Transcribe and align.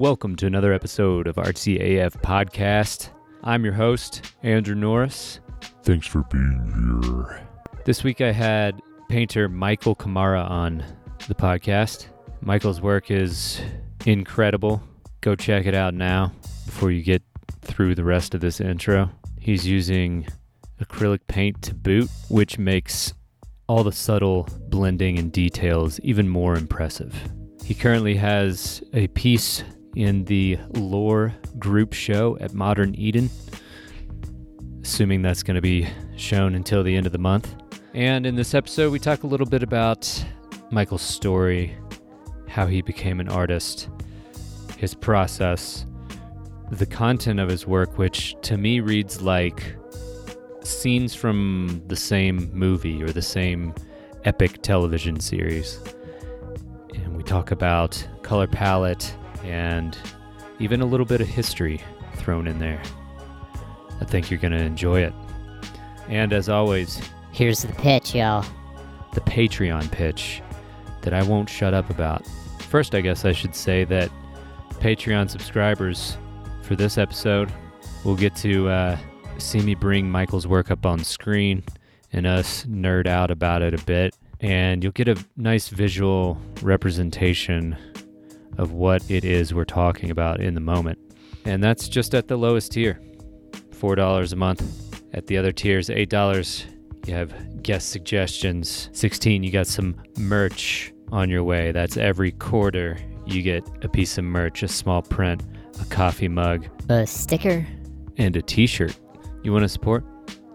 Welcome 0.00 0.34
to 0.36 0.46
another 0.46 0.72
episode 0.72 1.26
of 1.26 1.36
Artsy 1.36 1.98
AF 1.98 2.14
Podcast. 2.22 3.10
I'm 3.44 3.64
your 3.64 3.74
host, 3.74 4.32
Andrew 4.42 4.74
Norris. 4.74 5.40
Thanks 5.82 6.06
for 6.06 6.22
being 6.32 7.02
here. 7.02 7.46
This 7.84 8.02
week 8.02 8.22
I 8.22 8.32
had 8.32 8.80
painter 9.10 9.46
Michael 9.46 9.94
Kamara 9.94 10.48
on 10.48 10.82
the 11.28 11.34
podcast. 11.34 12.06
Michael's 12.40 12.80
work 12.80 13.10
is 13.10 13.60
incredible. 14.06 14.82
Go 15.20 15.36
check 15.36 15.66
it 15.66 15.74
out 15.74 15.92
now 15.92 16.32
before 16.64 16.90
you 16.90 17.02
get 17.02 17.22
through 17.60 17.94
the 17.94 18.02
rest 18.02 18.34
of 18.34 18.40
this 18.40 18.58
intro. 18.58 19.10
He's 19.38 19.66
using 19.66 20.26
acrylic 20.82 21.20
paint 21.28 21.60
to 21.60 21.74
boot, 21.74 22.08
which 22.30 22.58
makes 22.58 23.12
all 23.68 23.84
the 23.84 23.92
subtle 23.92 24.48
blending 24.70 25.18
and 25.18 25.30
details 25.30 26.00
even 26.00 26.26
more 26.26 26.56
impressive. 26.56 27.14
He 27.62 27.74
currently 27.74 28.16
has 28.16 28.82
a 28.94 29.06
piece 29.08 29.62
in 29.96 30.24
the 30.24 30.58
Lore 30.70 31.34
group 31.58 31.92
show 31.92 32.36
at 32.40 32.54
Modern 32.54 32.94
Eden, 32.94 33.30
assuming 34.82 35.22
that's 35.22 35.42
going 35.42 35.56
to 35.56 35.60
be 35.60 35.88
shown 36.16 36.54
until 36.54 36.82
the 36.82 36.96
end 36.96 37.06
of 37.06 37.12
the 37.12 37.18
month. 37.18 37.54
And 37.94 38.26
in 38.26 38.36
this 38.36 38.54
episode, 38.54 38.92
we 38.92 38.98
talk 38.98 39.24
a 39.24 39.26
little 39.26 39.46
bit 39.46 39.62
about 39.62 40.24
Michael's 40.70 41.02
story, 41.02 41.76
how 42.48 42.66
he 42.66 42.82
became 42.82 43.20
an 43.20 43.28
artist, 43.28 43.88
his 44.76 44.94
process, 44.94 45.86
the 46.70 46.86
content 46.86 47.40
of 47.40 47.48
his 47.48 47.66
work, 47.66 47.98
which 47.98 48.36
to 48.42 48.56
me 48.56 48.80
reads 48.80 49.20
like 49.20 49.76
scenes 50.62 51.14
from 51.14 51.82
the 51.88 51.96
same 51.96 52.48
movie 52.52 53.02
or 53.02 53.10
the 53.10 53.22
same 53.22 53.74
epic 54.24 54.62
television 54.62 55.18
series. 55.18 55.80
And 56.94 57.16
we 57.16 57.24
talk 57.24 57.50
about 57.50 58.06
color 58.22 58.46
palette 58.46 59.14
and 59.44 59.96
even 60.58 60.80
a 60.80 60.86
little 60.86 61.06
bit 61.06 61.20
of 61.20 61.28
history 61.28 61.80
thrown 62.16 62.46
in 62.46 62.58
there. 62.58 62.82
I 64.00 64.04
think 64.04 64.30
you're 64.30 64.40
going 64.40 64.52
to 64.52 64.58
enjoy 64.58 65.00
it. 65.00 65.12
And 66.08 66.32
as 66.32 66.48
always, 66.48 67.00
Here's 67.32 67.62
the 67.62 67.72
pitch, 67.74 68.14
y'all. 68.14 68.44
the 69.14 69.20
Patreon 69.22 69.90
pitch 69.90 70.42
that 71.02 71.14
I 71.14 71.22
won't 71.22 71.48
shut 71.48 71.72
up 71.74 71.88
about. 71.90 72.26
First, 72.68 72.94
I 72.94 73.00
guess 73.00 73.24
I 73.24 73.32
should 73.32 73.54
say 73.54 73.84
that 73.84 74.10
Patreon 74.80 75.30
subscribers 75.30 76.16
for 76.62 76.76
this 76.76 76.98
episode 76.98 77.52
will 78.04 78.16
get 78.16 78.34
to 78.36 78.68
uh, 78.68 78.98
see 79.38 79.60
me 79.60 79.74
bring 79.74 80.10
Michael's 80.10 80.46
work 80.46 80.70
up 80.70 80.84
on 80.86 81.02
screen 81.04 81.62
and 82.12 82.26
us 82.26 82.64
nerd 82.64 83.06
out 83.06 83.30
about 83.30 83.62
it 83.62 83.74
a 83.74 83.84
bit. 83.84 84.16
And 84.40 84.82
you'll 84.82 84.92
get 84.92 85.08
a 85.08 85.16
nice 85.36 85.68
visual 85.68 86.40
representation 86.62 87.76
of 88.60 88.72
what 88.72 89.08
it 89.10 89.24
is 89.24 89.54
we're 89.54 89.64
talking 89.64 90.10
about 90.10 90.40
in 90.40 90.54
the 90.54 90.60
moment. 90.60 90.98
And 91.44 91.64
that's 91.64 91.88
just 91.88 92.14
at 92.14 92.28
the 92.28 92.36
lowest 92.36 92.72
tier 92.72 93.00
$4 93.70 94.32
a 94.32 94.36
month. 94.36 94.62
At 95.14 95.26
the 95.26 95.38
other 95.38 95.50
tiers, 95.52 95.88
$8 95.88 96.66
you 97.06 97.14
have 97.14 97.62
guest 97.62 97.88
suggestions. 97.90 98.90
16, 98.92 99.42
you 99.42 99.50
got 99.50 99.66
some 99.66 99.96
merch 100.18 100.92
on 101.10 101.30
your 101.30 101.42
way. 101.42 101.72
That's 101.72 101.96
every 101.96 102.32
quarter 102.32 102.98
you 103.26 103.42
get 103.42 103.64
a 103.82 103.88
piece 103.88 104.18
of 104.18 104.24
merch, 104.24 104.62
a 104.62 104.68
small 104.68 105.00
print, 105.02 105.42
a 105.80 105.84
coffee 105.86 106.28
mug, 106.28 106.66
A 106.90 107.06
sticker? 107.06 107.66
and 108.18 108.36
a 108.36 108.42
t 108.42 108.66
shirt. 108.66 108.94
You 109.42 109.52
want 109.52 109.62
to 109.64 109.68
support? 109.68 110.04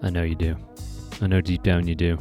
I 0.03 0.11
know 0.11 0.21
you 0.21 0.35
do. 0.35 0.55
I 1.21 1.27
know 1.27 1.41
deep 1.41 1.63
down 1.63 1.87
you 1.87 1.95
do. 1.95 2.17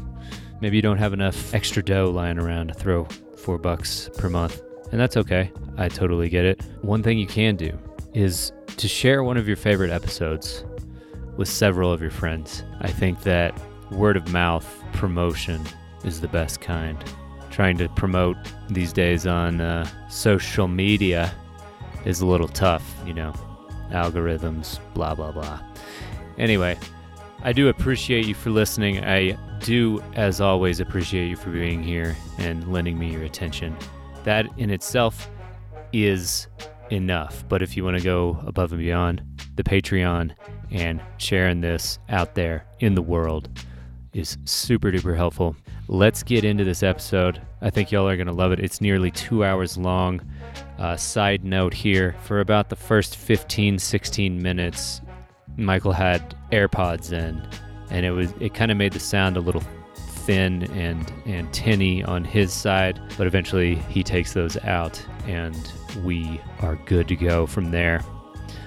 Maybe 0.63 0.77
you 0.77 0.83
don't 0.83 0.97
have 0.99 1.13
enough 1.13 1.53
extra 1.55 1.83
dough 1.85 2.11
lying 2.11 2.39
around 2.39 2.69
to 2.69 2.75
throw 2.75 3.05
four 3.37 3.59
bucks 3.59 4.09
per 4.17 4.31
month, 4.31 4.63
and 4.93 5.01
that's 5.01 5.17
okay. 5.17 5.51
I 5.77 5.89
totally 5.89 6.29
get 6.29 6.45
it. 6.45 6.63
One 6.83 7.03
thing 7.03 7.19
you 7.19 7.27
can 7.27 7.57
do 7.57 7.77
is 8.13 8.53
to 8.77 8.89
share 8.89 9.25
one 9.25 9.37
of 9.37 9.47
your 9.47 9.57
favorite 9.57 9.91
episodes 9.91 10.65
with 11.37 11.49
several 11.49 11.93
of 11.93 12.01
your 12.01 12.11
friends. 12.11 12.63
I 12.81 12.89
think 12.91 13.23
that 13.23 13.59
word 13.91 14.17
of 14.17 14.33
mouth 14.33 14.67
promotion 14.93 15.63
is 16.05 16.21
the 16.21 16.29
best 16.29 16.61
kind. 16.61 17.03
Trying 17.51 17.79
to 17.79 17.89
promote 17.91 18.37
these 18.69 18.93
days 18.93 19.27
on 19.27 19.61
uh, 19.61 19.89
social 20.09 20.69
media 20.69 21.33
is 22.05 22.21
a 22.21 22.27
little 22.27 22.49
tough, 22.49 22.95
you 23.07 23.15
know, 23.15 23.33
algorithms, 23.91 24.79
blah, 24.95 25.15
blah, 25.15 25.33
blah. 25.33 25.61
Anyway, 26.39 26.77
I 27.43 27.53
do 27.53 27.69
appreciate 27.69 28.27
you 28.27 28.35
for 28.35 28.51
listening. 28.51 29.05
I 29.05 29.39
do, 29.61 30.03
as 30.15 30.41
always, 30.41 30.81
appreciate 30.81 31.29
you 31.29 31.37
for 31.37 31.51
being 31.51 31.83
here 31.83 32.17
and 32.39 32.73
lending 32.73 32.99
me 32.99 33.13
your 33.13 33.23
attention. 33.23 33.77
That 34.25 34.47
in 34.59 34.71
itself 34.71 35.31
is 35.93 36.49
enough. 36.91 37.45
But 37.49 37.63
if 37.63 37.77
you 37.77 37.85
want 37.85 37.97
to 37.97 38.03
go 38.03 38.39
above 38.47 38.73
and 38.73 38.81
beyond, 38.81 39.23
the 39.57 39.63
Patreon 39.63 40.35
and 40.71 41.01
sharing 41.19 41.61
this 41.61 41.99
out 42.09 42.35
there 42.35 42.67
in 42.81 42.95
the 42.95 43.03
world 43.03 43.49
is 44.13 44.37
super 44.45 44.91
duper 44.91 45.17
helpful. 45.17 45.57
Let's 45.89 46.23
get 46.23 46.45
into 46.45 46.65
this 46.65 46.83
episode. 46.83 47.41
I 47.61 47.71
think 47.71 47.93
y'all 47.93 48.09
are 48.09 48.17
going 48.17 48.27
to 48.27 48.33
love 48.33 48.53
it. 48.53 48.61
It's 48.61 48.81
nearly 48.81 49.11
two 49.11 49.45
hours 49.45 49.77
long. 49.77 50.21
Uh, 50.79 50.97
side 50.97 51.45
note 51.45 51.75
here 51.75 52.17
for 52.25 52.41
about 52.41 52.69
the 52.69 52.77
first 52.77 53.17
15, 53.17 53.79
16 53.79 54.43
minutes, 54.43 55.01
Michael 55.57 55.93
had 55.93 56.35
AirPods 56.51 57.13
in, 57.13 57.47
and 57.91 58.05
it 58.05 58.11
was 58.11 58.33
it 58.41 58.55
kind 58.55 58.71
of 58.73 58.77
made 58.77 58.93
the 58.93 59.01
sound 59.01 59.37
a 59.37 59.41
little 59.41 59.63
thin 60.27 60.65
and 60.73 61.13
and 61.27 61.53
tinny 61.53 62.03
on 62.05 62.25
his 62.25 62.53
side, 62.53 63.01
but 63.17 63.27
eventually 63.27 63.77
he 63.89 64.03
takes 64.03 64.33
those 64.33 64.57
out, 64.65 65.05
and 65.27 65.73
we 66.03 66.41
are 66.61 66.77
good 66.87 67.09
to 67.09 67.17
go 67.17 67.47
from 67.47 67.71
there. 67.71 68.03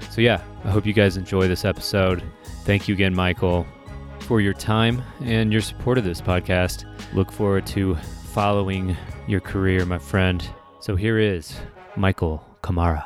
So 0.09 0.21
yeah, 0.21 0.41
I 0.63 0.69
hope 0.71 0.85
you 0.85 0.93
guys 0.93 1.17
enjoy 1.17 1.47
this 1.47 1.65
episode. 1.65 2.23
Thank 2.63 2.87
you 2.87 2.93
again, 2.95 3.15
Michael, 3.15 3.65
for 4.19 4.41
your 4.41 4.53
time 4.53 5.01
and 5.21 5.51
your 5.51 5.61
support 5.61 5.97
of 5.97 6.03
this 6.03 6.21
podcast. 6.21 6.85
Look 7.13 7.31
forward 7.31 7.65
to 7.67 7.95
following 8.33 8.97
your 9.27 9.39
career, 9.39 9.85
my 9.85 9.99
friend. 9.99 10.47
So 10.79 10.95
here 10.95 11.19
is 11.19 11.59
Michael 11.95 12.45
Kamara. 12.61 13.05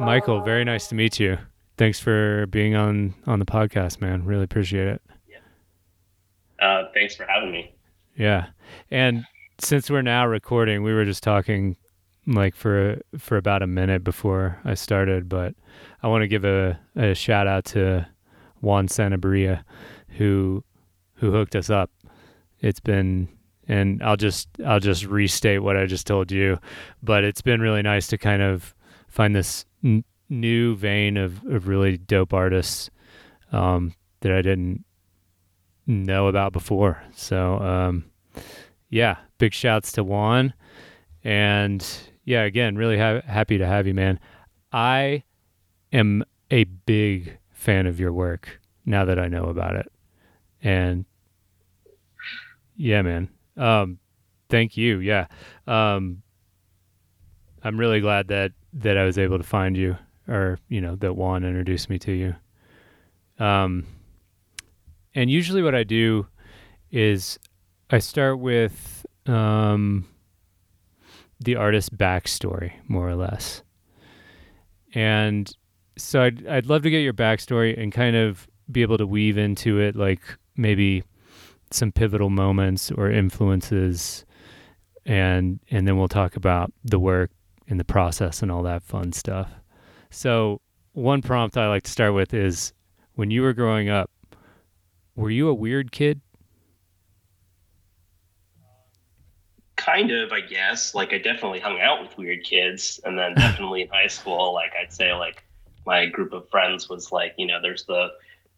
Michael, 0.00 0.40
very 0.42 0.64
nice 0.64 0.88
to 0.88 0.94
meet 0.94 1.20
you. 1.20 1.38
Thanks 1.76 1.98
for 1.98 2.46
being 2.46 2.74
on 2.74 3.14
on 3.26 3.38
the 3.38 3.46
podcast, 3.46 4.00
man. 4.00 4.24
Really 4.24 4.44
appreciate 4.44 4.88
it. 4.88 5.02
Uh, 6.60 6.84
thanks 6.94 7.16
for 7.16 7.24
having 7.24 7.50
me. 7.50 7.74
Yeah. 8.16 8.46
And 8.90 9.24
since 9.58 9.90
we're 9.90 10.02
now 10.02 10.26
recording, 10.26 10.84
we 10.84 10.92
were 10.92 11.04
just 11.04 11.22
talking 11.22 11.76
like 12.26 12.54
for 12.54 13.00
for 13.18 13.36
about 13.36 13.62
a 13.62 13.66
minute 13.66 14.04
before 14.04 14.60
I 14.64 14.74
started, 14.74 15.28
but 15.28 15.54
I 16.02 16.08
want 16.08 16.22
to 16.22 16.28
give 16.28 16.44
a, 16.44 16.78
a 16.94 17.14
shout 17.14 17.48
out 17.48 17.64
to 17.66 18.06
Juan 18.60 18.86
Sanabria 18.86 19.64
who 20.18 20.62
who 21.14 21.32
hooked 21.32 21.56
us 21.56 21.68
up. 21.68 21.90
It's 22.60 22.80
been 22.80 23.28
and 23.66 24.02
I'll 24.02 24.16
just 24.16 24.48
I'll 24.64 24.80
just 24.80 25.04
restate 25.04 25.62
what 25.62 25.76
I 25.76 25.86
just 25.86 26.06
told 26.06 26.30
you, 26.30 26.58
but 27.02 27.24
it's 27.24 27.42
been 27.42 27.60
really 27.60 27.82
nice 27.82 28.06
to 28.08 28.18
kind 28.18 28.42
of 28.42 28.74
find 29.08 29.34
this 29.34 29.64
n- 29.84 30.04
new 30.32 30.74
vein 30.74 31.16
of, 31.16 31.44
of 31.46 31.68
really 31.68 31.98
dope 31.98 32.32
artists 32.32 32.90
um, 33.52 33.94
that 34.20 34.32
I 34.32 34.42
didn't 34.42 34.84
know 35.86 36.26
about 36.26 36.52
before. 36.52 37.02
So 37.14 37.58
um, 37.58 38.04
yeah, 38.88 39.16
big 39.38 39.52
shouts 39.52 39.92
to 39.92 40.04
Juan, 40.04 40.54
and 41.22 41.86
yeah, 42.24 42.42
again, 42.42 42.76
really 42.76 42.98
ha- 42.98 43.22
happy 43.26 43.58
to 43.58 43.66
have 43.66 43.86
you, 43.86 43.94
man. 43.94 44.18
I 44.72 45.24
am 45.92 46.24
a 46.50 46.64
big 46.64 47.38
fan 47.50 47.86
of 47.86 48.00
your 48.00 48.12
work 48.12 48.60
now 48.84 49.04
that 49.04 49.18
I 49.18 49.28
know 49.28 49.44
about 49.44 49.76
it, 49.76 49.92
and 50.62 51.04
yeah, 52.76 53.02
man. 53.02 53.28
Um, 53.56 53.98
thank 54.48 54.76
you. 54.76 54.98
Yeah, 54.98 55.26
um, 55.66 56.22
I'm 57.62 57.78
really 57.78 58.00
glad 58.00 58.28
that 58.28 58.52
that 58.74 58.96
I 58.96 59.04
was 59.04 59.18
able 59.18 59.36
to 59.38 59.44
find 59.44 59.76
you, 59.76 59.96
or 60.28 60.58
you 60.68 60.80
know, 60.80 60.96
that 60.96 61.14
Juan 61.14 61.44
introduced 61.44 61.90
me 61.90 61.98
to 62.00 62.12
you. 62.12 62.34
Um, 63.44 63.86
and 65.14 65.30
usually, 65.30 65.62
what 65.62 65.74
I 65.74 65.84
do 65.84 66.26
is 66.90 67.38
I 67.90 67.98
start 67.98 68.38
with 68.38 69.04
um, 69.26 70.06
the 71.40 71.56
artist's 71.56 71.90
backstory, 71.90 72.72
more 72.88 73.08
or 73.08 73.16
less. 73.16 73.62
And 74.94 75.54
so 75.96 76.22
I'd, 76.22 76.46
I'd 76.46 76.66
love 76.66 76.82
to 76.82 76.90
get 76.90 77.00
your 77.00 77.12
backstory 77.12 77.78
and 77.80 77.92
kind 77.92 78.16
of 78.16 78.46
be 78.70 78.82
able 78.82 78.98
to 78.98 79.06
weave 79.06 79.38
into 79.38 79.78
it, 79.80 79.96
like 79.96 80.20
maybe 80.56 81.02
some 81.70 81.92
pivotal 81.92 82.30
moments 82.30 82.90
or 82.90 83.10
influences, 83.10 84.24
and 85.04 85.60
and 85.70 85.86
then 85.86 85.98
we'll 85.98 86.08
talk 86.08 86.36
about 86.36 86.72
the 86.84 86.98
work 86.98 87.30
and 87.68 87.80
the 87.80 87.84
process 87.84 88.42
and 88.42 88.52
all 88.52 88.62
that 88.62 88.82
fun 88.82 89.12
stuff. 89.12 89.50
So 90.12 90.60
one 90.92 91.22
prompt 91.22 91.56
I 91.56 91.68
like 91.68 91.82
to 91.84 91.90
start 91.90 92.14
with 92.14 92.32
is 92.34 92.72
when 93.14 93.30
you 93.30 93.42
were 93.42 93.52
growing 93.52 93.88
up, 93.88 94.10
were 95.16 95.30
you 95.30 95.48
a 95.48 95.54
weird 95.54 95.90
kid? 95.92 96.20
kind 99.84 100.10
of, 100.10 100.32
I 100.32 100.40
guess. 100.40 100.94
Like 100.94 101.12
I 101.12 101.18
definitely 101.18 101.60
hung 101.60 101.80
out 101.80 102.00
with 102.00 102.16
weird 102.16 102.44
kids, 102.44 103.00
and 103.04 103.18
then 103.18 103.34
definitely 103.36 103.82
in 103.82 103.88
high 103.88 104.06
school, 104.06 104.52
like 104.54 104.72
I'd 104.80 104.92
say, 104.92 105.12
like 105.12 105.44
my 105.86 106.06
group 106.06 106.32
of 106.32 106.48
friends 106.48 106.88
was 106.88 107.10
like, 107.12 107.34
you 107.36 107.46
know, 107.46 107.60
there's 107.60 107.84
the 107.84 108.08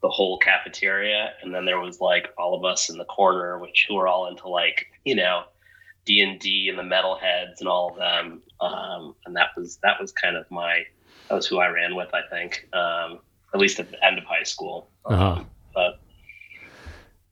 the 0.03 0.09
whole 0.09 0.39
cafeteria, 0.39 1.33
and 1.43 1.55
then 1.55 1.65
there 1.65 1.81
was 1.81 2.01
like 2.01 2.29
all 2.37 2.55
of 2.55 2.65
us 2.65 2.91
in 2.91 2.99
the 2.99 3.07
corner, 3.07 3.59
which 3.59 3.87
who 3.89 3.95
were 3.95 4.07
all 4.07 4.27
into 4.29 4.49
like, 4.49 4.87
you 5.05 5.15
know, 5.15 5.45
D 6.05 6.21
and 6.21 6.39
D 6.39 6.69
and 6.69 6.79
the 6.79 6.83
metalheads 6.83 7.61
and 7.61 7.69
all 7.69 7.91
of 7.91 7.97
them. 7.97 8.43
Um, 8.61 9.15
and 9.25 9.35
that 9.37 9.51
was 9.57 9.79
that 9.83 10.01
was 10.01 10.13
kind 10.13 10.37
of 10.37 10.51
my 10.51 10.85
that 11.29 11.35
was 11.35 11.47
who 11.47 11.59
I 11.59 11.69
ran 11.69 11.95
with, 11.95 12.09
I 12.15 12.23
think. 12.31 12.69
Um, 12.73 13.21
at 13.53 13.61
least 13.61 13.79
at 13.79 13.91
the 13.91 14.05
end 14.05 14.19
of 14.19 14.25
high 14.25 14.43
school. 14.43 14.91
Um, 15.07 15.15
Uh-huh. 15.15 15.45
But 15.75 16.01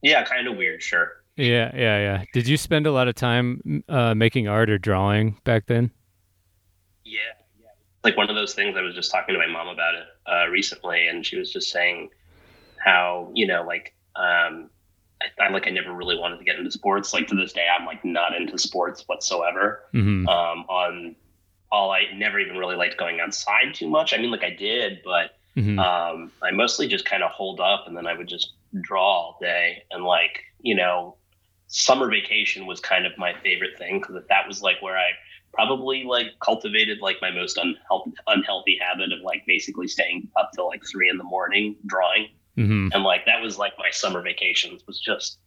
yeah, 0.03 0.25
kind 0.25 0.47
of 0.49 0.57
weird, 0.57 0.83
sure. 0.83 1.13
Yeah, 1.37 1.71
yeah, 1.75 1.99
yeah. 1.99 2.25
Did 2.33 2.47
you 2.47 2.57
spend 2.57 2.87
a 2.87 2.93
lot 2.93 3.09
of 3.09 3.15
time 3.15 3.83
uh, 3.89 4.15
making 4.15 4.49
art 4.49 4.69
or 4.71 4.79
drawing 4.79 5.39
back 5.45 5.67
then? 5.67 5.91
Yeah, 7.05 7.21
yeah. 7.61 7.69
Like 8.05 8.17
one 8.17 8.29
of 8.29 8.37
those 8.37 8.55
things. 8.55 8.77
I 8.77 8.83
was 8.83 8.95
just 8.95 9.11
talking 9.11 9.33
to 9.35 9.39
my 9.39 9.47
mom 9.47 9.69
about 9.69 9.95
it 9.95 10.07
uh, 10.27 10.49
recently, 10.51 11.07
and 11.09 11.25
she 11.25 11.39
was 11.39 11.53
just 11.53 11.71
saying 11.71 12.11
how 12.79 13.31
you 13.35 13.47
know, 13.47 13.63
like, 13.65 13.95
um, 14.17 14.69
I, 15.23 15.45
I 15.45 15.49
like 15.51 15.67
I 15.67 15.71
never 15.71 15.93
really 15.93 16.19
wanted 16.19 16.39
to 16.39 16.45
get 16.45 16.57
into 16.57 16.71
sports. 16.71 17.15
Like 17.15 17.29
to 17.29 17.35
this 17.35 17.53
day, 17.53 17.67
I'm 17.79 17.87
like 17.87 18.05
not 18.05 18.35
into 18.37 18.59
sports 18.59 19.05
whatsoever. 19.07 19.85
hmm 19.93 20.29
Um, 20.29 20.65
on 20.69 21.17
all, 21.73 21.91
I 21.91 22.05
never 22.15 22.39
even 22.39 22.57
really 22.57 22.77
liked 22.77 22.99
going 22.99 23.19
outside 23.19 23.75
too 23.75 23.89
much. 23.89 24.13
I 24.15 24.19
mean, 24.19 24.31
like 24.31 24.45
I 24.45 24.51
did, 24.51 25.01
but 25.05 25.33
hmm 25.55 25.79
um, 25.79 26.33
I 26.43 26.51
mostly 26.53 26.87
just 26.89 27.05
kind 27.05 27.23
of 27.23 27.31
hold 27.31 27.61
up, 27.61 27.85
and 27.87 27.97
then 27.97 28.07
I 28.07 28.15
would 28.17 28.29
just 28.29 28.53
draw 28.81 29.03
all 29.03 29.39
day. 29.41 29.83
And 29.91 30.05
like, 30.05 30.45
you 30.61 30.75
know, 30.75 31.17
summer 31.67 32.09
vacation 32.11 32.67
was 32.67 32.81
kind 32.81 33.07
of 33.07 33.13
my 33.19 33.35
favorite 33.43 33.77
thing 33.79 34.01
because 34.01 34.23
that 34.29 34.47
was 34.47 34.63
like 34.63 34.81
where 34.81 34.97
I 34.97 35.11
probably 35.55 36.05
like 36.05 36.27
cultivated 36.43 36.99
like 37.01 37.17
my 37.21 37.31
most 37.31 37.59
unhealthy 37.59 38.13
unhealthy 38.27 38.79
habit 38.81 39.13
of 39.13 39.21
like 39.23 39.45
basically 39.47 39.89
staying 39.89 40.29
up 40.39 40.51
till 40.55 40.69
like 40.69 40.83
three 40.91 41.09
in 41.11 41.19
the 41.19 41.25
morning 41.25 41.77
drawing. 41.87 42.29
hmm 42.57 42.89
And 42.93 43.03
like 43.05 43.27
that 43.27 43.43
was 43.43 43.59
like 43.59 43.73
my 43.79 43.91
summer 43.91 44.23
vacations 44.23 44.87
was 44.87 45.01
just 45.01 45.39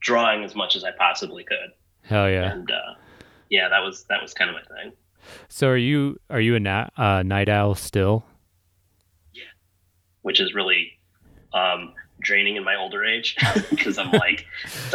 drawing 0.00 0.44
as 0.44 0.54
much 0.54 0.76
as 0.76 0.84
I 0.84 0.90
possibly 0.92 1.44
could. 1.44 1.70
Hell 2.02 2.28
yeah. 2.28 2.52
And 2.52 2.70
uh, 2.70 2.94
yeah, 3.50 3.68
that 3.68 3.82
was 3.82 4.04
that 4.04 4.20
was 4.22 4.34
kind 4.34 4.50
of 4.50 4.56
my 4.56 4.76
thing. 4.76 4.92
So 5.48 5.68
are 5.68 5.76
you 5.76 6.18
are 6.30 6.40
you 6.40 6.54
a 6.54 6.60
na- 6.60 6.88
uh, 6.96 7.22
night 7.22 7.48
owl 7.48 7.74
still? 7.74 8.24
Yeah, 9.32 9.42
which 10.22 10.40
is 10.40 10.54
really 10.54 10.92
um, 11.52 11.92
draining 12.20 12.56
in 12.56 12.64
my 12.64 12.76
older 12.76 13.04
age 13.04 13.36
because 13.70 13.98
I'm 13.98 14.10
like, 14.12 14.46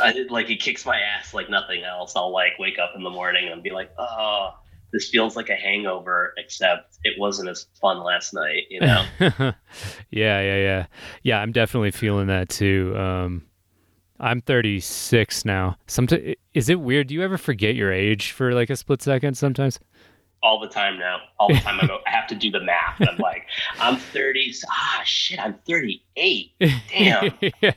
I 0.02 0.12
did, 0.12 0.32
like 0.32 0.50
it 0.50 0.58
kicks 0.58 0.86
my 0.86 1.00
ass 1.00 1.34
like 1.34 1.50
nothing 1.50 1.84
else. 1.84 2.14
I'll 2.16 2.32
like 2.32 2.54
wake 2.60 2.80
up 2.80 2.92
in 2.96 3.04
the 3.04 3.10
morning 3.10 3.50
and 3.50 3.64
be 3.64 3.70
like, 3.72 3.92
oh, 3.98 4.52
this 4.92 5.10
feels 5.10 5.36
like 5.36 5.50
a 5.50 5.56
hangover, 5.56 6.34
except 6.38 6.98
it 7.04 7.20
wasn't 7.20 7.50
as 7.50 7.68
fun 7.80 8.04
last 8.04 8.34
night, 8.34 8.64
you 8.70 8.80
know? 8.80 9.06
yeah, 9.20 9.54
yeah, 10.12 10.58
yeah. 10.58 10.86
Yeah, 11.24 11.40
I'm 11.40 11.52
definitely 11.52 11.92
feeling 11.92 12.28
that 12.28 12.50
too. 12.50 12.96
Um 12.98 13.46
I'm 14.22 14.42
36 14.42 15.46
now. 15.46 15.78
Sometimes 15.88 16.36
is 16.54 16.70
it 16.70 16.82
weird? 16.82 17.08
Do 17.08 17.14
you 17.14 17.24
ever 17.24 17.38
forget 17.38 17.76
your 17.76 17.92
age 17.94 18.32
for 18.32 18.52
like 18.52 18.70
a 18.70 18.76
split 18.76 19.02
second 19.02 19.38
sometimes? 19.38 19.80
All 20.42 20.60
the 20.60 20.68
time 20.70 20.98
now. 20.98 21.20
All 21.38 21.50
the 21.50 21.56
time 21.60 21.80
I 21.82 21.88
go, 21.88 22.00
I 22.08 22.12
have 22.12 22.28
to 22.28 22.36
do 22.36 22.50
the 22.50 22.62
math. 22.62 23.02
I'm 23.02 23.18
like, 23.18 23.46
I'm 23.80 23.98
30. 23.98 24.54
Ah, 24.70 25.02
shit, 25.04 25.40
I'm 25.40 25.56
38. 25.68 26.52
Damn. 26.90 27.32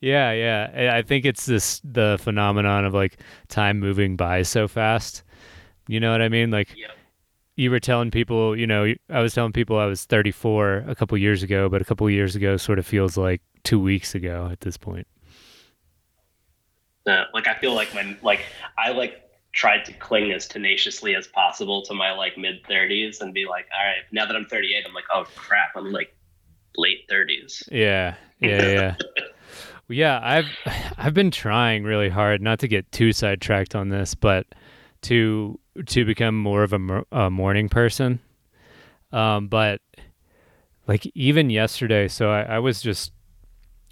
yeah, 0.00 0.32
yeah. 0.32 0.92
I 0.96 1.02
think 1.02 1.24
it's 1.24 1.46
this 1.46 1.80
the 1.84 2.18
phenomenon 2.20 2.84
of 2.84 2.92
like 2.94 3.18
time 3.48 3.78
moving 3.78 4.16
by 4.16 4.42
so 4.42 4.66
fast. 4.66 5.22
You 5.88 6.00
know 6.00 6.10
what 6.12 6.22
I 6.22 6.28
mean? 6.28 6.50
Like 6.50 6.68
Yep. 6.76 6.90
you 7.56 7.70
were 7.70 7.80
telling 7.80 8.10
people, 8.10 8.56
you 8.58 8.66
know, 8.66 8.92
I 9.08 9.20
was 9.20 9.34
telling 9.34 9.52
people 9.52 9.78
I 9.78 9.86
was 9.86 10.04
34 10.04 10.84
a 10.88 10.94
couple 10.94 11.16
years 11.18 11.42
ago, 11.42 11.68
but 11.68 11.80
a 11.82 11.84
couple 11.84 12.08
years 12.10 12.34
ago 12.34 12.56
sort 12.56 12.78
of 12.78 12.86
feels 12.86 13.16
like 13.16 13.42
2 13.64 13.78
weeks 13.78 14.14
ago 14.14 14.48
at 14.50 14.60
this 14.60 14.76
point. 14.76 15.06
Uh, 17.06 17.24
like 17.34 17.48
I 17.48 17.54
feel 17.54 17.74
like 17.74 17.88
when 17.94 18.16
like 18.22 18.40
I 18.78 18.90
like 18.92 19.20
tried 19.52 19.84
to 19.84 19.92
cling 19.92 20.32
as 20.32 20.46
tenaciously 20.48 21.14
as 21.14 21.26
possible 21.26 21.82
to 21.82 21.94
my 21.94 22.12
like 22.12 22.38
mid 22.38 22.62
30s 22.64 23.20
and 23.20 23.34
be 23.34 23.46
like, 23.46 23.66
all 23.78 23.86
right, 23.86 24.02
now 24.10 24.26
that 24.26 24.34
I'm 24.34 24.46
38, 24.46 24.84
I'm 24.86 24.94
like, 24.94 25.04
oh 25.12 25.24
crap, 25.36 25.70
I'm 25.76 25.92
like 25.92 26.16
late 26.76 27.08
30s. 27.08 27.68
Yeah, 27.70 28.14
yeah, 28.40 28.68
yeah. 28.68 28.96
well, 29.88 29.96
yeah, 29.96 30.20
I've 30.22 30.46
I've 30.96 31.14
been 31.14 31.30
trying 31.30 31.84
really 31.84 32.08
hard 32.08 32.40
not 32.40 32.58
to 32.60 32.68
get 32.68 32.90
too 32.92 33.12
sidetracked 33.12 33.74
on 33.74 33.90
this, 33.90 34.14
but 34.14 34.46
to 35.02 35.58
to 35.86 36.04
become 36.04 36.36
more 36.36 36.62
of 36.62 36.72
a, 36.72 37.04
a 37.12 37.30
morning 37.30 37.68
person. 37.68 38.20
Um, 39.12 39.48
but 39.48 39.80
like 40.86 41.10
even 41.14 41.50
yesterday, 41.50 42.08
so 42.08 42.30
I, 42.30 42.42
I 42.42 42.58
was 42.58 42.80
just 42.80 43.12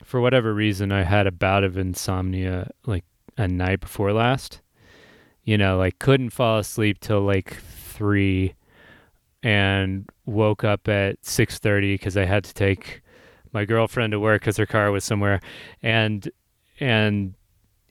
for 0.05 0.21
whatever 0.21 0.55
reason 0.55 0.91
I 0.91 1.03
had 1.03 1.27
a 1.27 1.31
bout 1.31 1.65
of 1.65 1.77
insomnia 1.77 2.71
like 2.87 3.05
a 3.37 3.47
night 3.47 3.81
before 3.81 4.13
last. 4.13 4.61
You 5.51 5.59
know, 5.59 5.79
like 5.79 5.99
couldn't 5.99 6.31
fall 6.31 6.61
asleep 6.61 7.01
till 7.01 7.23
like 7.23 7.57
three, 7.57 8.55
and 9.43 10.09
woke 10.25 10.63
up 10.63 10.87
at 10.87 11.17
six 11.27 11.59
thirty 11.59 11.95
because 11.95 12.17
I 12.17 12.25
had 12.25 12.45
to 12.45 12.55
take 12.55 13.03
my 13.51 13.65
girlfriend 13.65 14.13
to 14.13 14.21
work 14.21 14.43
because 14.43 14.59
her 14.59 14.65
car 14.65 14.93
was 14.93 15.03
somewhere, 15.03 15.41
and 15.83 16.31
and 16.79 17.35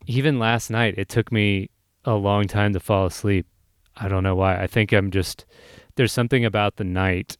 even 0.07 0.39
last 0.39 0.69
night 0.69 0.93
it 0.97 1.09
took 1.09 1.33
me 1.33 1.69
a 2.05 2.13
long 2.13 2.47
time 2.47 2.71
to 2.71 2.79
fall 2.79 3.07
asleep. 3.07 3.45
I 3.97 4.07
don't 4.07 4.23
know 4.23 4.35
why. 4.37 4.63
I 4.63 4.65
think 4.65 4.93
I'm 4.93 5.11
just 5.11 5.45
there's 5.95 6.13
something 6.13 6.45
about 6.45 6.77
the 6.77 6.85
night. 6.85 7.35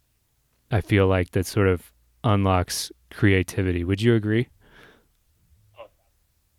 I 0.70 0.82
feel 0.82 1.08
like 1.08 1.32
that 1.32 1.46
sort 1.46 1.70
of 1.70 1.94
unlocks 2.26 2.92
creativity. 3.10 3.86
Would 3.86 4.02
you 4.02 4.16
agree? 4.16 4.50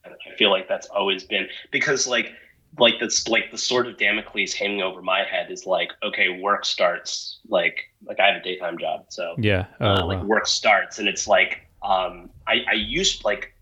I 0.06 0.36
feel 0.38 0.50
like 0.50 0.66
that's 0.66 0.86
always 0.86 1.24
been 1.24 1.46
because 1.70 2.06
like 2.06 2.32
like 2.78 2.94
that's 3.00 3.26
like 3.28 3.50
the 3.50 3.58
sword 3.58 3.86
of 3.86 3.98
Damocles 3.98 4.52
hanging 4.52 4.82
over 4.82 5.02
my 5.02 5.24
head 5.24 5.50
is 5.50 5.66
like, 5.66 5.90
okay, 6.02 6.40
work 6.40 6.64
starts 6.64 7.40
like 7.48 7.80
like 8.04 8.20
I 8.20 8.28
have 8.28 8.36
a 8.36 8.42
daytime 8.42 8.78
job, 8.78 9.06
so 9.08 9.34
Yeah. 9.38 9.66
Oh, 9.80 9.86
uh, 9.86 10.06
like 10.06 10.20
wow. 10.20 10.24
work 10.26 10.46
starts 10.46 10.98
and 10.98 11.08
it's 11.08 11.26
like 11.26 11.66
um 11.82 12.30
I, 12.46 12.60
I 12.70 12.74
used 12.74 13.24
like 13.24 13.54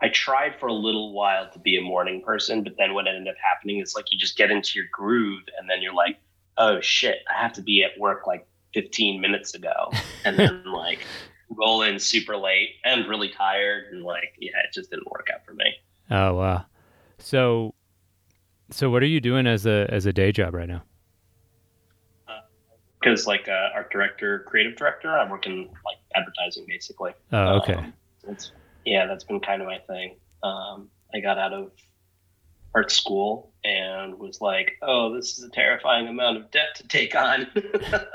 I 0.00 0.08
tried 0.08 0.54
for 0.60 0.68
a 0.68 0.72
little 0.72 1.12
while 1.12 1.50
to 1.50 1.58
be 1.58 1.76
a 1.76 1.80
morning 1.80 2.22
person, 2.22 2.62
but 2.62 2.74
then 2.78 2.94
what 2.94 3.08
ended 3.08 3.26
up 3.26 3.34
happening 3.42 3.80
is 3.80 3.94
like 3.96 4.12
you 4.12 4.18
just 4.18 4.36
get 4.36 4.50
into 4.50 4.78
your 4.78 4.86
groove 4.92 5.42
and 5.58 5.68
then 5.68 5.82
you're 5.82 5.94
like, 5.94 6.18
oh 6.56 6.80
shit, 6.80 7.18
I 7.28 7.42
have 7.42 7.52
to 7.54 7.62
be 7.62 7.82
at 7.82 7.98
work 7.98 8.26
like 8.26 8.46
15 8.74 9.20
minutes 9.20 9.54
ago. 9.54 9.90
And 10.24 10.38
then 10.38 10.64
like 10.66 11.00
roll 11.50 11.82
in 11.82 11.98
super 11.98 12.36
late 12.36 12.70
and 12.84 13.08
really 13.08 13.30
tired 13.30 13.92
and 13.92 14.04
like 14.04 14.34
yeah, 14.38 14.58
it 14.64 14.72
just 14.74 14.90
didn't 14.90 15.10
work 15.10 15.28
out 15.34 15.44
for 15.44 15.54
me. 15.54 15.74
oh 16.10 16.34
wow. 16.34 16.66
So 17.18 17.74
so 18.70 18.90
what 18.90 19.02
are 19.02 19.06
you 19.06 19.20
doing 19.20 19.46
as 19.46 19.66
a 19.66 19.86
as 19.90 20.06
a 20.06 20.12
day 20.12 20.32
job 20.32 20.54
right 20.54 20.68
now? 20.68 20.82
Because 23.00 23.26
like 23.26 23.48
uh, 23.48 23.68
art 23.74 23.90
director, 23.92 24.40
creative 24.40 24.76
director, 24.76 25.16
I 25.16 25.30
work 25.30 25.46
in 25.46 25.68
like 25.84 25.98
advertising 26.16 26.64
basically. 26.66 27.12
Oh, 27.32 27.58
okay. 27.60 27.74
Um, 27.74 27.92
yeah, 28.84 29.06
that's 29.06 29.24
been 29.24 29.40
kind 29.40 29.62
of 29.62 29.68
my 29.68 29.78
thing. 29.86 30.16
Um, 30.42 30.88
I 31.14 31.20
got 31.20 31.38
out 31.38 31.52
of 31.52 31.70
art 32.74 32.90
school 32.90 33.52
and 33.64 34.18
was 34.18 34.40
like, 34.40 34.72
oh, 34.82 35.14
this 35.14 35.38
is 35.38 35.44
a 35.44 35.48
terrifying 35.50 36.08
amount 36.08 36.38
of 36.38 36.50
debt 36.50 36.74
to 36.76 36.88
take 36.88 37.14
on. 37.14 37.46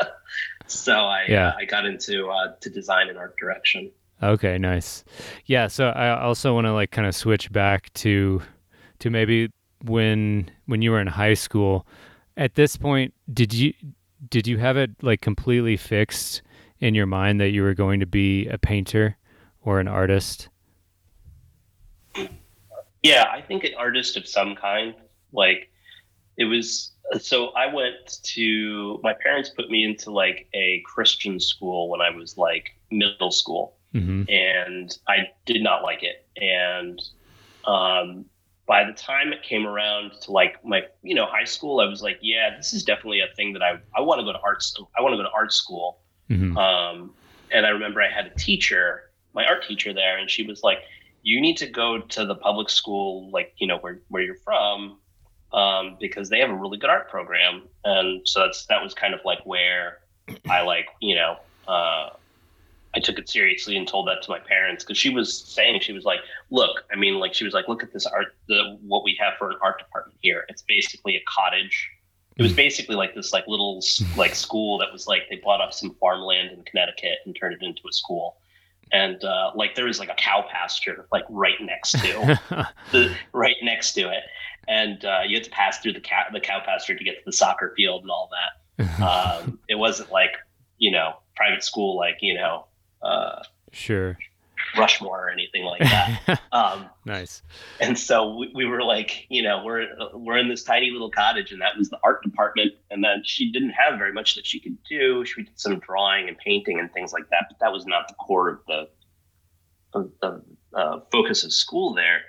so 0.67 0.93
I 0.93 1.25
Yeah. 1.29 1.49
uh, 1.49 1.53
I 1.59 1.65
got 1.65 1.85
into 1.85 2.27
uh, 2.27 2.53
to 2.59 2.69
design 2.69 3.07
and 3.09 3.17
art 3.17 3.37
direction. 3.37 3.89
Okay, 4.21 4.57
nice. 4.57 5.03
Yeah, 5.45 5.67
so 5.67 5.87
I 5.87 6.19
also 6.21 6.53
want 6.53 6.65
to 6.67 6.73
like 6.73 6.91
kind 6.91 7.07
of 7.07 7.15
switch 7.15 7.51
back 7.51 7.91
to 7.95 8.41
to 8.99 9.09
maybe 9.09 9.49
when 9.83 10.49
when 10.65 10.81
you 10.81 10.91
were 10.91 11.01
in 11.01 11.07
high 11.07 11.33
school. 11.33 11.85
At 12.35 12.55
this 12.55 12.77
point, 12.77 13.13
did 13.31 13.53
you 13.53 13.73
did 14.29 14.47
you 14.47 14.57
have 14.57 14.77
it 14.77 14.91
like 15.01 15.21
completely 15.21 15.77
fixed 15.77 16.41
in 16.79 16.95
your 16.95 17.05
mind 17.05 17.39
that 17.39 17.49
you 17.49 17.61
were 17.61 17.73
going 17.73 17.99
to 17.99 18.05
be 18.05 18.47
a 18.47 18.57
painter 18.57 19.17
or 19.61 19.79
an 19.79 19.87
artist? 19.87 20.49
Yeah, 23.03 23.25
I 23.31 23.41
think 23.41 23.63
an 23.63 23.71
artist 23.77 24.17
of 24.17 24.27
some 24.27 24.55
kind. 24.55 24.95
Like 25.31 25.69
it 26.37 26.45
was 26.45 26.91
so 27.19 27.49
I 27.49 27.71
went 27.73 28.19
to 28.23 28.99
my 29.03 29.13
parents 29.13 29.49
put 29.49 29.69
me 29.69 29.83
into 29.83 30.09
like 30.09 30.47
a 30.53 30.81
Christian 30.85 31.39
school 31.39 31.89
when 31.89 32.01
I 32.01 32.09
was 32.09 32.37
like 32.37 32.71
middle 32.91 33.31
school. 33.31 33.77
hmm 33.91 34.23
and 34.29 34.97
I 35.07 35.29
did 35.45 35.61
not 35.61 35.83
like 35.83 36.01
it. 36.03 36.25
And 36.37 36.99
um, 37.65 38.25
by 38.65 38.83
the 38.85 38.93
time 38.93 39.33
it 39.33 39.43
came 39.43 39.65
around 39.65 40.11
to 40.21 40.31
like 40.31 40.63
my 40.63 40.83
you 41.01 41.15
know 41.15 41.25
high 41.25 41.43
school, 41.43 41.79
I 41.79 41.85
was 41.85 42.01
like, 42.01 42.19
yeah, 42.21 42.55
this 42.55 42.73
is 42.73 42.83
definitely 42.83 43.19
a 43.19 43.33
thing 43.35 43.53
that 43.53 43.61
I 43.61 43.79
I 43.95 44.01
want 44.01 44.19
to 44.19 44.25
go 44.25 44.33
to 44.33 44.39
art. 44.39 44.63
I 44.97 45.01
want 45.01 45.13
to 45.13 45.17
go 45.17 45.23
to 45.23 45.31
art 45.31 45.53
school. 45.53 45.99
hmm 46.27 46.57
Um, 46.57 47.13
and 47.51 47.65
I 47.65 47.69
remember 47.69 48.01
I 48.01 48.09
had 48.09 48.25
a 48.25 48.35
teacher, 48.35 49.11
my 49.33 49.45
art 49.45 49.67
teacher 49.67 49.93
there, 49.93 50.17
and 50.17 50.29
she 50.29 50.43
was 50.43 50.63
like, 50.63 50.79
"You 51.21 51.41
need 51.41 51.57
to 51.57 51.67
go 51.67 51.99
to 51.99 52.25
the 52.25 52.35
public 52.35 52.69
school, 52.69 53.29
like 53.31 53.53
you 53.57 53.67
know 53.67 53.77
where 53.77 53.99
where 54.07 54.23
you're 54.23 54.43
from, 54.43 54.97
um, 55.51 55.97
because 55.99 56.29
they 56.29 56.39
have 56.39 56.49
a 56.49 56.55
really 56.55 56.77
good 56.77 56.89
art 56.89 57.09
program, 57.09 57.63
and 57.83 58.27
so 58.27 58.41
that's 58.41 58.65
that 58.67 58.81
was 58.81 58.93
kind 58.93 59.13
of 59.13 59.19
like 59.25 59.45
where 59.45 59.99
I 60.49 60.61
like 60.61 60.87
you 61.01 61.15
know 61.15 61.37
uh, 61.67 62.09
I 62.95 62.99
took 62.99 63.17
it 63.17 63.27
seriously 63.27 63.75
and 63.75 63.87
told 63.87 64.07
that 64.07 64.21
to 64.23 64.29
my 64.29 64.39
parents 64.39 64.83
because 64.83 64.97
she 64.97 65.09
was 65.09 65.35
saying 65.35 65.81
she 65.81 65.93
was 65.93 66.05
like, 66.05 66.19
look, 66.51 66.83
I 66.91 66.95
mean, 66.95 67.15
like 67.15 67.33
she 67.33 67.43
was 67.43 67.53
like, 67.53 67.67
look 67.67 67.81
at 67.81 67.91
this 67.91 68.05
art, 68.05 68.35
the 68.47 68.77
what 68.81 69.03
we 69.03 69.17
have 69.19 69.33
for 69.39 69.49
an 69.49 69.57
art 69.61 69.79
department 69.79 70.17
here. 70.21 70.45
It's 70.47 70.61
basically 70.61 71.15
a 71.15 71.21
cottage. 71.27 71.89
It 72.37 72.43
was 72.43 72.53
basically 72.53 72.95
like 72.95 73.15
this 73.15 73.33
like 73.33 73.47
little 73.47 73.83
like 74.15 74.35
school 74.35 74.77
that 74.79 74.91
was 74.91 75.07
like 75.07 75.23
they 75.29 75.37
bought 75.37 75.61
up 75.61 75.73
some 75.73 75.95
farmland 75.99 76.51
in 76.51 76.63
Connecticut 76.63 77.19
and 77.25 77.35
turned 77.35 77.55
it 77.55 77.65
into 77.65 77.81
a 77.87 77.93
school. 77.93 78.37
And 78.91 79.23
uh, 79.23 79.51
like 79.55 79.73
there 79.75 79.85
was 79.85 79.99
like 79.99 80.09
a 80.09 80.15
cow 80.15 80.45
pasture 80.51 81.07
like 81.11 81.25
right 81.29 81.59
next 81.61 81.93
to 81.93 82.39
the 82.91 83.15
right 83.33 83.55
next 83.63 83.93
to 83.93 84.01
it, 84.01 84.23
and 84.67 85.03
uh, 85.03 85.21
you 85.27 85.35
had 85.35 85.43
to 85.45 85.49
pass 85.49 85.79
through 85.79 85.93
the 85.93 85.99
cow 85.99 86.25
the 86.31 86.39
cow 86.39 86.59
pasture 86.63 86.95
to 86.95 87.03
get 87.03 87.17
to 87.17 87.21
the 87.25 87.33
soccer 87.33 87.73
field 87.75 88.03
and 88.03 88.11
all 88.11 88.29
that. 88.31 88.59
Um, 89.03 89.59
it 89.69 89.75
wasn't 89.75 90.11
like 90.11 90.31
you 90.77 90.91
know 90.91 91.13
private 91.35 91.63
school 91.63 91.95
like 91.95 92.17
you 92.21 92.33
know 92.33 92.65
uh, 93.03 93.43
sure. 93.71 94.17
Rushmore 94.77 95.27
or 95.27 95.29
anything 95.29 95.65
like 95.65 95.81
that. 95.81 96.41
um, 96.51 96.85
nice. 97.05 97.41
And 97.79 97.99
so 97.99 98.35
we, 98.37 98.51
we, 98.55 98.65
were 98.65 98.81
like, 98.81 99.25
you 99.29 99.43
know, 99.43 99.61
we're 99.63 99.87
we're 100.13 100.37
in 100.37 100.47
this 100.47 100.63
tiny 100.63 100.89
little 100.89 101.11
cottage, 101.11 101.51
and 101.51 101.61
that 101.61 101.77
was 101.77 101.89
the 101.89 101.99
art 102.03 102.23
department. 102.23 102.73
And 102.89 103.03
then 103.03 103.21
she 103.23 103.51
didn't 103.51 103.71
have 103.71 103.99
very 103.99 104.13
much 104.13 104.35
that 104.35 104.47
she 104.47 104.59
could 104.59 104.77
do. 104.89 105.25
She 105.25 105.43
did 105.43 105.59
some 105.59 105.79
drawing 105.79 106.27
and 106.27 106.37
painting 106.37 106.79
and 106.79 106.91
things 106.93 107.13
like 107.13 107.29
that, 107.29 107.45
but 107.49 107.59
that 107.59 107.71
was 107.71 107.85
not 107.85 108.07
the 108.07 108.13
core 108.15 108.49
of 108.49 108.59
the 108.67 108.89
of 109.93 110.11
the 110.21 110.41
uh, 110.73 110.99
focus 111.11 111.43
of 111.43 111.53
school 111.53 111.93
there. 111.93 112.21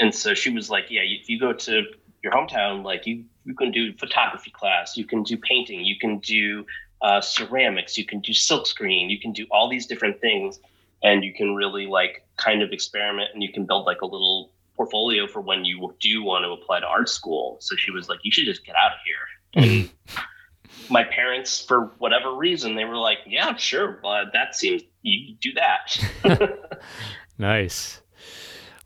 And 0.00 0.12
so 0.12 0.34
she 0.34 0.50
was 0.50 0.70
like, 0.70 0.86
yeah, 0.90 1.02
if 1.02 1.28
you 1.28 1.38
go 1.38 1.52
to 1.52 1.82
your 2.22 2.32
hometown, 2.32 2.82
like 2.82 3.06
you 3.06 3.24
you 3.44 3.54
can 3.54 3.70
do 3.70 3.92
photography 3.98 4.50
class, 4.50 4.96
you 4.96 5.04
can 5.04 5.22
do 5.22 5.36
painting, 5.36 5.84
you 5.84 5.98
can 5.98 6.18
do 6.18 6.64
uh, 7.02 7.20
ceramics, 7.20 7.98
you 7.98 8.04
can 8.04 8.20
do 8.20 8.32
silkscreen, 8.32 9.10
you 9.10 9.20
can 9.20 9.32
do 9.32 9.46
all 9.50 9.68
these 9.68 9.86
different 9.86 10.20
things, 10.20 10.58
and 11.02 11.24
you 11.24 11.32
can 11.32 11.54
really 11.54 11.86
like 11.86 12.26
kind 12.36 12.62
of 12.62 12.72
experiment 12.72 13.30
and 13.34 13.42
you 13.42 13.52
can 13.52 13.64
build 13.66 13.86
like 13.86 14.00
a 14.00 14.06
little 14.06 14.50
portfolio 14.76 15.26
for 15.26 15.40
when 15.40 15.64
you 15.64 15.94
do 16.00 16.22
want 16.22 16.44
to 16.44 16.50
apply 16.50 16.80
to 16.80 16.86
art 16.86 17.08
school. 17.08 17.56
So 17.60 17.76
she 17.76 17.90
was 17.90 18.08
like, 18.08 18.20
you 18.22 18.32
should 18.32 18.46
just 18.46 18.64
get 18.64 18.74
out 18.74 18.92
of 18.92 18.98
here. 19.04 19.24
And 19.56 19.90
my 20.90 21.04
parents, 21.04 21.64
for 21.64 21.92
whatever 21.98 22.34
reason, 22.34 22.74
they 22.74 22.84
were 22.84 22.96
like, 22.96 23.18
yeah, 23.26 23.54
sure, 23.56 24.00
but 24.02 24.32
that 24.32 24.56
seems 24.56 24.82
you 25.02 25.36
do 25.40 25.52
that. 25.52 26.80
nice. 27.38 28.00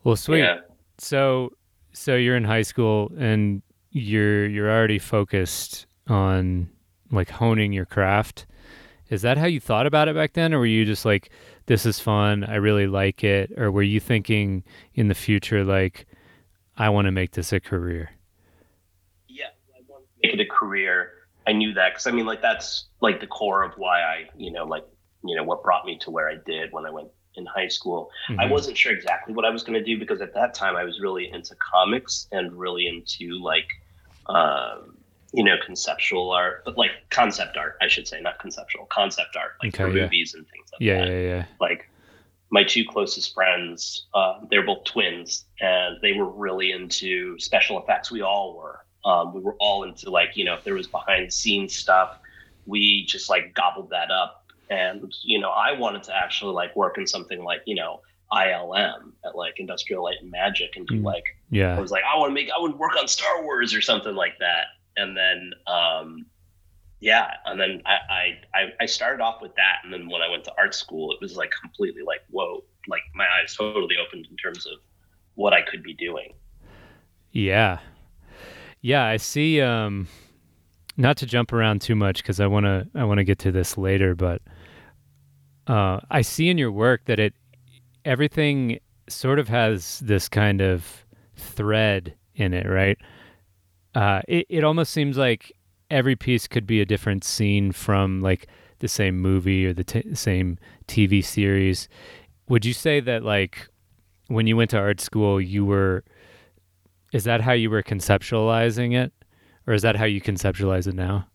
Well, 0.03 0.15
sweet. 0.15 0.39
Yeah. 0.39 0.59
So, 0.97 1.53
so 1.93 2.15
you're 2.15 2.35
in 2.35 2.43
high 2.43 2.61
school 2.61 3.11
and 3.17 3.61
you're 3.91 4.47
you're 4.47 4.69
already 4.69 4.99
focused 4.99 5.87
on 6.07 6.69
like 7.11 7.29
honing 7.29 7.73
your 7.73 7.85
craft. 7.85 8.45
Is 9.09 9.23
that 9.23 9.37
how 9.37 9.47
you 9.47 9.59
thought 9.59 9.87
about 9.87 10.07
it 10.07 10.15
back 10.15 10.33
then, 10.33 10.53
or 10.53 10.59
were 10.59 10.65
you 10.65 10.85
just 10.85 11.03
like, 11.03 11.31
"This 11.65 11.85
is 11.85 11.99
fun. 11.99 12.43
I 12.43 12.55
really 12.55 12.87
like 12.87 13.23
it," 13.23 13.51
or 13.57 13.71
were 13.71 13.83
you 13.83 13.99
thinking 13.99 14.63
in 14.93 15.07
the 15.07 15.15
future 15.15 15.63
like, 15.63 16.05
"I 16.77 16.89
want 16.89 17.05
to 17.05 17.11
make 17.11 17.31
this 17.31 17.51
a 17.51 17.59
career"? 17.59 18.11
Yeah, 19.27 19.47
I 19.75 19.81
want 19.87 20.03
to 20.05 20.27
make 20.27 20.39
it 20.39 20.39
a 20.39 20.45
career. 20.45 21.11
I 21.47 21.53
knew 21.53 21.73
that 21.73 21.93
because 21.93 22.05
I 22.05 22.11
mean, 22.11 22.27
like 22.27 22.41
that's 22.41 22.85
like 23.01 23.19
the 23.19 23.27
core 23.27 23.63
of 23.63 23.73
why 23.77 24.01
I, 24.01 24.29
you 24.37 24.51
know, 24.51 24.65
like 24.65 24.85
you 25.23 25.35
know 25.35 25.43
what 25.43 25.63
brought 25.63 25.85
me 25.85 25.97
to 25.99 26.11
where 26.11 26.29
I 26.29 26.35
did 26.45 26.71
when 26.71 26.85
I 26.85 26.91
went 26.91 27.09
in 27.35 27.47
high 27.47 27.67
school. 27.67 28.11
Mm-hmm. 28.29 28.41
I 28.41 28.45
wasn't 28.45 28.77
sure 28.77 28.91
exactly 28.91 29.33
what 29.33 29.43
I 29.43 29.49
was 29.49 29.63
going 29.63 29.77
to 29.79 29.83
do 29.83 29.97
because 29.97 30.21
at 30.21 30.35
that 30.35 30.53
time 30.53 30.75
I 30.75 30.83
was 30.83 30.99
really 30.99 31.31
into 31.31 31.55
comics 31.55 32.27
and 32.31 32.53
really 32.53 32.85
into 32.85 33.41
like. 33.41 33.69
Um, 34.27 34.98
you 35.33 35.43
know, 35.43 35.55
conceptual 35.63 36.31
art, 36.31 36.63
but 36.65 36.77
like 36.77 36.91
concept 37.09 37.55
art, 37.55 37.77
I 37.81 37.87
should 37.87 38.07
say, 38.07 38.19
not 38.21 38.39
conceptual, 38.39 38.85
concept 38.87 39.35
art, 39.35 39.51
like 39.61 39.75
okay, 39.75 39.83
for 39.83 39.95
yeah. 39.95 40.03
movies 40.03 40.33
and 40.33 40.47
things 40.47 40.69
like 40.73 40.81
yeah, 40.81 41.05
that. 41.05 41.11
Yeah, 41.11 41.19
yeah, 41.19 41.45
Like 41.59 41.87
my 42.49 42.63
two 42.63 42.83
closest 42.83 43.33
friends, 43.33 44.07
uh, 44.13 44.39
they're 44.49 44.65
both 44.65 44.85
twins, 44.85 45.45
and 45.61 45.97
they 46.01 46.13
were 46.13 46.29
really 46.29 46.71
into 46.71 47.37
special 47.39 47.81
effects. 47.81 48.11
We 48.11 48.21
all 48.21 48.57
were. 48.57 48.79
Um, 49.05 49.33
we 49.33 49.39
were 49.39 49.55
all 49.59 49.83
into 49.83 50.09
like, 50.09 50.35
you 50.35 50.43
know, 50.43 50.55
if 50.55 50.63
there 50.63 50.73
was 50.73 50.87
behind 50.87 51.27
the 51.27 51.31
scenes 51.31 51.73
stuff, 51.73 52.17
we 52.65 53.05
just 53.05 53.29
like 53.29 53.53
gobbled 53.53 53.91
that 53.91 54.11
up. 54.11 54.45
And 54.69 55.13
you 55.23 55.39
know, 55.39 55.49
I 55.49 55.71
wanted 55.71 56.03
to 56.03 56.15
actually 56.15 56.53
like 56.53 56.75
work 56.75 56.97
in 56.97 57.07
something 57.07 57.43
like, 57.43 57.61
you 57.65 57.75
know, 57.75 58.01
ILM 58.31 59.11
at 59.25 59.35
like 59.35 59.59
Industrial 59.59 60.03
Light 60.03 60.17
and 60.21 60.31
Magic, 60.31 60.75
and 60.75 60.87
do 60.87 60.95
mm. 60.95 61.03
like, 61.03 61.23
yeah, 61.51 61.77
I 61.77 61.79
was 61.79 61.91
like, 61.91 62.03
I 62.03 62.17
want 62.17 62.31
to 62.31 62.33
make, 62.33 62.49
I 62.55 62.59
would 62.59 62.77
work 62.77 62.97
on 62.97 63.07
Star 63.07 63.43
Wars 63.43 63.75
or 63.75 63.81
something 63.81 64.15
like 64.15 64.39
that 64.39 64.65
and 64.99 65.15
then 65.15 65.51
um, 65.67 66.25
yeah, 66.99 67.31
and 67.45 67.59
then 67.59 67.81
I, 67.85 68.37
I 68.53 68.63
I 68.81 68.85
started 68.85 69.21
off 69.23 69.41
with 69.41 69.55
that, 69.55 69.77
and 69.83 69.93
then 69.93 70.09
when 70.09 70.21
I 70.21 70.29
went 70.29 70.43
to 70.45 70.53
art 70.57 70.75
school, 70.75 71.11
it 71.11 71.19
was 71.21 71.37
like 71.37 71.51
completely 71.61 72.01
like 72.05 72.21
whoa, 72.29 72.63
like 72.87 73.01
my 73.15 73.25
eyes 73.39 73.55
totally 73.55 73.95
opened 74.05 74.27
in 74.29 74.37
terms 74.37 74.65
of 74.65 74.79
what 75.35 75.53
I 75.53 75.61
could 75.61 75.81
be 75.81 75.93
doing. 75.93 76.33
Yeah, 77.31 77.79
yeah, 78.81 79.05
I 79.05 79.17
see. 79.17 79.61
Um, 79.61 80.07
not 80.97 81.15
to 81.17 81.25
jump 81.25 81.53
around 81.53 81.81
too 81.81 81.95
much 81.95 82.21
because 82.21 82.41
I 82.41 82.47
want 82.47 82.65
to 82.65 82.87
I 82.93 83.05
want 83.05 83.19
to 83.19 83.23
get 83.23 83.39
to 83.39 83.51
this 83.51 83.77
later, 83.77 84.15
but 84.15 84.41
uh, 85.67 86.01
I 86.11 86.21
see 86.21 86.49
in 86.49 86.57
your 86.57 86.71
work 86.71 87.05
that 87.05 87.19
it 87.19 87.33
everything 88.03 88.79
sort 89.07 89.39
of 89.39 89.47
has 89.47 89.99
this 89.99 90.27
kind 90.27 90.61
of 90.61 91.05
thread 91.37 92.15
in 92.35 92.53
it, 92.53 92.67
right? 92.67 92.97
Uh, 93.99 94.21
it, 94.29 94.45
it 94.47 94.63
almost 94.63 94.93
seems 94.93 95.17
like 95.17 95.51
every 95.91 96.15
piece 96.15 96.47
could 96.47 96.65
be 96.65 96.79
a 96.79 96.85
different 96.85 97.25
scene 97.25 97.73
from 97.73 98.21
like 98.21 98.47
the 98.79 98.87
same 98.87 99.19
movie 99.19 99.65
or 99.65 99.73
the 99.73 99.83
t- 99.83 100.15
same 100.15 100.57
TV 100.87 101.21
series. 101.21 101.89
Would 102.47 102.63
you 102.63 102.71
say 102.71 103.01
that 103.01 103.23
like 103.23 103.67
when 104.27 104.47
you 104.47 104.55
went 104.55 104.69
to 104.69 104.77
art 104.77 105.01
school, 105.01 105.41
you 105.41 105.65
were 105.65 106.05
is 107.11 107.25
that 107.25 107.41
how 107.41 107.51
you 107.51 107.69
were 107.69 107.83
conceptualizing 107.83 108.95
it, 108.95 109.11
or 109.67 109.73
is 109.73 109.81
that 109.81 109.97
how 109.97 110.05
you 110.05 110.21
conceptualize 110.21 110.87
it 110.87 110.95
now? 110.95 111.27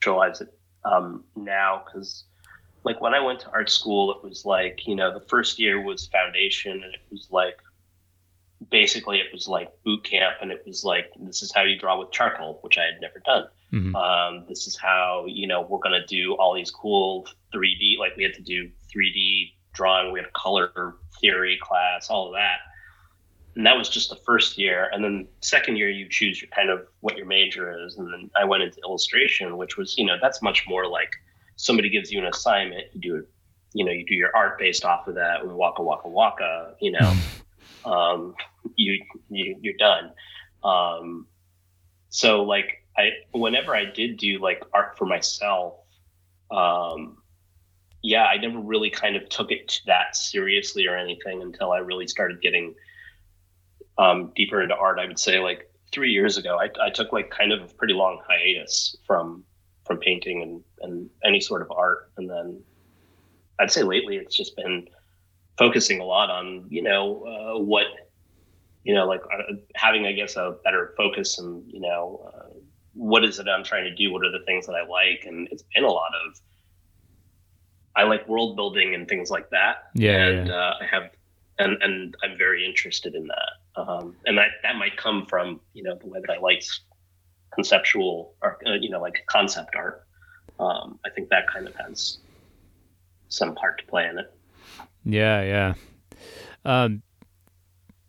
Conceptualize 0.00 0.40
it 0.40 0.54
um, 0.86 1.22
now 1.36 1.82
because 1.84 2.24
like 2.84 2.98
when 3.02 3.12
I 3.12 3.20
went 3.20 3.40
to 3.40 3.50
art 3.50 3.68
school, 3.68 4.10
it 4.10 4.24
was 4.24 4.46
like 4.46 4.86
you 4.86 4.96
know 4.96 5.12
the 5.12 5.26
first 5.26 5.58
year 5.58 5.82
was 5.82 6.06
foundation, 6.06 6.82
and 6.82 6.94
it 6.94 7.02
was 7.10 7.28
like 7.30 7.58
basically 8.68 9.18
it 9.18 9.26
was 9.32 9.48
like 9.48 9.70
boot 9.84 10.04
camp 10.04 10.36
and 10.42 10.50
it 10.50 10.62
was 10.66 10.84
like 10.84 11.10
this 11.20 11.42
is 11.42 11.52
how 11.52 11.62
you 11.62 11.78
draw 11.78 11.98
with 11.98 12.10
charcoal 12.10 12.58
which 12.62 12.76
i 12.76 12.84
had 12.84 13.00
never 13.00 13.20
done. 13.20 13.46
Mm-hmm. 13.72 13.94
um, 13.94 14.44
this 14.48 14.66
is 14.66 14.76
how 14.76 15.24
you 15.28 15.46
know 15.46 15.62
we're 15.62 15.78
going 15.78 15.98
to 15.98 16.04
do 16.06 16.34
all 16.34 16.54
these 16.54 16.70
cool 16.70 17.26
3d 17.54 17.98
like 17.98 18.16
we 18.16 18.24
had 18.24 18.34
to 18.34 18.42
do 18.42 18.68
3d 18.94 19.52
drawing 19.72 20.12
we 20.12 20.18
had 20.18 20.28
a 20.28 20.32
color 20.32 20.96
theory 21.20 21.58
class 21.62 22.10
all 22.10 22.26
of 22.28 22.34
that. 22.34 22.58
And 23.56 23.66
that 23.66 23.76
was 23.76 23.88
just 23.88 24.10
the 24.10 24.16
first 24.16 24.58
year 24.58 24.90
and 24.92 25.02
then 25.02 25.26
second 25.40 25.76
year 25.76 25.88
you 25.88 26.08
choose 26.08 26.40
your 26.40 26.50
kind 26.50 26.70
of 26.70 26.86
what 27.00 27.16
your 27.16 27.26
major 27.26 27.84
is 27.84 27.96
and 27.96 28.12
then 28.12 28.30
i 28.36 28.44
went 28.44 28.62
into 28.62 28.78
illustration 28.84 29.56
which 29.56 29.76
was 29.76 29.96
you 29.96 30.04
know 30.04 30.16
that's 30.20 30.42
much 30.42 30.64
more 30.68 30.86
like 30.86 31.14
somebody 31.56 31.88
gives 31.88 32.10
you 32.10 32.18
an 32.18 32.26
assignment 32.26 32.84
you 32.92 33.00
do 33.00 33.16
it 33.16 33.28
you 33.72 33.84
know 33.84 33.92
you 33.92 34.04
do 34.06 34.14
your 34.14 34.34
art 34.34 34.58
based 34.58 34.84
off 34.84 35.06
of 35.08 35.14
that 35.14 35.42
and 35.42 35.52
waka 35.52 35.82
waka 35.82 36.08
waka 36.08 36.74
you 36.80 36.92
know 36.92 37.12
um, 37.84 38.34
you, 38.76 39.04
you 39.28 39.56
you're 39.60 39.76
done. 39.78 40.12
Um, 40.62 41.26
so 42.08 42.42
like 42.42 42.84
I 42.96 43.10
whenever 43.32 43.74
I 43.74 43.84
did 43.84 44.16
do 44.16 44.38
like 44.38 44.62
art 44.72 44.98
for 44.98 45.06
myself, 45.06 45.74
um, 46.50 47.18
yeah, 48.02 48.24
I 48.24 48.36
never 48.36 48.58
really 48.58 48.90
kind 48.90 49.16
of 49.16 49.28
took 49.28 49.50
it 49.50 49.80
that 49.86 50.16
seriously 50.16 50.86
or 50.86 50.96
anything 50.96 51.42
until 51.42 51.72
I 51.72 51.78
really 51.78 52.06
started 52.06 52.40
getting 52.40 52.74
um, 53.98 54.32
deeper 54.34 54.62
into 54.62 54.74
art. 54.74 54.98
I 54.98 55.06
would 55.06 55.18
say 55.18 55.38
like 55.38 55.70
three 55.92 56.10
years 56.12 56.36
ago, 56.36 56.58
I, 56.58 56.70
I 56.84 56.90
took 56.90 57.12
like 57.12 57.30
kind 57.30 57.52
of 57.52 57.62
a 57.62 57.74
pretty 57.74 57.94
long 57.94 58.20
hiatus 58.26 58.96
from 59.06 59.44
from 59.86 59.98
painting 59.98 60.42
and, 60.42 60.62
and 60.82 61.10
any 61.24 61.40
sort 61.40 61.62
of 61.62 61.70
art, 61.70 62.10
and 62.16 62.28
then 62.28 62.62
I'd 63.58 63.70
say 63.70 63.82
lately 63.82 64.16
it's 64.16 64.36
just 64.36 64.56
been 64.56 64.88
focusing 65.60 66.00
a 66.00 66.04
lot 66.04 66.30
on 66.30 66.64
you 66.70 66.82
know 66.82 67.22
uh, 67.26 67.60
what 67.60 67.84
you 68.82 68.94
know 68.94 69.06
like 69.06 69.20
uh, 69.30 69.52
having 69.74 70.06
i 70.06 70.12
guess 70.12 70.34
a 70.36 70.56
better 70.64 70.94
focus 70.96 71.38
and 71.38 71.62
you 71.70 71.78
know 71.78 72.32
uh, 72.32 72.48
what 72.94 73.22
is 73.24 73.38
it 73.38 73.46
i'm 73.46 73.62
trying 73.62 73.84
to 73.84 73.94
do? 73.94 74.10
What 74.10 74.24
are 74.24 74.32
the 74.32 74.44
things 74.46 74.66
that 74.66 74.72
i 74.72 74.84
like? 74.86 75.24
And 75.26 75.48
it's 75.52 75.62
been 75.74 75.84
a 75.84 75.92
lot 75.92 76.10
of 76.24 76.40
i 77.94 78.04
like 78.04 78.26
world 78.26 78.56
building 78.56 78.94
and 78.94 79.06
things 79.06 79.30
like 79.30 79.50
that. 79.50 79.90
Yeah 79.94 80.26
and 80.26 80.48
yeah. 80.48 80.54
Uh, 80.54 80.74
i 80.80 80.86
have 80.86 81.10
and 81.58 81.76
and 81.82 82.16
i'm 82.24 82.38
very 82.38 82.64
interested 82.64 83.14
in 83.14 83.28
that. 83.28 83.80
Um, 83.80 84.16
and 84.24 84.38
that 84.38 84.48
that 84.62 84.76
might 84.76 84.96
come 84.96 85.26
from 85.26 85.60
you 85.74 85.82
know 85.82 85.94
the 85.94 86.06
way 86.06 86.20
that 86.26 86.30
i 86.30 86.38
like 86.40 86.64
conceptual 87.52 88.34
or 88.42 88.58
uh, 88.66 88.72
you 88.80 88.88
know 88.88 89.00
like 89.00 89.24
concept 89.26 89.76
art. 89.76 90.06
Um, 90.58 90.98
i 91.04 91.10
think 91.10 91.28
that 91.28 91.46
kind 91.52 91.68
of 91.68 91.74
has 91.76 92.18
some 93.28 93.54
part 93.54 93.78
to 93.80 93.86
play 93.86 94.08
in 94.08 94.18
it 94.18 94.32
yeah, 95.04 95.42
yeah. 95.42 95.74
Um, 96.64 97.02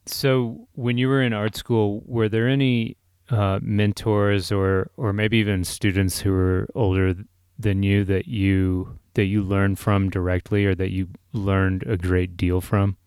so 0.06 0.68
when 0.74 0.98
you 0.98 1.08
were 1.08 1.22
in 1.22 1.34
art 1.34 1.56
school, 1.56 2.04
were 2.06 2.30
there 2.30 2.48
any 2.48 2.98
uh, 3.30 3.60
mentors 3.62 4.52
or 4.52 4.92
or 4.98 5.14
maybe 5.14 5.38
even 5.38 5.64
students 5.64 6.20
who 6.20 6.32
were 6.32 6.68
older 6.76 7.16
than 7.58 7.84
you 7.84 8.04
that 8.06 8.28
you 8.28 9.00
that 9.14 9.26
you 9.26 9.42
learned 9.42 9.80
from 9.80 10.10
directly 10.10 10.66
or 10.66 10.76
that 10.76 10.92
you 10.92 11.08
learned 11.34 11.84
a 11.88 11.98
great 11.98 12.36
deal 12.36 12.62
from? 12.62 12.98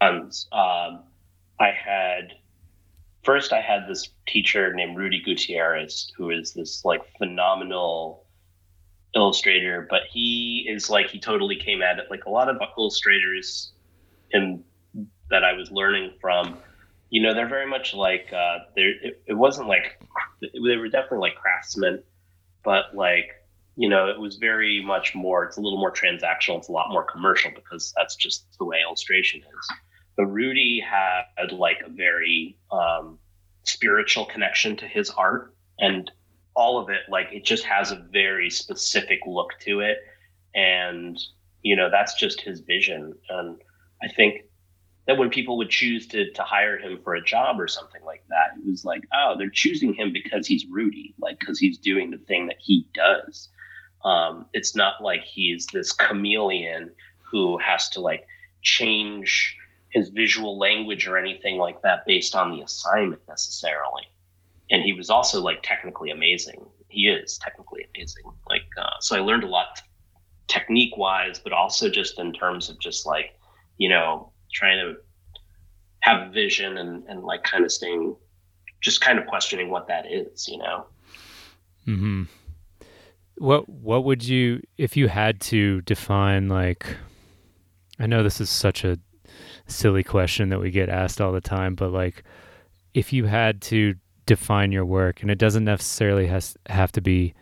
tons. 0.00 0.48
Um, 0.52 1.02
I 1.58 1.70
had 1.70 2.32
first 3.22 3.52
I 3.52 3.60
had 3.60 3.86
this 3.88 4.10
teacher 4.26 4.72
named 4.72 4.96
Rudy 4.96 5.22
Gutierrez, 5.22 6.12
who 6.16 6.30
is 6.30 6.52
this 6.52 6.84
like 6.84 7.02
phenomenal 7.18 8.24
illustrator, 9.14 9.86
but 9.88 10.02
he 10.10 10.66
is 10.68 10.88
like 10.88 11.10
he 11.10 11.18
totally 11.18 11.56
came 11.56 11.82
at 11.82 11.98
it 11.98 12.06
like 12.10 12.24
a 12.26 12.30
lot 12.30 12.48
of 12.48 12.56
illustrators 12.78 13.72
in 14.30 14.64
that 15.30 15.44
I 15.44 15.52
was 15.52 15.70
learning 15.70 16.12
from. 16.20 16.58
You 17.10 17.22
know, 17.22 17.34
they're 17.34 17.48
very 17.48 17.66
much 17.66 17.92
like 17.92 18.32
uh, 18.32 18.58
there. 18.76 18.90
It, 18.90 19.22
it 19.26 19.34
wasn't 19.34 19.68
like 19.68 20.00
they 20.40 20.76
were 20.76 20.88
definitely 20.88 21.18
like 21.18 21.34
craftsmen, 21.36 22.02
but 22.64 22.94
like 22.94 23.30
you 23.76 23.88
know, 23.88 24.08
it 24.08 24.20
was 24.20 24.36
very 24.36 24.82
much 24.84 25.14
more. 25.14 25.44
It's 25.44 25.56
a 25.56 25.60
little 25.60 25.78
more 25.78 25.92
transactional. 25.92 26.58
It's 26.58 26.68
a 26.68 26.72
lot 26.72 26.90
more 26.90 27.04
commercial 27.04 27.50
because 27.54 27.92
that's 27.96 28.14
just 28.14 28.46
the 28.58 28.64
way 28.64 28.78
illustration 28.86 29.40
is. 29.40 29.68
But 30.16 30.26
Rudy 30.26 30.80
had 30.80 31.52
like 31.52 31.78
a 31.84 31.88
very 31.88 32.58
um, 32.70 33.18
spiritual 33.64 34.26
connection 34.26 34.76
to 34.76 34.86
his 34.86 35.10
art, 35.10 35.54
and 35.78 36.10
all 36.54 36.78
of 36.78 36.88
it, 36.90 37.00
like 37.08 37.28
it 37.32 37.44
just 37.44 37.64
has 37.64 37.90
a 37.90 37.96
very 38.10 38.50
specific 38.50 39.20
look 39.26 39.50
to 39.60 39.80
it, 39.80 39.98
and 40.54 41.18
you 41.62 41.76
know 41.76 41.90
that's 41.90 42.14
just 42.14 42.40
his 42.40 42.60
vision. 42.60 43.14
And 43.28 43.60
I 44.02 44.08
think 44.08 44.42
that 45.06 45.18
when 45.18 45.30
people 45.30 45.56
would 45.58 45.70
choose 45.70 46.06
to 46.08 46.30
to 46.32 46.42
hire 46.42 46.78
him 46.78 46.98
for 47.02 47.14
a 47.14 47.24
job 47.24 47.60
or 47.60 47.68
something 47.68 48.02
like 48.04 48.24
that, 48.28 48.58
it 48.58 48.68
was 48.68 48.84
like, 48.84 49.02
oh, 49.14 49.34
they're 49.38 49.50
choosing 49.50 49.94
him 49.94 50.12
because 50.12 50.46
he's 50.46 50.66
Rudy, 50.66 51.14
like 51.18 51.38
because 51.40 51.58
he's 51.58 51.78
doing 51.78 52.10
the 52.10 52.18
thing 52.18 52.46
that 52.46 52.58
he 52.60 52.86
does. 52.94 53.48
Um, 54.04 54.46
it's 54.54 54.74
not 54.74 55.02
like 55.02 55.22
he's 55.22 55.66
this 55.66 55.92
chameleon 55.92 56.90
who 57.30 57.58
has 57.58 57.88
to 57.90 58.00
like 58.00 58.26
change 58.62 59.56
his 59.90 60.08
visual 60.08 60.58
language 60.58 61.06
or 61.06 61.16
anything 61.16 61.58
like 61.58 61.82
that 61.82 62.06
based 62.06 62.34
on 62.34 62.52
the 62.52 62.62
assignment 62.62 63.22
necessarily. 63.28 64.04
And 64.70 64.82
he 64.82 64.92
was 64.92 65.10
also 65.10 65.40
like 65.40 65.62
technically 65.62 66.10
amazing. 66.10 66.64
He 66.88 67.08
is 67.08 67.38
technically 67.38 67.86
amazing. 67.94 68.24
Like, 68.48 68.62
uh, 68.78 68.98
so 69.00 69.16
I 69.16 69.20
learned 69.20 69.44
a 69.44 69.48
lot 69.48 69.80
technique 70.48 70.96
wise, 70.96 71.38
but 71.38 71.52
also 71.52 71.88
just 71.88 72.18
in 72.18 72.32
terms 72.32 72.68
of 72.68 72.78
just 72.78 73.06
like, 73.06 73.38
you 73.78 73.88
know, 73.88 74.32
trying 74.52 74.78
to 74.78 74.96
have 76.00 76.32
vision 76.32 76.78
and, 76.78 77.04
and 77.08 77.22
like 77.22 77.42
kind 77.42 77.64
of 77.64 77.72
staying, 77.72 78.16
just 78.80 79.00
kind 79.00 79.18
of 79.18 79.26
questioning 79.26 79.70
what 79.70 79.86
that 79.88 80.10
is, 80.10 80.48
you 80.48 80.58
know? 80.58 80.86
Hmm. 81.84 82.24
What 83.38 83.68
What 83.68 84.04
would 84.04 84.24
you, 84.24 84.62
if 84.76 84.96
you 84.96 85.08
had 85.08 85.40
to 85.42 85.80
define 85.82 86.48
like? 86.48 86.96
I 87.98 88.06
know 88.06 88.22
this 88.22 88.40
is 88.40 88.50
such 88.50 88.84
a 88.84 88.98
silly 89.66 90.02
question 90.02 90.48
that 90.48 90.60
we 90.60 90.70
get 90.70 90.88
asked 90.88 91.20
all 91.20 91.32
the 91.32 91.40
time, 91.40 91.74
but 91.74 91.90
like 91.90 92.24
if 92.94 93.12
you 93.12 93.26
had 93.26 93.60
to 93.62 93.94
define 94.30 94.70
your 94.70 94.84
work 94.84 95.22
and 95.22 95.30
it 95.30 95.38
doesn't 95.38 95.64
necessarily 95.64 96.28
has 96.28 96.56
have 96.68 96.92
to 96.92 97.00
be 97.00 97.34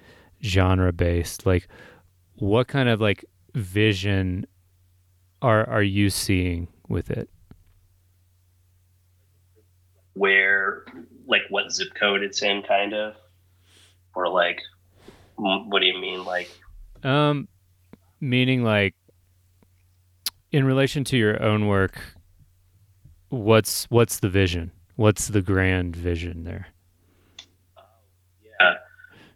genre 0.43 0.91
based, 0.91 1.45
like 1.45 1.69
what 2.37 2.67
kind 2.67 2.89
of 2.89 2.99
like 2.99 3.27
vision 3.55 4.47
are 5.43 5.69
are 5.69 5.83
you 5.83 6.09
seeing 6.09 6.67
with 6.89 7.11
it? 7.11 7.29
Where 10.15 10.87
like 11.27 11.43
what 11.51 11.71
zip 11.71 11.89
code 11.95 12.23
it's 12.23 12.41
in 12.41 12.63
kind 12.63 12.95
of 12.95 13.17
or 14.15 14.31
like 14.31 14.63
what 15.37 15.81
do 15.81 15.87
you 15.87 16.01
mean 16.01 16.25
like 16.25 16.51
um 17.05 17.49
meaning 18.19 18.65
like 18.65 18.95
in 20.53 20.65
relation 20.65 21.05
to 21.05 21.19
your 21.19 21.41
own 21.43 21.67
work 21.67 22.01
what's 23.29 23.85
what's 23.91 24.21
the 24.21 24.31
vision? 24.31 24.73
What's 24.97 25.29
the 25.29 25.43
grand 25.43 25.95
vision 25.95 26.45
there? 26.45 26.69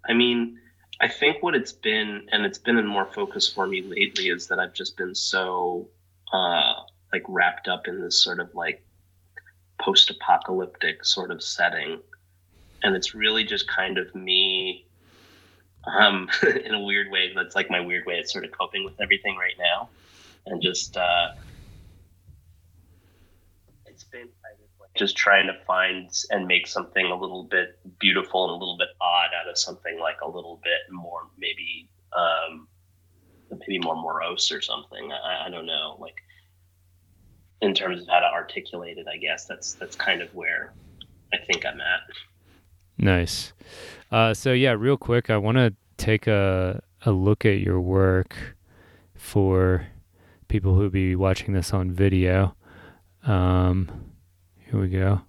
I 0.09 0.15
mean, 0.15 0.59
I 1.01 1.09
think 1.09 1.43
what 1.43 1.55
it's 1.55 1.73
been, 1.73 2.29
and 2.31 2.45
it's 2.45 2.59
been 2.59 2.79
in 2.79 2.87
more 2.87 3.07
focus 3.07 3.49
for 3.49 3.67
me 3.67 3.83
lately, 3.83 4.29
is 4.29 4.49
that 4.49 4.59
I've 4.59 4.75
just 4.75 4.97
been 4.97 5.15
so 5.15 5.89
uh, 6.33 6.75
like 7.13 7.25
wrapped 7.29 7.69
up 7.69 7.89
in 7.89 8.01
this 8.01 8.23
sort 8.23 8.41
of 8.41 8.55
like 8.55 8.85
post-apocalyptic 9.81 11.05
sort 11.05 11.31
of 11.31 11.43
setting, 11.43 12.01
and 12.83 12.95
it's 12.95 13.15
really 13.15 13.45
just 13.45 13.69
kind 13.69 13.99
of 13.99 14.15
me. 14.15 14.87
Um, 15.85 16.29
in 16.65 16.75
a 16.75 16.81
weird 16.81 17.11
way, 17.11 17.33
that's 17.35 17.57
like 17.57 17.69
my 17.69 17.81
weird 17.81 18.07
way 18.07 18.21
of 18.21 18.31
sort 18.31 18.45
of 18.45 18.53
coping 18.53 18.85
with 18.85 18.95
everything 19.01 19.37
right 19.37 19.57
now, 19.59 19.89
and 20.47 20.63
just 20.63 20.97
uh, 20.97 21.29
it's 23.87 24.05
been 24.05 24.21
kind 24.21 24.55
of 24.55 24.81
like 24.81 24.91
just 25.03 25.17
trying 25.17 25.49
to 25.49 25.55
find 25.67 26.09
and 26.31 26.47
make 26.47 26.69
something 26.69 27.07
a 27.07 27.17
little 27.17 27.43
bit 27.43 27.77
beautiful 27.99 28.45
and 28.45 28.53
a 28.53 28.55
little 28.55 28.79
bit 28.79 28.89
odd 29.01 29.31
out 29.41 29.51
of 29.51 29.59
something 29.59 29.99
like 29.99 30.21
a 30.23 30.29
little 30.29 30.61
bit 30.63 30.93
more 30.93 31.23
maybe 31.37 31.89
um, 32.17 32.69
maybe 33.51 33.81
more 33.81 33.97
morose 33.97 34.53
or 34.53 34.61
something. 34.61 35.11
I, 35.11 35.47
I 35.47 35.51
don't 35.51 35.67
know, 35.67 35.97
like 35.99 36.15
in 37.61 37.75
terms 37.75 38.01
of 38.01 38.07
how 38.07 38.21
to 38.21 38.27
articulate 38.27 38.97
it. 38.97 39.07
I 39.13 39.17
guess 39.17 39.45
that's 39.45 39.73
that's 39.75 39.97
kind 39.97 40.23
of 40.23 40.33
where 40.37 40.73
I 41.35 41.39
think 41.39 41.67
I'm 41.67 41.81
at. 41.81 42.01
Nice. 42.97 43.53
Uh, 44.13 44.33
so 44.35 44.53
yeah, 44.53 44.71
real 44.71 44.97
quick, 44.97 45.31
I 45.31 45.37
want 45.37 45.57
to 45.59 45.75
take 45.97 46.29
a 46.29 46.81
a 47.05 47.11
look 47.11 47.45
at 47.45 47.59
your 47.59 47.81
work 47.81 48.37
for 49.17 49.89
people 50.47 50.77
who 50.77 50.91
be 50.91 51.17
watching 51.17 51.55
this 51.55 51.73
on 51.73 51.91
video. 51.91 52.55
Um, 53.25 54.12
here 54.73 54.81
we 54.81 54.89
go. 54.89 55.21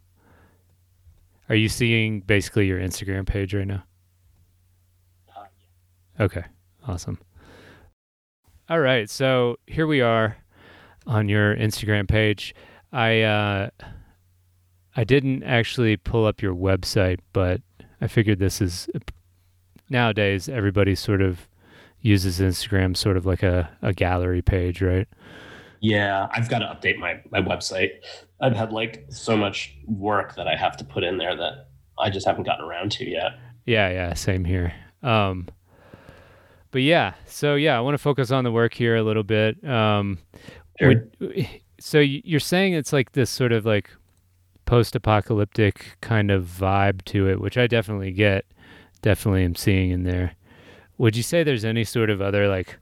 Are 1.50 1.56
you 1.56 1.68
seeing 1.68 2.22
basically 2.22 2.66
your 2.66 2.80
Instagram 2.80 3.28
page 3.28 3.54
right 3.54 3.68
now? 3.68 3.84
Uh, 5.36 5.44
yeah. 6.18 6.26
Okay, 6.26 6.44
awesome. 6.88 7.20
All 8.70 8.80
right, 8.80 9.10
so 9.10 9.58
here 9.68 9.86
we 9.86 10.00
are 10.00 10.38
on 11.06 11.28
your 11.28 11.54
Instagram 11.58 12.08
page. 12.08 12.56
I 12.94 13.22
uh, 13.22 13.70
I 14.96 15.04
didn't 15.04 15.44
actually 15.44 15.98
pull 15.98 16.26
up 16.26 16.42
your 16.42 16.56
website, 16.56 17.20
but 17.34 17.60
I 18.00 18.08
figured 18.08 18.40
this 18.40 18.62
is 18.62 18.88
nowadays 19.90 20.48
everybody 20.48 20.96
sort 20.96 21.22
of 21.22 21.50
uses 22.00 22.40
Instagram 22.40 22.96
sort 22.96 23.18
of 23.18 23.26
like 23.26 23.44
a, 23.44 23.70
a 23.82 23.92
gallery 23.92 24.42
page, 24.42 24.82
right? 24.82 25.10
Yeah, 25.84 26.28
I've 26.32 26.48
got 26.50 26.60
to 26.60 26.66
update 26.66 26.98
my 26.98 27.20
my 27.30 27.42
website. 27.42 27.90
I've 28.42 28.56
had 28.56 28.72
like 28.72 29.06
so 29.10 29.36
much 29.36 29.76
work 29.86 30.36
that 30.36 30.48
I 30.48 30.56
have 30.56 30.78
to 30.78 30.86
put 30.86 31.04
in 31.04 31.18
there 31.18 31.36
that 31.36 31.68
I 32.00 32.10
just 32.10 32.26
haven't 32.26 32.44
gotten 32.44 32.64
around 32.66 32.94
to 32.94 33.06
yet. 33.10 33.34
Yeah, 33.66 33.90
yeah, 33.90 34.14
same 34.14 34.46
here. 34.46 34.74
Um, 35.04 35.48
but 36.72 36.84
yeah, 36.84 37.16
so 37.28 37.56
yeah, 37.56 37.78
I 37.78 37.82
want 37.82 37.96
to 37.96 37.98
focus 37.98 38.32
on 38.32 38.46
the 38.46 38.52
work 38.52 38.74
here 38.74 38.96
a 38.96 39.04
little 39.04 39.24
bit. 39.24 39.62
Um, 39.68 40.20
Sure. 40.80 40.88
would- 41.20 41.48
so 41.80 42.00
you're 42.00 42.40
saying 42.40 42.74
it's 42.74 42.94
like 42.94 43.12
this 43.12 43.30
sort 43.30 43.52
of 43.52 43.66
like 43.66 43.90
post-apocalyptic 44.66 45.98
kind 46.00 46.32
of 46.32 46.46
vibe 46.46 47.04
to 47.06 47.28
it, 47.30 47.42
which 47.42 47.58
I 47.58 47.68
definitely 47.68 48.12
get. 48.12 48.46
Definitely 49.02 49.44
am 49.44 49.56
seeing 49.56 49.92
in 49.92 50.04
there. 50.04 50.32
Would 50.98 51.18
you 51.18 51.24
say 51.24 51.44
there's 51.44 51.66
any 51.66 51.84
sort 51.84 52.10
of 52.10 52.22
other 52.22 52.48
like 52.48 52.78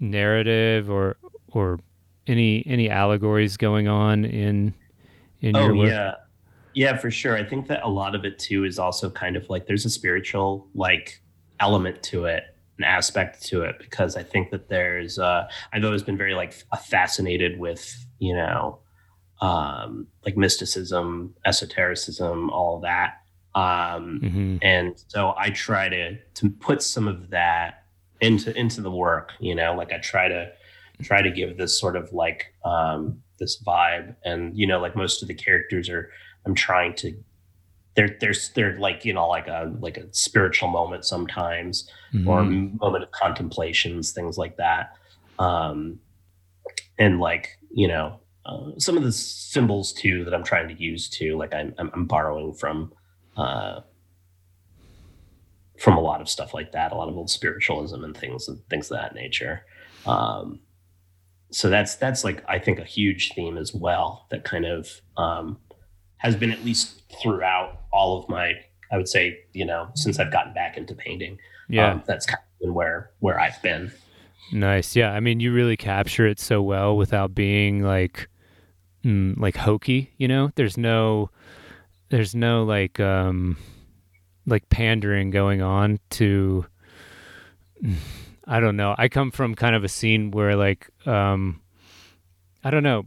narrative 0.00 0.90
or 0.90 1.16
or 1.52 1.80
any 2.26 2.64
any 2.66 2.90
allegories 2.90 3.56
going 3.56 3.88
on 3.88 4.24
in 4.24 4.74
in 5.40 5.54
oh 5.54 5.60
your 5.60 5.74
work? 5.74 5.88
yeah. 5.88 6.14
Yeah 6.74 6.96
for 6.96 7.10
sure. 7.10 7.36
I 7.36 7.44
think 7.44 7.68
that 7.68 7.82
a 7.84 7.88
lot 7.88 8.14
of 8.14 8.24
it 8.24 8.38
too 8.38 8.64
is 8.64 8.78
also 8.78 9.08
kind 9.10 9.36
of 9.36 9.48
like 9.48 9.66
there's 9.66 9.84
a 9.84 9.90
spiritual 9.90 10.68
like 10.74 11.20
element 11.60 12.02
to 12.02 12.24
it 12.24 12.44
an 12.78 12.84
aspect 12.84 13.42
to 13.42 13.62
it 13.62 13.76
because 13.78 14.16
i 14.16 14.22
think 14.22 14.50
that 14.50 14.68
there's 14.68 15.18
uh 15.18 15.46
i've 15.72 15.84
always 15.84 16.02
been 16.02 16.16
very 16.16 16.34
like 16.34 16.52
fascinated 16.82 17.58
with 17.58 18.06
you 18.18 18.34
know 18.34 18.78
um 19.40 20.06
like 20.24 20.36
mysticism 20.36 21.34
esotericism 21.44 22.50
all 22.50 22.80
that. 22.80 23.20
Um 23.54 24.20
hmm 24.20 24.56
and 24.62 24.94
so 25.08 25.34
i 25.38 25.50
try 25.50 25.88
to 25.88 26.16
to 26.34 26.50
put 26.50 26.82
some 26.82 27.06
of 27.06 27.30
that 27.30 27.84
into 28.20 28.56
into 28.58 28.80
the 28.80 28.90
work 28.90 29.32
you 29.38 29.54
know 29.54 29.74
like 29.74 29.92
i 29.92 29.98
try 29.98 30.26
to 30.28 30.50
try 31.02 31.20
to 31.22 31.30
give 31.30 31.56
this 31.58 31.78
sort 31.78 31.96
of 31.96 32.12
like 32.12 32.54
um 32.64 33.20
this 33.38 33.62
vibe 33.62 34.14
and 34.24 34.56
you 34.56 34.66
know 34.66 34.80
like 34.80 34.94
most 34.96 35.22
of 35.22 35.28
the 35.28 35.34
characters 35.34 35.88
are 35.88 36.08
i'm 36.46 36.54
trying 36.54 36.94
to 36.94 37.12
they're 37.96 38.16
they're 38.20 38.34
they're 38.54 38.78
like 38.78 39.04
you 39.04 39.12
know 39.12 39.28
like 39.28 39.48
a 39.48 39.72
like 39.80 39.96
a 39.96 40.06
spiritual 40.12 40.68
moment 40.68 41.04
sometimes 41.04 41.88
or 42.26 42.40
a 42.40 42.44
Mhm. 42.44 42.78
moment 42.80 43.02
of 43.04 43.10
contemplations 43.10 44.12
things 44.12 44.38
like 44.38 44.56
that 44.56 44.92
um 45.40 45.98
and 46.98 47.18
like 47.20 47.48
you 47.72 47.88
know 47.88 48.20
uh, 48.46 48.70
some 48.78 48.96
of 48.96 49.02
the 49.02 49.10
symbols 49.10 49.92
too 49.92 50.22
that 50.24 50.34
I'm 50.34 50.44
trying 50.44 50.68
to 50.68 50.74
use 50.74 51.08
too. 51.08 51.36
Like 51.38 51.54
I'm 51.54 51.74
I'm, 51.78 51.90
I'm 51.94 52.04
borrowing 52.04 52.52
from 52.52 52.92
uh, 53.38 53.80
from 55.78 55.96
a 55.96 56.00
lot 56.00 56.20
of 56.20 56.28
stuff 56.28 56.52
like 56.54 56.72
that, 56.72 56.92
a 56.92 56.94
lot 56.94 57.08
of 57.08 57.16
old 57.16 57.30
spiritualism 57.30 58.04
and 58.04 58.14
things 58.16 58.46
and 58.48 58.58
things 58.70 58.90
of 58.90 58.98
that 58.98 59.14
nature. 59.14 59.64
Um, 60.04 60.60
so 61.54 61.70
that's 61.70 61.94
that's 61.94 62.24
like 62.24 62.42
I 62.48 62.58
think 62.58 62.80
a 62.80 62.84
huge 62.84 63.32
theme 63.32 63.56
as 63.56 63.72
well 63.72 64.26
that 64.30 64.42
kind 64.42 64.66
of 64.66 65.00
um, 65.16 65.56
has 66.16 66.34
been 66.34 66.50
at 66.50 66.64
least 66.64 67.02
throughout 67.22 67.82
all 67.92 68.18
of 68.18 68.28
my 68.28 68.54
I 68.90 68.96
would 68.96 69.08
say 69.08 69.38
you 69.52 69.64
know 69.64 69.88
since 69.94 70.18
I've 70.18 70.32
gotten 70.32 70.52
back 70.52 70.76
into 70.76 70.96
painting. 70.96 71.38
Yeah, 71.68 71.92
um, 71.92 72.02
that's 72.06 72.26
kind 72.26 72.40
of 72.40 72.60
been 72.60 72.74
where 72.74 73.10
where 73.20 73.38
I've 73.38 73.62
been. 73.62 73.92
Nice. 74.52 74.96
Yeah, 74.96 75.12
I 75.12 75.20
mean 75.20 75.38
you 75.38 75.52
really 75.52 75.76
capture 75.76 76.26
it 76.26 76.40
so 76.40 76.60
well 76.60 76.96
without 76.96 77.36
being 77.36 77.82
like 77.82 78.28
mm, 79.04 79.38
like 79.38 79.56
hokey. 79.56 80.12
You 80.18 80.26
know, 80.26 80.50
there's 80.56 80.76
no 80.76 81.30
there's 82.08 82.34
no 82.34 82.64
like 82.64 82.98
um 82.98 83.56
like 84.44 84.68
pandering 84.70 85.30
going 85.30 85.62
on 85.62 86.00
to 86.10 86.66
I 88.46 88.60
don't 88.60 88.76
know. 88.76 88.94
I 88.96 89.08
come 89.08 89.30
from 89.30 89.54
kind 89.54 89.74
of 89.74 89.84
a 89.84 89.88
scene 89.88 90.30
where 90.30 90.56
like 90.56 90.88
um 91.06 91.60
I 92.62 92.70
don't 92.70 92.82
know. 92.82 93.06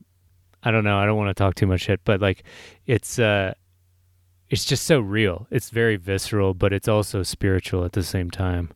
I 0.64 0.72
don't 0.72 0.84
know. 0.84 0.98
I 0.98 1.06
don't 1.06 1.18
want 1.18 1.30
to 1.30 1.34
talk 1.34 1.56
too 1.56 1.68
much 1.68 1.82
shit, 1.82 2.02
but 2.04 2.22
like 2.22 2.44
it's 2.86 3.20
uh 3.20 3.54
it's 4.50 4.66
just 4.66 4.86
so 4.86 5.00
real. 5.00 5.48
It's 5.52 5.70
very 5.70 5.98
visceral, 5.98 6.54
but 6.54 6.72
it's 6.74 6.88
also 6.88 7.24
spiritual 7.24 7.84
at 7.84 7.92
the 7.94 8.04
same 8.04 8.32
time, 8.32 8.72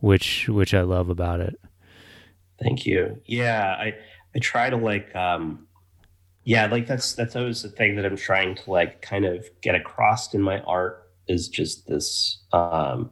which 0.00 0.48
which 0.48 0.74
I 0.74 0.82
love 0.82 1.08
about 1.08 1.40
it. 1.40 1.58
Thank 2.62 2.86
you. 2.86 3.20
Yeah, 3.26 3.76
I 3.78 3.94
I 4.34 4.38
try 4.38 4.70
to 4.70 4.76
like 4.76 5.14
um 5.14 5.66
yeah, 6.44 6.66
like 6.66 6.86
that's 6.86 7.14
that's 7.14 7.36
always 7.36 7.62
the 7.62 7.68
thing 7.68 7.96
that 7.96 8.06
I'm 8.06 8.16
trying 8.16 8.54
to 8.56 8.70
like 8.70 9.02
kind 9.02 9.24
of 9.24 9.46
get 9.60 9.74
across 9.74 10.32
in 10.34 10.40
my 10.40 10.60
art 10.60 11.10
is 11.28 11.48
just 11.48 11.86
this 11.86 12.38
um 12.52 13.10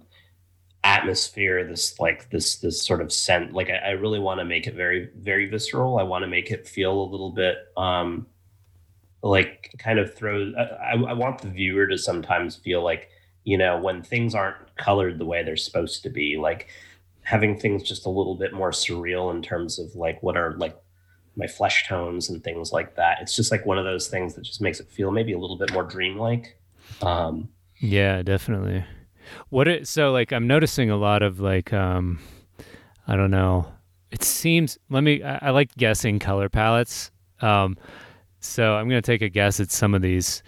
atmosphere 0.89 1.67
this 1.67 2.01
like 2.01 2.31
this 2.31 2.57
this 2.57 2.83
sort 2.83 3.03
of 3.03 3.13
scent 3.13 3.53
like 3.53 3.69
i, 3.69 3.77
I 3.77 3.91
really 3.91 4.19
want 4.19 4.41
to 4.41 4.45
make 4.47 4.67
it 4.67 4.75
very 4.75 5.11
very 5.19 5.47
visceral. 5.47 5.99
I 5.99 6.03
want 6.03 6.23
to 6.23 6.27
make 6.27 6.51
it 6.51 6.67
feel 6.67 7.03
a 7.03 7.11
little 7.13 7.31
bit 7.31 7.59
um 7.77 8.27
like 9.23 9.71
kind 9.79 9.99
of 9.99 10.15
throw 10.15 10.51
I, 10.57 10.95
I 10.95 11.13
want 11.13 11.43
the 11.43 11.49
viewer 11.51 11.87
to 11.89 11.99
sometimes 11.99 12.57
feel 12.57 12.83
like 12.83 13.11
you 13.45 13.59
know 13.59 13.79
when 13.79 14.03
things 14.03 14.35
aren't 14.35 14.57
colored 14.77 15.19
the 15.19 15.27
way 15.27 15.43
they're 15.43 15.59
supposed 15.59 16.03
to 16.05 16.09
be 16.09 16.39
like 16.39 16.69
having 17.21 17.59
things 17.59 17.83
just 17.83 18.07
a 18.07 18.11
little 18.11 18.35
bit 18.35 18.55
more 18.55 18.71
surreal 18.71 19.31
in 19.31 19.43
terms 19.43 19.79
of 19.79 19.95
like 19.95 20.23
what 20.23 20.39
are 20.39 20.55
like 20.55 20.75
my 21.37 21.47
flesh 21.47 21.87
tones 21.87 22.31
and 22.31 22.43
things 22.43 22.73
like 22.73 22.97
that. 22.97 23.19
It's 23.21 23.37
just 23.37 23.51
like 23.53 23.67
one 23.67 23.77
of 23.77 23.85
those 23.85 24.09
things 24.09 24.35
that 24.35 24.43
just 24.43 24.63
makes 24.63 24.81
it 24.81 24.89
feel 24.89 25.11
maybe 25.11 25.35
a 25.35 25.39
little 25.39 25.59
bit 25.59 25.71
more 25.71 25.85
dreamlike. 25.85 26.57
Um 27.03 27.51
yeah 27.79 28.23
definitely 28.23 28.83
what 29.49 29.69
it 29.69 29.89
so 29.89 30.13
like 30.13 30.33
I'm 30.33 30.47
noticing 30.47 30.91
a 30.91 30.97
lot 30.97 31.23
of 31.23 31.41
like 31.41 31.73
um 31.73 32.19
I 33.07 33.17
don't 33.17 33.31
know. 33.31 33.67
It 34.11 34.23
seems 34.23 34.79
let 34.91 35.03
me 35.03 35.23
I, 35.23 35.49
I 35.49 35.51
like 35.51 35.75
guessing 35.77 36.19
color 36.19 36.49
palettes. 36.49 37.11
Um 37.41 37.77
so 38.41 38.75
I'm 38.75 38.89
going 38.89 39.03
to 39.03 39.07
take 39.07 39.23
a 39.23 39.29
guess 39.29 39.59
at 39.59 39.71
some 39.71 39.95
of 39.95 40.03
these. 40.03 40.45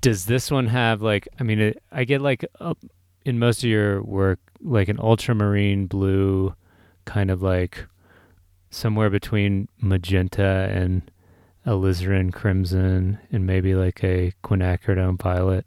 Does 0.00 0.26
this 0.26 0.50
one 0.50 0.66
have 0.66 1.02
like 1.02 1.28
I 1.38 1.44
mean 1.44 1.60
it, 1.60 1.82
I 1.92 2.04
get 2.04 2.20
like 2.20 2.44
uh, 2.60 2.74
in 3.24 3.38
most 3.38 3.64
of 3.64 3.70
your 3.70 4.02
work 4.02 4.40
like 4.60 4.88
an 4.88 4.98
ultramarine 4.98 5.86
blue 5.86 6.54
kind 7.04 7.30
of 7.30 7.42
like 7.42 7.86
somewhere 8.70 9.10
between 9.10 9.68
magenta 9.80 10.68
and 10.70 11.10
alizarin 11.66 12.32
crimson 12.32 13.18
and 13.30 13.46
maybe 13.46 13.74
like 13.74 14.02
a 14.04 14.32
quinacridone 14.42 15.20
violet. 15.20 15.64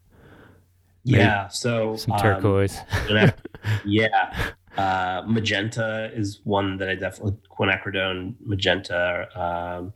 Maybe 1.07 1.23
yeah, 1.23 1.47
so 1.47 1.95
some 1.95 2.13
um, 2.13 2.19
turquoise. 2.19 2.77
Um, 3.09 3.31
yeah, 3.85 4.51
uh, 4.77 5.23
magenta 5.25 6.11
is 6.13 6.41
one 6.43 6.77
that 6.77 6.89
I 6.89 6.95
definitely 6.95 7.37
quinacridone 7.49 8.35
magenta. 8.45 9.27
Um, 9.39 9.93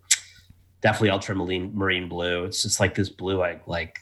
definitely 0.82 1.12
ultramarine 1.12 1.72
marine 1.76 2.10
blue. 2.10 2.46
It's 2.46 2.64
just 2.64 2.80
like 2.80 2.96
this 2.96 3.10
blue 3.10 3.44
I 3.44 3.60
like. 3.68 4.00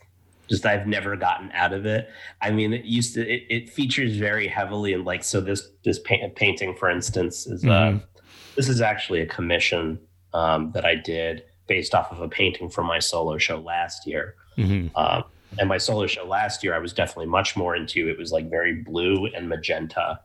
Just 0.50 0.66
I've 0.66 0.88
never 0.88 1.16
gotten 1.16 1.52
out 1.52 1.74
of 1.74 1.86
it. 1.86 2.10
I 2.42 2.50
mean, 2.52 2.74
it 2.74 2.86
used 2.86 3.14
to. 3.16 3.22
It, 3.22 3.44
it 3.50 3.70
features 3.70 4.16
very 4.16 4.48
heavily 4.48 4.94
in 4.94 5.04
like 5.04 5.24
so. 5.24 5.42
This 5.42 5.70
this 5.84 6.00
painting, 6.00 6.76
for 6.76 6.90
instance, 6.90 7.46
is 7.46 7.64
uh, 7.64 7.68
mm-hmm. 7.68 7.98
uh, 7.98 8.00
this 8.56 8.68
is 8.68 8.82
actually 8.82 9.22
a 9.22 9.28
commission 9.28 10.00
um, 10.34 10.72
that 10.72 10.86
I 10.86 10.96
did 10.96 11.44
based 11.68 11.94
off 11.94 12.12
of 12.12 12.20
a 12.20 12.28
painting 12.28 12.70
from 12.70 12.88
my 12.88 13.00
solo 13.00 13.38
show 13.38 13.60
last 13.60 14.08
year. 14.08 14.36
Mm-hmm. 14.58 14.96
Um, 14.98 15.24
and 15.58 15.68
my 15.68 15.78
solo 15.78 16.06
show 16.08 16.26
last 16.26 16.64
year, 16.64 16.76
I 16.76 16.80
was 16.80 16.94
definitely 16.94 17.28
much 17.28 17.58
more 17.58 17.76
into. 17.76 18.08
It 18.08 18.18
was 18.18 18.32
like 18.32 18.50
very 18.50 18.76
blue 18.76 19.28
and 19.28 19.50
magenta. 19.50 20.20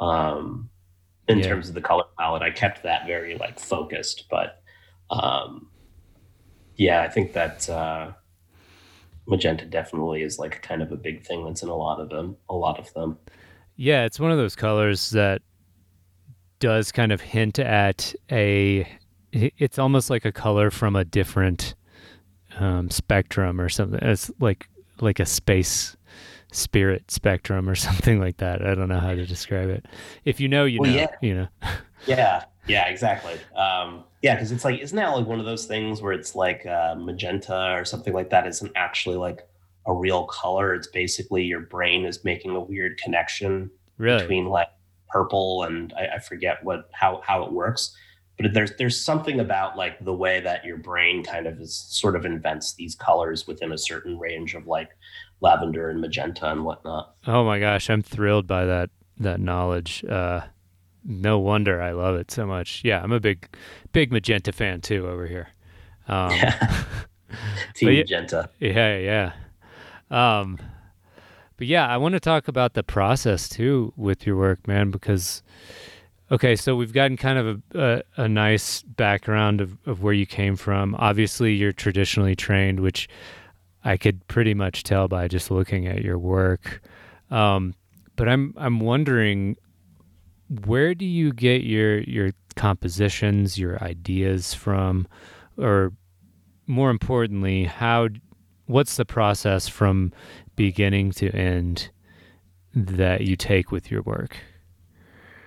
Um, 0.00 0.68
in 1.28 1.38
yeah. 1.38 1.48
terms 1.48 1.68
of 1.68 1.74
the 1.74 1.80
color 1.80 2.04
palette, 2.18 2.42
I 2.42 2.50
kept 2.50 2.82
that 2.82 3.06
very 3.06 3.36
like 3.36 3.58
focused. 3.58 4.24
But 4.30 4.62
um, 5.10 5.68
yeah, 6.76 7.02
I 7.02 7.08
think 7.08 7.32
that 7.34 7.68
uh, 7.70 8.12
magenta 9.26 9.64
definitely 9.64 10.22
is 10.22 10.38
like 10.38 10.60
kind 10.62 10.82
of 10.82 10.92
a 10.92 10.96
big 10.96 11.24
thing 11.24 11.44
that's 11.44 11.62
in 11.62 11.68
a 11.68 11.76
lot 11.76 12.00
of 12.00 12.08
them. 12.08 12.36
A 12.48 12.54
lot 12.54 12.78
of 12.78 12.92
them. 12.94 13.18
Yeah, 13.76 14.04
it's 14.04 14.20
one 14.20 14.30
of 14.30 14.38
those 14.38 14.56
colors 14.56 15.10
that 15.10 15.42
does 16.58 16.92
kind 16.92 17.12
of 17.12 17.20
hint 17.20 17.58
at 17.58 18.14
a. 18.30 18.88
It's 19.32 19.78
almost 19.78 20.10
like 20.10 20.24
a 20.24 20.32
color 20.32 20.70
from 20.70 20.94
a 20.94 21.04
different 21.04 21.74
um, 22.58 22.90
spectrum 22.90 23.60
or 23.60 23.68
something. 23.68 24.00
It's 24.02 24.30
like 24.40 24.68
like 25.00 25.20
a 25.20 25.26
space 25.26 25.96
spirit 26.52 27.10
spectrum 27.10 27.68
or 27.68 27.74
something 27.74 28.20
like 28.20 28.38
that. 28.38 28.64
I 28.64 28.74
don't 28.74 28.88
know 28.88 29.00
how 29.00 29.14
to 29.14 29.26
describe 29.26 29.68
it. 29.68 29.86
If 30.24 30.40
you 30.40 30.48
know, 30.48 30.64
you 30.64 30.80
well, 30.80 30.90
know. 30.90 30.96
Yeah. 30.96 31.16
You 31.20 31.34
know. 31.34 31.48
yeah. 32.06 32.44
Yeah. 32.66 32.88
Exactly. 32.88 33.34
Um, 33.56 34.04
yeah, 34.22 34.34
because 34.34 34.52
it's 34.52 34.64
like, 34.64 34.80
isn't 34.80 34.96
that 34.96 35.08
like 35.08 35.26
one 35.26 35.38
of 35.38 35.44
those 35.44 35.66
things 35.66 36.00
where 36.00 36.12
it's 36.12 36.34
like 36.34 36.64
uh, 36.64 36.94
magenta 36.96 37.74
or 37.74 37.84
something 37.84 38.14
like 38.14 38.30
that 38.30 38.46
isn't 38.46 38.72
actually 38.74 39.16
like 39.16 39.46
a 39.86 39.92
real 39.92 40.24
color? 40.24 40.74
It's 40.74 40.86
basically 40.86 41.44
your 41.44 41.60
brain 41.60 42.06
is 42.06 42.24
making 42.24 42.52
a 42.52 42.60
weird 42.60 42.96
connection 42.98 43.70
really? 43.98 44.20
between 44.20 44.46
like 44.46 44.68
purple 45.08 45.62
and 45.64 45.92
I, 45.92 46.16
I 46.16 46.18
forget 46.18 46.64
what 46.64 46.88
how 46.92 47.20
how 47.24 47.44
it 47.44 47.52
works 47.52 47.96
but 48.38 48.52
there's 48.52 48.72
there's 48.76 49.00
something 49.00 49.40
about 49.40 49.76
like 49.76 50.02
the 50.04 50.12
way 50.12 50.40
that 50.40 50.64
your 50.64 50.76
brain 50.76 51.22
kind 51.22 51.46
of 51.46 51.60
is 51.60 51.74
sort 51.74 52.16
of 52.16 52.24
invents 52.24 52.74
these 52.74 52.94
colors 52.94 53.46
within 53.46 53.72
a 53.72 53.78
certain 53.78 54.18
range 54.18 54.54
of 54.54 54.66
like 54.66 54.90
lavender 55.40 55.90
and 55.90 56.00
magenta 56.00 56.50
and 56.50 56.64
whatnot. 56.64 57.14
Oh 57.26 57.44
my 57.44 57.60
gosh, 57.60 57.88
I'm 57.90 58.02
thrilled 58.02 58.46
by 58.46 58.64
that 58.64 58.90
that 59.18 59.40
knowledge. 59.40 60.04
Uh, 60.04 60.42
no 61.04 61.38
wonder 61.38 61.80
I 61.80 61.92
love 61.92 62.16
it 62.16 62.30
so 62.30 62.46
much. 62.46 62.82
Yeah, 62.84 63.02
I'm 63.02 63.12
a 63.12 63.20
big 63.20 63.48
big 63.92 64.12
magenta 64.12 64.52
fan 64.52 64.80
too 64.80 65.06
over 65.06 65.26
here. 65.26 65.48
Um, 66.08 66.30
Team 67.74 67.90
yeah, 67.90 68.00
magenta. 68.00 68.50
Yeah, 68.58 68.98
yeah. 68.98 69.32
Um, 70.10 70.58
but 71.56 71.66
yeah, 71.66 71.86
I 71.86 71.96
want 71.96 72.14
to 72.14 72.20
talk 72.20 72.48
about 72.48 72.74
the 72.74 72.82
process 72.82 73.48
too 73.48 73.92
with 73.96 74.26
your 74.26 74.36
work, 74.36 74.66
man, 74.66 74.90
because 74.90 75.42
Okay, 76.32 76.56
so 76.56 76.74
we've 76.74 76.92
gotten 76.92 77.18
kind 77.18 77.38
of 77.38 77.62
a, 77.74 78.02
a, 78.16 78.22
a, 78.22 78.28
nice 78.28 78.82
background 78.82 79.60
of, 79.60 79.76
of 79.86 80.02
where 80.02 80.14
you 80.14 80.24
came 80.24 80.56
from. 80.56 80.94
Obviously, 80.98 81.52
you're 81.52 81.72
traditionally 81.72 82.34
trained, 82.34 82.80
which 82.80 83.08
I 83.84 83.98
could 83.98 84.26
pretty 84.26 84.54
much 84.54 84.84
tell 84.84 85.06
by 85.06 85.28
just 85.28 85.50
looking 85.50 85.86
at 85.86 86.02
your 86.02 86.18
work. 86.18 86.80
Um, 87.30 87.74
but 88.16 88.28
I'm 88.28 88.54
I'm 88.56 88.80
wondering, 88.80 89.56
where 90.64 90.94
do 90.94 91.04
you 91.04 91.32
get 91.32 91.62
your 91.62 92.00
your 92.00 92.30
compositions, 92.56 93.58
your 93.58 93.82
ideas 93.82 94.54
from, 94.54 95.06
or 95.58 95.92
more 96.66 96.88
importantly, 96.88 97.64
how 97.64 98.08
what's 98.64 98.96
the 98.96 99.04
process 99.04 99.68
from 99.68 100.10
beginning 100.56 101.12
to 101.12 101.30
end 101.32 101.90
that 102.74 103.22
you 103.22 103.36
take 103.36 103.70
with 103.70 103.90
your 103.90 104.00
work? 104.02 104.38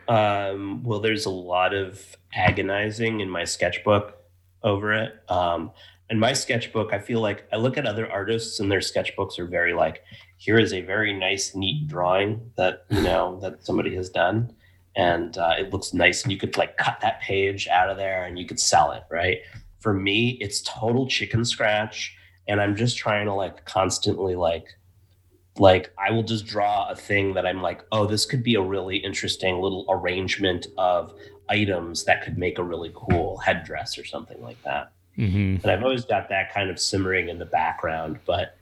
Um, 0.07 0.83
well, 0.83 0.99
there's 0.99 1.25
a 1.25 1.31
lot 1.31 1.73
of 1.73 2.15
agonizing 2.33 3.19
in 3.19 3.29
my 3.29 3.43
sketchbook 3.43 4.17
over 4.63 4.93
it. 4.93 5.13
Um, 5.29 5.71
in 6.09 6.19
my 6.19 6.33
sketchbook, 6.33 6.93
I 6.93 6.99
feel 6.99 7.19
like 7.19 7.47
I 7.51 7.57
look 7.57 7.77
at 7.77 7.85
other 7.85 8.09
artists 8.09 8.59
and 8.59 8.71
their 8.71 8.79
sketchbooks 8.79 9.37
are 9.39 9.45
very 9.45 9.73
like, 9.73 10.03
here 10.37 10.57
is 10.57 10.71
a 10.71 10.81
very 10.81 11.13
nice, 11.13 11.53
neat 11.55 11.87
drawing 11.87 12.51
that 12.55 12.85
you 12.89 13.01
know 13.01 13.39
that 13.41 13.65
somebody 13.65 13.95
has 13.95 14.09
done, 14.09 14.53
and 14.95 15.37
uh, 15.37 15.55
it 15.57 15.73
looks 15.73 15.93
nice, 15.93 16.23
and 16.23 16.31
you 16.31 16.37
could 16.37 16.55
like 16.57 16.77
cut 16.77 16.99
that 17.01 17.21
page 17.21 17.67
out 17.67 17.89
of 17.89 17.97
there 17.97 18.23
and 18.23 18.39
you 18.39 18.45
could 18.45 18.59
sell 18.59 18.91
it, 18.91 19.03
right? 19.09 19.39
For 19.79 19.93
me, 19.93 20.37
it's 20.39 20.61
total 20.61 21.07
chicken 21.07 21.43
scratch, 21.43 22.15
and 22.47 22.61
I'm 22.61 22.75
just 22.75 22.97
trying 22.97 23.25
to 23.25 23.33
like 23.33 23.65
constantly 23.65 24.35
like 24.35 24.67
like 25.59 25.91
I 25.97 26.11
will 26.11 26.23
just 26.23 26.45
draw 26.45 26.89
a 26.89 26.95
thing 26.95 27.33
that 27.33 27.45
I'm 27.45 27.61
like, 27.61 27.83
oh, 27.91 28.05
this 28.05 28.25
could 28.25 28.43
be 28.43 28.55
a 28.55 28.61
really 28.61 28.97
interesting 28.97 29.59
little 29.61 29.85
arrangement 29.89 30.67
of 30.77 31.13
items 31.49 32.03
that 32.05 32.23
could 32.23 32.37
make 32.37 32.57
a 32.57 32.63
really 32.63 32.91
cool 32.93 33.37
headdress 33.37 33.97
or 33.97 34.05
something 34.05 34.41
like 34.41 34.61
that. 34.63 34.91
Mm-hmm. 35.17 35.63
and 35.63 35.65
I've 35.65 35.81
always 35.81 36.05
got 36.05 36.29
that 36.29 36.53
kind 36.53 36.69
of 36.69 36.79
simmering 36.79 37.27
in 37.29 37.39
the 37.39 37.45
background. 37.45 38.19
But 38.25 38.55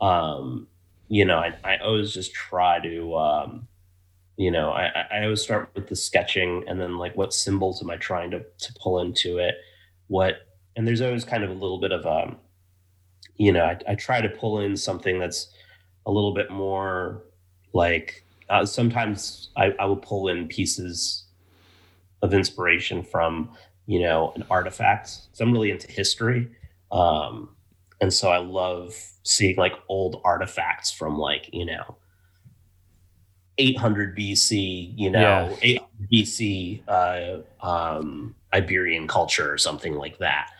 um, 0.00 0.66
you 1.08 1.24
know, 1.24 1.38
I, 1.38 1.54
I 1.62 1.76
always 1.78 2.12
just 2.12 2.32
try 2.34 2.80
to 2.80 3.16
um, 3.16 3.68
you 4.36 4.50
know, 4.50 4.70
I, 4.70 5.06
I- 5.10 5.22
always 5.24 5.42
start 5.42 5.70
with 5.74 5.88
the 5.88 5.94
sketching 5.96 6.64
and 6.66 6.80
then 6.80 6.96
like 6.98 7.14
what 7.16 7.32
symbols 7.34 7.82
am 7.82 7.90
I 7.90 7.96
trying 7.96 8.30
to 8.32 8.40
to 8.40 8.72
pull 8.80 9.00
into 9.00 9.38
it? 9.38 9.54
What 10.08 10.46
and 10.74 10.86
there's 10.86 11.00
always 11.02 11.24
kind 11.24 11.44
of 11.44 11.50
a 11.50 11.54
little 11.54 11.78
bit 11.78 11.92
of 11.92 12.06
um, 12.06 12.38
you 13.36 13.52
know, 13.52 13.64
I, 13.64 13.78
I 13.88 13.94
try 13.94 14.20
to 14.20 14.28
pull 14.28 14.60
in 14.60 14.76
something 14.76 15.18
that's 15.18 15.52
a 16.06 16.10
little 16.10 16.34
bit 16.34 16.50
more 16.50 17.22
like 17.72 18.24
uh, 18.48 18.64
sometimes 18.66 19.50
I, 19.56 19.74
I 19.78 19.84
will 19.84 19.96
pull 19.96 20.28
in 20.28 20.48
pieces 20.48 21.24
of 22.22 22.34
inspiration 22.34 23.02
from 23.02 23.50
you 23.86 24.00
know 24.00 24.32
an 24.36 24.44
artifact 24.50 25.08
so 25.32 25.44
i'm 25.44 25.52
really 25.52 25.70
into 25.70 25.88
history 25.90 26.48
um 26.92 27.48
and 28.00 28.12
so 28.12 28.28
i 28.30 28.38
love 28.38 28.94
seeing 29.22 29.56
like 29.56 29.74
old 29.88 30.20
artifacts 30.24 30.90
from 30.90 31.18
like 31.18 31.48
you 31.52 31.64
know 31.64 31.96
800 33.58 34.16
bc 34.16 34.92
you 34.96 35.10
know 35.10 35.18
Yeah. 35.20 35.56
800 35.62 36.10
bc 36.12 36.82
uh 36.88 37.66
um 37.66 38.34
iberian 38.52 39.06
culture 39.06 39.52
or 39.52 39.58
something 39.58 39.94
like 39.94 40.18
that 40.18 40.50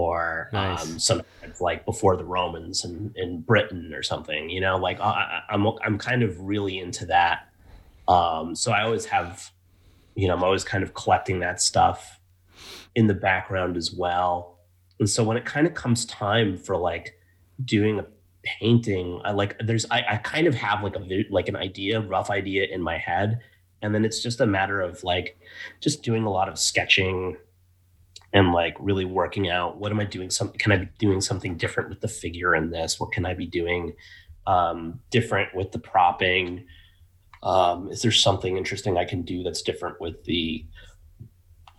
or 0.00 0.48
Nice. 0.52 0.82
um 0.84 0.98
sometimes 0.98 1.60
like 1.60 1.84
before 1.86 2.16
the 2.16 2.24
romans 2.24 2.84
in, 2.84 3.12
in 3.16 3.40
britain 3.40 3.92
or 3.94 4.02
something 4.02 4.50
you 4.50 4.60
know? 4.60 4.76
Like 4.76 4.98
I, 5.00 5.04
I- 5.04 5.42
i'm 5.54 5.66
i'm 5.84 5.96
kind 5.98 6.22
of 6.22 6.38
really 6.40 6.78
into 6.78 7.06
that. 7.06 7.48
Um 8.08 8.54
so 8.54 8.72
i 8.72 8.82
always 8.82 9.06
have 9.06 9.50
you 10.14 10.26
know 10.28 10.34
i'm 10.34 10.44
always 10.44 10.64
kind 10.64 10.84
of 10.84 10.92
collecting 10.94 11.40
that 11.40 11.60
stuff 11.60 12.20
in 12.94 13.06
the 13.06 13.14
background 13.14 13.76
as 13.76 13.92
well. 13.92 14.58
And 15.00 15.08
so 15.08 15.22
when 15.24 15.36
it 15.36 15.44
kind 15.44 15.66
of 15.66 15.74
comes 15.74 16.04
time 16.06 16.56
for 16.56 16.76
like 16.76 17.18
doing 17.64 17.98
a 18.00 18.06
painting 18.60 19.20
i 19.24 19.32
like 19.32 19.56
there's 19.68 19.84
i, 19.90 20.04
I 20.08 20.16
kind 20.18 20.46
of 20.46 20.54
have 20.54 20.82
like 20.84 20.94
a 20.96 21.24
like 21.30 21.48
an 21.48 21.56
idea 21.56 22.00
rough 22.00 22.30
idea 22.30 22.64
in 22.70 22.80
my 22.82 22.98
head. 22.98 23.40
And 23.82 23.94
then 23.94 24.04
it's 24.04 24.22
just 24.22 24.40
a 24.40 24.46
matter 24.46 24.80
of 24.80 25.02
like 25.04 25.36
just 25.80 26.02
doing 26.02 26.24
a 26.24 26.30
lot 26.30 26.48
of 26.48 26.58
sketching 26.58 27.36
and 28.32 28.52
like 28.52 28.76
really 28.80 29.04
working 29.04 29.48
out 29.48 29.78
what 29.78 29.92
am 29.92 30.00
i 30.00 30.04
doing 30.04 30.30
some 30.30 30.50
can 30.50 30.72
i 30.72 30.76
be 30.76 30.88
doing 30.98 31.20
something 31.20 31.56
different 31.56 31.88
with 31.88 32.00
the 32.00 32.08
figure 32.08 32.54
in 32.54 32.70
this 32.70 32.98
what 33.00 33.12
can 33.12 33.24
i 33.26 33.34
be 33.34 33.46
doing 33.46 33.92
um 34.46 35.00
different 35.10 35.54
with 35.54 35.72
the 35.72 35.78
propping 35.78 36.64
um 37.42 37.88
is 37.90 38.02
there 38.02 38.10
something 38.12 38.56
interesting 38.56 38.96
i 38.96 39.04
can 39.04 39.22
do 39.22 39.42
that's 39.42 39.62
different 39.62 40.00
with 40.00 40.24
the 40.24 40.64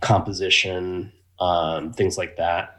composition 0.00 1.12
um 1.40 1.92
things 1.92 2.16
like 2.18 2.36
that 2.36 2.74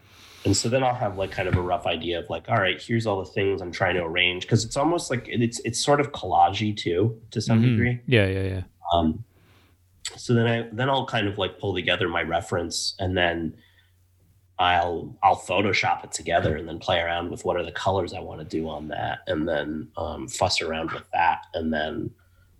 and 0.46 0.56
so 0.56 0.70
then 0.70 0.86
I'll 0.86 0.94
have 0.96 1.18
like 1.18 1.32
kind 1.32 1.50
of 1.50 1.58
a 1.58 1.62
rough 1.62 1.86
idea 1.86 2.18
of 2.18 2.30
like, 2.30 2.48
all 2.48 2.56
right, 2.56 2.82
here's 2.82 3.06
all 3.06 3.20
the 3.20 3.30
things 3.30 3.62
I'm 3.62 3.74
trying 3.74 3.96
to 3.96 4.04
arrange 4.06 4.44
because 4.44 4.64
it's 4.64 4.78
almost 4.78 5.12
like 5.12 5.26
it's 5.28 5.60
it's 5.66 5.84
sort 5.84 6.00
of 6.00 6.14
collagey 6.14 6.76
too 6.76 7.22
to 7.32 7.42
some 7.42 7.60
Mhm. 7.62 7.64
degree. 7.72 8.00
Yeah, 8.08 8.26
yeah, 8.26 8.44
yeah. 8.44 8.62
Um, 8.94 9.26
so 10.16 10.34
then 10.34 10.48
I 10.48 10.70
then 10.72 10.90
I'll 10.90 11.06
kind 11.06 11.28
of 11.28 11.38
like 11.38 11.60
pull 11.60 11.74
together 11.74 12.08
my 12.08 12.22
reference 12.22 12.96
and 13.00 13.18
then 13.18 13.56
I'll 14.58 15.18
I'll 15.24 15.38
Photoshop 15.38 16.04
it 16.04 16.12
together 16.12 16.56
and 16.58 16.68
then 16.68 16.80
play 16.80 17.00
around 17.00 17.32
with 17.32 17.46
what 17.46 17.56
are 17.56 17.64
the 17.64 17.72
colors 17.72 18.14
I 18.14 18.20
want 18.20 18.40
to 18.42 18.46
do 18.46 18.68
on 18.68 18.90
that 18.90 19.20
and 19.28 19.48
then 19.48 19.90
um, 19.98 20.28
fuss 20.28 20.62
around 20.62 20.92
with 20.92 21.10
that 21.14 21.46
and 21.54 21.74
then 21.74 22.12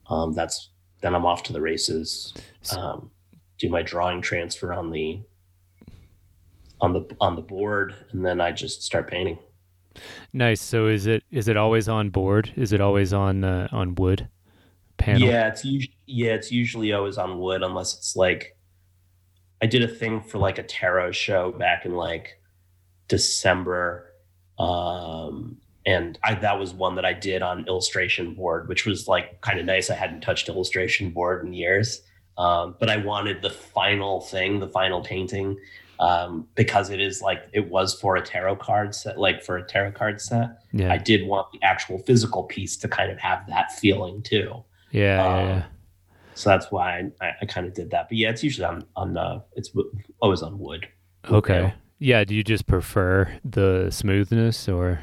um, 0.10 0.34
that's 0.34 0.70
then 1.02 1.16
I'm 1.16 1.26
off 1.26 1.44
to 1.44 1.54
the 1.54 1.62
races. 1.62 2.34
Um, 2.76 3.12
do 3.58 3.70
my 3.70 3.82
drawing 3.82 4.22
transfer 4.22 4.74
on 4.74 4.92
the 4.92 5.22
on 6.82 6.94
the 6.94 7.06
on 7.20 7.36
the 7.36 7.42
board 7.42 7.96
and 8.12 8.26
then 8.26 8.40
I 8.40 8.52
just 8.52 8.84
start 8.84 9.10
painting. 9.10 9.38
Nice. 10.32 10.62
So 10.62 10.88
is 10.88 11.06
it 11.08 11.24
is 11.32 11.48
it 11.48 11.58
always 11.58 11.90
on 11.90 12.10
board? 12.10 12.54
Is 12.56 12.72
it 12.72 12.82
always 12.82 13.12
on 13.14 13.44
uh, 13.44 13.68
on 13.72 13.96
wood 13.96 14.28
panel? 15.00 15.28
Yeah, 15.28 15.48
it's 15.48 15.66
usually 15.66 15.98
yeah, 16.06 16.34
it's 16.34 16.52
usually 16.52 16.94
always 16.94 17.18
on 17.18 17.40
wood 17.40 17.64
unless 17.64 17.96
it's 17.96 18.16
like 18.16 18.58
I 19.62 19.66
did 19.66 19.84
a 19.84 19.88
thing 19.88 20.22
for 20.22 20.38
like 20.38 20.58
a 20.58 20.64
tarot 20.64 21.12
show 21.12 21.52
back 21.52 21.86
in 21.86 21.94
like 21.96 22.40
December. 23.08 24.14
Um 24.58 25.58
and 25.86 26.20
I 26.24 26.36
that 26.36 26.60
was 26.60 26.74
one 26.74 26.96
that 26.96 27.06
I 27.06 27.14
did 27.14 27.42
on 27.42 27.68
illustration 27.68 28.36
board, 28.36 28.68
which 28.68 28.86
was 28.86 29.08
like 29.08 29.42
kind 29.42 29.60
of 29.60 29.66
nice. 29.66 29.90
I 29.90 29.96
hadn't 29.96 30.22
touched 30.22 30.50
illustration 30.50 31.10
board 31.12 31.46
in 31.46 31.54
years. 31.54 32.02
Um, 32.38 32.76
but 32.80 32.90
I 32.90 32.98
wanted 32.98 33.42
the 33.42 33.50
final 33.50 34.22
thing, 34.22 34.62
the 34.62 34.68
final 34.70 35.02
painting, 35.02 35.58
um, 36.00 36.48
because 36.56 36.90
it 36.90 37.02
is 37.02 37.22
like 37.22 37.42
it 37.52 37.70
was 37.70 37.94
for 37.94 38.16
a 38.16 38.22
tarot 38.22 38.56
card 38.56 38.96
set, 38.96 39.20
like 39.20 39.44
for 39.44 39.58
a 39.58 39.64
tarot 39.64 39.92
card 39.92 40.22
set. 40.22 40.64
Yeah. 40.72 40.92
I 40.92 40.98
did 40.98 41.28
want 41.28 41.52
the 41.52 41.62
actual 41.62 41.98
physical 42.00 42.44
piece 42.44 42.78
to 42.78 42.88
kind 42.88 43.12
of 43.12 43.20
have 43.20 43.46
that 43.48 43.74
feeling 43.74 44.22
too. 44.22 44.64
Yeah, 44.92 45.26
um, 45.26 45.48
yeah. 45.48 45.64
So 46.36 46.50
that's 46.50 46.72
why 46.72 47.10
I, 47.22 47.32
I 47.42 47.46
kind 47.46 47.68
of 47.68 47.74
did 47.74 47.92
that. 47.92 48.08
But 48.10 48.18
yeah, 48.18 48.30
it's 48.30 48.44
usually 48.44 48.66
on 48.66 48.84
on 48.96 49.18
uh, 49.18 49.40
it's 49.56 49.72
always 50.22 50.42
on 50.42 50.58
wood. 50.60 50.88
Okay. 51.30 51.60
know. 51.62 51.72
Yeah. 52.00 52.24
Do 52.24 52.34
you 52.34 52.44
just 52.44 52.66
prefer 52.68 53.32
the 53.44 53.90
smoothness 53.92 54.70
or? 54.70 55.02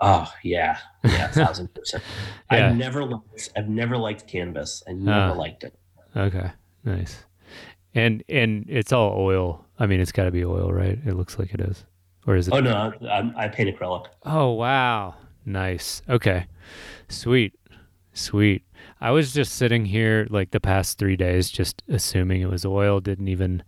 Oh 0.00 0.30
yeah, 0.42 0.78
yeah, 1.04 1.28
thousand 1.28 1.72
percent. 1.74 2.02
Yeah. 2.52 2.68
I've 2.68 2.76
never 2.76 3.04
liked 3.04 3.50
I've 3.56 3.68
never 3.68 3.96
liked 3.96 4.26
canvas. 4.26 4.82
I 4.86 4.92
never 4.92 5.32
Ah. 5.32 5.38
liked 5.38 5.64
it. 5.64 5.74
Okay. 6.16 6.50
Nice. 6.84 7.24
And 7.94 8.22
and 8.28 8.66
it's 8.68 8.92
all 8.92 9.14
oil. 9.16 9.64
I 9.78 9.86
mean, 9.86 10.00
it's 10.00 10.12
got 10.12 10.24
to 10.24 10.30
be 10.30 10.44
oil, 10.44 10.72
right? 10.72 10.98
It 11.06 11.14
looks 11.14 11.38
like 11.38 11.54
it 11.54 11.60
is. 11.60 11.84
Or 12.26 12.36
is 12.36 12.48
it? 12.48 12.54
Oh 12.54 12.60
no, 12.60 12.92
I, 13.08 13.44
I 13.44 13.48
paint 13.48 13.74
acrylic. 13.74 14.06
Oh 14.24 14.50
wow. 14.52 15.14
Nice. 15.46 16.02
Okay. 16.10 16.46
Sweet. 17.08 17.54
Sweet. 18.12 18.62
I 19.00 19.10
was 19.10 19.32
just 19.32 19.54
sitting 19.54 19.84
here 19.84 20.26
like 20.30 20.50
the 20.50 20.60
past 20.60 20.98
3 20.98 21.16
days 21.16 21.50
just 21.50 21.82
assuming 21.88 22.40
it 22.40 22.48
was 22.50 22.64
oil, 22.64 23.00
didn't 23.00 23.28
even 23.28 23.62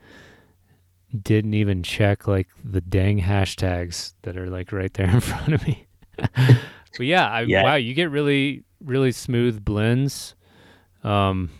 didn't 1.22 1.54
even 1.54 1.82
check 1.82 2.26
like 2.26 2.48
the 2.64 2.80
dang 2.80 3.20
hashtags 3.20 4.14
that 4.22 4.36
are 4.36 4.48
like 4.50 4.72
right 4.72 4.92
there 4.94 5.08
in 5.08 5.20
front 5.30 5.52
of 5.54 5.66
me. 5.66 5.86
but 6.16 7.06
yeah, 7.06 7.28
I, 7.28 7.40
Yeah. 7.42 7.62
wow, 7.62 7.74
you 7.76 7.94
get 7.94 8.10
really 8.10 8.64
really 8.84 9.12
smooth 9.12 9.64
blends. 9.64 10.34
Um 11.04 11.50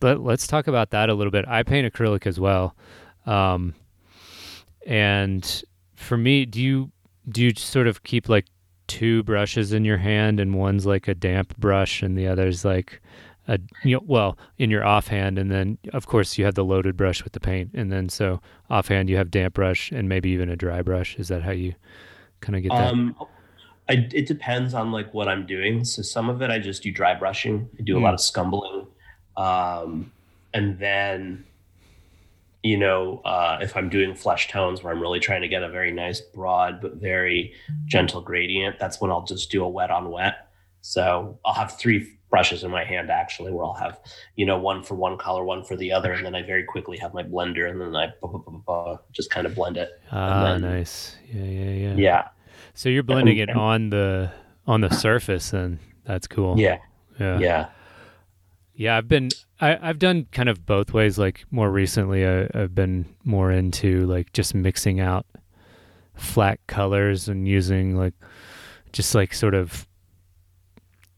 but 0.00 0.20
let's 0.20 0.46
talk 0.48 0.66
about 0.66 0.90
that 0.90 1.08
a 1.10 1.14
little 1.14 1.30
bit. 1.30 1.44
I 1.46 1.62
paint 1.62 1.92
acrylic 1.92 2.26
as 2.26 2.38
well. 2.40 2.76
Um 3.26 3.74
and 4.86 5.62
for 5.94 6.16
me, 6.16 6.44
do 6.44 6.60
you 6.60 6.90
do 7.28 7.42
you 7.44 7.52
sort 7.56 7.86
of 7.86 8.02
keep 8.02 8.28
like 8.28 8.46
two 8.92 9.22
brushes 9.22 9.72
in 9.72 9.86
your 9.86 9.96
hand 9.96 10.38
and 10.38 10.54
one's 10.54 10.84
like 10.84 11.08
a 11.08 11.14
damp 11.14 11.56
brush 11.56 12.02
and 12.02 12.18
the 12.18 12.28
other's 12.28 12.62
like 12.62 13.00
a 13.48 13.58
you 13.84 13.96
know 13.96 14.02
well 14.06 14.36
in 14.58 14.68
your 14.68 14.84
offhand. 14.84 15.38
And 15.38 15.50
then 15.50 15.78
of 15.94 16.06
course 16.06 16.36
you 16.36 16.44
have 16.44 16.56
the 16.56 16.64
loaded 16.64 16.94
brush 16.94 17.24
with 17.24 17.32
the 17.32 17.40
paint. 17.40 17.70
And 17.72 17.90
then 17.90 18.10
so 18.10 18.42
offhand 18.68 19.08
you 19.08 19.16
have 19.16 19.30
damp 19.30 19.54
brush 19.54 19.90
and 19.92 20.10
maybe 20.10 20.28
even 20.28 20.50
a 20.50 20.56
dry 20.56 20.82
brush. 20.82 21.18
Is 21.18 21.28
that 21.28 21.42
how 21.42 21.52
you 21.52 21.74
kind 22.42 22.54
of 22.54 22.62
get 22.62 22.72
that? 22.72 22.92
Um, 22.92 23.16
I, 23.88 24.06
it 24.12 24.26
depends 24.26 24.74
on 24.74 24.92
like 24.92 25.14
what 25.14 25.26
I'm 25.26 25.46
doing. 25.46 25.86
So 25.86 26.02
some 26.02 26.28
of 26.28 26.42
it 26.42 26.50
I 26.50 26.58
just 26.58 26.82
do 26.82 26.92
dry 26.92 27.14
brushing. 27.14 27.70
I 27.78 27.82
do 27.82 27.96
a 27.96 28.00
lot 28.00 28.12
of 28.12 28.20
scumbling, 28.20 28.86
um, 29.38 30.12
and 30.52 30.78
then 30.78 31.46
you 32.62 32.76
know 32.76 33.20
uh, 33.24 33.58
if 33.60 33.76
I'm 33.76 33.88
doing 33.88 34.14
flesh 34.14 34.48
tones 34.48 34.82
where 34.82 34.92
I'm 34.92 35.00
really 35.00 35.20
trying 35.20 35.42
to 35.42 35.48
get 35.48 35.62
a 35.62 35.68
very 35.68 35.90
nice 35.92 36.20
broad 36.20 36.80
but 36.80 36.94
very 36.96 37.52
gentle 37.86 38.20
gradient, 38.20 38.78
that's 38.78 39.00
when 39.00 39.10
I'll 39.10 39.24
just 39.24 39.50
do 39.50 39.64
a 39.64 39.68
wet 39.68 39.90
on 39.90 40.10
wet. 40.10 40.48
So 40.80 41.38
I'll 41.44 41.54
have 41.54 41.78
three 41.78 42.18
brushes 42.30 42.64
in 42.64 42.70
my 42.70 42.82
hand 42.84 43.10
actually, 43.10 43.52
where 43.52 43.64
I'll 43.64 43.74
have 43.74 43.98
you 44.36 44.46
know 44.46 44.58
one 44.58 44.82
for 44.82 44.94
one 44.94 45.18
color, 45.18 45.44
one 45.44 45.64
for 45.64 45.76
the 45.76 45.92
other, 45.92 46.12
and 46.12 46.24
then 46.24 46.34
I 46.34 46.42
very 46.42 46.64
quickly 46.64 46.96
have 46.98 47.12
my 47.14 47.22
blender, 47.22 47.70
and 47.70 47.80
then 47.80 47.94
I 47.94 48.96
just 49.12 49.30
kind 49.30 49.46
of 49.46 49.54
blend 49.54 49.76
it. 49.76 49.90
ah 50.10 50.44
then- 50.44 50.60
nice. 50.62 51.16
Yeah 51.32 51.44
yeah 51.44 51.70
yeah. 51.70 51.94
Yeah, 51.96 52.28
so 52.74 52.88
you're 52.88 53.02
blending 53.02 53.38
it 53.38 53.48
and- 53.48 53.58
on 53.58 53.90
the 53.90 54.32
on 54.66 54.80
the 54.80 54.90
surface 54.90 55.52
and 55.52 55.78
that's 56.04 56.26
cool. 56.26 56.58
Yeah, 56.58 56.78
yeah. 57.18 57.38
Yeah. 57.38 57.66
Yeah, 58.74 58.96
I've 58.96 59.08
been 59.08 59.28
I, 59.60 59.78
I've 59.80 59.98
done 59.98 60.26
kind 60.32 60.48
of 60.48 60.64
both 60.66 60.92
ways. 60.92 61.18
Like 61.18 61.44
more 61.50 61.70
recently, 61.70 62.26
I, 62.26 62.48
I've 62.54 62.74
been 62.74 63.06
more 63.24 63.50
into 63.52 64.06
like 64.06 64.32
just 64.32 64.54
mixing 64.54 64.98
out 65.00 65.26
flat 66.14 66.58
colors 66.66 67.28
and 67.28 67.46
using 67.46 67.96
like 67.96 68.14
just 68.92 69.14
like 69.14 69.32
sort 69.34 69.54
of 69.54 69.86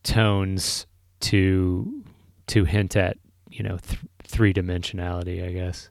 tones 0.03 0.87
to 1.21 2.05
to 2.49 2.65
hint 2.65 2.97
at 2.97 3.17
you 3.51 3.63
know 3.63 3.79
th- 3.79 4.01
three 4.23 4.53
dimensionality, 4.53 5.47
I 5.47 5.53
guess. 5.53 5.91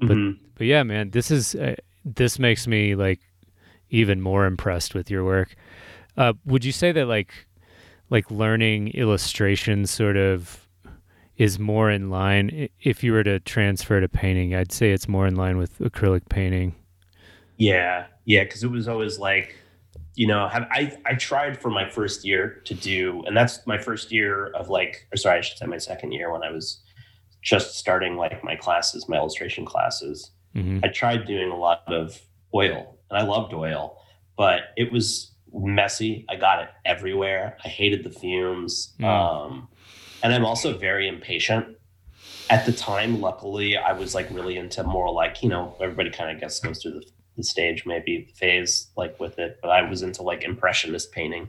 But- 0.00 0.16
Mhm. 0.16 0.38
But 0.56 0.66
yeah, 0.66 0.82
man, 0.82 1.10
this 1.10 1.30
is 1.30 1.54
uh, 1.54 1.74
this 2.04 2.38
makes 2.38 2.66
me 2.66 2.94
like 2.94 3.20
even 3.88 4.20
more 4.20 4.44
impressed 4.44 4.94
with 4.94 5.10
your 5.10 5.24
work. 5.24 5.54
Uh, 6.18 6.34
would 6.44 6.64
you 6.66 6.72
say 6.72 6.92
that 6.92 7.06
like 7.06 7.32
like 8.10 8.30
learning 8.30 8.88
illustration 8.88 9.86
sort 9.86 10.16
of 10.18 10.59
is 11.40 11.58
more 11.58 11.90
in 11.90 12.10
line 12.10 12.68
if 12.82 13.02
you 13.02 13.12
were 13.12 13.24
to 13.24 13.40
transfer 13.40 13.98
to 13.98 14.08
painting? 14.08 14.54
I'd 14.54 14.70
say 14.72 14.90
it's 14.92 15.08
more 15.08 15.26
in 15.26 15.36
line 15.36 15.56
with 15.56 15.78
acrylic 15.78 16.28
painting. 16.28 16.74
Yeah, 17.56 18.06
yeah, 18.26 18.44
because 18.44 18.62
it 18.62 18.70
was 18.70 18.86
always 18.88 19.18
like, 19.18 19.56
you 20.14 20.26
know, 20.26 20.48
have, 20.48 20.66
I 20.70 20.96
I 21.06 21.14
tried 21.14 21.58
for 21.58 21.70
my 21.70 21.88
first 21.88 22.26
year 22.26 22.60
to 22.66 22.74
do, 22.74 23.22
and 23.26 23.34
that's 23.34 23.66
my 23.66 23.78
first 23.78 24.12
year 24.12 24.48
of 24.48 24.68
like, 24.68 25.06
or 25.12 25.16
sorry, 25.16 25.38
I 25.38 25.40
should 25.40 25.56
say 25.56 25.66
my 25.66 25.78
second 25.78 26.12
year 26.12 26.30
when 26.30 26.42
I 26.42 26.50
was 26.50 26.82
just 27.42 27.76
starting 27.78 28.16
like 28.16 28.44
my 28.44 28.54
classes, 28.56 29.08
my 29.08 29.16
illustration 29.16 29.64
classes. 29.64 30.30
hmm 30.54 30.80
I 30.84 30.88
tried 30.88 31.26
doing 31.26 31.50
a 31.50 31.56
lot 31.56 31.84
of 31.86 32.20
oil, 32.54 32.98
and 33.10 33.18
I 33.18 33.22
loved 33.22 33.54
oil, 33.54 33.96
but 34.36 34.60
it 34.76 34.92
was 34.92 35.32
messy. 35.54 36.26
I 36.28 36.36
got 36.36 36.62
it 36.64 36.68
everywhere. 36.84 37.56
I 37.64 37.68
hated 37.68 38.04
the 38.04 38.10
fumes, 38.10 38.94
Mm. 39.00 39.04
um, 39.06 39.68
and 40.22 40.32
I'm 40.32 40.44
also 40.44 40.76
very 40.76 41.08
impatient. 41.08 41.76
At 42.48 42.66
the 42.66 42.72
time, 42.72 43.20
luckily, 43.20 43.76
I 43.76 43.92
was 43.92 44.14
like 44.14 44.28
really 44.30 44.56
into 44.56 44.82
more 44.82 45.12
like 45.12 45.42
you 45.42 45.48
know 45.48 45.76
everybody 45.80 46.10
kind 46.10 46.30
of 46.30 46.40
gets 46.40 46.58
goes 46.60 46.82
through 46.82 46.92
the, 46.92 47.04
the 47.36 47.44
stage 47.44 47.86
maybe 47.86 48.26
the 48.28 48.32
phase 48.34 48.88
like 48.96 49.18
with 49.20 49.38
it, 49.38 49.58
but 49.62 49.70
I 49.70 49.88
was 49.88 50.02
into 50.02 50.22
like 50.22 50.42
impressionist 50.42 51.12
painting, 51.12 51.48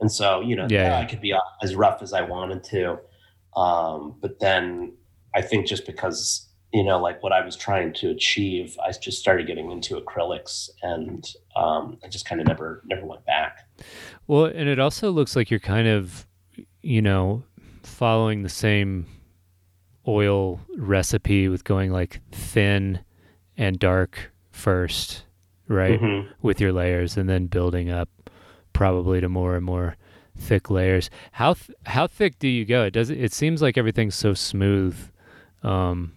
and 0.00 0.10
so 0.10 0.40
you 0.40 0.56
know 0.56 0.66
Yeah, 0.68 0.82
yeah, 0.82 0.88
yeah. 0.88 0.98
I 0.98 1.04
could 1.04 1.20
be 1.20 1.34
as 1.62 1.74
rough 1.74 2.02
as 2.02 2.12
I 2.12 2.22
wanted 2.22 2.64
to, 2.64 2.98
um, 3.56 4.16
but 4.20 4.40
then 4.40 4.94
I 5.34 5.42
think 5.42 5.66
just 5.66 5.86
because 5.86 6.48
you 6.72 6.82
know 6.82 6.98
like 7.00 7.22
what 7.22 7.32
I 7.32 7.44
was 7.44 7.54
trying 7.56 7.92
to 7.94 8.10
achieve, 8.10 8.76
I 8.84 8.90
just 8.90 9.20
started 9.20 9.46
getting 9.46 9.70
into 9.70 9.94
acrylics, 10.00 10.68
and 10.82 11.24
um, 11.54 11.98
I 12.04 12.08
just 12.08 12.26
kind 12.26 12.40
of 12.40 12.48
never 12.48 12.82
never 12.86 13.06
went 13.06 13.24
back. 13.24 13.68
Well, 14.26 14.46
and 14.46 14.68
it 14.68 14.80
also 14.80 15.10
looks 15.12 15.36
like 15.36 15.50
you're 15.50 15.60
kind 15.60 15.86
of, 15.86 16.26
you 16.82 17.02
know, 17.02 17.44
following 17.84 18.42
the 18.42 18.48
same 18.48 19.06
oil 20.06 20.60
recipe 20.76 21.48
with 21.48 21.64
going 21.64 21.90
like 21.90 22.20
thin 22.32 23.00
and 23.56 23.78
dark 23.78 24.32
first, 24.50 25.24
right? 25.68 26.00
Mhm. 26.00 26.28
With 26.42 26.60
your 26.60 26.72
layers 26.72 27.16
and 27.16 27.28
then 27.28 27.46
building 27.46 27.90
up 27.90 28.08
probably 28.72 29.20
to 29.20 29.28
more 29.28 29.56
and 29.56 29.64
more 29.64 29.96
thick 30.36 30.68
layers. 30.70 31.10
How 31.32 31.54
th- 31.54 31.76
how 31.86 32.06
thick 32.06 32.38
do 32.38 32.48
you 32.48 32.64
go? 32.64 32.84
It 32.84 32.90
does 32.92 33.08
it 33.10 33.32
seems 33.32 33.62
like 33.62 33.78
everything's 33.78 34.14
so 34.16 34.34
smooth. 34.34 34.96
Um 35.62 36.12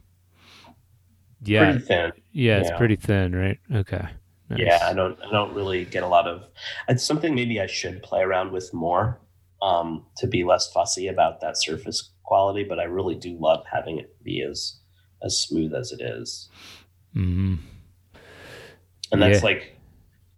yeah, 1.44 1.72
Pretty 1.72 1.86
thin. 1.86 2.12
yeah, 2.32 2.58
it's 2.58 2.70
yeah. 2.72 2.78
pretty 2.78 2.96
thin, 2.96 3.36
right? 3.36 3.60
Okay. 3.74 4.06
Nice. 4.50 4.60
Yeah, 4.60 4.80
I 4.82 4.94
don't 4.94 5.18
I 5.22 5.30
don't 5.32 5.54
really 5.54 5.86
get 5.86 6.04
a 6.04 6.08
lot 6.08 6.28
of 6.28 6.44
it's 6.90 7.04
something 7.04 7.36
maybe 7.36 7.62
I 7.62 7.68
should 7.68 8.02
play 8.02 8.22
around 8.22 8.52
with 8.52 8.74
more 8.74 9.20
um, 9.62 10.06
to 10.18 10.28
be 10.28 10.44
less 10.44 10.72
fussy 10.72 11.08
about 11.08 11.42
that 11.42 11.58
surface 11.58 12.12
quality, 12.24 12.64
but 12.64 12.80
I 12.80 12.84
really 12.84 13.16
do 13.16 13.38
love 13.40 13.64
having 13.72 14.00
it 14.00 14.16
be 14.24 14.42
as 14.42 14.80
as 15.24 15.42
smooth 15.42 15.74
as 15.74 15.92
it 15.92 16.02
is. 16.02 16.50
Mhm. 17.16 17.58
And 19.12 19.22
that's 19.22 19.40
Yeah. 19.40 19.46
like 19.46 19.74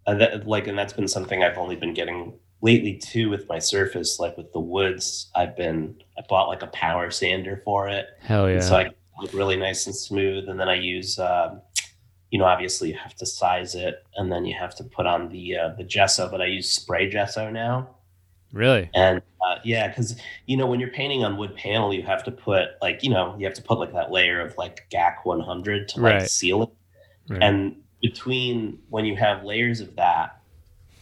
uh, 0.07 0.15
that, 0.15 0.47
like 0.47 0.67
and 0.67 0.77
that's 0.77 0.93
been 0.93 1.07
something 1.07 1.43
I've 1.43 1.57
only 1.57 1.75
been 1.75 1.93
getting 1.93 2.33
lately 2.61 2.97
too 2.97 3.29
with 3.29 3.47
my 3.47 3.59
surface 3.59 4.19
like 4.19 4.35
with 4.37 4.51
the 4.53 4.59
woods 4.59 5.29
I've 5.35 5.55
been 5.55 5.95
I 6.17 6.21
bought 6.27 6.47
like 6.49 6.61
a 6.63 6.67
power 6.67 7.09
sander 7.11 7.61
for 7.63 7.87
it 7.89 8.07
Hell 8.21 8.47
yeah. 8.47 8.55
And 8.55 8.63
so 8.63 8.75
I 8.77 8.89
look 9.21 9.33
really 9.33 9.57
nice 9.57 9.85
and 9.85 9.95
smooth. 9.95 10.47
And 10.49 10.59
then 10.59 10.69
I 10.69 10.75
use, 10.75 11.19
um, 11.19 11.61
you 12.31 12.39
know, 12.39 12.45
obviously 12.45 12.89
you 12.89 12.95
have 12.97 13.15
to 13.15 13.25
size 13.25 13.75
it, 13.75 14.03
and 14.15 14.31
then 14.31 14.45
you 14.45 14.55
have 14.57 14.73
to 14.75 14.83
put 14.85 15.05
on 15.05 15.29
the 15.29 15.57
uh, 15.57 15.69
the 15.77 15.83
gesso. 15.83 16.29
But 16.29 16.41
I 16.41 16.45
use 16.45 16.69
spray 16.69 17.09
gesso 17.09 17.49
now, 17.49 17.89
really? 18.53 18.89
and 18.93 19.21
uh, 19.45 19.55
yeah, 19.63 19.87
because 19.87 20.19
you 20.45 20.57
know 20.57 20.65
when 20.67 20.79
you're 20.79 20.91
painting 20.91 21.23
on 21.23 21.37
wood 21.37 21.55
panel, 21.55 21.93
you 21.93 22.03
have 22.03 22.23
to 22.25 22.31
put 22.31 22.69
like 22.81 23.03
you 23.03 23.09
know 23.09 23.35
you 23.37 23.45
have 23.45 23.53
to 23.55 23.61
put 23.61 23.79
like 23.79 23.93
that 23.93 24.11
layer 24.11 24.41
of 24.41 24.57
like 24.57 24.87
GAC 24.91 25.17
100 25.23 25.87
to 25.89 25.99
like 26.01 26.13
Right. 26.13 26.29
seal 26.29 26.63
it. 26.63 26.69
Right. 27.29 27.43
And 27.43 27.75
between 28.01 28.79
when 28.89 29.05
you 29.05 29.15
have 29.15 29.43
layers 29.43 29.79
of 29.81 29.95
that, 29.95 30.41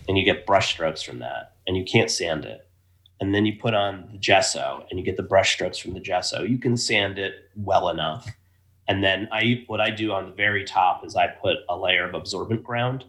and 0.07 0.17
you 0.17 0.23
get 0.23 0.45
brush 0.45 0.69
strokes 0.73 1.01
from 1.01 1.19
that, 1.19 1.55
and 1.65 1.75
you 1.77 1.83
can't 1.83 2.10
sand 2.12 2.45
it, 2.45 2.67
and 3.19 3.33
then 3.33 3.45
you 3.45 3.57
put 3.60 3.73
on 3.73 4.10
the 4.12 4.17
gesso 4.17 4.86
and 4.89 4.99
you 4.99 5.05
get 5.05 5.17
the 5.17 5.23
brush 5.23 5.53
strokes 5.53 5.77
from 5.77 5.93
the 5.93 5.99
gesso, 5.99 6.43
you 6.43 6.57
can 6.57 6.77
sand 6.77 7.17
it 7.17 7.49
well 7.55 7.89
enough. 7.89 8.29
And 8.88 9.03
then 9.03 9.27
I 9.31 9.63
what 9.67 9.81
I 9.81 9.89
do 9.89 10.12
on 10.12 10.27
the 10.27 10.31
very 10.36 10.63
top 10.63 11.05
is 11.05 11.15
I 11.15 11.27
put 11.27 11.57
a 11.67 11.75
layer 11.77 12.07
of 12.07 12.13
absorbent 12.13 12.63
ground, 12.63 13.03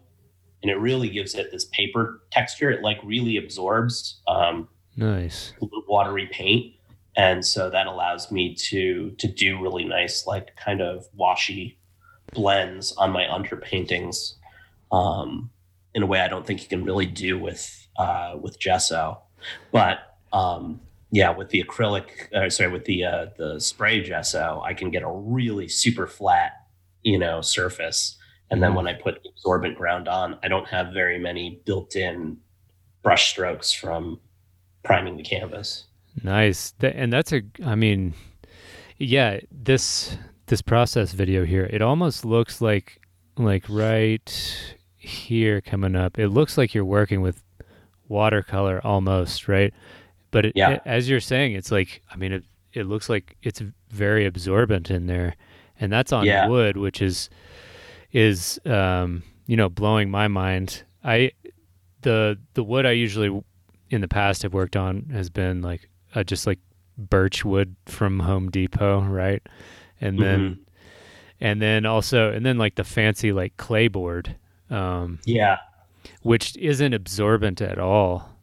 and 0.63 0.71
it 0.71 0.77
really 0.77 1.09
gives 1.09 1.35
it 1.35 1.51
this 1.53 1.67
paper 1.67 2.23
texture. 2.31 2.71
It 2.71 2.83
like 2.83 2.99
really 3.05 3.37
absorbs 3.37 4.21
um, 4.27 4.69
nice. 4.97 5.53
watery 5.89 6.29
paint, 6.31 6.75
and 7.17 7.45
so 7.45 7.71
that 7.71 7.87
allows 7.87 8.31
me 8.31 8.55
to 8.55 9.11
to 9.13 9.29
do 9.29 9.61
really 9.63 9.85
nice 9.85 10.27
like 10.27 10.57
kind 10.57 10.81
of 10.81 11.07
washy 11.15 11.79
blends 12.35 12.93
on 12.93 13.11
my 13.11 13.25
underpaintings 13.25 14.35
um, 14.93 15.51
in 15.95 16.03
a 16.03 16.07
way 16.07 16.21
I 16.21 16.29
don't 16.29 16.47
think 16.47 16.63
you 16.63 16.69
can 16.69 16.85
really 16.85 17.07
do 17.07 17.39
with 17.39 17.89
uh, 17.97 18.37
with 18.41 18.59
gesso. 18.59 19.21
But 19.73 19.99
um, 20.33 20.81
yeah, 21.11 21.31
with 21.31 21.51
the 21.51 21.63
acrylic, 21.63 22.33
uh, 22.35 22.51
sorry, 22.51 22.71
with 22.71 22.85
the 22.85 23.05
uh, 23.05 23.27
the 23.37 23.61
spray 23.61 24.03
gesso, 24.03 24.63
I 24.65 24.75
can 24.75 24.91
get 24.91 25.03
a 25.03 25.11
really 25.11 25.69
super 25.69 26.07
flat, 26.07 26.53
you 27.03 27.19
know, 27.19 27.41
surface. 27.41 28.18
And 28.51 28.63
then 28.63 28.75
when 28.75 28.87
I 28.87 28.95
put 28.95 29.21
absorbent 29.29 29.77
ground 29.77 30.09
on, 30.09 30.39
I 30.43 30.49
don't 30.49 30.67
have 30.69 30.93
very 30.95 31.19
many 31.19 31.61
built-in 31.67 32.39
brush 33.03 33.31
strokes 33.31 33.73
from 33.73 34.19
priming 34.85 35.17
the 35.17 35.23
canvas. 35.23 35.85
Nice. 36.23 36.73
And 36.81 37.13
that's 37.13 37.33
a 37.33 37.43
I 37.65 37.75
mean 37.75 38.15
yeah, 38.97 39.39
this 39.53 40.17
this 40.47 40.63
process 40.63 41.13
video 41.13 41.45
here, 41.45 41.65
it 41.71 41.83
almost 41.83 42.25
looks 42.25 42.61
like 42.61 43.01
like 43.37 43.65
right 43.69 44.75
here 44.97 45.61
coming 45.61 45.95
up. 45.95 46.19
It 46.19 46.29
looks 46.29 46.57
like 46.59 46.75
you're 46.75 46.85
working 46.85 47.21
with 47.21 47.43
watercolor 48.09 48.81
almost, 48.83 49.47
right? 49.47 49.73
But 50.31 50.47
it, 50.47 50.53
Yeah. 50.57 50.71
it- 50.73 50.83
as 50.87 51.09
you're 51.09 51.21
saying, 51.21 51.53
it's 51.53 51.71
like 51.71 52.03
I 52.11 52.17
mean 52.17 52.33
it 52.33 52.45
it 52.73 52.85
looks 52.85 53.09
like 53.09 53.37
it's 53.43 53.63
very 53.91 54.25
absorbent 54.27 54.91
in 54.91 55.07
there. 55.07 55.35
And 55.81 55.93
that's 55.93 56.13
on 56.13 56.25
Yeah. 56.25 56.49
wood, 56.49 56.77
which 56.77 57.01
is 57.01 57.31
is 58.13 58.59
um, 58.65 59.23
you 59.47 59.57
know, 59.57 59.69
blowing 59.69 60.11
my 60.11 60.29
mind. 60.29 60.83
I 61.05 61.33
the 62.03 62.39
the 62.55 62.63
wood 62.65 62.87
I 62.87 62.93
usually 62.93 63.43
in 63.91 64.01
the 64.01 64.09
past 64.09 64.43
have 64.43 64.53
worked 64.55 64.77
on 64.77 65.07
has 65.13 65.31
been 65.31 65.63
like 65.63 65.89
uh, 66.15 66.23
just 66.25 66.47
like 66.47 66.59
birch 66.97 67.45
wood 67.45 67.77
from 67.87 68.21
Home 68.21 68.51
Depot, 68.51 69.01
right? 69.03 69.43
And 70.01 70.19
then 70.19 70.41
Mhm. 70.41 70.59
and 71.41 71.63
then 71.63 71.87
also 71.87 72.33
and 72.33 72.45
then 72.45 72.59
like 72.59 72.75
the 72.77 72.85
fancy 72.85 73.33
like 73.33 73.57
clay 73.57 73.89
board, 73.89 74.37
um, 74.71 75.19
Yeah. 75.25 75.59
which 76.23 76.57
isn't 76.57 76.93
absorbent 76.95 77.61
at 77.63 77.79
all. 77.79 78.35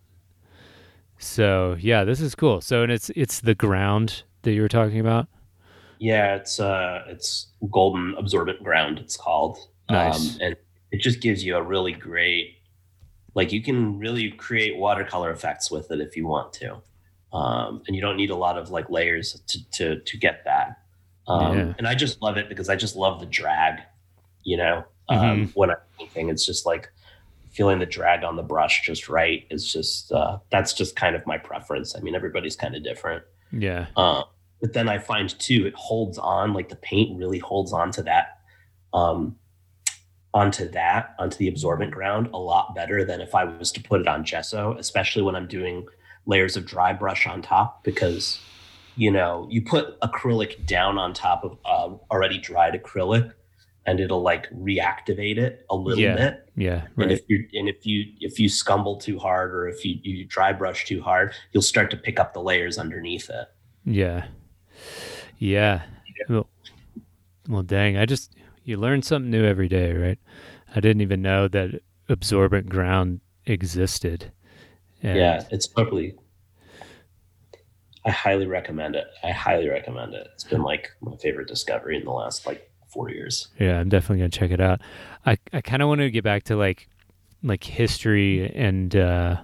So 1.17 1.75
yeah, 1.79 2.03
this 2.03 2.19
is 2.21 2.35
cool. 2.35 2.61
So 2.61 2.83
and 2.83 2.91
it's 2.91 3.09
it's 3.15 3.39
the 3.41 3.55
ground 3.55 4.23
that 4.43 4.53
you 4.53 4.61
were 4.61 4.67
talking 4.69 4.99
about. 4.99 5.27
Yeah, 5.99 6.35
it's 6.35 6.59
uh 6.59 7.03
it's 7.07 7.47
golden 7.71 8.15
absorbent 8.17 8.63
ground 8.63 8.99
it's 8.99 9.17
called. 9.17 9.57
Nice. 9.89 10.35
Um, 10.35 10.41
and 10.41 10.55
it 10.91 11.01
just 11.01 11.21
gives 11.21 11.43
you 11.43 11.55
a 11.57 11.61
really 11.61 11.91
great 11.93 12.57
like 13.33 13.51
you 13.51 13.61
can 13.61 13.99
really 13.99 14.31
create 14.31 14.77
watercolor 14.77 15.31
effects 15.31 15.69
with 15.69 15.91
it 15.91 15.99
if 16.01 16.15
you 16.15 16.25
want 16.27 16.53
to. 16.53 16.77
Um, 17.33 17.81
and 17.87 17.95
you 17.95 18.01
don't 18.01 18.15
need 18.15 18.29
a 18.29 18.35
lot 18.35 18.57
of 18.57 18.69
like 18.69 18.89
layers 18.89 19.39
to 19.47 19.69
to 19.71 19.99
to 19.99 20.17
get 20.17 20.43
that. 20.45 20.79
Um, 21.27 21.57
Yeah. 21.57 21.73
and 21.77 21.87
I 21.87 21.95
just 21.95 22.21
love 22.21 22.37
it 22.37 22.47
because 22.49 22.69
I 22.69 22.75
just 22.75 22.95
love 22.95 23.19
the 23.19 23.25
drag, 23.25 23.81
you 24.43 24.57
know. 24.57 24.85
Um, 25.09 25.19
Mm-hmm. 25.19 25.51
when 25.59 25.69
I'm 25.71 25.77
painting, 25.99 26.29
it's 26.29 26.45
just 26.45 26.65
like 26.65 26.91
feeling 27.51 27.79
the 27.79 27.85
drag 27.85 28.23
on 28.23 28.35
the 28.35 28.43
brush 28.43 28.81
just 28.85 29.07
right. 29.09 29.45
It's 29.49 29.71
just 29.71 30.11
uh, 30.11 30.39
that's 30.49 30.73
just 30.73 30.95
kind 30.95 31.15
of 31.15 31.25
my 31.27 31.37
preference. 31.37 31.95
I 31.95 31.99
mean, 31.99 32.15
everybody's 32.15 32.55
kind 32.55 32.75
of 32.75 32.83
different. 32.83 33.23
Yeah. 33.51 33.87
Uh, 33.95 34.23
but 34.65 34.73
then 34.73 34.89
I 34.89 34.97
find 34.97 35.29
too, 35.29 35.67
it 35.67 35.75
holds 35.75 36.17
on, 36.17 36.53
like 36.55 36.69
the 36.69 36.75
paint 36.75 37.19
really 37.19 37.37
holds 37.37 37.71
on 37.71 37.91
to 37.91 38.01
that, 38.01 38.39
um, 38.95 39.35
onto 40.33 40.67
that, 40.69 41.13
onto 41.19 41.37
the 41.37 41.47
absorbent 41.47 41.91
ground 41.91 42.29
a 42.33 42.37
lot 42.39 42.73
better 42.73 43.05
than 43.05 43.21
if 43.21 43.35
I 43.35 43.43
was 43.43 43.71
to 43.73 43.79
put 43.83 44.01
it 44.01 44.07
on 44.07 44.25
gesso, 44.25 44.75
especially 44.79 45.21
when 45.21 45.35
I'm 45.35 45.47
doing 45.47 45.85
layers 46.25 46.57
of 46.57 46.65
dry 46.65 46.93
brush 46.93 47.27
on 47.27 47.43
top, 47.43 47.83
because, 47.83 48.39
you 48.95 49.11
know, 49.11 49.47
you 49.51 49.61
put 49.61 49.99
acrylic 50.01 50.65
down 50.65 50.97
on 50.97 51.13
top 51.13 51.43
of 51.43 51.59
uh, 51.63 51.95
already 52.11 52.39
dried 52.39 52.73
acrylic 52.73 53.31
and 53.85 53.99
it'll 53.99 54.23
like 54.23 54.49
reactivate 54.49 55.37
it 55.37 55.63
a 55.69 55.75
little 55.75 56.03
Yeah. 56.03 56.15
bit. 56.15 56.49
Yeah. 56.55 56.87
And 56.97 57.11
if 57.11 57.21
you 57.27 57.47
and 57.53 57.69
if 57.69 57.85
you 57.85 58.05
if 58.19 58.39
you 58.39 58.49
scumble 58.49 58.99
too 58.99 59.19
hard 59.19 59.53
or 59.53 59.69
if 59.69 59.85
you, 59.85 59.99
you 60.01 60.25
dry 60.25 60.53
brush 60.53 60.85
too 60.85 61.03
hard, 61.03 61.35
you'll 61.51 61.61
start 61.61 61.91
to 61.91 61.97
pick 61.97 62.19
up 62.19 62.33
the 62.33 62.41
layers 62.41 62.79
underneath 62.79 63.29
it. 63.29 63.47
Yeah. 63.85 64.25
Yeah. 65.37 65.83
Well, 66.29 66.47
well, 67.47 67.63
dang. 67.63 67.97
I 67.97 68.05
just, 68.05 68.31
you 68.63 68.77
learn 68.77 69.01
something 69.01 69.29
new 69.29 69.45
every 69.45 69.67
day, 69.67 69.93
right? 69.93 70.19
I 70.75 70.79
didn't 70.79 71.01
even 71.01 71.21
know 71.21 71.47
that 71.47 71.81
absorbent 72.09 72.69
ground 72.69 73.21
existed. 73.45 74.31
And 75.03 75.17
yeah, 75.17 75.43
it's 75.51 75.67
totally. 75.67 76.15
I 78.05 78.11
highly 78.11 78.45
recommend 78.45 78.95
it. 78.95 79.07
I 79.23 79.31
highly 79.31 79.67
recommend 79.67 80.13
it. 80.13 80.27
It's 80.33 80.43
been 80.43 80.61
like 80.61 80.91
my 81.01 81.15
favorite 81.17 81.47
discovery 81.47 81.97
in 81.97 82.03
the 82.05 82.11
last 82.11 82.45
like 82.45 82.69
four 82.87 83.09
years. 83.09 83.47
Yeah, 83.59 83.79
I'm 83.79 83.89
definitely 83.89 84.19
gonna 84.19 84.29
check 84.29 84.51
it 84.51 84.61
out. 84.61 84.81
I 85.25 85.37
I 85.51 85.61
kind 85.61 85.81
of 85.81 85.87
want 85.87 86.01
to 86.01 86.11
get 86.11 86.23
back 86.23 86.43
to 86.45 86.55
like 86.55 86.87
like 87.43 87.63
history 87.63 88.51
and 88.55 88.95
uh, 88.95 89.37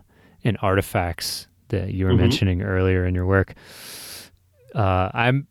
and 0.43 0.57
artifacts 0.61 1.47
that 1.69 1.93
you 1.93 2.05
were 2.05 2.13
Mhm. 2.13 2.17
mentioning 2.17 2.61
earlier 2.61 3.05
in 3.05 3.15
your 3.15 3.25
work. 3.25 3.55
Uh, 4.75 5.09
I'm 5.13 5.47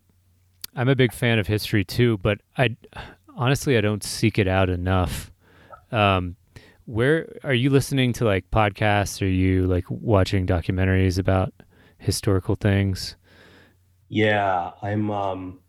I'm 0.75 0.89
a 0.89 0.95
big 0.95 1.11
fan 1.13 1.39
of 1.39 1.47
history 1.47 1.83
too, 1.83 2.17
but 2.19 2.39
I 2.57 2.75
honestly 3.35 3.77
I 3.77 3.81
don't 3.81 4.03
seek 4.03 4.39
it 4.39 4.47
out 4.47 4.69
enough. 4.69 5.31
Um, 5.91 6.35
where 6.85 7.37
are 7.43 7.53
you 7.53 7.69
listening 7.69 8.13
to 8.13 8.25
like 8.25 8.49
podcasts? 8.51 9.21
Are 9.21 9.25
you 9.29 9.67
like 9.67 9.85
watching 9.89 10.45
documentaries 10.47 11.19
about 11.19 11.53
historical 11.97 12.55
things? 12.55 13.15
Yeah, 14.09 14.71
I'm. 14.81 15.09
Um, 15.11 15.59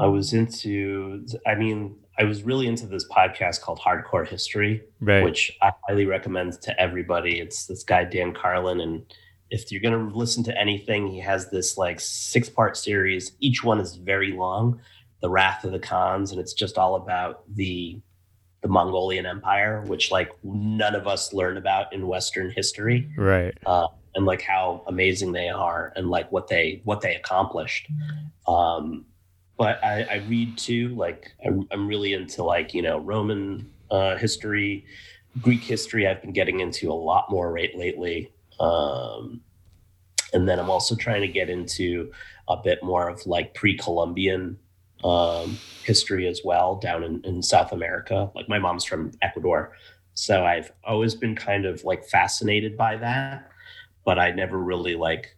I 0.00 0.06
was 0.06 0.32
into. 0.32 1.24
I 1.46 1.54
mean, 1.54 1.96
I 2.18 2.24
was 2.24 2.42
really 2.42 2.66
into 2.66 2.86
this 2.86 3.06
podcast 3.08 3.60
called 3.60 3.78
Hardcore 3.78 4.26
History, 4.26 4.82
Right. 5.00 5.22
which 5.22 5.56
I 5.62 5.70
highly 5.86 6.06
recommend 6.06 6.60
to 6.62 6.80
everybody. 6.80 7.38
It's 7.38 7.66
this 7.66 7.84
guy 7.84 8.04
Dan 8.04 8.32
Carlin, 8.34 8.80
and 8.80 9.04
if 9.54 9.70
you're 9.70 9.80
gonna 9.80 10.12
listen 10.12 10.42
to 10.44 10.60
anything, 10.60 11.06
he 11.06 11.20
has 11.20 11.48
this 11.50 11.78
like 11.78 12.00
six 12.00 12.48
part 12.48 12.76
series. 12.76 13.32
Each 13.38 13.62
one 13.62 13.78
is 13.78 13.94
very 13.94 14.32
long. 14.32 14.80
The 15.20 15.30
Wrath 15.30 15.64
of 15.64 15.72
the 15.72 15.78
Khans, 15.78 16.32
and 16.32 16.40
it's 16.40 16.52
just 16.52 16.76
all 16.76 16.96
about 16.96 17.44
the 17.54 18.00
the 18.62 18.68
Mongolian 18.68 19.26
Empire, 19.26 19.84
which 19.86 20.10
like 20.10 20.30
none 20.42 20.94
of 20.94 21.06
us 21.06 21.32
learn 21.32 21.56
about 21.56 21.92
in 21.92 22.06
Western 22.08 22.50
history 22.50 23.08
right. 23.16 23.56
uh, 23.66 23.86
and 24.14 24.26
like 24.26 24.42
how 24.42 24.82
amazing 24.86 25.32
they 25.32 25.48
are 25.48 25.92
and 25.96 26.10
like 26.10 26.30
what 26.32 26.48
they 26.48 26.80
what 26.84 27.00
they 27.00 27.14
accomplished 27.16 27.88
um 28.46 29.04
but 29.56 29.82
i 29.82 30.02
i 30.04 30.14
read 30.28 30.56
too 30.56 30.88
like 30.90 31.32
i'm, 31.44 31.66
I'm 31.70 31.88
really 31.88 32.12
into 32.12 32.42
like 32.42 32.74
you 32.74 32.82
know 32.82 32.98
roman 32.98 33.70
uh 33.90 34.16
history 34.16 34.84
greek 35.40 35.62
history 35.62 36.06
i've 36.06 36.22
been 36.22 36.32
getting 36.32 36.60
into 36.60 36.90
a 36.90 36.94
lot 36.94 37.30
more 37.30 37.52
right 37.52 37.76
lately 37.76 38.32
um 38.60 39.40
and 40.32 40.48
then 40.48 40.58
i'm 40.58 40.70
also 40.70 40.94
trying 40.94 41.20
to 41.20 41.28
get 41.28 41.50
into 41.50 42.10
a 42.48 42.56
bit 42.56 42.82
more 42.82 43.08
of 43.08 43.24
like 43.26 43.54
pre-columbian 43.54 44.58
um 45.02 45.58
history 45.84 46.26
as 46.26 46.40
well 46.44 46.76
down 46.76 47.02
in, 47.02 47.20
in 47.24 47.42
south 47.42 47.72
america 47.72 48.30
like 48.34 48.48
my 48.48 48.58
mom's 48.58 48.84
from 48.84 49.10
ecuador 49.22 49.72
so 50.14 50.44
i've 50.44 50.72
always 50.84 51.14
been 51.14 51.34
kind 51.34 51.66
of 51.66 51.82
like 51.84 52.04
fascinated 52.04 52.76
by 52.76 52.96
that 52.96 53.50
but 54.04 54.18
I 54.18 54.30
never 54.30 54.58
really 54.58 54.94
like 54.94 55.36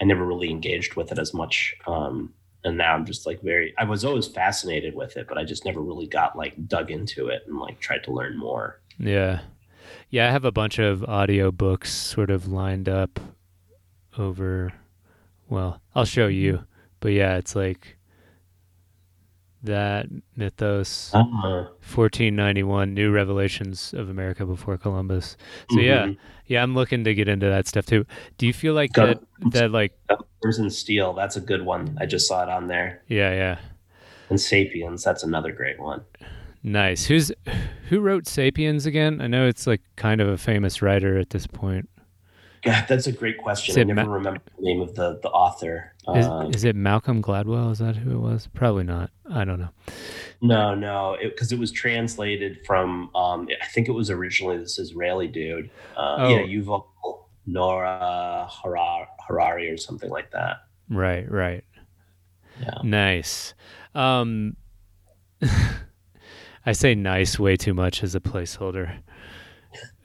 I 0.00 0.04
never 0.04 0.24
really 0.24 0.50
engaged 0.50 0.94
with 0.94 1.12
it 1.12 1.18
as 1.18 1.34
much. 1.34 1.74
Um, 1.86 2.32
and 2.64 2.76
now 2.76 2.94
I'm 2.94 3.06
just 3.06 3.26
like 3.26 3.40
very 3.42 3.74
I 3.78 3.84
was 3.84 4.04
always 4.04 4.26
fascinated 4.26 4.94
with 4.94 5.16
it, 5.16 5.26
but 5.28 5.38
I 5.38 5.44
just 5.44 5.64
never 5.64 5.80
really 5.80 6.06
got 6.06 6.36
like 6.36 6.68
dug 6.68 6.90
into 6.90 7.28
it 7.28 7.42
and 7.46 7.58
like 7.58 7.80
tried 7.80 8.04
to 8.04 8.12
learn 8.12 8.38
more. 8.38 8.80
Yeah. 8.98 9.40
Yeah, 10.08 10.28
I 10.28 10.30
have 10.30 10.44
a 10.44 10.52
bunch 10.52 10.78
of 10.78 11.04
audio 11.04 11.50
books 11.50 11.92
sort 11.92 12.30
of 12.30 12.48
lined 12.48 12.88
up 12.88 13.20
over 14.18 14.72
well, 15.50 15.80
I'll 15.94 16.04
show 16.04 16.28
you. 16.28 16.64
But 17.00 17.12
yeah, 17.12 17.36
it's 17.36 17.54
like 17.56 17.96
that 19.62 20.06
mythos 20.36 21.10
Uh, 21.12 21.24
1491 21.82 22.94
new 22.94 23.10
revelations 23.10 23.92
of 23.92 24.08
America 24.08 24.46
before 24.46 24.78
Columbus. 24.78 25.36
So 25.70 25.80
yeah, 25.80 26.06
mhm. 26.06 26.16
yeah, 26.46 26.62
I'm 26.62 26.74
looking 26.74 27.04
to 27.04 27.14
get 27.14 27.28
into 27.28 27.46
that 27.46 27.66
stuff 27.66 27.84
too. 27.84 28.06
Do 28.38 28.46
you 28.46 28.52
feel 28.52 28.74
like 28.74 28.92
that 28.94 29.20
that 29.50 29.70
like 29.70 29.92
Colors 30.08 30.58
in 30.58 30.70
Steel, 30.70 31.12
that's 31.12 31.36
a 31.36 31.40
good 31.40 31.64
one. 31.64 31.98
I 32.00 32.06
just 32.06 32.26
saw 32.26 32.42
it 32.42 32.48
on 32.48 32.68
there. 32.68 33.02
yeah, 33.08 33.32
yeah. 33.34 33.58
And 34.30 34.40
Sapiens, 34.40 35.02
that's 35.02 35.24
another 35.24 35.52
great 35.52 35.80
one. 35.80 36.02
Nice. 36.62 37.06
Who's 37.06 37.32
who 37.88 38.00
wrote 38.00 38.26
Sapiens 38.26 38.86
again? 38.86 39.20
I 39.20 39.26
know 39.26 39.46
it's 39.46 39.66
like 39.66 39.80
kind 39.96 40.20
of 40.20 40.28
a 40.28 40.36
famous 40.38 40.82
writer 40.82 41.16
at 41.18 41.30
this 41.30 41.46
point. 41.46 41.88
God, 42.62 42.84
that's 42.86 43.06
a 43.06 43.12
great 43.12 43.38
question. 43.38 43.74
I 43.78 43.80
it 43.80 43.86
never 43.86 44.06
Ma- 44.10 44.14
remember 44.14 44.40
the 44.58 44.62
name 44.62 44.82
of 44.82 44.94
the 44.94 45.18
the 45.22 45.30
author. 45.30 45.94
Is, 46.14 46.26
Um, 46.26 46.52
is 46.52 46.64
it 46.64 46.76
Malcolm 46.76 47.22
Gladwell? 47.22 47.72
Is 47.72 47.78
that 47.78 47.96
who 47.96 48.10
it 48.10 48.18
was? 48.20 48.48
Probably 48.52 48.84
not. 48.84 49.10
I 49.30 49.44
don't 49.44 49.58
know. 49.60 49.70
no, 50.42 50.74
no, 50.74 51.16
because 51.22 51.52
it, 51.52 51.58
was 51.58 51.72
translated 51.72 52.58
from. 52.66 53.14
Um, 53.14 53.48
I 53.62 53.66
think 53.66 53.88
it 53.88 53.92
was 53.92 54.10
originally 54.10 54.58
this 54.58 54.78
Israeli 54.78 55.28
dude. 55.28 55.70
Uh, 55.96 56.16
Oh. 56.18 56.28
Yeah, 56.28 56.42
Yuval 56.42 56.84
Noah 57.46 58.48
Harar, 58.62 59.08
Harari 59.26 59.70
or 59.70 59.76
something 59.78 60.10
like 60.10 60.30
that. 60.32 60.58
Right, 60.90 61.30
right. 61.30 61.64
Yeah. 62.60 62.78
Nice. 62.84 63.54
Um 63.94 64.56
I 66.66 66.72
say 66.72 66.94
nice 66.94 67.38
way 67.38 67.56
too 67.56 67.74
much 67.74 68.02
as 68.02 68.14
a 68.14 68.20
placeholder. 68.20 68.98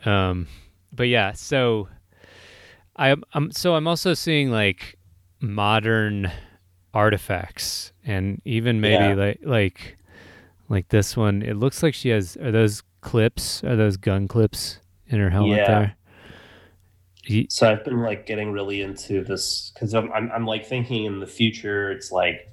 Um 0.06 0.48
but 0.94 1.08
yeah, 1.08 1.34
so 1.34 1.90
I'm 2.96 3.24
I'm 3.34 3.52
so 3.52 3.76
I'm 3.76 3.88
also 3.88 4.14
seeing 4.14 4.52
like 4.52 4.98
modern 5.42 6.32
artifacts 6.94 7.92
and 8.06 8.42
even 8.46 8.80
maybe 8.80 9.10
Yeah. 9.10 9.16
like 9.16 9.40
like 9.44 9.98
like 10.70 10.88
this 10.90 11.18
one. 11.18 11.42
It 11.42 11.56
looks 11.56 11.84
like 11.84 11.94
she 11.94 12.10
has 12.10 12.38
are 12.38 12.52
those 12.52 12.84
clips? 13.02 13.64
Are 13.64 13.76
those 13.76 13.98
gun 13.98 14.28
clips 14.28 14.80
in 15.08 15.20
her 15.20 15.30
helmet 15.30 15.58
Yeah. 15.58 15.68
there? 15.68 17.48
So 17.50 17.70
I've 17.70 17.84
been 17.84 18.02
like 18.02 18.26
getting 18.28 18.52
really 18.52 18.82
into 18.82 19.24
this 19.24 19.72
because 19.74 19.94
I'm, 19.96 20.12
I'm 20.14 20.32
I'm 20.32 20.46
like 20.46 20.66
thinking 20.66 21.06
in 21.06 21.20
the 21.20 21.28
future. 21.28 21.92
It's 21.92 22.12
like 22.12 22.48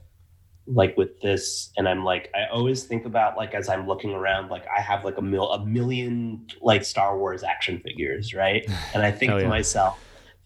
like 0.66 0.96
with 0.96 1.20
this, 1.20 1.70
and 1.76 1.88
I'm 1.88 2.04
like 2.04 2.30
I 2.34 2.50
always 2.52 2.84
think 2.84 3.04
about 3.04 3.36
like 3.36 3.54
as 3.54 3.68
I'm 3.68 3.86
looking 3.86 4.10
around, 4.10 4.48
like 4.48 4.64
I 4.76 4.80
have 4.80 5.04
like 5.04 5.18
a 5.18 5.22
mil 5.22 5.50
a 5.52 5.64
million 5.64 6.46
like 6.60 6.84
Star 6.84 7.18
Wars 7.18 7.42
action 7.42 7.80
figures, 7.80 8.34
right? 8.34 8.64
And 8.94 9.02
I 9.02 9.10
think 9.10 9.32
to 9.32 9.40
yeah. 9.40 9.48
myself. 9.48 9.98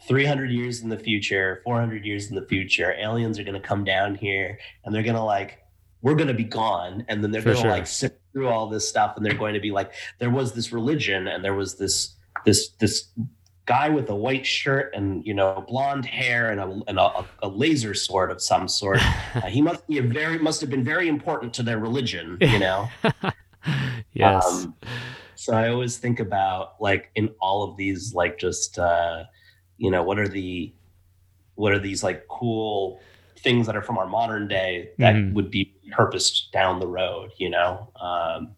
300 0.06 0.50
years 0.50 0.82
in 0.82 0.88
the 0.88 0.98
future, 0.98 1.62
400 1.64 2.04
years 2.04 2.28
in 2.28 2.36
the 2.36 2.44
future, 2.46 2.94
aliens 2.98 3.38
are 3.38 3.44
going 3.44 3.60
to 3.60 3.66
come 3.66 3.82
down 3.82 4.14
here 4.14 4.58
and 4.84 4.94
they're 4.94 5.02
going 5.02 5.16
to 5.16 5.22
like, 5.22 5.58
we're 6.02 6.14
going 6.14 6.28
to 6.28 6.34
be 6.34 6.44
gone. 6.44 7.04
And 7.08 7.24
then 7.24 7.30
they're 7.30 7.42
going 7.42 7.56
to 7.56 7.62
sure. 7.62 7.70
like 7.70 7.86
sift 7.86 8.20
through 8.32 8.48
all 8.48 8.68
this 8.68 8.86
stuff 8.88 9.16
and 9.16 9.24
they're 9.24 9.34
going 9.34 9.54
to 9.54 9.60
be 9.60 9.70
like, 9.70 9.92
there 10.18 10.30
was 10.30 10.52
this 10.52 10.70
religion 10.70 11.26
and 11.26 11.42
there 11.42 11.54
was 11.54 11.76
this, 11.76 12.14
this, 12.44 12.68
this 12.78 13.08
guy 13.66 13.88
with 13.88 14.08
a 14.10 14.14
white 14.14 14.46
shirt 14.46 14.94
and, 14.94 15.26
you 15.26 15.34
know, 15.34 15.64
blonde 15.68 16.06
hair 16.06 16.50
and 16.52 16.60
a, 16.60 16.80
and 16.86 16.98
a, 16.98 17.24
a 17.42 17.48
laser 17.48 17.94
sword 17.94 18.30
of 18.30 18.40
some 18.40 18.68
sort. 18.68 19.00
Uh, 19.34 19.40
he 19.42 19.60
must 19.60 19.86
be 19.86 19.98
a 19.98 20.02
very, 20.02 20.38
must 20.38 20.62
have 20.62 20.70
been 20.70 20.82
very 20.84 21.08
important 21.08 21.52
to 21.52 21.62
their 21.62 21.78
religion, 21.78 22.38
you 22.40 22.58
know? 22.58 22.88
yes. 24.14 24.46
Um, 24.64 24.74
so 25.34 25.52
I 25.52 25.68
always 25.68 25.98
think 25.98 26.20
about 26.20 26.80
like 26.80 27.10
in 27.16 27.28
all 27.40 27.62
of 27.64 27.76
these, 27.76 28.14
like 28.14 28.38
just 28.38 28.78
uh, 28.78 29.24
you 29.76 29.90
know, 29.90 30.02
what 30.02 30.18
are 30.18 30.28
the 30.28 30.72
what 31.56 31.72
are 31.72 31.78
these 31.78 32.02
like 32.02 32.26
cool 32.28 32.98
things 33.40 33.66
that 33.66 33.76
are 33.76 33.82
from 33.82 33.98
our 33.98 34.06
modern 34.06 34.48
day 34.48 34.90
that 34.98 35.14
Mhm. 35.14 35.34
would 35.34 35.50
be 35.50 35.74
purposed 35.92 36.50
down 36.52 36.80
the 36.80 36.86
road, 36.86 37.30
you 37.36 37.50
know, 37.50 37.90
um, 38.00 38.54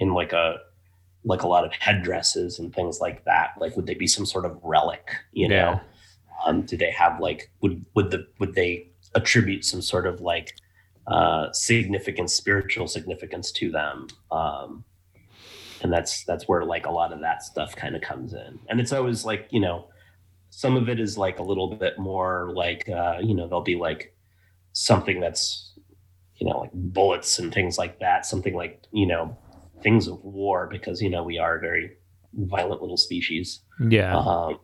in 0.00 0.12
like 0.12 0.32
a 0.32 0.58
like 1.26 1.42
a 1.42 1.48
lot 1.48 1.64
of 1.64 1.72
headdresses 1.72 2.58
and 2.58 2.74
things 2.74 3.00
like 3.00 3.24
that. 3.26 3.50
Like, 3.60 3.76
would 3.76 3.86
they 3.86 3.94
be 3.94 4.06
some 4.06 4.24
sort 4.24 4.46
of 4.46 4.58
relic? 4.62 5.10
You 5.32 5.48
Yeah. 5.48 5.64
know, 5.72 5.80
um, 6.46 6.62
do 6.62 6.76
they 6.78 6.90
have 6.92 7.20
like 7.20 7.50
would 7.60 7.84
would 7.94 8.10
the 8.10 8.26
would 8.38 8.54
they 8.54 8.88
attribute 9.14 9.64
some 9.64 9.82
sort 9.82 10.06
of 10.06 10.20
like 10.20 10.54
uh, 11.06 11.52
significant 11.52 12.30
spiritual 12.30 12.88
significance 12.88 13.52
to 13.52 13.70
them? 13.70 14.06
Um, 14.30 14.84
and 15.82 15.92
that's 15.92 16.24
that's 16.24 16.48
where 16.48 16.64
like 16.64 16.86
a 16.86 16.90
lot 16.90 17.12
of 17.12 17.20
that 17.20 17.42
stuff 17.42 17.76
kind 17.76 17.94
of 17.94 18.00
comes 18.00 18.32
in 18.32 18.58
and 18.68 18.80
it's 18.80 18.92
always 18.92 19.26
like 19.26 19.46
you 19.50 19.60
know 19.60 19.86
some 20.48 20.74
of 20.74 20.88
it 20.88 20.98
is 20.98 21.18
like 21.18 21.38
a 21.38 21.42
little 21.42 21.76
bit 21.76 21.98
more 21.98 22.50
like 22.54 22.88
uh 22.88 23.18
you 23.22 23.34
know 23.34 23.46
there'll 23.46 23.60
be 23.62 23.76
like 23.76 24.14
something 24.72 25.20
that's 25.20 25.74
you 26.36 26.48
know 26.48 26.60
like 26.60 26.70
bullets 26.72 27.38
and 27.38 27.52
things 27.52 27.76
like 27.76 28.00
that 28.00 28.24
something 28.24 28.54
like 28.54 28.82
you 28.90 29.06
know 29.06 29.36
things 29.82 30.06
of 30.06 30.22
war 30.24 30.68
because 30.70 31.00
you 31.00 31.10
know 31.10 31.22
we 31.22 31.38
are 31.38 31.56
a 31.56 31.60
very 31.60 31.92
violent 32.34 32.80
little 32.80 32.96
species 32.96 33.60
yeah. 33.80 34.16
um, 34.16 34.58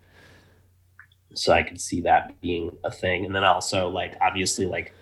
so 1.34 1.52
I 1.52 1.62
could 1.62 1.80
see 1.80 2.00
that 2.02 2.40
being 2.40 2.76
a 2.84 2.90
thing. 2.90 3.24
And 3.24 3.34
then 3.34 3.44
also 3.44 3.88
like 3.88 4.16
obviously 4.20 4.66
like 4.66 4.94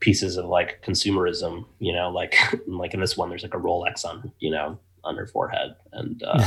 pieces 0.00 0.36
of 0.36 0.46
like 0.46 0.82
consumerism, 0.82 1.66
you 1.78 1.92
know, 1.92 2.10
like 2.10 2.36
like 2.66 2.94
in 2.94 3.00
this 3.00 3.16
one 3.16 3.28
there's 3.28 3.42
like 3.42 3.54
a 3.54 3.58
Rolex 3.58 4.04
on, 4.04 4.32
you 4.38 4.50
know, 4.50 4.78
on 5.04 5.16
her 5.16 5.26
forehead. 5.26 5.76
And 5.92 6.22
uh 6.22 6.44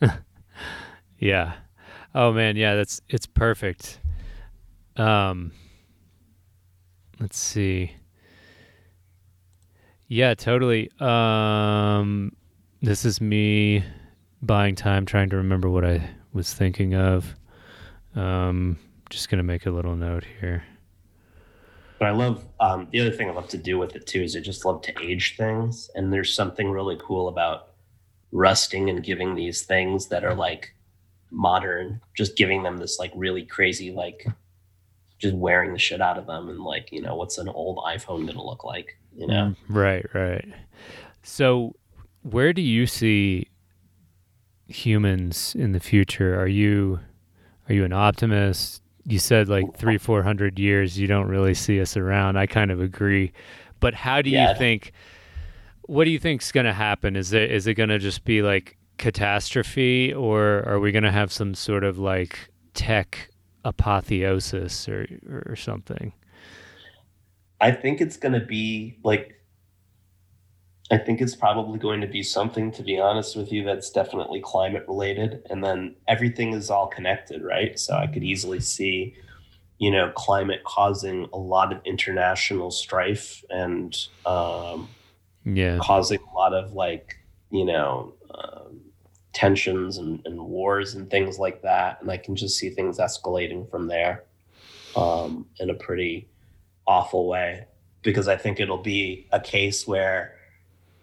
yeah. 1.18 1.54
Oh 2.14 2.32
man, 2.32 2.56
yeah, 2.56 2.74
that's 2.74 3.00
it's 3.08 3.26
perfect. 3.26 4.00
Um 4.96 5.52
let's 7.20 7.38
see. 7.38 7.92
Yeah, 10.08 10.34
totally. 10.34 10.90
Um 11.00 12.32
this 12.82 13.04
is 13.04 13.20
me 13.20 13.84
buying 14.42 14.74
time 14.74 15.06
trying 15.06 15.30
to 15.30 15.36
remember 15.36 15.68
what 15.68 15.84
I 15.84 16.08
was 16.32 16.52
thinking 16.52 16.94
of. 16.94 17.34
Um 18.14 18.78
just 19.10 19.28
going 19.28 19.38
to 19.38 19.44
make 19.44 19.66
a 19.66 19.70
little 19.70 19.96
note 19.96 20.24
here. 20.40 20.64
But 21.98 22.08
I 22.08 22.10
love 22.10 22.44
um, 22.60 22.88
the 22.90 23.00
other 23.00 23.10
thing 23.10 23.30
I 23.30 23.32
love 23.32 23.48
to 23.48 23.58
do 23.58 23.78
with 23.78 23.96
it 23.96 24.06
too 24.06 24.22
is 24.22 24.36
I 24.36 24.40
just 24.40 24.64
love 24.64 24.82
to 24.82 25.02
age 25.02 25.36
things, 25.36 25.90
and 25.94 26.12
there's 26.12 26.34
something 26.34 26.70
really 26.70 26.98
cool 27.00 27.28
about 27.28 27.68
rusting 28.32 28.90
and 28.90 29.02
giving 29.02 29.34
these 29.34 29.62
things 29.62 30.08
that 30.08 30.24
are 30.24 30.34
like 30.34 30.74
modern, 31.30 32.00
just 32.14 32.36
giving 32.36 32.62
them 32.62 32.76
this 32.76 32.98
like 32.98 33.12
really 33.14 33.44
crazy 33.44 33.90
like 33.90 34.26
just 35.18 35.34
wearing 35.34 35.72
the 35.72 35.78
shit 35.78 36.00
out 36.00 36.18
of 36.18 36.26
them 36.26 36.48
and 36.48 36.60
like 36.60 36.92
you 36.92 37.00
know 37.00 37.14
what's 37.16 37.38
an 37.38 37.48
old 37.48 37.78
iphone 37.88 38.26
gonna 38.26 38.44
look 38.44 38.64
like 38.64 38.98
you 39.16 39.26
know? 39.26 39.54
Mm, 39.54 39.56
right 39.68 40.06
right. 40.14 40.44
So 41.22 41.74
where 42.22 42.52
do 42.52 42.60
you 42.62 42.86
see 42.86 43.46
humans 44.66 45.54
in 45.58 45.72
the 45.72 45.80
future? 45.80 46.38
Are 46.40 46.46
you 46.46 47.00
are 47.68 47.74
you 47.74 47.84
an 47.84 47.92
optimist? 47.92 48.82
You 49.04 49.18
said 49.18 49.48
like 49.48 49.64
oh. 49.68 49.74
three 49.76 49.98
four 49.98 50.22
hundred 50.22 50.58
years 50.58 50.98
you 50.98 51.06
don't 51.06 51.28
really 51.28 51.54
see 51.54 51.80
us 51.80 51.96
around. 51.96 52.36
I 52.36 52.46
kind 52.46 52.70
of 52.70 52.80
agree. 52.80 53.32
But 53.80 53.94
how 53.94 54.22
do 54.22 54.30
Yeah. 54.30 54.52
you 54.52 54.58
think 54.58 54.92
what 55.82 56.04
do 56.04 56.10
you 56.10 56.18
think's 56.18 56.50
going 56.50 56.66
to 56.66 56.72
happen? 56.72 57.14
Is 57.14 57.32
it 57.32 57.50
is 57.50 57.66
it 57.66 57.74
going 57.74 57.90
to 57.90 57.98
just 57.98 58.24
be 58.24 58.42
like 58.42 58.76
catastrophe 58.98 60.12
or 60.12 60.64
are 60.66 60.80
we 60.80 60.90
going 60.90 61.04
to 61.04 61.12
have 61.12 61.32
some 61.32 61.54
sort 61.54 61.84
of 61.84 61.98
like 61.98 62.50
tech 62.74 63.30
apotheosis 63.66 64.88
or 64.88 65.06
or 65.28 65.56
something? 65.56 66.12
I 67.60 67.72
think 67.72 68.00
it's 68.00 68.16
gonna 68.16 68.44
be 68.44 68.98
like 69.02 69.32
i 70.90 70.96
think 70.96 71.20
it's 71.20 71.34
probably 71.34 71.80
going 71.80 72.00
to 72.00 72.06
be 72.06 72.22
something 72.22 72.70
to 72.70 72.80
be 72.82 72.96
honest 73.00 73.34
with 73.34 73.50
you 73.50 73.64
that's 73.64 73.90
definitely 73.90 74.40
climate 74.40 74.84
related 74.86 75.42
and 75.50 75.64
then 75.64 75.96
everything 76.06 76.52
is 76.52 76.70
all 76.70 76.86
connected 76.86 77.42
right? 77.42 77.76
So 77.76 77.96
i 77.96 78.06
could 78.06 78.22
easily 78.22 78.60
see 78.60 79.16
you 79.78 79.90
know 79.90 80.10
climate 80.14 80.62
causing 80.64 81.28
a 81.32 81.38
lot 81.38 81.72
of 81.72 81.80
international 81.84 82.70
strife 82.70 83.44
and 83.50 83.96
um, 84.24 84.88
yeah. 85.44 85.78
causing 85.80 86.18
a 86.32 86.34
lot 86.34 86.54
of 86.54 86.72
like 86.72 87.16
you 87.50 87.64
know 87.64 88.14
um, 88.30 88.75
tensions 89.36 89.98
and, 89.98 90.20
and 90.24 90.40
wars 90.40 90.94
and 90.94 91.10
things 91.10 91.38
like 91.38 91.60
that 91.60 92.00
and 92.00 92.10
i 92.10 92.16
can 92.16 92.34
just 92.34 92.58
see 92.58 92.70
things 92.70 92.98
escalating 92.98 93.70
from 93.70 93.86
there 93.86 94.24
um, 94.96 95.46
in 95.60 95.68
a 95.68 95.74
pretty 95.74 96.26
awful 96.86 97.28
way 97.28 97.66
because 98.02 98.28
i 98.28 98.36
think 98.36 98.58
it'll 98.58 98.82
be 98.82 99.28
a 99.32 99.38
case 99.38 99.86
where 99.86 100.34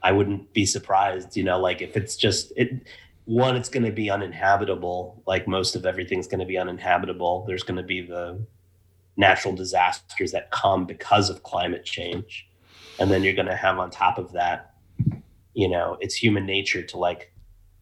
i 0.02 0.12
wouldn't 0.12 0.52
be 0.52 0.66
surprised 0.66 1.38
you 1.38 1.44
know 1.44 1.60
like 1.60 1.82
if 1.82 1.96
it's 1.96 2.16
just 2.16 2.52
it 2.58 2.88
one 3.26 3.56
it's 3.56 3.70
going 3.70 3.86
to 3.86 3.92
be 3.92 4.10
uninhabitable 4.10 5.22
like 5.26 5.48
most 5.48 5.76
of 5.76 5.86
everything's 5.86 6.28
going 6.28 6.40
to 6.40 6.46
be 6.46 6.58
uninhabitable. 6.58 7.46
There's 7.48 7.64
going 7.64 7.78
to 7.78 7.84
be 7.84 8.02
the 8.02 8.46
natural 9.16 9.56
disasters 9.56 10.32
that 10.32 10.52
come 10.52 10.86
because 10.86 11.30
of 11.30 11.44
climate 11.44 11.86
change 11.86 12.50
and 13.00 13.12
then 13.12 13.24
you're 13.24 13.34
going 13.34 13.48
to 13.48 13.56
have 13.56 13.78
on 13.78 13.92
top 13.92 14.18
of 14.18 14.32
that 14.34 14.74
you 15.54 15.70
know 15.70 15.98
it's 16.02 16.16
human 16.16 16.46
nature 16.46 16.82
to 16.82 16.98
like 16.98 17.32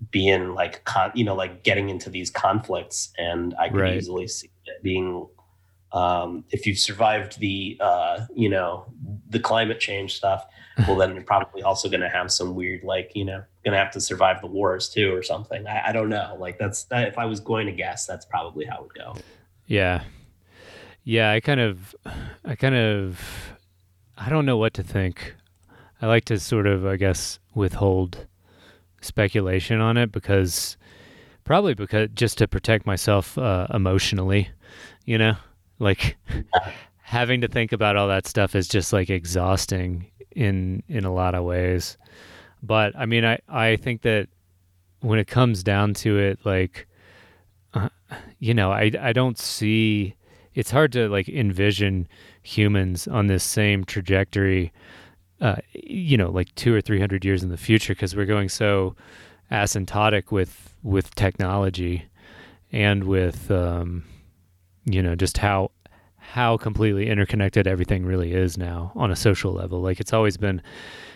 be 0.10 0.28
in 0.28 0.56
like 0.56 0.84
con- 0.86 1.12
you 1.14 1.24
know 1.24 1.36
like 1.36 1.64
getting 1.64 1.90
into 1.90 2.10
these 2.10 2.30
conflicts 2.32 3.14
and 3.20 3.54
i 3.60 3.70
could 3.70 3.80
Right. 3.82 3.98
easily 3.98 4.28
see 4.28 4.50
it 4.66 4.82
being 4.82 5.28
um, 5.94 6.46
if 6.52 6.66
you've 6.66 6.80
survived 6.80 7.38
the 7.40 7.78
uh, 7.82 8.26
you 8.34 8.48
know 8.50 8.86
the 9.30 9.40
climate 9.40 9.80
change 9.80 10.16
stuff 10.16 10.46
well 10.88 10.96
then 10.96 11.14
you're 11.14 11.24
probably 11.24 11.62
also 11.64 11.90
going 11.90 12.00
to 12.02 12.10
have 12.10 12.32
some 12.32 12.56
weird 12.56 12.84
like 12.84 13.12
you 13.14 13.26
know 13.26 13.44
going 13.66 13.74
to 13.74 13.78
have 13.78 13.92
to 13.92 14.00
survive 14.02 14.40
the 14.42 14.48
wars 14.48 14.88
too 14.90 15.14
or 15.14 15.22
something 15.22 15.68
i, 15.68 15.90
I 15.90 15.92
don't 15.92 16.10
know 16.10 16.36
like 16.40 16.58
that's 16.58 16.86
that, 16.86 17.10
if 17.10 17.18
i 17.18 17.26
was 17.26 17.40
going 17.42 17.68
to 17.68 17.74
guess 17.74 18.06
that's 18.06 18.26
probably 18.26 18.66
how 18.66 18.78
it 18.78 18.84
would 18.84 18.94
go 18.96 19.16
Yeah. 19.68 20.04
Yeah, 21.04 21.32
I 21.32 21.40
kind 21.40 21.60
of 21.60 21.96
I 22.46 22.56
kind 22.56 22.76
of 22.76 23.20
I 24.18 24.30
don't 24.30 24.46
know 24.46 24.58
what 24.58 24.74
to 24.76 24.84
think. 24.84 25.36
I 26.02 26.06
like 26.08 26.26
to 26.26 26.40
sort 26.40 26.68
of 26.68 26.86
I 26.86 26.96
guess 26.96 27.40
withhold 27.56 28.28
speculation 29.02 29.80
on 29.82 29.98
it 29.98 30.12
because 30.12 30.78
probably 31.44 31.74
because 31.74 32.10
just 32.14 32.38
to 32.38 32.48
protect 32.48 32.86
myself 32.86 33.38
uh, 33.38 33.68
emotionally, 33.74 34.50
you 35.06 35.18
know? 35.18 35.36
Like 35.80 36.18
having 37.02 37.42
to 37.42 37.48
think 37.48 37.72
about 37.72 37.96
all 37.96 38.08
that 38.08 38.28
stuff 38.28 38.56
is 38.56 38.68
just 38.68 38.94
like 38.94 39.10
exhausting 39.10 40.08
in 40.36 40.84
in 40.88 41.06
a 41.06 41.14
lot 41.14 41.36
of 41.36 41.44
ways. 41.44 41.98
But 42.64 42.96
I 42.96 43.06
mean 43.06 43.26
I 43.26 43.40
I 43.50 43.76
think 43.76 44.04
that 44.04 44.30
when 45.02 45.20
it 45.20 45.28
comes 45.28 45.64
down 45.64 45.94
to 45.96 46.20
it 46.20 46.40
like 46.46 46.88
uh, 47.74 47.90
you 48.40 48.54
know, 48.54 48.72
I 48.72 48.92
I 49.00 49.14
don't 49.14 49.38
see 49.38 50.16
it's 50.54 50.72
hard 50.72 50.92
to 50.94 51.08
like 51.08 51.30
envision 51.30 52.08
humans 52.44 53.08
on 53.08 53.28
this 53.28 53.44
same 53.44 53.84
trajectory 53.86 54.72
uh, 55.42 55.56
you 55.74 56.18
know 56.18 56.30
like 56.30 56.54
two 56.56 56.74
or 56.74 56.82
three 56.82 57.00
hundred 57.00 57.26
years 57.26 57.44
in 57.44 57.50
the 57.50 57.58
future 57.58 57.94
because 57.94 58.16
we're 58.16 58.26
going 58.26 58.50
so 58.50 58.96
asymptotic 59.52 60.32
with 60.32 60.74
with 60.84 61.14
technology 61.16 62.06
and 62.72 63.04
with 63.04 63.52
um, 63.52 64.04
you 64.86 65.02
know 65.02 65.16
just 65.16 65.38
how 65.40 65.72
how 66.18 66.56
completely 66.56 67.10
interconnected 67.10 67.68
everything 67.68 68.06
really 68.06 68.32
is 68.32 68.58
now 68.58 68.92
on 68.96 69.12
a 69.12 69.16
social 69.16 69.52
level. 69.52 69.82
Like 69.82 70.00
it's 70.00 70.14
always 70.14 70.38
been 70.38 70.62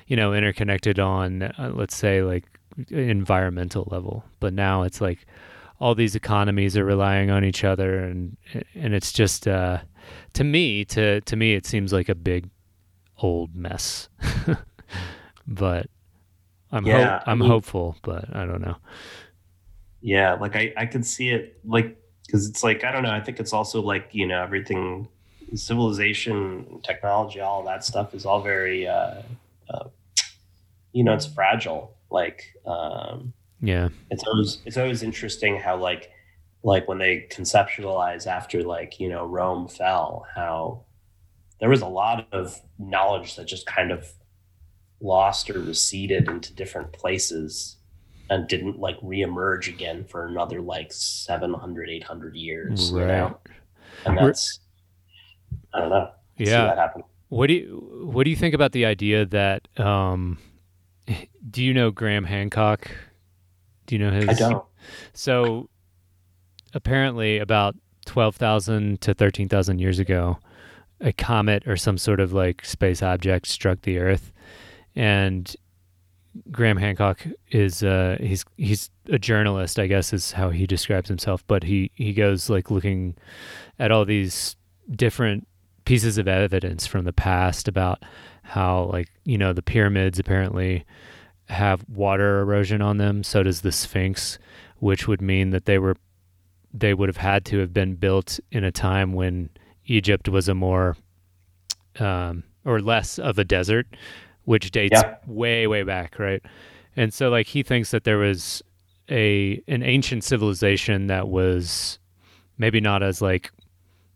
you 0.07 0.15
know 0.15 0.34
interconnected 0.34 0.99
on 0.99 1.43
uh, 1.43 1.71
let's 1.73 1.95
say 1.95 2.21
like 2.21 2.45
environmental 2.89 3.88
level. 3.91 4.23
But 4.39 4.53
now 4.53 4.84
it's 4.84 4.99
like 4.99 5.26
all 5.80 5.93
these 5.93 6.15
economies 6.15 6.76
are 6.76 6.86
relying 6.86 7.30
on 7.30 7.43
each 7.43 7.63
other 7.63 7.99
and 7.99 8.38
and 8.73 8.93
it's 8.93 9.11
just 9.11 9.47
uh 9.47 9.78
to 10.34 10.43
me 10.43 10.86
to 10.86 11.21
to 11.21 11.36
me 11.36 11.53
it 11.53 11.65
seems 11.65 11.91
like 11.93 12.09
a 12.09 12.15
big 12.15 12.49
old 13.20 13.55
mess. 13.55 14.09
But 15.47 15.88
i'm 16.72 16.86
Yeah, 16.88 17.22
I 17.26 17.32
i'm 17.32 17.39
mean- 17.39 17.49
hopeful 17.49 17.95
but 18.01 18.36
i 18.36 18.45
don't 18.45 18.61
know. 18.61 18.78
Yeah 20.01 20.34
like 20.34 20.55
i 20.55 20.74
i 20.76 20.86
could 20.88 21.05
see 21.05 21.30
it 21.30 21.59
like 21.66 21.97
because 22.26 22.49
it's 22.49 22.63
like 22.63 22.84
i 22.84 22.91
don't 22.91 23.03
know 23.03 23.11
i 23.11 23.22
think 23.22 23.39
it's 23.39 23.53
also 23.53 23.82
like 23.82 24.09
you 24.11 24.26
know 24.26 24.41
everything 24.41 25.07
civilization 25.53 26.80
technology 26.84 27.39
all 27.39 27.63
that 27.63 27.84
stuff 27.84 28.13
is 28.16 28.26
all 28.26 28.41
very 28.41 28.88
uh, 28.88 29.22
uh 29.70 29.88
you 30.93 31.03
know 31.03 31.13
it's 31.13 31.26
fragile 31.28 31.95
like 32.09 32.53
um 32.66 33.32
yeah. 33.61 33.89
it's 34.11 34.24
always 34.24 34.59
it's 34.66 34.78
always 34.78 35.01
interesting 35.03 35.59
how 35.59 35.78
like 35.78 36.11
like 36.63 36.88
when 36.88 36.97
they 36.97 37.28
conceptualize 37.32 38.26
after 38.28 38.63
like 38.63 38.99
you 38.99 39.09
know 39.09 39.26
rome 39.26 39.68
fell 39.68 40.26
how 40.36 40.84
there 41.60 41.70
was 41.70 41.82
a 41.82 41.88
lot 41.88 42.28
of 42.32 42.60
knowledge 42.78 43.36
that 43.36 43.45
just 43.47 43.66
kind 43.66 43.91
of 43.91 44.12
lost 45.01 45.49
or 45.49 45.60
receded 45.60 46.28
into 46.30 46.53
different 46.53 46.91
places 46.93 47.78
and 48.30 48.47
didn't 48.47 48.80
like 48.80 48.99
reemerge 49.01 49.68
again 49.68 50.03
for 50.03 50.26
another 50.28 50.62
like 50.62 50.91
700 50.91 51.89
800 51.89 52.36
years 52.36 52.91
you 52.91 52.99
Right. 52.99 53.08
know? 53.08 53.38
and 54.06 54.16
We're- 54.16 54.28
that's 54.28 54.60
i 55.74 55.80
don't 55.80 55.89
know 55.89 56.10
Yeah. 56.38 56.88
what 57.30 57.47
do 57.47 57.53
you 57.53 58.10
what 58.12 58.24
do 58.24 58.30
you 58.30 58.36
think 58.36 58.56
about 58.56 58.72
the 58.72 58.86
idea 58.86 59.26
that 59.28 59.68
um 59.80 60.38
do 61.51 61.64
you 61.64 61.74
know 61.74 61.91
graham 61.91 62.24
hancock 62.24 62.89
do 63.86 63.95
you 63.95 63.99
know 63.99 64.12
his 64.12 64.30
i 64.30 64.34
don't 64.34 64.64
So 65.14 65.70
apparently, 66.74 67.38
about 67.39 67.76
12,000 68.06 69.01
to 69.01 69.14
13,000 69.16 69.80
years 69.80 69.97
ago, 69.97 70.38
a 71.02 71.14
comet 71.14 71.68
or 71.68 71.78
some 71.78 71.98
sort 71.98 72.20
of 72.20 72.34
like 72.34 72.64
space 72.66 73.04
object 73.04 73.48
struck 73.48 73.82
the 73.82 74.00
Earth. 74.00 74.32
And 74.96 75.54
Graham 76.52 76.78
Hancock 76.78 77.26
is 77.52 77.84
uh, 77.84 78.18
he's 78.20 78.46
he's 78.58 78.89
a 79.10 79.20
journalist, 79.20 79.80
I 79.80 79.88
guess 79.88 80.14
is 80.14 80.32
how 80.32 80.50
he 80.50 80.68
describes 80.68 81.08
himself. 81.08 81.43
But 81.48 81.64
he 81.64 81.91
he 81.96 82.14
goes 82.14 82.50
like 82.50 82.72
looking 82.72 83.16
at 83.80 83.91
all 83.91 84.06
these 84.06 84.56
different 84.91 85.48
pieces 85.86 86.18
of 86.18 86.28
evidence 86.28 86.88
from 86.88 87.06
the 87.06 87.14
past 87.14 87.68
about 87.68 88.04
how 88.43 88.84
like 88.86 89.10
you 89.24 89.38
know 89.38 89.54
the 89.54 89.62
pyramids 89.62 90.20
apparently 90.20 90.86
have 91.48 91.86
water 91.89 92.41
erosion 92.41 92.82
on 92.82 92.98
them. 92.98 93.24
So 93.24 93.43
does 93.43 93.62
the 93.62 93.72
Sphinx 93.72 94.38
which 94.80 95.08
would 95.08 95.22
mean 95.22 95.52
that 95.52 95.66
they 95.66 95.80
were 95.80 95.96
they 96.74 96.93
would 96.93 97.08
have 97.10 97.18
had 97.18 97.46
to 97.46 97.60
have 97.60 97.74
been 97.74 97.96
built 97.96 98.39
in 98.52 98.64
a 98.64 98.72
time 98.72 99.14
when 99.14 99.50
Egypt 99.86 100.30
was 100.30 100.48
a 100.50 100.54
more 100.54 100.96
um, 102.00 102.44
or 102.66 102.80
less 102.80 103.20
of 103.20 103.38
a 103.40 103.44
desert, 103.44 103.88
which 104.46 104.72
dates 104.72 105.02
Yeah. 105.02 105.16
way 105.28 105.68
way 105.68 105.84
back, 105.84 106.20
right? 106.20 106.42
And 106.96 107.14
so 107.14 107.30
like 107.30 107.48
he 107.48 107.64
thinks 107.64 107.92
that 107.92 108.04
there 108.04 108.18
was 108.18 108.62
a 109.10 109.62
an 109.68 109.84
ancient 109.84 110.24
civilization 110.24 111.08
that 111.08 111.28
was 111.28 112.00
maybe 112.58 112.82
not 112.82 113.04
as 113.04 113.22
like 113.22 113.52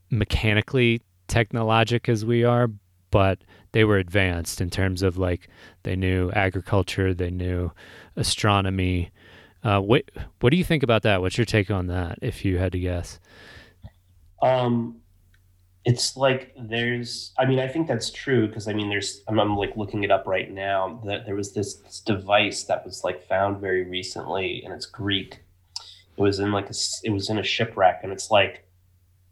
mechanically 0.10 1.02
technologic 1.28 2.10
as 2.10 2.26
we 2.26 2.44
are, 2.44 2.70
but 3.12 3.40
they 3.72 3.84
were 3.84 3.98
advanced 3.98 4.62
in 4.62 4.70
terms 4.70 5.04
of 5.04 5.18
like 5.18 5.48
they 5.84 5.96
knew 5.96 6.32
agriculture, 6.32 7.14
they 7.14 7.30
knew 7.30 7.72
astronomy, 8.16 9.12
uh, 9.64 9.80
what 9.80 10.04
what 10.40 10.50
do 10.50 10.58
you 10.58 10.64
think 10.64 10.84
about 10.84 11.04
that? 11.04 11.22
What's 11.22 11.38
your 11.38 11.46
take 11.46 11.70
on 11.70 11.88
that? 11.88 12.18
If 12.22 12.44
you 12.46 12.58
had 12.58 12.72
to 12.72 12.80
guess, 12.80 13.20
Um, 14.42 15.02
it's 15.90 16.16
like 16.16 16.54
there's 16.56 17.34
i 17.40 17.46
mean 17.48 17.58
i 17.58 17.68
think 17.68 17.88
that's 17.88 18.12
true 18.12 18.48
because 18.48 18.68
i 18.68 18.74
mean 18.74 18.90
there's 18.90 19.24
I'm, 19.28 19.40
I'm, 19.40 19.58
like 19.58 19.76
looking 19.76 20.04
it 20.04 20.12
up 20.12 20.28
right 20.28 20.52
now 20.52 21.02
that 21.04 21.26
there 21.26 21.34
was 21.34 21.52
this, 21.52 21.78
this, 21.78 22.00
device 22.02 22.66
that 22.66 22.86
was 22.86 23.04
like 23.04 23.28
found 23.28 23.60
very 23.60 23.84
recently 23.84 24.62
and 24.64 24.72
it's 24.72 24.86
greek. 24.86 25.42
It 26.16 26.22
was 26.22 26.38
in 26.38 26.52
like 26.52 26.70
a 26.70 26.76
it 27.04 27.10
was 27.10 27.32
in 27.32 27.40
a 27.40 27.44
shipwreck 27.44 28.02
and 28.04 28.12
it's 28.12 28.30
like 28.30 28.68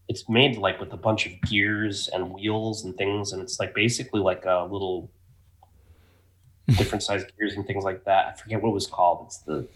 it's 0.08 0.28
made 0.28 0.58
like 0.58 0.80
with 0.80 0.91
a 0.93 0.97
bunch 0.97 1.28
of 1.28 1.34
gears 1.41 2.08
and 2.08 2.34
wheels 2.34 2.84
and 2.84 2.97
things 2.97 3.34
and 3.34 3.41
it's 3.43 3.60
like 3.60 3.76
basically 3.76 4.22
like 4.22 4.43
a 4.45 4.68
little 4.72 5.12
different 6.70 7.03
size 7.03 7.24
gears 7.38 7.53
and 7.53 7.68
things 7.68 7.84
like 7.84 8.03
that. 8.05 8.26
I 8.26 8.34
forget 8.34 8.64
what 8.64 8.70
it 8.70 8.74
was 8.74 8.88
called. 8.88 9.28
It's 9.28 9.39
the, 9.39 9.68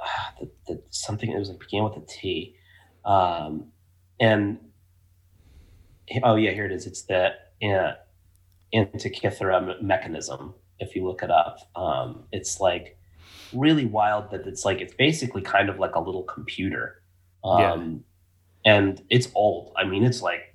uh, 0.00 0.30
the, 0.40 0.50
the 0.66 0.82
something 0.90 1.30
it 1.30 1.38
was 1.38 1.50
like 1.50 1.60
began 1.60 1.84
with 1.84 1.96
a 1.98 2.04
t. 2.08 2.56
Um, 3.04 3.66
and 4.18 4.58
oh 6.22 6.36
yeah, 6.36 6.52
here 6.52 6.66
it 6.66 6.72
is. 6.72 6.86
It's 6.86 7.02
the 7.02 7.32
uh, 7.62 7.94
Antikythera 8.74 9.82
mechanism. 9.82 10.54
If 10.78 10.94
you 10.94 11.06
look 11.06 11.22
it 11.22 11.30
up, 11.30 11.58
um, 11.74 12.24
it's 12.32 12.60
like 12.60 12.98
really 13.52 13.86
wild 13.86 14.30
that 14.30 14.46
it's 14.46 14.64
like 14.64 14.80
it's 14.80 14.94
basically 14.94 15.42
kind 15.42 15.68
of 15.68 15.78
like 15.78 15.94
a 15.94 16.00
little 16.00 16.24
computer, 16.24 17.02
um, 17.44 18.04
yeah. 18.64 18.72
and 18.74 19.02
it's 19.08 19.28
old. 19.34 19.72
I 19.76 19.84
mean, 19.84 20.04
it's 20.04 20.22
like 20.22 20.54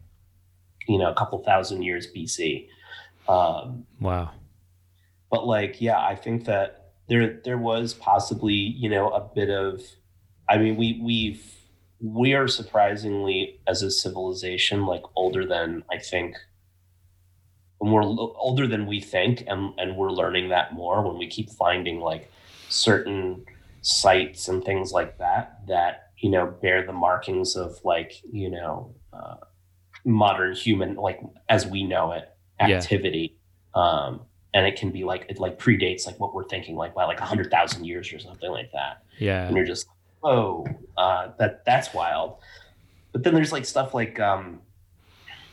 you 0.87 0.97
know 0.97 1.09
a 1.09 1.15
couple 1.15 1.43
thousand 1.43 1.83
years 1.83 2.07
BC. 2.15 2.67
Um, 3.27 3.85
wow. 3.99 4.31
But 5.29 5.47
like, 5.47 5.79
yeah, 5.79 5.99
I 5.99 6.15
think 6.15 6.45
that 6.45 6.91
there 7.07 7.39
there 7.43 7.57
was 7.57 7.93
possibly 7.93 8.53
you 8.53 8.89
know 8.89 9.09
a 9.09 9.21
bit 9.21 9.49
of. 9.49 9.81
I 10.49 10.57
mean, 10.57 10.75
we 10.75 10.99
we've 11.01 11.60
we 12.03 12.33
are 12.33 12.47
surprisingly 12.47 13.59
as 13.67 13.83
a 13.83 13.91
civilization 13.91 14.85
like 14.85 15.03
older 15.15 15.45
than 15.45 15.83
i 15.91 15.97
think 15.97 16.35
when 17.77 17.91
we're 17.91 18.03
older 18.03 18.67
than 18.67 18.85
we 18.85 18.99
think 18.99 19.43
and 19.47 19.73
and 19.77 19.95
we're 19.95 20.11
learning 20.11 20.49
that 20.49 20.73
more 20.73 21.07
when 21.07 21.17
we 21.17 21.27
keep 21.27 21.49
finding 21.51 21.99
like 21.99 22.31
certain 22.69 23.43
sites 23.81 24.47
and 24.47 24.63
things 24.63 24.91
like 24.91 25.17
that 25.17 25.59
that 25.67 26.11
you 26.17 26.29
know 26.29 26.45
bear 26.61 26.85
the 26.85 26.93
markings 26.93 27.55
of 27.55 27.79
like 27.83 28.13
you 28.31 28.49
know 28.49 28.93
uh, 29.13 29.35
modern 30.05 30.55
human 30.55 30.95
like 30.95 31.19
as 31.49 31.65
we 31.65 31.83
know 31.83 32.11
it 32.11 32.29
activity. 32.59 33.37
Yeah. 33.75 33.81
um 33.81 34.21
and 34.53 34.67
it 34.67 34.77
can 34.77 34.91
be 34.91 35.03
like 35.03 35.25
it 35.29 35.39
like 35.39 35.57
predates 35.57 36.05
like 36.05 36.19
what 36.19 36.33
we're 36.33 36.47
thinking 36.47 36.75
like 36.75 36.93
by 36.93 37.05
like 37.05 37.19
a 37.19 37.25
hundred 37.25 37.49
thousand 37.49 37.85
years 37.85 38.11
or 38.13 38.19
something 38.19 38.51
like 38.51 38.71
that. 38.73 39.03
Yeah. 39.17 39.47
And 39.47 39.55
you're 39.55 39.65
just 39.65 39.87
oh, 40.23 40.65
uh, 40.97 41.29
that 41.39 41.65
that's 41.65 41.93
wild. 41.93 42.37
But 43.11 43.23
then 43.23 43.33
there's 43.33 43.51
like 43.51 43.65
stuff 43.65 43.93
like 43.93 44.19
um, 44.19 44.61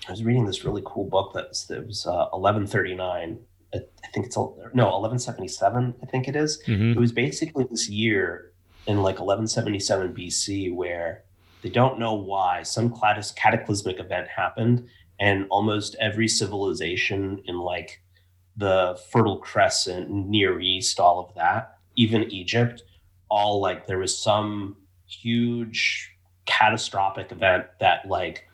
I 0.08 0.10
was 0.12 0.24
reading 0.24 0.46
this 0.46 0.64
really 0.64 0.82
cool 0.84 1.04
book 1.04 1.32
that's 1.34 1.66
that 1.66 1.86
was 1.86 2.06
uh, 2.06 2.28
1139. 2.32 3.38
I 3.74 3.80
think 4.14 4.26
it's 4.26 4.36
no 4.36 4.50
1177. 4.72 5.94
I 6.02 6.06
think 6.06 6.28
it 6.28 6.36
is. 6.36 6.62
Mm-hmm. 6.66 6.92
It 6.92 6.98
was 6.98 7.12
basically 7.12 7.66
this 7.70 7.88
year 7.88 8.52
in 8.86 8.96
like 8.98 9.16
1177 9.20 10.14
BC 10.14 10.74
where 10.74 11.24
they 11.60 11.68
don't 11.68 11.98
know 11.98 12.14
why 12.14 12.62
some 12.62 12.94
cataclysmic 13.36 14.00
event 14.00 14.28
happened 14.28 14.88
and 15.20 15.46
almost 15.50 15.96
every 16.00 16.28
civilization 16.28 17.42
in 17.44 17.58
like 17.58 18.00
the 18.56 18.98
Fertile 19.10 19.38
Crescent, 19.38 20.10
Near 20.10 20.60
East, 20.60 20.98
all 20.98 21.20
of 21.20 21.34
that, 21.34 21.78
even 21.96 22.30
Egypt, 22.30 22.84
all 23.28 23.60
like 23.60 23.86
there 23.86 23.98
was 23.98 24.16
some 24.16 24.76
huge 25.06 26.10
catastrophic 26.46 27.30
event 27.30 27.66
that 27.80 28.08
like 28.08 28.48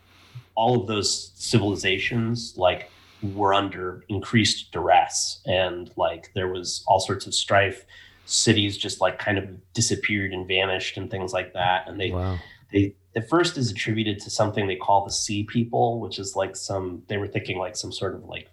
all 0.55 0.81
of 0.81 0.87
those 0.87 1.33
civilizations 1.35 2.55
like 2.57 2.91
were 3.23 3.55
under 3.55 4.05
increased 4.09 4.73
duress. 4.73 5.41
And 5.47 5.91
like 5.97 6.31
there 6.35 6.49
was 6.49 6.85
all 6.87 7.01
sorts 7.01 7.27
of 7.27 7.35
strife. 7.35 7.85
Cities 8.27 8.79
just 8.79 9.01
like 9.01 9.19
kind 9.19 9.37
of 9.37 9.73
disappeared 9.75 10.33
and 10.33 10.49
vanished 10.49 10.97
and 10.97 11.11
things 11.11 11.33
like 11.33 11.53
that. 11.53 11.89
And 11.89 12.01
they 12.01 12.11
wow. 12.11 12.39
they 12.73 12.95
the 13.15 13.23
first 13.23 13.59
is 13.59 13.71
attributed 13.71 14.19
to 14.21 14.31
something 14.31 14.67
they 14.67 14.77
call 14.77 15.05
the 15.05 15.13
sea 15.13 15.45
people 15.45 16.01
which 16.01 16.19
is 16.19 16.35
like 16.35 16.57
some 16.57 17.03
they 17.09 17.17
were 17.17 17.29
thinking 17.29 17.59
like 17.59 17.77
some 17.77 17.93
sort 17.93 18.15
of 18.15 18.25
like 18.25 18.49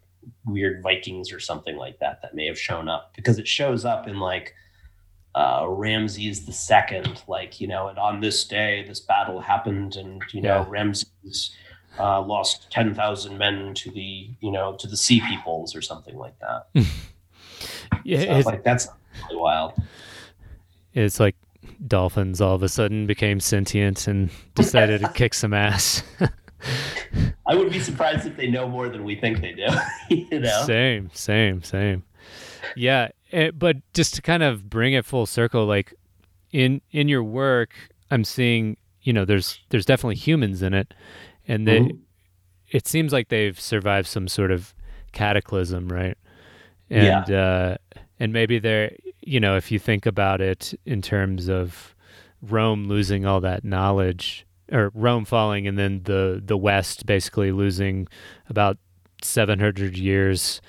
weird 0.45 0.83
vikings 0.83 1.31
or 1.31 1.39
something 1.39 1.77
like 1.77 1.99
that 1.99 2.21
that 2.21 2.35
may 2.35 2.45
have 2.47 2.59
shown 2.59 2.89
up. 2.89 3.13
Because 3.15 3.39
it 3.39 3.47
shows 3.47 3.85
up 3.85 4.07
in 4.07 4.19
like 4.19 4.53
uh, 5.35 5.65
Ramses 5.67 6.45
the 6.45 6.51
second, 6.51 7.23
like 7.27 7.61
you 7.61 7.67
know, 7.67 7.87
and 7.87 7.97
on 7.97 8.19
this 8.19 8.43
day 8.45 8.83
this 8.87 8.99
battle 8.99 9.39
happened, 9.39 9.95
and 9.95 10.21
you 10.31 10.41
know, 10.41 10.61
yeah. 10.61 10.65
Ramses 10.67 11.55
uh, 11.99 12.21
lost 12.21 12.69
ten 12.71 12.93
thousand 12.93 13.37
men 13.37 13.73
to 13.75 13.91
the 13.91 14.29
you 14.39 14.51
know 14.51 14.75
to 14.79 14.87
the 14.87 14.97
sea 14.97 15.21
peoples 15.21 15.75
or 15.75 15.81
something 15.81 16.17
like 16.17 16.35
that. 16.39 16.85
yeah, 18.03 18.41
so, 18.41 18.49
like 18.49 18.63
that's 18.63 18.87
really 19.29 19.41
wild. 19.41 19.73
It's 20.93 21.19
like 21.19 21.35
dolphins 21.87 22.41
all 22.41 22.55
of 22.55 22.63
a 22.63 22.69
sudden 22.69 23.07
became 23.07 23.39
sentient 23.39 24.07
and 24.07 24.29
decided 24.55 25.01
to 25.01 25.09
kick 25.09 25.33
some 25.33 25.53
ass. 25.53 26.03
I 27.47 27.55
would 27.55 27.71
be 27.71 27.79
surprised 27.79 28.27
if 28.27 28.37
they 28.37 28.47
know 28.47 28.67
more 28.67 28.87
than 28.89 29.03
we 29.03 29.15
think 29.15 29.41
they 29.41 29.53
do. 29.53 29.67
you 30.15 30.39
know, 30.39 30.63
same, 30.65 31.09
same, 31.13 31.63
same. 31.63 32.03
Yeah, 32.75 33.09
it, 33.31 33.37
eh, 33.37 33.51
but 33.51 33.77
just 33.93 34.15
to 34.15 34.21
kind 34.21 34.43
of 34.43 34.69
bring 34.69 34.93
it 34.93 35.05
full 35.05 35.25
circle, 35.25 35.65
like 35.65 35.93
in 36.51 36.81
in 36.91 37.07
your 37.07 37.23
work, 37.23 37.73
I'm 38.09 38.23
seeing 38.23 38.77
you 39.01 39.13
know 39.13 39.25
there's 39.25 39.59
there's 39.69 39.85
definitely 39.85 40.15
humans 40.15 40.61
in 40.61 40.73
it, 40.73 40.93
and 41.47 41.67
they 41.67 41.79
mm-hmm. 41.79 41.97
it 42.69 42.87
seems 42.87 43.13
like 43.13 43.29
they've 43.29 43.59
survived 43.59 44.07
some 44.07 44.27
sort 44.27 44.51
of 44.51 44.73
cataclysm, 45.11 45.87
right? 45.89 46.17
And 46.89 47.27
yeah. 47.27 47.37
uh, 47.37 47.77
and 48.19 48.33
maybe 48.33 48.59
they're 48.59 48.91
you 49.21 49.39
know 49.39 49.57
if 49.57 49.71
you 49.71 49.79
think 49.79 50.05
about 50.05 50.41
it 50.41 50.73
in 50.85 51.01
terms 51.01 51.49
of 51.49 51.95
Rome 52.41 52.87
losing 52.87 53.25
all 53.25 53.41
that 53.41 53.63
knowledge 53.63 54.45
or 54.71 54.91
Rome 54.93 55.25
falling 55.25 55.67
and 55.67 55.77
then 55.77 56.01
the 56.03 56.41
the 56.43 56.57
West 56.57 57.05
basically 57.05 57.51
losing 57.51 58.07
about 58.49 58.77
700 59.23 59.97
years 59.97 60.61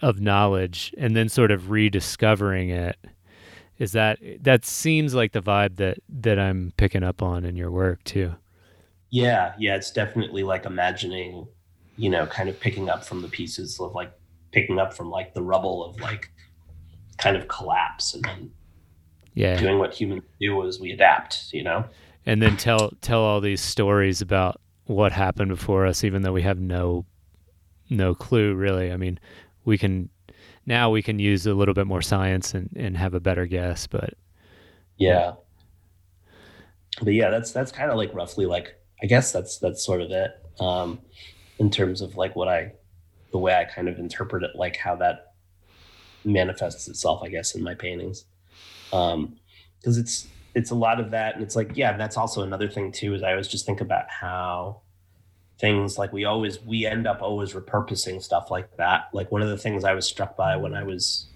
of 0.00 0.20
knowledge 0.20 0.94
and 0.98 1.16
then 1.16 1.28
sort 1.28 1.50
of 1.50 1.70
rediscovering 1.70 2.70
it 2.70 2.96
is 3.78 3.92
that 3.92 4.18
that 4.42 4.64
seems 4.64 5.14
like 5.14 5.32
the 5.32 5.42
vibe 5.42 5.76
that 5.76 5.98
that 6.08 6.38
I'm 6.38 6.72
picking 6.76 7.02
up 7.02 7.22
on 7.22 7.44
in 7.44 7.56
your 7.56 7.70
work 7.70 8.04
too. 8.04 8.34
Yeah, 9.08 9.54
yeah, 9.58 9.74
it's 9.74 9.90
definitely 9.90 10.44
like 10.44 10.66
imagining, 10.66 11.48
you 11.96 12.10
know, 12.10 12.26
kind 12.26 12.48
of 12.48 12.60
picking 12.60 12.88
up 12.88 13.04
from 13.04 13.22
the 13.22 13.28
pieces 13.28 13.80
of 13.80 13.94
like 13.94 14.12
picking 14.52 14.78
up 14.78 14.92
from 14.92 15.10
like 15.10 15.34
the 15.34 15.42
rubble 15.42 15.84
of 15.84 15.98
like 16.00 16.30
kind 17.16 17.36
of 17.36 17.48
collapse 17.48 18.14
and 18.14 18.24
then 18.24 18.50
yeah, 19.34 19.56
doing 19.56 19.78
what 19.78 19.94
humans 19.94 20.24
do 20.40 20.62
is 20.62 20.78
we 20.78 20.92
adapt, 20.92 21.52
you 21.52 21.62
know. 21.62 21.84
And 22.26 22.42
then 22.42 22.58
tell 22.58 22.90
tell 23.00 23.22
all 23.22 23.40
these 23.40 23.62
stories 23.62 24.20
about 24.20 24.60
what 24.84 25.12
happened 25.12 25.48
before 25.48 25.86
us 25.86 26.04
even 26.04 26.22
though 26.22 26.32
we 26.32 26.42
have 26.42 26.60
no 26.60 27.06
no 27.88 28.14
clue 28.14 28.54
really. 28.54 28.92
I 28.92 28.98
mean, 28.98 29.18
we 29.64 29.78
can 29.78 30.08
now 30.66 30.90
we 30.90 31.02
can 31.02 31.18
use 31.18 31.46
a 31.46 31.54
little 31.54 31.74
bit 31.74 31.86
more 31.86 32.02
science 32.02 32.54
and, 32.54 32.70
and 32.76 32.96
have 32.96 33.14
a 33.14 33.20
better 33.20 33.46
guess 33.46 33.86
but 33.86 34.14
yeah. 34.96 35.32
But 37.02 37.14
yeah 37.14 37.30
that's 37.30 37.52
that's 37.52 37.72
kind 37.72 37.90
of 37.90 37.96
like 37.96 38.12
roughly 38.12 38.46
like 38.46 38.74
i 39.02 39.06
guess 39.06 39.32
that's 39.32 39.58
that's 39.58 39.84
sort 39.84 40.02
of 40.02 40.10
it 40.10 40.32
um 40.60 41.00
in 41.58 41.70
terms 41.70 42.02
of 42.02 42.16
like 42.16 42.36
what 42.36 42.48
i 42.48 42.72
the 43.32 43.38
way 43.38 43.54
i 43.54 43.64
kind 43.64 43.88
of 43.88 43.98
interpret 43.98 44.42
it 44.42 44.50
like 44.54 44.76
how 44.76 44.96
that 44.96 45.34
manifests 46.24 46.88
itself 46.88 47.22
i 47.22 47.28
guess 47.28 47.54
in 47.54 47.62
my 47.62 47.74
paintings 47.74 48.26
um 48.92 49.36
because 49.78 49.96
it's 49.96 50.26
it's 50.54 50.70
a 50.70 50.74
lot 50.74 51.00
of 51.00 51.12
that 51.12 51.34
and 51.34 51.42
it's 51.42 51.56
like 51.56 51.70
yeah 51.74 51.96
that's 51.96 52.16
also 52.16 52.42
another 52.42 52.68
thing 52.68 52.92
too 52.92 53.14
is 53.14 53.22
i 53.22 53.30
always 53.30 53.48
just 53.48 53.64
think 53.64 53.80
about 53.80 54.04
how 54.10 54.82
things 55.60 55.98
like 55.98 56.12
we 56.12 56.24
always 56.24 56.60
we 56.62 56.86
end 56.86 57.06
up 57.06 57.20
always 57.20 57.52
repurposing 57.52 58.22
stuff 58.22 58.50
like 58.50 58.76
that. 58.76 59.08
Like 59.12 59.30
one 59.30 59.42
of 59.42 59.48
the 59.48 59.58
things 59.58 59.84
i 59.84 59.92
was 59.92 60.06
struck 60.06 60.36
by 60.36 60.56
when 60.56 60.74
i 60.74 60.82
was 60.82 61.26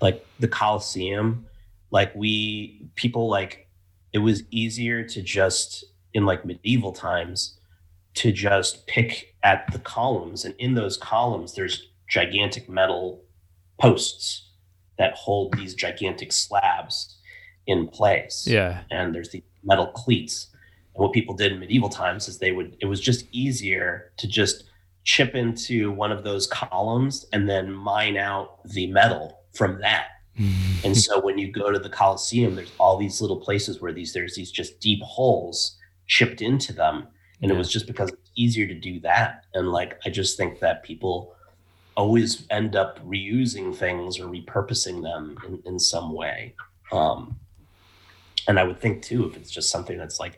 like 0.00 0.24
the 0.38 0.48
coliseum 0.48 1.46
like 1.90 2.14
we 2.14 2.88
people 2.94 3.28
like 3.28 3.68
it 4.12 4.18
was 4.18 4.42
easier 4.50 5.04
to 5.04 5.22
just 5.22 5.84
in 6.14 6.26
like 6.26 6.44
medieval 6.44 6.92
times 6.92 7.58
to 8.14 8.32
just 8.32 8.86
pick 8.86 9.34
at 9.42 9.70
the 9.72 9.78
columns. 9.78 10.44
And 10.44 10.54
in 10.58 10.74
those 10.74 10.96
columns 10.96 11.54
there's 11.54 11.88
gigantic 12.08 12.68
metal 12.68 13.22
posts 13.78 14.48
that 14.98 15.14
hold 15.14 15.54
these 15.56 15.74
gigantic 15.74 16.32
slabs 16.32 17.16
in 17.66 17.88
place. 17.88 18.46
Yeah. 18.46 18.82
And 18.90 19.14
there's 19.14 19.30
the 19.30 19.42
metal 19.62 19.86
cleats 19.88 20.48
what 21.00 21.12
people 21.12 21.34
did 21.34 21.52
in 21.52 21.58
medieval 21.58 21.88
times 21.88 22.28
is 22.28 22.38
they 22.38 22.52
would, 22.52 22.76
it 22.80 22.86
was 22.86 23.00
just 23.00 23.26
easier 23.32 24.12
to 24.18 24.28
just 24.28 24.64
chip 25.04 25.34
into 25.34 25.90
one 25.92 26.12
of 26.12 26.24
those 26.24 26.46
columns 26.46 27.26
and 27.32 27.48
then 27.48 27.72
mine 27.72 28.18
out 28.18 28.62
the 28.68 28.86
metal 28.88 29.40
from 29.54 29.80
that. 29.80 30.08
and 30.84 30.96
so 30.96 31.18
when 31.20 31.38
you 31.38 31.50
go 31.50 31.70
to 31.70 31.78
the 31.78 31.88
Colosseum, 31.88 32.54
there's 32.54 32.72
all 32.78 32.98
these 32.98 33.20
little 33.20 33.38
places 33.38 33.80
where 33.80 33.92
these, 33.92 34.12
there's 34.12 34.36
these 34.36 34.50
just 34.50 34.78
deep 34.78 35.02
holes 35.02 35.78
chipped 36.06 36.42
into 36.42 36.72
them. 36.72 37.08
And 37.40 37.50
yeah. 37.50 37.54
it 37.54 37.58
was 37.58 37.72
just 37.72 37.86
because 37.86 38.10
it's 38.10 38.30
easier 38.36 38.66
to 38.66 38.74
do 38.74 39.00
that. 39.00 39.44
And 39.54 39.72
like, 39.72 39.98
I 40.04 40.10
just 40.10 40.36
think 40.36 40.60
that 40.60 40.82
people 40.82 41.34
always 41.96 42.46
end 42.50 42.76
up 42.76 43.02
reusing 43.06 43.74
things 43.74 44.18
or 44.18 44.26
repurposing 44.26 45.02
them 45.02 45.38
in, 45.46 45.62
in 45.64 45.78
some 45.78 46.12
way. 46.12 46.54
Um, 46.92 47.36
and 48.48 48.58
I 48.58 48.64
would 48.64 48.80
think 48.80 49.02
too, 49.02 49.28
if 49.28 49.36
it's 49.36 49.50
just 49.50 49.70
something 49.70 49.98
that's 49.98 50.20
like 50.20 50.36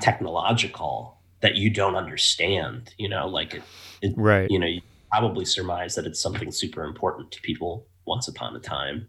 technological 0.00 1.20
that 1.40 1.56
you 1.56 1.70
don't 1.70 1.96
understand, 1.96 2.94
you 2.98 3.08
know, 3.08 3.28
like 3.28 3.54
it, 3.54 3.62
it 4.02 4.16
Right. 4.16 4.48
you 4.48 4.58
know, 4.58 4.66
you 4.66 4.80
probably 5.10 5.44
surmise 5.44 5.94
that 5.94 6.06
it's 6.06 6.20
something 6.20 6.50
super 6.52 6.84
important 6.84 7.30
to 7.32 7.40
people 7.42 7.86
once 8.06 8.28
upon 8.28 8.56
a 8.56 8.60
time. 8.60 9.08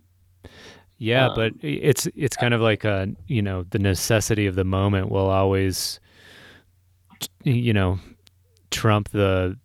Yeah, 0.97 1.27
Um, 1.27 1.33
but 1.35 1.53
it's 1.61 2.07
it's 2.15 2.37
kind 2.37 2.53
of 2.53 2.61
like 2.61 2.85
a 2.85 3.09
you 3.27 3.41
know 3.41 3.63
the 3.63 3.79
necessity 3.79 4.45
of 4.47 4.55
the 4.55 4.63
moment 4.63 5.09
will 5.09 5.29
always 5.29 5.99
you 7.43 7.73
know 7.73 7.99
trump 8.71 9.09
the 9.09 9.57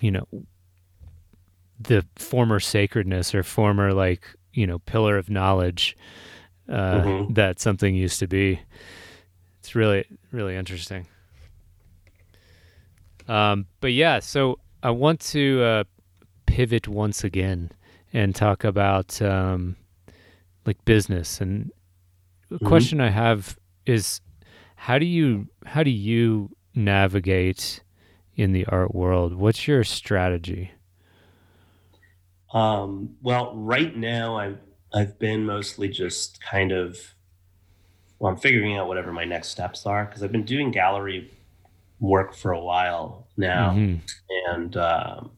you 0.00 0.10
know 0.10 0.26
the 1.78 2.04
former 2.16 2.60
sacredness 2.60 3.34
or 3.34 3.42
former 3.42 3.92
like 3.92 4.22
you 4.52 4.66
know 4.66 4.78
pillar 4.80 5.16
of 5.16 5.30
knowledge 5.30 5.96
uh, 6.70 7.02
Mhm. 7.02 7.34
that 7.34 7.60
something 7.60 7.94
used 7.94 8.18
to 8.20 8.26
be. 8.26 8.60
It's 9.58 9.74
really 9.74 10.04
really 10.32 10.56
interesting. 10.56 11.06
Um, 13.28 13.66
but 13.80 13.92
yeah, 13.92 14.18
so 14.20 14.58
I 14.82 14.90
want 14.90 15.20
to 15.20 15.62
uh, 15.62 15.84
pivot 16.46 16.88
once 16.88 17.22
again 17.22 17.70
and 18.12 18.34
talk 18.34 18.64
about 18.64 19.20
um, 19.22 19.76
like 20.66 20.84
business. 20.84 21.40
And 21.40 21.70
the 22.48 22.58
Mhm. 22.58 22.66
question 22.66 23.00
I 23.00 23.10
have 23.10 23.56
is, 23.86 24.20
how 24.76 24.98
do 24.98 25.06
you 25.06 25.48
how 25.66 25.82
do 25.82 25.90
you 25.90 26.50
navigate 26.74 27.82
in 28.34 28.52
the 28.52 28.64
art 28.66 28.94
world? 28.94 29.34
What's 29.34 29.68
your 29.68 29.84
strategy? 29.84 30.72
Um, 32.52 33.16
well, 33.22 33.54
right 33.54 33.94
now 33.96 34.36
I've 34.36 34.58
I've 34.92 35.18
been 35.18 35.44
mostly 35.46 35.88
just 35.88 36.42
kind 36.42 36.72
of 36.72 36.98
well, 38.18 38.32
I'm 38.32 38.38
figuring 38.38 38.76
out 38.76 38.86
whatever 38.86 39.12
my 39.12 39.24
next 39.24 39.48
steps 39.48 39.86
are 39.86 40.04
because 40.04 40.22
I've 40.22 40.32
been 40.32 40.44
doing 40.44 40.70
gallery 40.70 41.30
work 42.00 42.34
for 42.34 42.52
a 42.52 42.60
while 42.60 43.26
now, 43.36 43.70
Mhm. 43.72 44.00
and 44.48 44.76
um, 44.76 45.30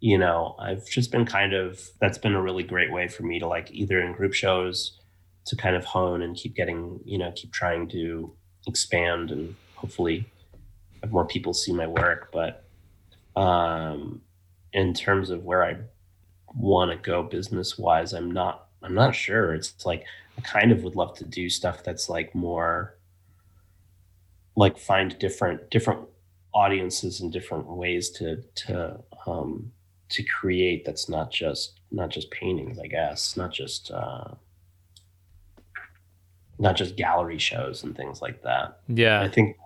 you 0.00 0.18
know 0.18 0.54
I've 0.58 0.86
just 0.86 1.10
been 1.12 1.24
kind 1.24 1.52
of 1.54 1.80
that's 2.00 2.18
been 2.18 2.34
a 2.34 2.42
really 2.42 2.64
great 2.64 2.92
way 2.92 3.08
for 3.08 3.22
me 3.22 3.38
to 3.38 3.46
like 3.46 3.70
either 3.72 4.00
in 4.00 4.12
group 4.12 4.34
shows 4.34 4.98
to 5.46 5.56
kind 5.56 5.74
of 5.76 5.84
hone 5.84 6.22
and 6.22 6.36
keep 6.36 6.54
getting 6.54 7.00
you 7.04 7.18
know 7.18 7.32
keep 7.34 7.52
trying 7.52 7.88
to 7.88 8.34
expand 8.66 9.30
and 9.30 9.54
hopefully 9.74 10.24
have 11.02 11.10
more 11.12 11.26
people 11.26 11.52
see 11.54 11.72
my 11.72 11.86
work, 11.86 12.30
but 12.32 12.64
um, 13.36 14.20
in 14.72 14.92
terms 14.94 15.30
of 15.30 15.44
where 15.44 15.64
I 15.64 15.76
want 16.54 16.90
to 16.90 16.96
go 16.98 17.22
business 17.22 17.78
wise 17.78 18.12
i'm 18.12 18.30
not 18.30 18.66
i'm 18.82 18.94
not 18.94 19.14
sure 19.14 19.54
it's 19.54 19.84
like 19.86 20.04
i 20.38 20.40
kind 20.42 20.72
of 20.72 20.82
would 20.82 20.96
love 20.96 21.16
to 21.16 21.24
do 21.24 21.48
stuff 21.48 21.82
that's 21.84 22.08
like 22.08 22.34
more 22.34 22.96
like 24.56 24.76
find 24.78 25.18
different 25.18 25.70
different 25.70 26.00
audiences 26.52 27.20
and 27.20 27.32
different 27.32 27.66
ways 27.66 28.10
to 28.10 28.42
to 28.54 28.98
um 29.26 29.72
to 30.08 30.22
create 30.22 30.84
that's 30.84 31.08
not 31.08 31.30
just 31.30 31.80
not 31.90 32.10
just 32.10 32.30
paintings 32.30 32.78
i 32.78 32.86
guess 32.86 33.36
not 33.36 33.52
just 33.52 33.90
uh 33.90 34.28
not 36.58 36.76
just 36.76 36.96
gallery 36.96 37.38
shows 37.38 37.82
and 37.82 37.96
things 37.96 38.20
like 38.22 38.42
that 38.42 38.78
Yeah. 38.88 39.20
I 39.20 39.28
think 39.28 39.56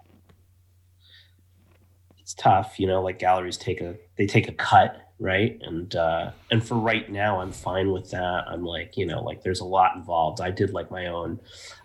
it's 2.20 2.34
tough, 2.34 2.80
you 2.80 2.86
know, 2.88 3.02
like 3.02 3.18
galleries 3.20 3.56
take 3.56 3.80
a 3.80 3.94
they 4.16 4.26
take 4.26 4.48
a 4.48 4.52
cut, 4.52 4.96
right? 5.18 5.58
And 5.62 5.94
uh 5.96 6.32
and 6.50 6.66
for 6.66 6.74
right 6.76 7.10
now 7.10 7.40
I'm 7.40 7.52
fine 7.52 7.90
with 7.92 8.10
that. 8.10 8.44
I'm 8.48 8.64
like, 8.64 8.96
you 8.96 9.06
know, 9.06 9.22
like 9.22 9.42
there's 9.42 9.60
a 9.60 9.64
lot 9.64 9.96
involved. 9.96 10.40
I 10.40 10.50
did 10.50 10.70
like 10.72 10.90
my 10.90 11.06
own 11.06 11.40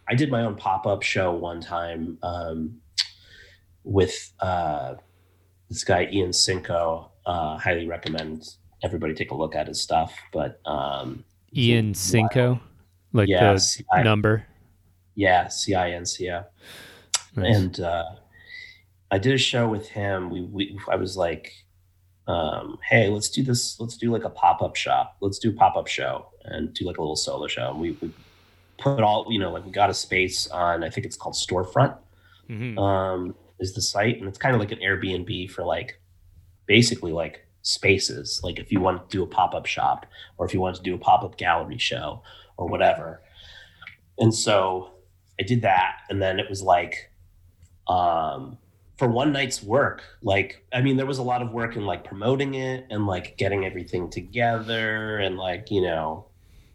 I 0.10 0.16
did 0.16 0.30
my 0.32 0.42
own 0.44 0.56
pop-up 0.56 1.02
show 1.04 1.32
one 1.34 1.62
time 1.62 2.18
um 2.24 2.82
with 3.84 4.32
uh 4.40 4.96
this 5.70 5.84
guy 5.84 6.08
Ian 6.12 6.34
Cinco. 6.34 7.12
Uh 7.26 7.58
highly 7.58 7.88
recommend 7.88 8.44
everybody 8.84 9.14
take 9.14 9.32
a 9.32 9.36
look 9.36 9.56
at 9.56 9.68
his 9.68 9.82
stuff. 9.82 10.14
But 10.34 10.60
um 10.66 11.24
Ian 11.56 11.94
Cinco, 11.94 12.60
like 13.14 13.28
yeah, 13.30 13.54
the 13.54 13.60
C-I- 13.60 14.04
number. 14.04 14.46
yeah, 15.16 15.48
C 15.50 15.74
I 15.74 15.92
N 15.92 16.06
C 16.06 16.30
O. 16.32 16.44
Nice. 17.36 17.56
and 17.58 17.80
uh, 17.80 18.06
I 19.10 19.18
did 19.18 19.34
a 19.34 19.38
show 19.38 19.68
with 19.68 19.88
him. 19.90 20.30
We, 20.30 20.42
we 20.42 20.80
I 20.90 20.96
was 20.98 21.16
like, 21.18 21.52
um, 22.28 22.78
"Hey, 22.90 23.10
let's 23.10 23.30
do 23.30 23.44
this. 23.44 23.80
Let's 23.80 23.98
do 23.98 24.12
like 24.12 24.24
a 24.24 24.30
pop 24.30 24.62
up 24.62 24.76
shop. 24.76 25.18
Let's 25.20 25.40
do 25.40 25.50
a 25.50 25.54
pop 25.54 25.76
up 25.76 25.88
show 25.88 26.28
and 26.46 26.74
do 26.74 26.86
like 26.86 26.98
a 26.98 27.02
little 27.02 27.16
solo 27.16 27.48
show." 27.48 27.72
And 27.72 27.80
we, 27.80 27.92
we 28.02 28.12
put 28.78 29.02
all 29.02 29.28
you 29.30 29.40
know, 29.40 29.52
like 29.52 29.66
we 29.66 29.72
got 29.72 29.90
a 29.90 29.94
space 29.94 30.48
on. 30.48 30.84
I 30.84 30.90
think 30.90 31.06
it's 31.06 31.18
called 31.18 31.36
Storefront. 31.36 31.98
Mhm. 32.50 32.78
Um, 32.78 33.36
is 33.60 33.74
the 33.74 33.82
site, 33.82 34.18
and 34.18 34.28
it's 34.28 34.38
kind 34.38 34.56
of 34.56 34.60
like 34.60 34.72
an 34.72 34.80
Airbnb 34.80 35.50
for 35.52 35.64
like 35.64 36.00
basically 36.66 37.12
like 37.12 37.46
spaces. 37.62 38.42
Like 38.44 38.60
if 38.60 38.72
you 38.72 38.80
want 38.80 39.10
to 39.10 39.18
do 39.18 39.24
a 39.24 39.28
pop 39.28 39.54
up 39.54 39.66
shop, 39.66 40.06
or 40.38 40.46
if 40.46 40.54
you 40.54 40.60
want 40.60 40.76
to 40.76 40.82
do 40.82 40.96
a 40.96 40.98
pop 40.98 41.24
up 41.24 41.38
gallery 41.38 41.78
show, 41.78 42.24
or 42.58 42.68
whatever. 42.68 43.22
And 44.18 44.34
so 44.34 44.92
I 45.40 45.44
did 45.44 45.62
that, 45.62 45.98
and 46.10 46.22
then 46.22 46.40
it 46.40 46.50
was 46.50 46.62
like 46.62 47.12
um 47.88 48.58
for 49.02 49.08
one 49.08 49.32
night's 49.32 49.64
work 49.64 50.04
like 50.22 50.64
i 50.72 50.80
mean 50.80 50.96
there 50.96 51.08
was 51.08 51.18
a 51.18 51.24
lot 51.24 51.42
of 51.42 51.52
work 51.52 51.76
in 51.76 51.88
like 51.88 52.04
promoting 52.04 52.54
it 52.54 52.86
and 52.92 53.08
like 53.08 53.36
getting 53.36 53.66
everything 53.66 54.12
together 54.12 55.18
and 55.18 55.38
like 55.38 55.72
you 55.72 55.82
know 55.82 56.28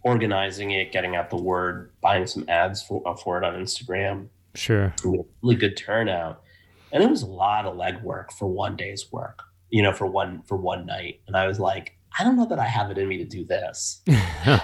organizing 0.02 0.72
it 0.72 0.90
getting 0.90 1.14
out 1.14 1.30
the 1.30 1.36
word 1.36 1.92
buying 2.00 2.26
some 2.26 2.44
ads 2.48 2.82
for, 2.82 3.00
uh, 3.06 3.14
for 3.14 3.38
it 3.38 3.44
on 3.44 3.54
instagram 3.54 4.26
Sure. 4.56 4.92
we 5.04 5.12
had 5.12 5.20
a 5.20 5.28
really 5.40 5.54
good 5.54 5.76
turnout 5.76 6.42
and 6.90 7.00
it 7.00 7.08
was 7.08 7.22
a 7.22 7.26
lot 7.26 7.64
of 7.64 7.76
legwork 7.76 8.32
for 8.32 8.48
one 8.48 8.74
day's 8.74 9.12
work 9.12 9.44
you 9.70 9.80
know 9.80 9.92
for 9.92 10.08
one 10.08 10.42
for 10.48 10.56
one 10.56 10.84
night 10.84 11.20
and 11.28 11.36
i 11.36 11.46
was 11.46 11.60
like 11.60 11.96
i 12.18 12.24
don't 12.24 12.34
know 12.34 12.46
that 12.46 12.58
i 12.58 12.66
have 12.66 12.90
it 12.90 12.98
in 12.98 13.06
me 13.06 13.18
to 13.18 13.24
do 13.24 13.44
this 13.44 14.02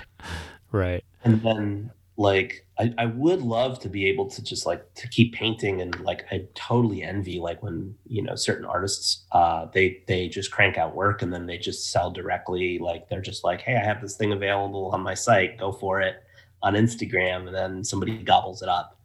right. 0.72 1.04
and 1.22 1.40
then 1.44 1.92
like 2.16 2.66
I, 2.78 2.92
I 2.98 3.06
would 3.06 3.40
love 3.40 3.78
to 3.80 3.88
be 3.88 4.06
able 4.06 4.28
to 4.30 4.42
just 4.42 4.66
like 4.66 4.92
to 4.94 5.08
keep 5.08 5.34
painting 5.34 5.80
and 5.80 5.98
like 6.00 6.26
I 6.30 6.46
totally 6.54 7.02
envy 7.02 7.38
like 7.38 7.62
when 7.62 7.94
you 8.06 8.22
know 8.22 8.34
certain 8.34 8.66
artists 8.66 9.24
uh 9.32 9.66
they 9.72 10.02
they 10.06 10.28
just 10.28 10.50
crank 10.50 10.76
out 10.76 10.94
work 10.94 11.22
and 11.22 11.32
then 11.32 11.46
they 11.46 11.56
just 11.56 11.90
sell 11.90 12.10
directly 12.10 12.78
like 12.78 13.08
they're 13.08 13.22
just 13.22 13.44
like 13.44 13.62
hey 13.62 13.76
I 13.76 13.84
have 13.84 14.02
this 14.02 14.16
thing 14.16 14.32
available 14.32 14.90
on 14.92 15.00
my 15.00 15.14
site 15.14 15.58
go 15.58 15.72
for 15.72 16.00
it 16.00 16.22
on 16.62 16.74
Instagram 16.74 17.46
and 17.46 17.54
then 17.54 17.82
somebody 17.82 18.18
gobbles 18.18 18.62
it 18.62 18.68
up. 18.68 18.98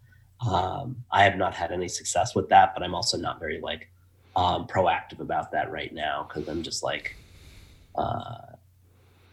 Um 0.45 0.97
I 1.10 1.24
have 1.24 1.38
not 1.38 1.53
had 1.53 1.72
any 1.72 1.88
success 1.88 2.36
with 2.36 2.49
that 2.49 2.74
but 2.74 2.84
I'm 2.84 2.95
also 2.95 3.18
not 3.18 3.39
very 3.39 3.62
like 3.62 3.89
um 4.36 4.68
proactive 4.68 5.22
about 5.22 5.51
that 5.53 5.72
right 5.72 5.93
now 5.93 6.28
because 6.28 6.49
I'm 6.49 6.62
just 6.62 6.84
like 6.84 7.16
uh 7.95 8.36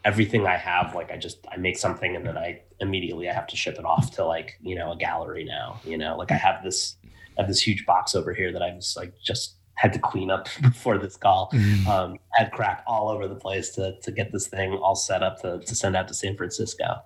everything 0.05 0.47
I 0.47 0.57
have, 0.57 0.95
like 0.95 1.11
I 1.11 1.17
just 1.17 1.47
I 1.51 1.57
make 1.57 1.77
something 1.79 2.15
and 2.17 2.27
then 2.27 2.37
I 2.37 2.61
immediately 2.81 3.29
I 3.29 3.33
have 3.33 3.47
to 3.49 3.57
ship 3.57 3.77
it 3.79 3.85
off 3.85 4.15
to 4.17 4.25
like 4.25 4.59
you 4.61 4.75
know 4.75 4.93
a 4.93 4.97
gallery 4.97 5.45
now. 5.45 5.81
You 5.85 5.99
know, 5.99 6.17
like 6.17 6.31
I 6.31 6.37
have 6.37 6.63
this 6.63 6.97
I 7.39 7.43
have 7.43 7.49
this 7.49 7.61
huge 7.67 7.87
box 7.87 8.15
over 8.15 8.33
here 8.33 8.53
that 8.53 8.63
I 8.63 8.75
was 8.75 8.95
like 8.97 9.15
just 9.23 9.57
had 9.77 9.93
to 9.93 9.99
clean 9.99 10.31
up 10.31 10.49
before 10.63 10.99
this 10.99 11.17
call. 11.17 11.53
Um, 11.89 12.19
had 12.33 12.53
crap 12.53 12.85
all 12.87 13.09
over 13.09 13.27
the 13.27 13.35
place 13.35 13.71
to 13.71 13.99
to 14.01 14.13
get 14.13 14.33
this 14.33 14.47
thing 14.47 14.73
all 14.75 14.95
set 14.95 15.23
up 15.23 15.41
to 15.43 15.59
to 15.61 15.75
send 15.75 15.97
out 15.97 16.09
to 16.09 16.15
San 16.15 16.37
Francisco. 16.37 17.03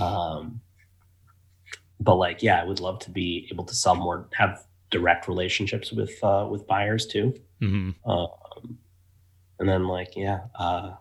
Um, 0.00 0.60
but 2.00 2.14
like 2.14 2.42
yeah, 2.42 2.60
I 2.60 2.64
would 2.64 2.80
love 2.80 3.00
to 3.00 3.10
be 3.10 3.48
able 3.50 3.64
to 3.64 3.74
sell 3.74 3.96
more, 3.96 4.28
have 4.34 4.64
direct 4.90 5.28
relationships 5.28 5.92
with 5.92 6.12
uh, 6.22 6.46
with 6.48 6.66
buyers 6.66 7.06
too. 7.06 7.34
Mhm. 7.60 7.94
Um, 8.06 8.78
and 9.58 9.68
then 9.68 9.88
like 9.88 10.16
yeah, 10.16 10.40
uh, 10.54 10.92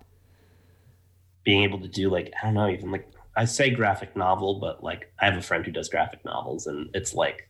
being 1.48 1.64
able 1.64 1.80
to 1.80 1.88
do 1.88 2.10
like 2.10 2.34
I 2.44 2.48
don't 2.48 2.56
know 2.56 2.68
even 2.70 2.92
like 2.92 3.08
I 3.38 3.46
say 3.46 3.70
graphic 3.70 4.16
novel, 4.18 4.60
but 4.60 4.84
like 4.84 5.12
I 5.20 5.26
have 5.26 5.38
a 5.38 5.42
friend 5.42 5.66
who 5.66 5.72
does 5.72 5.88
graphic 5.88 6.26
novels, 6.26 6.68
and 6.68 6.90
it's 6.94 7.14
like 7.14 7.50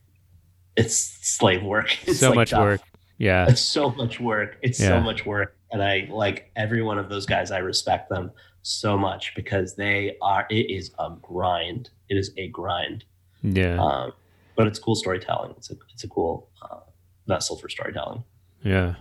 it's 0.76 0.96
slave 0.96 1.62
work. 1.64 1.90
It's 2.06 2.20
so 2.20 2.28
like 2.28 2.36
much 2.36 2.50
tough. 2.50 2.60
work. 2.62 2.80
Yeah. 3.18 3.48
It's 3.48 3.60
so 3.60 3.90
much 3.90 4.20
work. 4.20 4.58
It's 4.62 4.78
Yeah. 4.80 4.90
so 4.90 5.00
much 5.00 5.26
work, 5.26 5.56
and 5.72 5.82
I 5.82 6.06
like 6.10 6.52
every 6.54 6.82
one 6.82 6.98
of 7.00 7.08
those 7.08 7.26
guys. 7.26 7.50
I 7.50 7.58
respect 7.58 8.08
them 8.08 8.30
so 8.62 8.96
much 8.96 9.34
because 9.34 9.74
they 9.74 10.16
are. 10.22 10.46
It 10.48 10.70
is 10.70 10.92
a 11.00 11.10
grind. 11.20 11.90
It 12.08 12.16
is 12.16 12.30
a 12.36 12.46
grind. 12.48 13.04
Yeah. 13.42 13.82
Um, 13.82 14.12
but 14.54 14.68
it's 14.68 14.78
cool 14.78 14.94
storytelling. 14.94 15.54
It's 15.56 15.70
a 15.72 15.76
it's 15.92 16.04
a 16.04 16.08
cool 16.08 16.48
uh, 16.62 16.80
vessel 17.26 17.56
for 17.56 17.68
storytelling. 17.68 18.22
Yeah. 18.62 18.94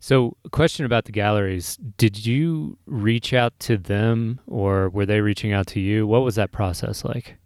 So, 0.00 0.36
question 0.52 0.86
about 0.86 1.04
the 1.04 1.12
galleries. 1.12 1.76
Did 1.96 2.24
you 2.26 2.78
reach 2.86 3.32
out 3.32 3.58
to 3.60 3.76
them 3.76 4.40
or 4.46 4.88
were 4.88 5.06
they 5.06 5.20
reaching 5.20 5.52
out 5.52 5.66
to 5.68 5.80
you? 5.80 6.06
What 6.06 6.22
was 6.22 6.34
that 6.36 6.52
process 6.52 7.04
like? 7.04 7.36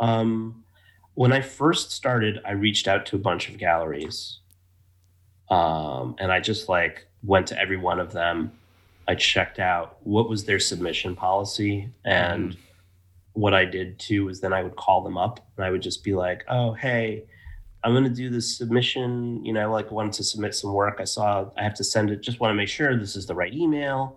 Um, 0.00 0.64
when 1.14 1.32
I 1.32 1.40
first 1.40 1.90
started, 1.90 2.38
I 2.44 2.52
reached 2.52 2.86
out 2.86 3.04
to 3.06 3.16
a 3.16 3.18
bunch 3.18 3.48
of 3.48 3.58
galleries. 3.58 4.38
um, 5.50 6.14
and 6.18 6.30
I 6.30 6.40
just 6.40 6.68
like 6.68 7.06
went 7.22 7.46
to 7.48 7.58
every 7.58 7.76
one 7.78 7.98
of 7.98 8.12
them. 8.12 8.52
I 9.08 9.14
checked 9.14 9.58
out 9.58 9.96
what 10.02 10.28
was 10.28 10.44
their 10.44 10.58
submission 10.60 11.16
policy, 11.16 11.88
and 12.04 12.56
what 13.32 13.54
I 13.54 13.64
did 13.64 13.98
too 13.98 14.26
was 14.26 14.40
then 14.40 14.52
I 14.52 14.62
would 14.62 14.76
call 14.76 15.02
them 15.02 15.16
up 15.16 15.40
and 15.56 15.64
I 15.64 15.70
would 15.70 15.80
just 15.80 16.04
be 16.04 16.12
like, 16.14 16.44
"Oh, 16.48 16.72
hey, 16.74 17.24
I'm 17.84 17.92
going 17.92 18.04
to 18.04 18.10
do 18.10 18.28
this 18.30 18.56
submission. 18.58 19.44
You 19.44 19.52
know, 19.52 19.60
I 19.60 19.66
like 19.66 19.90
wanted 19.90 20.12
to 20.14 20.24
submit 20.24 20.54
some 20.54 20.72
work. 20.72 20.98
I 21.00 21.04
saw 21.04 21.50
I 21.56 21.62
have 21.62 21.74
to 21.74 21.84
send 21.84 22.10
it. 22.10 22.22
Just 22.22 22.40
want 22.40 22.50
to 22.50 22.54
make 22.54 22.68
sure 22.68 22.96
this 22.98 23.16
is 23.16 23.26
the 23.26 23.34
right 23.34 23.52
email. 23.54 24.16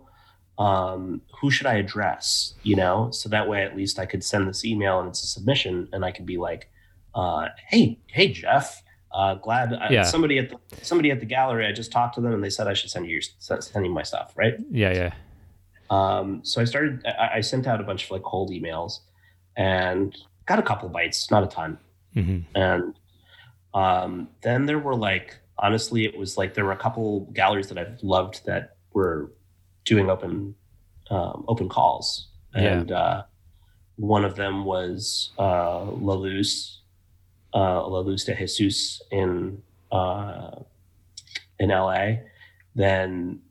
Um, 0.58 1.22
who 1.40 1.50
should 1.52 1.68
I 1.68 1.76
address? 1.76 2.56
You 2.64 2.76
know, 2.76 3.10
so 3.12 3.30
that 3.30 3.48
way 3.48 3.64
at 3.64 3.76
least 3.76 4.00
I 4.00 4.06
could 4.06 4.24
send 4.24 4.48
this 4.48 4.66
email 4.66 5.00
and 5.00 5.10
it's 5.10 5.24
a 5.24 5.28
submission, 5.28 5.88
and 5.94 6.04
I 6.04 6.12
could 6.12 6.26
be 6.26 6.38
like, 6.38 6.70
uh, 7.16 7.48
"Hey, 7.68 8.00
hey, 8.08 8.30
Jeff." 8.32 8.82
Uh, 9.14 9.36
glad 9.36 9.74
I, 9.74 9.90
Yeah. 9.90 10.04
somebody 10.04 10.40
at 10.40 10.50
the 10.50 10.58
somebody 10.82 11.12
at 11.12 11.20
the 11.20 11.26
gallery. 11.26 11.66
I 11.68 11.72
just 11.74 11.92
talked 11.92 12.16
to 12.16 12.22
them 12.22 12.34
and 12.34 12.44
they 12.44 12.50
said 12.50 12.68
I 12.68 12.74
should 12.74 12.90
send 12.90 13.06
you 13.06 13.14
your, 13.14 13.22
send 13.40 13.64
send 13.64 13.86
you 13.86 13.92
my 13.92 14.04
stuff, 14.04 14.34
right? 14.36 14.56
Yeah, 14.72 14.94
yeah. 14.94 15.14
Um, 15.90 16.42
so 16.44 16.62
I 16.62 16.66
started. 16.66 17.06
I, 17.06 17.38
I 17.38 17.42
sent 17.42 17.68
out 17.68 17.80
a 17.82 17.84
bunch 17.84 18.06
of 18.06 18.12
like 18.12 18.24
cold 18.24 18.52
emails, 18.52 19.00
and 19.58 20.16
got 20.46 20.60
a 20.60 20.64
couple 20.64 20.90
bites, 20.90 21.30
not 21.32 21.44
a 21.44 21.48
ton. 21.48 21.78
hmm 22.14 22.40
And 22.56 22.96
um, 23.74 24.30
then 24.42 24.66
there 24.66 24.80
were 24.80 24.96
like, 24.96 25.38
honestly, 25.58 26.06
it 26.06 26.18
was 26.18 26.38
like 26.38 26.54
there 26.54 26.66
were 26.66 26.72
a 26.72 26.78
couple 26.78 27.22
galleries 27.34 27.68
that 27.70 27.78
I've 27.78 28.02
loved 28.04 28.46
that 28.46 28.76
were 28.94 29.32
doing 29.86 30.10
open 30.10 30.56
um, 31.10 31.44
open 31.48 31.68
calls, 31.70 32.28
Yeah. 32.56 32.62
and 32.80 32.92
uh, 32.92 33.24
one 33.98 34.24
of 34.26 34.36
them 34.36 34.64
was 34.66 35.32
uh, 35.38 35.84
La 35.86 36.14
Luz, 36.14 36.82
uh, 37.54 37.86
La 37.88 38.00
Luz 38.00 38.24
de 38.24 38.36
Jesus 38.36 39.02
in 39.12 39.62
uh, 39.92 40.52
in 41.60 41.70
LA. 41.70 42.14
Then 42.76 43.42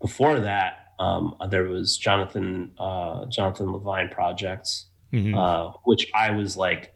before 0.00 0.40
that, 0.40 0.94
um, 0.98 1.34
there 1.50 1.64
was 1.64 1.98
Jonathan 1.98 2.72
uh, 2.78 3.26
Jonathan 3.26 3.72
Levine 3.72 4.08
projects 4.08 4.86
hmm 5.12 5.34
uh, 5.34 5.72
which 5.84 6.08
I 6.14 6.30
was 6.30 6.56
like, 6.56 6.94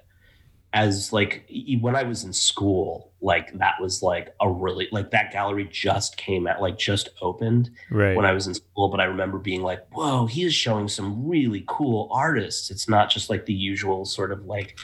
as 0.75 1.13
like 1.13 1.49
when 1.81 1.95
I 1.95 2.03
was 2.03 2.25
in 2.25 2.33
school, 2.33 3.13
like 3.23 3.57
that 3.59 3.75
was 3.81 4.03
like 4.03 4.35
a 4.41 4.51
really 4.51 4.89
like 4.91 5.13
that 5.13 5.33
gallery 5.33 5.69
just 5.71 6.17
came 6.17 6.49
out, 6.49 6.61
like 6.61 6.77
just 6.77 7.11
opened 7.23 7.71
right. 7.91 8.17
when 8.17 8.27
I 8.27 8.33
was 8.33 8.49
in 8.49 8.55
school. 8.55 8.89
But 8.89 9.01
I 9.01 9.05
remember 9.05 9.39
being 9.39 9.63
like, 9.63 9.87
whoa, 9.93 10.27
he 10.27 10.43
is 10.43 10.53
showing 10.53 10.89
some 10.89 11.29
really 11.29 11.65
cool 11.69 12.09
artists. 12.13 12.73
It's 12.73 12.89
not 12.89 13.09
just 13.09 13.31
like 13.31 13.47
the 13.47 13.55
usual 13.55 14.05
sort 14.05 14.33
of 14.33 14.47
like 14.47 14.77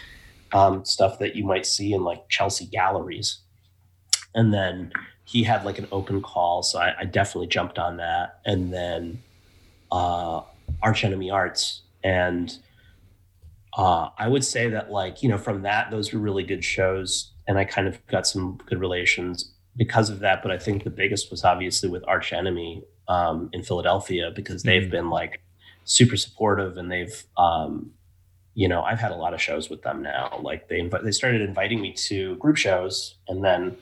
um, 0.52 0.84
stuff 0.84 1.18
that 1.18 1.34
you 1.34 1.44
might 1.44 1.66
see 1.66 1.92
in 1.92 2.04
like 2.04 2.28
Chelsea 2.28 2.66
galleries. 2.66 3.40
And 4.32 4.54
then 4.54 4.92
he 5.24 5.42
had 5.42 5.64
like 5.64 5.80
an 5.80 5.88
open 5.90 6.22
call, 6.22 6.62
so 6.62 6.78
I, 6.78 6.94
I 7.00 7.04
definitely 7.04 7.48
jumped 7.48 7.80
on 7.80 7.96
that. 7.96 8.38
And 8.46 8.72
then 8.72 9.24
uh, 9.90 10.42
Arch 10.84 11.02
Enemy 11.02 11.32
Arts, 11.32 11.82
and 12.04 12.56
uh, 13.80 14.10
I 14.18 14.28
would 14.28 14.44
say 14.44 14.68
that 14.70 14.90
like 14.90 15.22
you 15.22 15.28
know 15.30 15.38
from 15.38 15.62
that 15.62 15.90
those 15.90 16.12
were 16.12 16.20
really 16.20 16.44
good 16.52 16.64
shows, 16.64 17.32
and 17.48 17.58
I 17.58 17.64
kind 17.64 17.88
of 17.88 17.94
got 18.06 18.26
some 18.26 18.58
good 18.66 18.78
relations 18.80 19.54
because 19.76 20.10
of 20.10 20.18
that. 20.20 20.42
But 20.42 20.50
I 20.52 20.58
think 20.58 20.84
the 20.84 20.90
biggest 21.02 21.30
was 21.30 21.44
obviously 21.44 21.88
with 21.88 22.04
Arch 22.06 22.32
Enemy 22.32 22.82
um, 23.08 23.48
in 23.52 23.62
Philadelphia 23.62 24.30
because 24.34 24.62
they've 24.62 24.88
Mhm. 24.88 24.90
been 24.96 25.10
like 25.10 25.40
super 25.84 26.16
supportive, 26.16 26.76
and 26.76 26.90
they've 26.92 27.16
um, 27.38 27.92
you 28.54 28.68
know 28.68 28.82
I've 28.82 29.00
had 29.00 29.12
a 29.12 29.16
lot 29.24 29.32
of 29.34 29.40
shows 29.40 29.70
with 29.70 29.82
them 29.82 30.02
now. 30.02 30.40
Like 30.42 30.68
they 30.68 30.80
they 31.02 31.12
started 31.12 31.40
inviting 31.40 31.80
me 31.80 31.92
to 32.08 32.36
group 32.36 32.56
shows, 32.58 33.16
and 33.28 33.42
then 33.42 33.76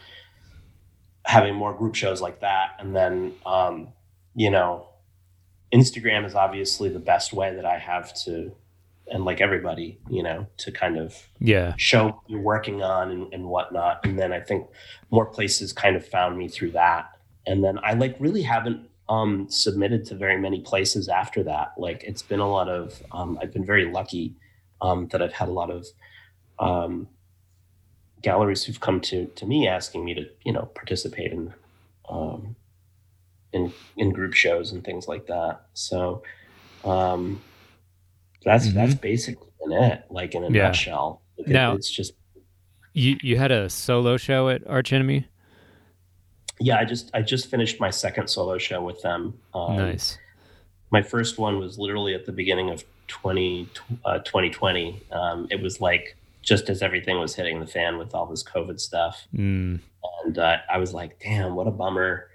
having 1.24 1.54
more 1.54 1.74
group 1.74 1.94
shows 1.94 2.20
like 2.20 2.40
that, 2.40 2.76
and 2.78 2.94
then 2.94 3.34
um, 3.44 3.88
you 4.34 4.50
know 4.50 4.86
Instagram 5.74 6.24
is 6.24 6.34
obviously 6.34 6.88
the 6.88 6.98
best 7.12 7.32
way 7.32 7.54
that 7.56 7.66
I 7.66 7.78
have 7.78 8.14
to, 8.24 8.54
and 9.10 9.24
like 9.24 9.40
everybody, 9.40 9.98
you 10.08 10.22
know, 10.22 10.46
to 10.58 10.72
kind 10.72 10.98
of 10.98 11.14
yeah. 11.38 11.74
show 11.76 12.06
what 12.06 12.22
you're 12.26 12.40
working 12.40 12.82
on 12.82 13.10
and, 13.10 13.32
and 13.32 13.44
whatnot. 13.44 14.04
And 14.04 14.18
then 14.18 14.32
I 14.32 14.40
think 14.40 14.66
more 15.10 15.26
places 15.26 15.72
kind 15.72 15.96
of 15.96 16.06
found 16.06 16.38
me 16.38 16.48
through 16.48 16.72
that. 16.72 17.10
And 17.46 17.64
then 17.64 17.78
I 17.82 17.94
like 17.94 18.16
really 18.18 18.42
haven't 18.42 18.88
um, 19.08 19.46
submitted 19.48 20.04
to 20.06 20.14
very 20.14 20.38
many 20.38 20.60
places 20.60 21.08
after 21.08 21.42
that. 21.44 21.72
Like 21.78 22.04
it's 22.04 22.22
been 22.22 22.40
a 22.40 22.48
lot 22.48 22.68
of, 22.68 23.02
um, 23.12 23.38
I've 23.40 23.52
been 23.52 23.64
very 23.64 23.90
lucky 23.90 24.36
um, 24.80 25.08
that 25.08 25.22
I've 25.22 25.32
had 25.32 25.48
a 25.48 25.52
lot 25.52 25.70
of 25.70 25.86
um, 26.58 27.08
galleries 28.20 28.64
who've 28.64 28.80
come 28.80 29.00
to 29.00 29.26
to 29.26 29.46
me 29.46 29.68
asking 29.68 30.04
me 30.04 30.14
to, 30.14 30.26
you 30.44 30.52
know, 30.52 30.66
participate 30.74 31.32
in 31.32 31.54
um, 32.08 32.56
in 33.52 33.72
in 33.96 34.10
group 34.10 34.34
shows 34.34 34.72
and 34.72 34.84
things 34.84 35.08
like 35.08 35.26
that. 35.26 35.62
So 35.74 36.22
um, 36.84 37.40
that's 38.44 38.68
Mhm. 38.68 38.74
that's 38.74 38.94
basically 38.94 39.48
it. 39.60 40.04
Like 40.10 40.34
in 40.34 40.44
a 40.44 40.50
Yeah. 40.50 40.68
nutshell, 40.68 41.22
Like, 41.38 41.48
it- 41.48 41.52
Now- 41.52 41.74
it's 41.74 41.90
just 41.90 42.14
You 42.94 43.16
you 43.22 43.36
had 43.36 43.52
a 43.52 43.68
solo 43.68 44.16
show 44.16 44.48
at 44.48 44.66
Arch 44.66 44.92
Enemy. 44.92 45.26
yeah. 46.60 46.78
I 46.78 46.84
just 46.84 47.10
I 47.14 47.22
just 47.22 47.48
finished 47.50 47.78
my 47.80 47.90
second 47.90 48.28
solo 48.28 48.58
show 48.58 48.82
with 48.82 49.00
them. 49.02 49.38
Um, 49.54 49.76
nice. 49.76 50.18
My 50.90 51.02
first 51.02 51.38
one 51.38 51.58
was 51.58 51.78
literally 51.78 52.14
at 52.14 52.24
the 52.26 52.32
beginning 52.32 52.70
of 52.70 52.82
20, 53.08 53.68
uh, 54.04 54.18
2020. 54.20 55.00
Um, 55.12 55.46
it 55.50 55.60
was 55.60 55.80
like 55.80 56.16
just 56.42 56.70
as 56.70 56.80
everything 56.82 57.18
was 57.20 57.34
hitting 57.34 57.60
the 57.60 57.66
fan 57.66 57.98
with 57.98 58.14
all 58.14 58.26
this 58.26 58.42
COVID 58.42 58.80
stuff. 58.80 59.26
Mm, 59.34 59.80
and 60.24 60.38
uh, 60.38 60.56
I 60.72 60.78
was 60.78 60.94
like, 60.94 61.20
"Damn, 61.20 61.54
what 61.54 61.66
a 61.66 61.70
bummer!" 61.70 62.30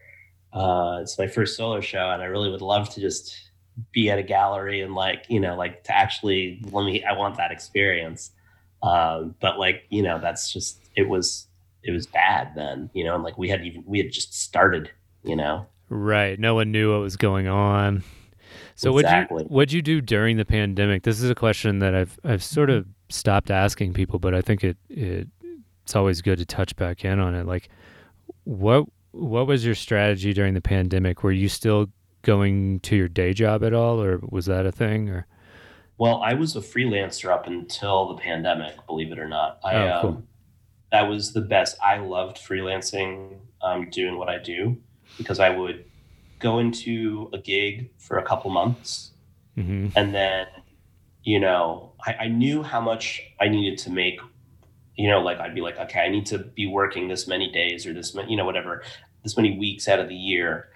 Uh, 0.53 0.99
it's 1.01 1.17
my 1.17 1.25
first 1.27 1.57
solo 1.57 1.81
show, 1.81 2.11
and 2.11 2.21
I 2.21 2.25
really 2.25 2.51
would 2.51 2.61
love 2.61 2.89
to 2.91 3.01
just 3.01 3.49
be 3.91 4.09
at 4.09 4.19
a 4.19 4.24
gallery 4.24 4.82
and 4.82 4.93
like 4.93 5.26
you 5.30 5.39
know, 5.39 5.55
like 5.55 5.84
to 5.86 5.95
actually 5.95 6.61
let 6.71 6.86
me. 6.86 7.03
I 7.03 7.13
want 7.13 7.38
that 7.38 7.51
experience, 7.51 8.32
um, 8.82 9.36
but 9.39 9.57
like 9.57 9.84
you 9.89 10.03
know, 10.03 10.19
that's 10.19 10.51
just 10.51 10.80
it 10.95 11.07
was 11.07 11.47
it 11.84 11.91
was 11.91 12.07
bad 12.07 12.53
then, 12.55 12.89
you 12.93 13.03
know, 13.03 13.15
and 13.15 13.24
like 13.24 13.38
we 13.38 13.49
had 13.49 13.65
even 13.65 13.84
we 13.86 13.99
had 13.99 14.11
just 14.11 14.34
started, 14.34 14.89
you 15.24 15.36
know. 15.36 15.65
right. 15.89 16.39
No 16.39 16.55
one 16.55 16.71
knew 16.71 16.93
what 16.93 17.01
was 17.01 17.17
going 17.17 17.47
on. 17.47 18.03
So 18.76 18.91
what'd 18.91 19.11
you 19.11 19.38
what'd 19.47 19.71
you 19.71 19.82
do 19.82 20.01
during 20.01 20.38
the 20.38 20.45
pandemic? 20.45 21.03
This 21.03 21.21
is 21.21 21.30
a 21.30 21.36
question 21.36 21.80
that 21.80 21.93
I've 21.93 22.19
I've 22.24 22.43
sort 22.43 22.69
of 22.69 22.88
stopped 23.09 23.51
asking 23.51 23.93
people, 23.93 24.19
but 24.19 24.34
I 24.34 24.41
think 24.41 24.63
it, 24.63 24.78
it 24.89 25.28
it's 25.84 25.95
always 25.95 26.21
good 26.21 26.39
to 26.39 26.45
touch 26.45 26.76
back 26.76 27.05
in 27.05 27.19
on 27.19 27.36
it. 27.36 27.45
Like 27.45 27.69
what 28.45 28.86
what 29.11 29.45
was 29.45 29.65
your 29.65 29.76
strategy 29.76 30.34
during 30.34 30.53
the 30.53 30.61
pandemic? 30.61 31.24
Were 31.24 31.32
you 31.32 31.49
still 31.49 31.89
going 32.24 32.80
to 32.82 32.95
your 32.95 33.07
day 33.07 33.34
job 33.34 33.63
at 33.63 33.74
all 33.74 34.01
or 34.01 34.19
was 34.30 34.45
that 34.47 34.65
a 34.65 34.71
thing 34.71 35.09
or 35.09 35.28
Well, 35.97 36.21
I 36.24 36.34
was 36.34 36.55
a 36.55 36.59
freelancer 36.61 37.32
up 37.32 37.45
until 37.47 38.07
the 38.07 38.15
pandemic, 38.21 38.76
believe 38.88 39.11
it 39.11 39.19
or 39.19 39.28
not. 39.28 39.59
I 39.63 39.76
Oh, 39.76 39.99
cool. 40.01 40.09
um, 40.11 40.28
that 40.91 41.03
was 41.03 41.34
the 41.34 41.41
best. 41.41 41.78
I 41.84 41.97
loved 41.97 42.38
freelancing, 42.38 43.39
um, 43.61 43.89
doing 43.89 44.17
what 44.17 44.30
I 44.30 44.38
do 44.39 44.78
because 45.17 45.39
I 45.39 45.49
would 45.49 45.86
go 46.39 46.59
into 46.59 47.30
a 47.34 47.38
gig 47.38 47.91
for 47.97 48.17
a 48.17 48.24
couple 48.26 48.49
months 48.51 49.11
hmm 49.55 49.88
and 49.95 50.13
then, 50.15 50.47
you 51.24 51.39
know, 51.39 51.93
I, 52.05 52.13
I 52.21 52.28
knew 52.28 52.63
how 52.63 52.82
much 52.82 53.21
I 53.39 53.47
needed 53.49 53.78
to 53.80 53.91
make. 53.91 54.19
You 54.95 55.09
know, 55.09 55.21
like 55.21 55.39
I'd 55.39 55.55
be 55.55 55.61
like, 55.61 55.78
okay, 55.80 56.01
I 56.01 56.09
need 56.09 56.26
to 56.28 56.39
be 56.39 56.67
working 56.67 57.07
this 57.07 57.28
many 57.28 57.51
days 57.51 57.86
or 57.88 57.93
this, 57.93 58.13
ma- 58.15 58.26
you 58.28 58.36
know, 58.36 58.45
whatever, 58.45 58.84
this 59.24 59.38
many 59.38 59.57
weeks 59.57 59.88
out 59.88 59.99
of 59.99 60.07
the 60.09 60.15
year. 60.15 60.69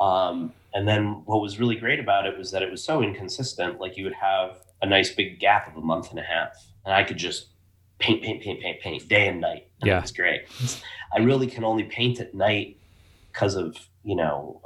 Um, 0.00 0.52
and 0.74 0.86
then 0.88 1.22
what 1.26 1.40
was 1.40 1.58
really 1.58 1.76
great 1.76 2.00
about 2.00 2.26
it 2.26 2.36
was 2.38 2.50
that 2.52 2.62
it 2.62 2.70
was 2.70 2.82
so 2.84 3.02
inconsistent. 3.02 3.80
Like 3.80 3.96
you 3.96 4.04
would 4.04 4.14
have 4.14 4.58
a 4.80 4.86
nice 4.86 5.10
big 5.14 5.38
gap 5.38 5.68
of 5.68 5.76
a 5.76 5.84
month 5.84 6.10
and 6.10 6.18
a 6.18 6.22
half, 6.22 6.50
and 6.84 6.94
I 6.94 7.04
could 7.04 7.16
just 7.18 7.48
paint, 7.98 8.22
paint, 8.22 8.42
paint, 8.42 8.60
paint, 8.60 8.80
paint 8.80 9.08
day 9.08 9.28
and 9.28 9.40
night. 9.40 9.68
And 9.80 9.88
Yeah. 9.88 9.98
it 9.98 10.02
was 10.02 10.12
great. 10.12 10.42
I 11.14 11.18
really 11.20 11.46
can 11.46 11.62
only 11.64 11.84
paint 11.84 12.18
at 12.20 12.34
night 12.34 12.78
because 13.32 13.54
of 13.54 13.76
you 14.04 14.16
know 14.16 14.60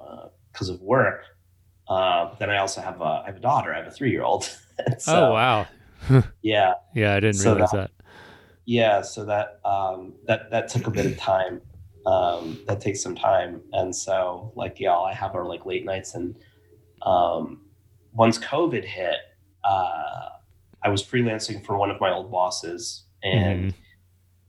because 0.52 0.68
of 0.68 0.80
work. 0.80 1.22
Uh, 1.88 2.34
then 2.38 2.50
I 2.50 2.58
also 2.58 2.80
have 2.80 3.00
a 3.00 3.04
I 3.04 3.26
have 3.26 3.36
a 3.36 3.40
daughter. 3.40 3.72
I 3.74 3.78
have 3.78 3.86
a 3.86 3.90
three 3.90 4.10
year 4.10 4.22
old. 4.22 4.48
oh 5.06 5.32
wow. 5.32 5.66
Yeah, 6.42 6.74
Yeah, 6.94 7.14
I 7.14 7.20
didn't 7.20 7.34
So 7.36 7.52
realize 7.54 7.70
that. 7.72 7.90
yeah. 8.64 9.02
So 9.02 9.24
that 9.26 9.60
um, 9.64 10.14
that 10.26 10.50
that 10.50 10.68
took 10.68 10.86
a 10.86 10.90
bit 10.90 11.06
of 11.06 11.16
time. 11.18 11.60
Um, 12.06 12.60
that 12.68 12.80
takes 12.80 13.02
some 13.02 13.16
time, 13.16 13.62
and 13.72 13.94
so 13.94 14.52
like 14.54 14.78
yeah, 14.78 14.90
all 14.90 15.04
I 15.04 15.12
have 15.12 15.34
are 15.34 15.44
like 15.44 15.66
late 15.66 15.84
nights. 15.84 16.14
And 16.14 16.36
um, 17.02 17.62
once 18.12 18.38
COVID 18.38 18.84
hit, 18.84 19.16
uh, 19.64 20.28
I 20.82 20.88
was 20.88 21.02
freelancing 21.02 21.64
for 21.66 21.76
one 21.76 21.90
of 21.90 22.00
my 22.00 22.12
old 22.12 22.30
bosses, 22.30 23.04
and 23.24 23.74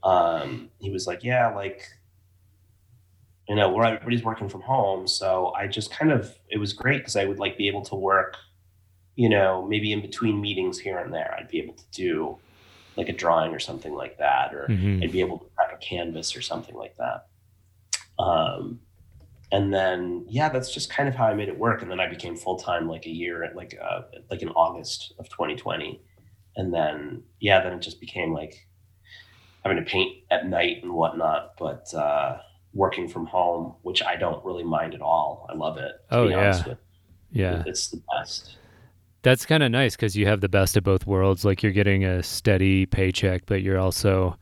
um, 0.04 0.70
he 0.80 0.92
was 0.92 1.08
like, 1.08 1.24
"Yeah, 1.24 1.54
like." 1.54 1.82
You 3.50 3.56
know, 3.56 3.70
where 3.70 3.86
everybody's 3.86 4.26
working 4.26 4.50
from 4.50 4.60
home, 4.60 5.08
so 5.08 5.54
I 5.56 5.68
just 5.68 5.90
kind 5.90 6.12
of 6.12 6.38
it 6.50 6.58
was 6.58 6.74
great 6.74 6.98
because 6.98 7.16
I 7.16 7.24
would 7.24 7.40
like 7.40 7.58
be 7.58 7.70
able 7.70 7.82
to 7.84 7.96
work, 7.96 8.36
you 9.16 9.30
know, 9.30 9.66
maybe 9.66 9.94
in 9.94 10.02
between 10.02 10.42
meetings 10.42 10.78
here 10.78 10.98
and 10.98 11.14
there, 11.14 11.34
I'd 11.40 11.48
be 11.48 11.60
able 11.60 11.76
to 11.76 11.86
do 11.94 12.40
like 12.98 13.08
a 13.08 13.14
drawing 13.14 13.54
or 13.54 13.60
something 13.60 13.94
like 13.94 14.18
that, 14.18 14.54
or 14.54 14.68
Mhm. 14.68 15.02
I'd 15.02 15.14
be 15.14 15.22
able 15.22 15.38
to 15.40 15.46
prep 15.56 15.72
a 15.74 15.78
canvas 15.78 16.36
or 16.36 16.42
something 16.42 16.76
like 16.76 16.98
that. 16.98 17.28
Um, 18.20 18.80
and 19.52 19.74
then 19.74 20.26
yeah, 20.28 20.50
that's 20.50 20.74
just 20.74 20.90
kind 20.90 21.08
of 21.08 21.16
how 21.16 21.26
I 21.26 21.34
made 21.34 21.48
it 21.48 21.58
work. 21.58 21.82
And 21.82 21.90
then 21.90 22.00
I 22.00 22.08
became 22.08 22.36
full 22.36 22.58
time 22.58 22.88
like 22.88 23.06
a 23.06 23.10
year, 23.10 23.50
like 23.56 23.78
uh, 23.82 24.02
like 24.30 24.42
in 24.42 24.50
August 24.50 25.14
of 25.20 25.30
2020. 25.30 26.02
And 26.58 26.74
then 26.74 27.24
yeah, 27.40 27.62
then 27.64 27.74
it 27.74 27.82
just 27.82 28.00
became 28.02 28.34
like 28.34 28.68
having 29.64 29.84
to 29.84 29.90
paint 29.90 30.18
at 30.32 30.48
night 30.48 30.78
and 30.84 30.94
whatnot, 30.94 31.54
but 31.58 31.94
uh, 31.94 32.38
working 32.74 33.08
from 33.08 33.26
home, 33.26 33.76
which 33.84 34.04
I 34.04 34.16
don't 34.16 34.44
really 34.46 34.64
mind 34.64 34.94
at 34.94 35.02
all. 35.02 35.46
I 35.50 35.56
love 35.56 35.78
it. 35.78 35.94
To 36.12 36.18
Oh, 36.18 36.28
be 36.28 36.34
honest 36.34 36.64
yeah. 36.64 36.70
with 36.70 36.78
Yeah. 37.32 37.64
it's 37.66 37.88
the 37.90 38.02
best. 38.14 38.58
That's 39.24 39.46
kind 39.46 39.64
of 39.64 39.72
nice 39.72 39.96
because 39.96 40.16
you 40.16 40.26
have 40.28 40.42
the 40.42 40.50
best 40.50 40.78
of 40.78 40.84
both 40.84 41.06
worlds. 41.08 41.44
Like 41.44 41.64
you're 41.64 41.72
getting 41.72 42.06
a 42.06 42.22
steady 42.24 42.86
paycheck, 42.86 43.44
but 43.46 43.62
you're 43.62 43.80
also 43.80 44.38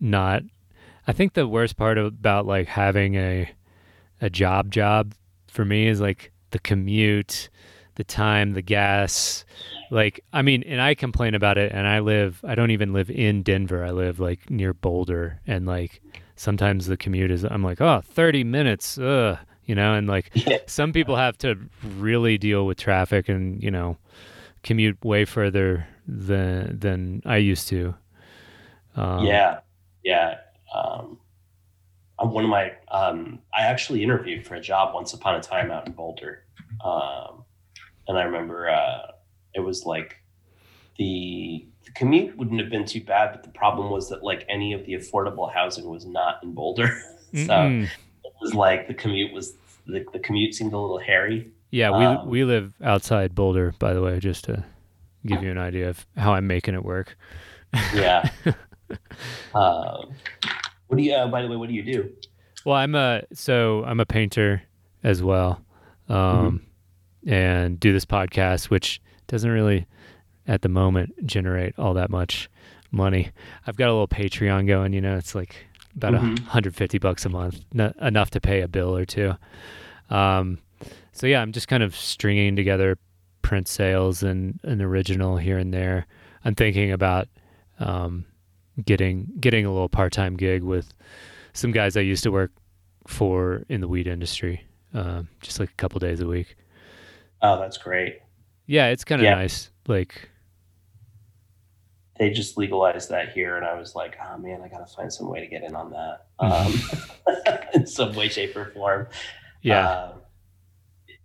not. 0.00 0.42
I 1.06 1.12
think 1.12 1.34
the 1.34 1.46
worst 1.46 1.76
part 1.76 1.98
about 1.98 2.46
like 2.46 2.68
having 2.68 3.14
a 3.16 3.50
a 4.20 4.30
job 4.30 4.70
job 4.70 5.14
for 5.48 5.64
me 5.64 5.86
is 5.86 6.00
like 6.00 6.32
the 6.50 6.58
commute, 6.58 7.48
the 7.96 8.04
time, 8.04 8.52
the 8.52 8.62
gas. 8.62 9.44
Like 9.90 10.20
I 10.32 10.42
mean, 10.42 10.62
and 10.64 10.80
I 10.80 10.94
complain 10.94 11.34
about 11.34 11.58
it. 11.58 11.72
And 11.72 11.86
I 11.86 12.00
live. 12.00 12.40
I 12.46 12.54
don't 12.54 12.70
even 12.70 12.92
live 12.92 13.10
in 13.10 13.42
Denver. 13.42 13.84
I 13.84 13.90
live 13.90 14.18
like 14.18 14.50
near 14.50 14.72
Boulder, 14.72 15.40
and 15.46 15.66
like 15.66 16.00
sometimes 16.36 16.86
the 16.86 16.96
commute 16.96 17.30
is. 17.30 17.44
I'm 17.44 17.62
like, 17.62 17.80
oh, 17.80 18.02
30 18.04 18.44
minutes. 18.44 18.98
Ugh. 18.98 19.38
You 19.66 19.74
know, 19.74 19.94
and 19.94 20.06
like 20.06 20.30
some 20.66 20.92
people 20.92 21.16
have 21.16 21.38
to 21.38 21.58
really 21.96 22.36
deal 22.36 22.66
with 22.66 22.78
traffic 22.78 23.28
and 23.28 23.62
you 23.62 23.70
know 23.70 23.96
commute 24.62 25.02
way 25.04 25.24
further 25.24 25.86
than 26.06 26.78
than 26.78 27.22
I 27.24 27.36
used 27.38 27.68
to. 27.68 27.94
Um, 28.96 29.24
yeah, 29.24 29.60
yeah. 30.02 30.38
Um, 30.74 31.18
one 32.18 32.44
of 32.44 32.50
my, 32.50 32.72
um, 32.90 33.40
I 33.52 33.62
actually 33.62 34.02
interviewed 34.02 34.46
for 34.46 34.54
a 34.54 34.60
job 34.60 34.94
once 34.94 35.12
upon 35.12 35.34
a 35.34 35.42
time 35.42 35.70
out 35.70 35.86
in 35.86 35.92
Boulder, 35.92 36.44
um, 36.84 37.44
and 38.06 38.18
I 38.18 38.22
remember 38.22 38.68
uh, 38.68 39.12
it 39.54 39.60
was 39.60 39.84
like 39.84 40.16
the, 40.96 41.66
the 41.84 41.90
commute 41.92 42.36
wouldn't 42.36 42.60
have 42.60 42.70
been 42.70 42.84
too 42.84 43.02
bad, 43.02 43.32
but 43.32 43.42
the 43.42 43.50
problem 43.50 43.90
was 43.90 44.08
that 44.10 44.22
like 44.22 44.46
any 44.48 44.72
of 44.72 44.86
the 44.86 44.94
affordable 44.94 45.52
housing 45.52 45.88
was 45.88 46.06
not 46.06 46.42
in 46.42 46.52
Boulder, 46.52 46.88
so 47.32 47.38
Mm-mm. 47.38 47.84
it 47.84 48.32
was 48.40 48.54
like 48.54 48.86
the 48.86 48.94
commute 48.94 49.32
was 49.32 49.54
the, 49.86 50.04
the 50.12 50.18
commute 50.18 50.54
seemed 50.54 50.72
a 50.72 50.78
little 50.78 50.98
hairy. 50.98 51.50
yeah, 51.70 51.90
we 51.90 52.04
um, 52.04 52.28
we 52.28 52.44
live 52.44 52.74
outside 52.82 53.34
Boulder, 53.34 53.74
by 53.78 53.92
the 53.92 54.00
way, 54.00 54.18
just 54.18 54.44
to 54.44 54.64
give 55.26 55.42
you 55.42 55.50
an 55.50 55.58
idea 55.58 55.88
of 55.88 56.06
how 56.16 56.34
I'm 56.34 56.46
making 56.46 56.74
it 56.74 56.84
work. 56.84 57.16
Yeah. 57.94 58.28
um, 59.54 60.14
what 60.94 60.98
do 60.98 61.02
you? 61.04 61.14
Uh, 61.14 61.26
by 61.28 61.42
the 61.42 61.48
way, 61.48 61.56
what 61.56 61.68
do 61.68 61.74
you 61.74 61.82
do? 61.82 62.10
Well, 62.64 62.76
I'm 62.76 62.94
a 62.94 63.22
so 63.32 63.84
I'm 63.84 64.00
a 64.00 64.06
painter 64.06 64.62
as 65.02 65.22
well, 65.22 65.60
um, 66.08 66.62
and 67.26 67.78
do 67.78 67.92
this 67.92 68.04
podcast, 68.06 68.70
which 68.70 69.00
doesn't 69.26 69.50
really, 69.50 69.86
at 70.46 70.62
the 70.62 70.68
moment, 70.68 71.26
generate 71.26 71.78
all 71.78 71.94
that 71.94 72.10
much 72.10 72.48
money. 72.90 73.30
I've 73.66 73.76
got 73.76 73.88
a 73.88 73.92
little 73.92 74.08
Patreon 74.08 74.66
going. 74.66 74.92
You 74.92 75.00
know, 75.00 75.16
it's 75.16 75.34
like 75.34 75.56
about 75.96 76.14
a 76.14 76.18
Mhm. 76.18 76.38
150 76.40 76.98
bucks 76.98 77.24
a 77.24 77.28
month, 77.28 77.60
n- 77.78 77.94
enough 78.00 78.30
to 78.30 78.40
pay 78.40 78.60
a 78.62 78.68
bill 78.68 78.96
or 78.96 79.04
two. 79.04 79.34
Um, 80.10 80.58
so 81.12 81.26
yeah, 81.26 81.40
I'm 81.40 81.52
just 81.52 81.68
kind 81.68 81.82
of 81.82 81.94
stringing 81.94 82.56
together 82.56 82.98
print 83.42 83.68
sales 83.68 84.22
and 84.22 84.58
an 84.62 84.80
original 84.80 85.36
here 85.36 85.58
and 85.58 85.72
there. 85.72 86.06
I'm 86.44 86.54
thinking 86.54 86.90
about 86.92 87.28
um, 87.78 88.24
getting 88.84 89.28
getting 89.40 89.64
a 89.66 89.72
little 89.72 89.88
part 89.88 90.12
time 90.12 90.36
gig 90.36 90.62
with 90.62 90.92
some 91.52 91.70
guys 91.72 91.96
I 91.96 92.00
used 92.00 92.22
to 92.24 92.30
work 92.32 92.52
for 93.06 93.64
in 93.68 93.80
the 93.80 93.88
weed 93.88 94.06
industry, 94.06 94.64
um, 94.94 95.28
just 95.40 95.60
like 95.60 95.70
a 95.70 95.74
couple 95.74 95.98
days 96.00 96.20
a 96.20 96.26
week. 96.26 96.56
Oh, 97.42 97.58
that's 97.60 97.76
great. 97.76 98.20
Yeah, 98.66 98.88
it's 98.88 99.04
kind 99.04 99.20
of 99.20 99.24
Yeah. 99.26 99.34
nice. 99.34 99.70
Like, 99.86 100.30
they 102.18 102.30
just 102.30 102.56
legalized 102.56 103.10
that 103.10 103.32
here, 103.32 103.56
and 103.56 103.66
I 103.66 103.78
was 103.78 103.94
like, 103.94 104.16
oh 104.24 104.38
man, 104.38 104.62
I 104.62 104.68
gotta 104.68 104.86
find 104.86 105.12
some 105.12 105.28
way 105.28 105.40
to 105.40 105.46
get 105.46 105.62
in 105.64 105.74
on 105.74 105.90
that 105.90 106.26
um, 106.38 106.72
in 107.74 107.86
some 107.86 108.14
way, 108.14 108.28
shape, 108.28 108.56
or 108.56 108.66
form. 108.66 109.08
yeah, 109.62 109.88
Um, 109.88 110.12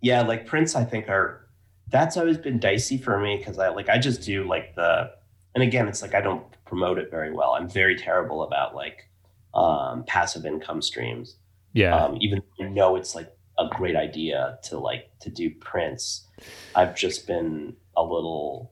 yeah, 0.01 0.21
like 0.23 0.45
prints, 0.47 0.75
I 0.75 0.83
think 0.83 1.07
are 1.07 1.47
that's 1.89 2.17
always 2.17 2.37
been 2.37 2.59
dicey 2.59 2.97
for 2.97 3.19
me 3.19 3.37
because 3.37 3.57
I 3.59 3.69
like 3.69 3.87
I 3.89 3.97
just 3.99 4.21
do 4.23 4.43
like 4.45 4.75
the, 4.75 5.11
and 5.55 5.63
again, 5.63 5.87
it's 5.87 6.01
like 6.01 6.13
I 6.15 6.21
don't 6.21 6.43
promote 6.69 6.99
it 6.99 7.09
very 7.09 7.33
well. 7.33 7.53
I'm 7.53 7.67
very 7.67 7.97
terrible 7.97 8.43
about 8.43 8.75
like 8.75 9.09
um, 9.53 10.03
passive 10.05 10.45
income 10.45 10.81
streams. 10.81 11.35
yeah, 11.73 11.95
um, 11.95 12.17
even 12.21 12.41
though 12.57 12.65
I 12.65 12.69
know 12.69 12.95
it's 12.95 13.15
like 13.15 13.35
a 13.57 13.67
great 13.67 13.95
idea 13.95 14.57
to 14.63 14.77
like 14.77 15.09
to 15.21 15.29
do 15.29 15.49
prints. 15.49 16.27
I've 16.75 16.95
just 16.95 17.27
been 17.27 17.75
a 17.97 18.03
little 18.03 18.71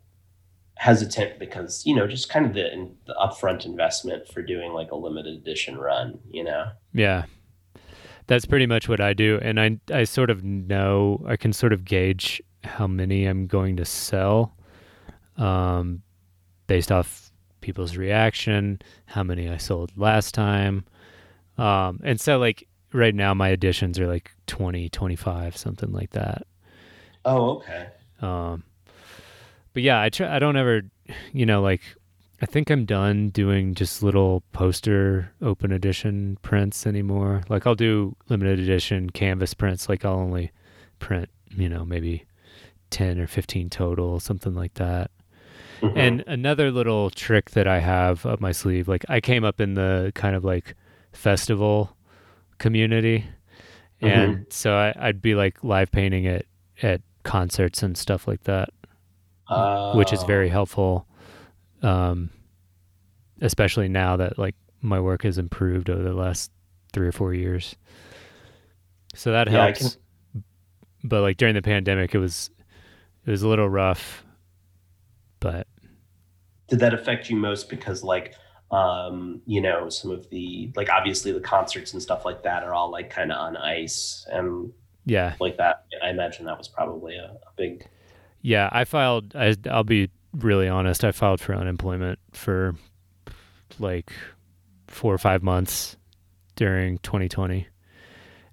hesitant 0.76 1.40
because 1.40 1.84
you 1.86 1.96
know 1.96 2.08
just 2.08 2.30
kind 2.30 2.46
of 2.46 2.54
the, 2.54 2.72
in, 2.72 2.96
the 3.08 3.16
upfront 3.20 3.66
investment 3.66 4.28
for 4.28 4.44
doing 4.44 4.72
like 4.74 4.92
a 4.92 4.96
limited 4.96 5.34
edition 5.34 5.78
run. 5.78 6.20
You 6.30 6.44
know, 6.44 6.68
yeah. 6.94 7.26
That's 8.28 8.46
pretty 8.46 8.66
much 8.66 8.90
what 8.90 9.00
I 9.00 9.14
do, 9.14 9.40
and 9.42 9.60
I 9.60 9.80
I 9.92 10.04
sort 10.04 10.30
of 10.30 10.44
know 10.44 11.24
I 11.26 11.38
can 11.38 11.54
sort 11.54 11.72
of 11.72 11.86
gauge 11.86 12.42
how 12.64 12.86
many 12.86 13.26
I'm 13.26 13.48
going 13.48 13.78
to 13.78 13.86
sell, 13.86 14.54
um, 15.38 16.02
based 16.68 16.92
off 16.92 17.27
people's 17.62 17.98
reaction, 17.98 18.80
how 19.06 19.24
many 19.24 19.50
I 19.50 19.58
sold 19.58 19.92
last 19.96 20.34
time, 20.34 20.86
um, 21.58 22.00
and 22.04 22.20
so 22.20 22.38
like 22.38 22.68
right 22.94 23.16
now 23.16 23.34
my 23.34 23.50
additions 23.50 24.00
are 24.00 24.08
like 24.08 24.32
20, 24.48 24.90
25, 24.90 25.58
something 25.58 25.92
like 25.92 26.12
that. 26.12 26.48
oh 27.26 27.58
okay, 27.58 27.88
Um, 28.22 28.64
but 29.74 29.84
yeah, 29.84 30.02
I 30.02 30.10
try. 30.10 30.36
I 30.36 30.40
don't 30.40 30.56
ever, 30.58 30.82
you 31.34 31.46
know, 31.46 31.62
like 31.62 31.82
I 32.42 32.46
think 32.46 32.70
I'm 32.70 32.86
done 32.86 33.30
doing 33.30 33.74
just 33.76 34.02
little 34.04 34.44
poster 34.54 35.32
open 35.42 35.72
edition 35.72 36.38
prints 36.42 36.86
anymore. 36.88 37.42
Like 37.50 37.66
I'll 37.68 37.76
do 37.76 38.16
limited 38.30 38.60
edition 38.60 39.10
canvas 39.10 39.54
prints. 39.54 39.90
Like 39.90 40.06
I'll 40.06 40.14
only 40.20 40.52
print, 41.00 41.30
you 41.56 41.68
know, 41.70 41.84
maybe 41.86 42.26
ten 42.90 43.20
or 43.20 43.28
fifteen 43.28 43.70
total, 43.70 44.20
something 44.20 44.54
like 44.56 44.76
that. 44.76 45.12
Mhm. 45.82 45.98
And 45.98 46.24
another 46.28 46.72
little 46.72 47.10
trick 47.10 47.52
that 47.52 47.68
I 47.68 47.80
have 47.80 48.26
up 48.26 48.40
my 48.40 48.52
sleeve, 48.52 48.88
like 48.88 49.06
I 49.10 49.20
came 49.22 49.44
up 49.44 49.60
in 49.62 49.76
the 49.76 50.12
kind 50.16 50.36
of 50.36 50.44
like 50.44 50.76
festival 51.12 51.96
community, 52.58 53.26
and 54.02 54.46
so 54.50 54.76
I, 54.76 54.94
I'd 55.00 55.22
be 55.22 55.36
like 55.36 55.64
live 55.64 55.92
painting 55.92 56.28
at 56.28 56.46
at 56.82 57.02
concerts 57.24 57.84
and 57.84 57.98
stuff 57.98 58.28
like 58.28 58.44
that 58.44 58.70
which 59.96 60.14
is 60.14 60.24
Oh, 60.24 60.26
very 60.28 60.50
helpful 60.50 61.08
um 61.82 62.30
especially 63.42 63.88
now 63.88 64.16
that 64.18 64.38
like 64.38 64.56
my 64.82 65.00
work 65.00 65.24
has 65.24 65.38
improved 65.38 65.90
over 65.90 66.04
the 66.04 66.14
last 66.14 66.52
three 66.94 67.08
or 67.08 67.12
four 67.12 67.34
years. 67.34 67.76
So 69.16 69.32
that 69.32 69.50
Yeah, 69.52 69.66
helps. 69.68 69.98
but 71.04 71.22
like 71.22 71.38
during 71.38 71.56
the 71.56 71.62
pandemic 71.62 72.14
it 72.16 72.20
was 72.20 72.50
it 73.26 73.32
was 73.32 73.42
a 73.42 73.48
little 73.48 73.70
rough 73.70 74.24
but 75.40 75.68
did 76.68 76.80
that 76.80 76.94
affect 76.94 77.30
you 77.30 77.36
most 77.36 77.70
because 77.70 78.04
like 78.04 78.36
um 78.72 79.42
you 79.46 79.62
know 79.62 79.90
some 79.90 80.12
of 80.12 80.30
the 80.30 80.72
like 80.76 80.90
obviously 80.90 81.32
the 81.32 81.40
concerts 81.40 81.94
and 81.94 82.02
stuff 82.02 82.26
like 82.26 82.44
that 82.44 82.64
are 82.64 82.74
all 82.74 82.92
like 82.92 83.10
kind 83.10 83.32
of 83.32 83.38
on 83.38 83.56
ice 83.56 84.26
and 84.32 84.72
yeah. 85.06 85.36
like 85.40 85.56
that. 85.58 85.86
I 86.04 86.10
imagine 86.10 86.46
that 86.46 86.58
was 86.58 86.68
probably 86.68 87.16
a, 87.16 87.32
a 87.32 87.52
big 87.56 87.88
yeah 88.42 88.70
i 88.72 88.84
filed 88.84 89.36
I, 89.36 89.56
i'll 89.72 89.84
be 89.84 90.10
really 90.34 90.68
honest 90.68 91.04
i 91.04 91.12
filed 91.12 91.42
for 91.42 91.56
unemployment 91.56 92.20
for 92.34 92.76
like 93.80 94.12
four 94.88 95.14
or 95.14 95.18
five 95.18 95.44
months 95.44 95.98
during 96.56 96.98
2020 97.00 97.68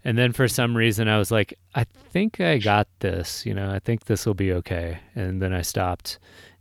and 0.04 0.16
then 0.16 0.32
for 0.32 0.48
some 0.48 0.76
reason 0.76 1.08
i 1.08 1.18
was 1.18 1.30
like 1.30 1.54
i 1.74 1.84
think 1.84 2.40
i 2.40 2.58
got 2.58 2.88
this 3.00 3.44
you 3.44 3.52
know 3.52 3.70
i 3.70 3.78
think 3.78 4.04
this 4.04 4.26
will 4.26 4.34
be 4.34 4.52
okay. 4.52 4.98
And 5.14 5.42
then 5.42 5.52
i 5.52 5.62
stopped 5.62 6.18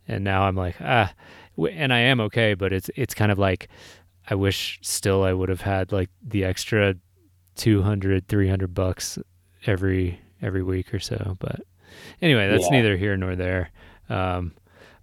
and 0.08 0.22
now 0.24 0.42
i'm 0.44 0.56
like 0.56 0.76
ah 0.80 1.12
and 1.72 1.92
i 1.92 1.98
am 1.98 2.20
okay 2.20 2.54
but 2.54 2.72
it's 2.72 2.90
it's 2.96 3.14
kind 3.14 3.30
of 3.32 3.38
like 3.38 3.68
i 4.30 4.34
wish 4.34 4.78
still 4.82 5.22
i 5.22 5.32
would 5.32 5.48
have 5.48 5.60
had 5.62 5.92
like 5.92 6.10
the 6.22 6.44
extra 6.44 6.94
200 7.56 8.26
300 8.28 8.74
bucks 8.74 9.18
every 9.66 10.20
every 10.42 10.62
week 10.62 10.92
or 10.92 10.98
so 10.98 11.36
but 11.38 11.60
anyway 12.20 12.48
that's 12.48 12.64
Yeah. 12.64 12.70
neither 12.80 12.96
here 12.96 13.16
nor 13.16 13.36
there 13.36 13.70
um 14.08 14.52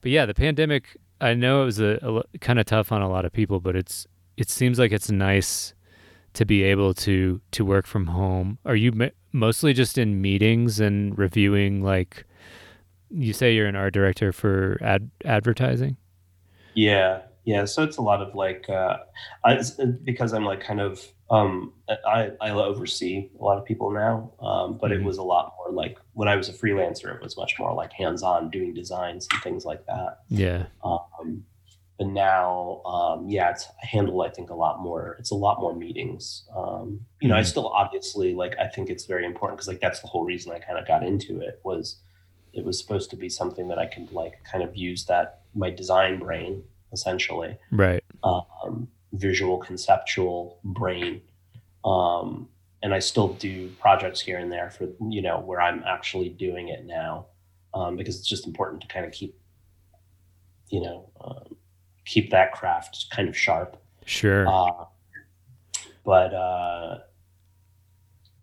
but 0.02 0.12
yeah 0.12 0.26
the 0.26 0.34
pandemic 0.34 0.97
i 1.22 1.34
know 1.34 1.62
it 1.64 1.66
was 1.66 1.80
a, 1.80 2.24
a 2.34 2.38
kind 2.39 2.60
of 2.60 2.66
tough 2.66 2.91
on 2.91 3.02
a 3.02 3.10
lot 3.10 3.26
of 3.26 3.32
people 3.32 3.60
but 3.60 3.76
it's 3.76 4.06
it 4.38 4.49
seems 4.49 4.78
like 4.80 4.91
it's 4.91 5.10
nice 5.10 5.74
to 6.34 6.45
be 6.45 6.64
able 6.64 6.93
to 6.93 7.41
to 7.52 7.64
work 7.66 7.86
from 7.86 8.08
home 8.08 8.58
are 8.66 8.76
you 8.76 8.91
m- 8.99 9.12
mostly 9.32 9.74
just 9.74 9.97
in 9.97 10.22
meetings 10.22 10.80
and 10.80 11.18
reviewing 11.18 11.82
like 11.82 12.26
you 13.14 13.34
say 13.34 13.53
you're 13.53 13.68
an 13.68 13.76
art 13.76 13.93
director 13.93 14.32
for 14.32 14.78
ad 14.82 15.09
advertising 15.26 15.97
Yeah, 16.74 17.22
yeah. 17.43 17.66
So 17.66 17.84
it's 17.84 17.97
a 17.97 18.01
lot 18.01 18.22
of 18.22 18.34
like, 18.36 18.70
uh, 18.70 18.97
I, 19.43 19.62
because 20.03 20.34
I'm 20.34 20.45
like 20.45 20.62
kind 20.62 20.80
of 20.82 21.01
Um, 21.30 21.74
I, 22.05 22.32
I 22.41 22.49
oversee 22.51 23.30
a 23.39 23.41
lot 23.43 23.57
of 23.57 23.64
people 23.64 23.89
now, 23.91 24.34
um, 24.41 24.78
but 24.78 24.91
Mhm. 24.91 24.95
it 24.99 25.03
was 25.05 25.18
a 25.18 25.24
lot 25.24 25.53
more 25.57 25.72
like 25.74 25.97
when 26.14 26.28
I 26.28 26.36
was 26.36 26.49
a 26.49 26.53
freelancer, 26.53 27.16
it 27.16 27.22
was 27.22 27.38
much 27.38 27.53
more 27.57 27.74
like 27.74 27.93
hands 27.93 28.22
on 28.22 28.49
doing 28.49 28.74
designs 28.74 29.28
and 29.32 29.41
things 29.41 29.64
like 29.64 29.86
that. 29.86 30.20
Yeah. 30.28 30.66
Um, 30.84 31.45
but 31.97 32.07
now, 32.07 32.82
um, 32.86 33.30
yeah, 33.30 33.49
it's 33.51 33.66
I 33.82 33.86
handle 33.86 34.22
I 34.24 34.30
think 34.30 34.49
a 34.49 34.55
lot 34.55 34.82
more. 34.82 35.16
It's 35.20 35.32
a 35.32 35.36
lot 35.36 35.62
more 35.62 35.74
meetings. 35.74 36.43
Um, 36.53 36.99
you 37.22 37.30
know, 37.30 37.36
I 37.38 37.41
Mhm. 37.41 37.45
still 37.45 37.68
obviously 37.70 38.34
like 38.34 38.55
I 38.59 38.68
think 38.68 38.89
it's 38.89 39.05
very 39.05 39.26
important 39.26 39.57
because 39.57 39.68
like 39.70 39.80
that's 39.80 40.01
the 40.01 40.07
whole 40.07 40.26
reason 40.26 40.51
I 40.51 40.59
kind 40.59 40.78
of 40.80 40.86
got 40.86 41.01
into 41.03 41.39
it 41.39 41.62
was 41.64 42.01
it 42.54 42.66
was 42.66 42.80
supposed 42.80 43.10
to 43.12 43.16
be 43.16 43.30
something 43.30 43.68
that 43.70 43.78
I 43.80 43.86
could 43.86 44.12
like 44.12 44.43
kind 44.43 44.64
of 44.64 44.76
use 44.76 45.06
that 45.06 45.41
my 45.56 45.70
design 45.70 46.20
brain 46.20 46.64
essentially 46.93 47.58
Right. 47.72 48.04
um, 48.24 48.88
visual 49.14 49.58
conceptual 49.58 50.60
brain 50.64 51.22
um, 51.84 52.47
and 52.84 52.93
i 52.93 52.99
still 52.99 53.30
do 53.34 53.70
projects 53.80 54.20
here 54.22 54.38
and 54.39 54.52
there 54.52 54.70
for 54.70 54.88
you 55.10 55.22
know 55.22 55.39
where 55.39 55.62
i'm 55.62 55.84
actually 55.86 56.30
doing 56.30 56.70
it 56.70 56.86
now 56.86 57.26
um, 57.74 57.95
because 57.97 58.18
it's 58.18 58.28
just 58.28 58.45
important 58.47 58.82
to 58.82 58.88
kind 58.88 59.06
of 59.06 59.12
keep 59.12 59.38
you 60.70 60.82
know 60.82 61.10
um, 61.22 61.56
keep 62.06 62.30
that 62.32 62.52
craft 62.54 63.08
kind 63.12 63.28
of 63.30 63.38
sharp 63.38 63.78
Sure. 64.06 64.47
uh, 64.47 64.86
but 66.04 66.34
uh, 66.34 66.99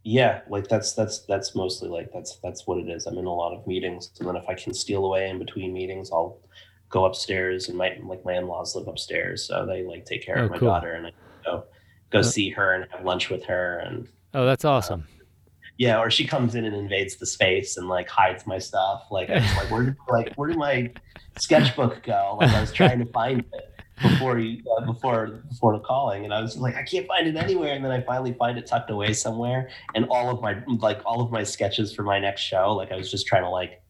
yeah 0.04 0.40
like 0.48 0.68
that's 0.68 0.92
that's 0.94 1.20
that's 1.26 1.54
mostly 1.54 1.88
like 1.88 2.08
that's 2.12 2.38
that's 2.42 2.66
what 2.66 2.78
it 2.78 2.88
is 2.88 3.06
i'm 3.06 3.18
in 3.18 3.26
a 3.26 3.34
lot 3.34 3.52
of 3.54 3.66
meetings 3.66 4.10
and 4.18 4.28
then 4.28 4.36
if 4.36 4.48
i 4.48 4.54
can 4.54 4.72
steal 4.72 5.04
away 5.04 5.28
in 5.28 5.38
between 5.38 5.72
meetings 5.72 6.10
i'll 6.12 6.38
go 6.88 7.04
upstairs 7.04 7.68
and 7.68 7.76
my 7.76 7.96
like 8.04 8.24
my 8.24 8.34
in-laws 8.34 8.74
live 8.76 8.86
upstairs 8.88 9.44
so 9.46 9.66
they 9.66 9.82
like 9.82 10.04
take 10.04 10.24
care 10.24 10.38
Oh, 10.38 10.44
of 10.44 10.50
my 10.52 10.58
cool. 10.58 10.68
daughter 10.68 10.92
and 10.92 11.06
i 11.08 11.12
go 11.44 11.64
go 12.10 12.20
Uh, 12.20 12.22
see 12.22 12.48
her 12.50 12.72
and 12.74 12.86
have 12.90 13.04
lunch 13.04 13.28
with 13.28 13.44
her 13.44 13.78
and 13.80 14.08
oh, 14.34 14.46
that's 14.46 14.64
awesome. 14.64 15.06
yeah 15.78 15.98
or 15.98 16.10
she 16.10 16.26
comes 16.26 16.54
in 16.54 16.64
and 16.64 16.74
invades 16.76 17.16
the 17.16 17.26
space 17.26 17.76
and 17.76 17.88
like 17.88 18.08
hides 18.08 18.46
my 18.46 18.58
stuff 18.58 19.04
like 19.10 19.28
like 19.28 19.70
where 19.70 19.82
did 19.82 19.96
like 20.08 20.34
where 20.36 20.48
did 20.48 20.56
my 20.58 20.90
sketchbook 21.38 22.02
go 22.04 22.36
like 22.40 22.50
i 22.50 22.60
was 22.60 22.72
trying 22.72 22.98
to 22.98 23.06
find 23.12 23.40
it 23.40 23.77
before 24.02 24.38
you 24.38 24.62
uh, 24.76 24.84
before 24.86 25.26
before 25.48 25.72
the 25.72 25.80
calling 25.84 26.24
and 26.24 26.32
i 26.32 26.40
was 26.40 26.56
like 26.56 26.76
i 26.76 26.82
can't 26.82 27.06
find 27.06 27.26
it 27.26 27.36
anywhere 27.36 27.74
and 27.74 27.84
then 27.84 27.90
i 27.90 28.00
finally 28.02 28.32
find 28.34 28.58
it 28.58 28.66
tucked 28.66 28.90
away 28.90 29.12
somewhere 29.12 29.68
and 29.94 30.06
all 30.10 30.28
of 30.30 30.40
my 30.40 30.56
like 30.78 31.00
all 31.04 31.20
of 31.20 31.30
my 31.30 31.42
sketches 31.42 31.94
for 31.94 32.02
my 32.02 32.18
next 32.18 32.42
show 32.42 32.72
like 32.74 32.92
i 32.92 32.96
was 32.96 33.10
just 33.10 33.26
trying 33.26 33.42
to 33.42 33.48
like 33.50 33.82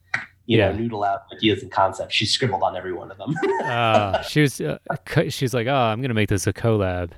you 0.47 0.57
Yeah. 0.59 0.71
know 0.71 0.77
noodle 0.79 1.05
out 1.05 1.23
ideas 1.33 1.63
and 1.63 1.71
concepts 1.71 2.15
she 2.15 2.25
scribbled 2.27 2.63
on 2.63 2.75
every 2.77 2.93
one 2.93 3.11
of 3.11 3.19
them 3.19 3.35
uh, 3.65 4.23
she 4.31 4.41
was. 4.41 4.61
Uh, 4.61 4.79
co- 5.05 5.29
she's 5.29 5.53
like, 5.53 5.67
oh, 5.67 5.75
I'm 5.75 6.01
gonna 6.01 6.15
make 6.15 6.29
this 6.31 6.47
a 6.47 6.53
collab. 6.55 7.11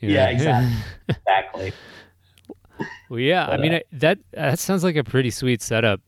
you 0.00 0.10
Yeah, 0.10 0.26
know? 0.26 0.30
exactly. 0.32 0.76
exactly 1.08 1.72
Well, 3.08 3.20
yeah. 3.20 3.46
I 3.46 3.56
mean, 3.56 3.72
uh, 3.72 3.76
I- 3.76 3.82
that 3.92 4.18
that 4.32 4.58
sounds 4.58 4.84
like 4.84 4.96
a 4.96 5.04
pretty 5.04 5.30
sweet 5.30 5.62
setup. 5.62 6.00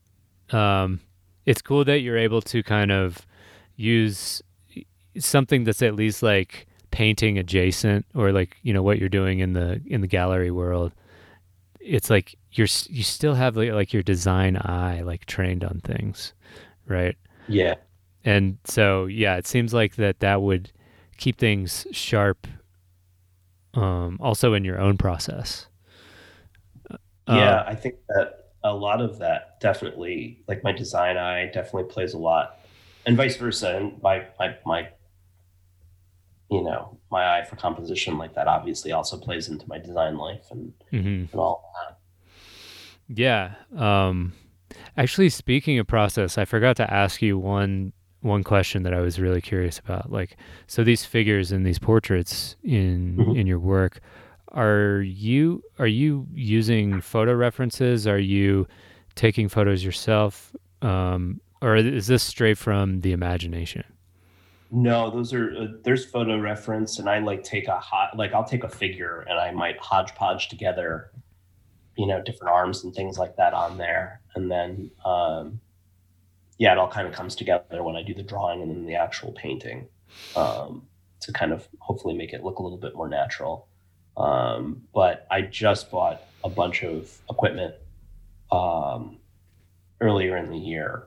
Um, 0.50 1.00
it's 1.46 1.62
cool 1.62 1.84
that 1.86 2.00
you're 2.00 2.18
able 2.18 2.42
to 2.42 2.62
kind 2.62 2.92
of 2.92 3.26
use 3.76 4.42
something 5.18 5.64
that's 5.64 5.82
at 5.82 5.94
least 5.94 6.22
like 6.22 6.66
painting 6.90 7.38
adjacent, 7.38 8.06
or 8.14 8.32
like 8.32 8.56
you 8.62 8.72
know 8.72 8.82
what 8.82 8.98
you're 8.98 9.08
doing 9.08 9.38
in 9.40 9.52
the 9.52 9.80
in 9.86 10.00
the 10.00 10.06
gallery 10.06 10.50
world. 10.50 10.92
It's 11.80 12.10
like 12.10 12.36
you're 12.52 12.68
you 12.88 13.02
still 13.02 13.34
have 13.34 13.56
like, 13.56 13.72
like 13.72 13.92
your 13.92 14.02
design 14.02 14.56
eye 14.56 15.02
like 15.02 15.26
trained 15.26 15.64
on 15.64 15.80
things, 15.84 16.34
right? 16.86 17.16
yeah 17.46 17.74
And 18.24 18.58
so, 18.64 19.06
yeah, 19.06 19.36
it 19.36 19.46
seems 19.46 19.72
like 19.74 19.96
that 19.96 20.20
that 20.20 20.42
would 20.42 20.72
keep 21.16 21.38
things 21.38 21.86
sharp. 21.92 22.46
Um, 23.74 24.18
also 24.20 24.52
in 24.54 24.64
your 24.64 24.80
own 24.80 24.96
process. 24.98 25.68
Uh, 26.90 26.96
yeah 27.36 27.64
i 27.66 27.74
think 27.74 27.94
that 28.08 28.50
a 28.64 28.74
lot 28.74 29.00
of 29.00 29.18
that 29.18 29.60
definitely 29.60 30.42
like 30.48 30.64
my 30.64 30.72
design 30.72 31.16
eye 31.16 31.46
definitely 31.46 31.84
plays 31.84 32.14
a 32.14 32.18
lot 32.18 32.58
and 33.06 33.16
vice 33.16 33.36
versa 33.36 33.76
and 33.76 34.02
my 34.02 34.24
my 34.38 34.56
my 34.66 34.88
you 36.50 36.62
know 36.62 36.98
my 37.10 37.38
eye 37.38 37.44
for 37.44 37.56
composition 37.56 38.18
like 38.18 38.34
that 38.34 38.46
obviously 38.48 38.92
also 38.92 39.16
plays 39.18 39.48
into 39.48 39.66
my 39.68 39.78
design 39.78 40.16
life 40.16 40.46
and, 40.50 40.72
mhm. 40.92 41.30
and 41.30 41.34
all 41.34 41.72
that 41.86 41.96
Yeah. 43.08 43.54
Um, 43.76 44.32
actually, 44.96 45.30
speaking 45.30 45.78
of 45.80 45.86
process, 45.86 46.38
I 46.38 46.44
forgot 46.44 46.76
to 46.76 46.92
ask 46.92 47.20
you 47.22 47.38
one 47.38 47.92
one 48.22 48.44
question 48.44 48.82
that 48.84 48.92
I 48.94 49.00
was 49.00 49.18
really 49.18 49.40
curious 49.40 49.78
about. 49.78 50.12
Like, 50.12 50.36
so 50.66 50.84
these 50.84 51.04
figures 51.06 51.50
and 51.52 51.64
these 51.66 51.78
portraits 51.78 52.54
in 52.62 53.16
Mhm. 53.16 53.38
in 53.40 53.46
your 53.46 53.58
work, 53.58 54.00
are 54.48 55.00
you 55.02 55.62
are 55.78 55.86
you 55.88 56.26
using 56.34 57.00
photo 57.00 57.34
references? 57.34 58.06
Are 58.06 58.18
you 58.18 58.66
taking 59.16 59.48
photos 59.48 59.82
yourself, 59.84 60.54
um, 60.82 61.40
or 61.62 61.76
is 61.76 62.06
this 62.06 62.22
straight 62.22 62.58
from 62.58 63.00
the 63.00 63.12
imagination? 63.12 63.84
No 64.70 65.10
those 65.10 65.32
are 65.32 65.54
uh, 65.56 65.66
there's 65.82 66.04
photo 66.04 66.38
reference 66.38 66.98
and 66.98 67.08
i 67.08 67.18
like 67.18 67.42
take 67.42 67.66
a 67.66 67.78
hot 67.78 68.16
like 68.16 68.32
i'll 68.32 68.44
take 68.44 68.62
a 68.62 68.68
figure 68.68 69.26
and 69.28 69.38
i 69.38 69.50
might 69.50 69.76
hodgepodge 69.78 70.48
together 70.48 71.10
you 72.00 72.06
know 72.06 72.22
different 72.22 72.50
arms 72.50 72.82
and 72.82 72.94
things 72.94 73.18
like 73.18 73.36
that 73.36 73.52
on 73.52 73.76
there. 73.76 74.22
And 74.34 74.50
then 74.50 74.90
um 75.04 75.60
yeah 76.58 76.72
it 76.72 76.78
all 76.78 76.88
kind 76.88 77.06
of 77.06 77.12
comes 77.12 77.36
together 77.36 77.82
when 77.82 77.94
i 77.94 78.02
do 78.02 78.14
the 78.14 78.22
drawing 78.22 78.62
and 78.62 78.70
then 78.70 78.86
the 78.86 78.94
actual 78.94 79.32
painting 79.32 79.86
um 80.34 80.86
to 81.20 81.32
kind 81.32 81.52
of 81.52 81.68
hopefully 81.78 82.14
make 82.14 82.32
it 82.32 82.42
look 82.42 82.58
a 82.58 82.62
little 82.62 82.78
bit 82.78 82.94
more 82.94 83.08
natural. 83.08 83.68
Um 84.16 84.82
but 84.94 85.26
i 85.30 85.42
just 85.42 85.90
bought 85.90 86.22
a 86.42 86.48
bunch 86.48 86.82
of 86.82 87.18
equipment 87.28 87.74
um 88.50 89.18
earlier 90.00 90.38
in 90.38 90.50
the 90.50 90.58
year 90.58 91.06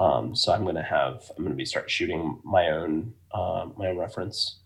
um, 0.00 0.34
so 0.34 0.52
I'm 0.52 0.64
gonna 0.64 0.82
have 0.82 1.22
I'm 1.36 1.44
gonna 1.44 1.54
be 1.54 1.64
start 1.66 1.88
shooting 1.90 2.40
my 2.42 2.68
own 2.70 3.12
um, 3.32 3.74
my 3.76 3.88
own 3.88 3.98
reference 3.98 4.58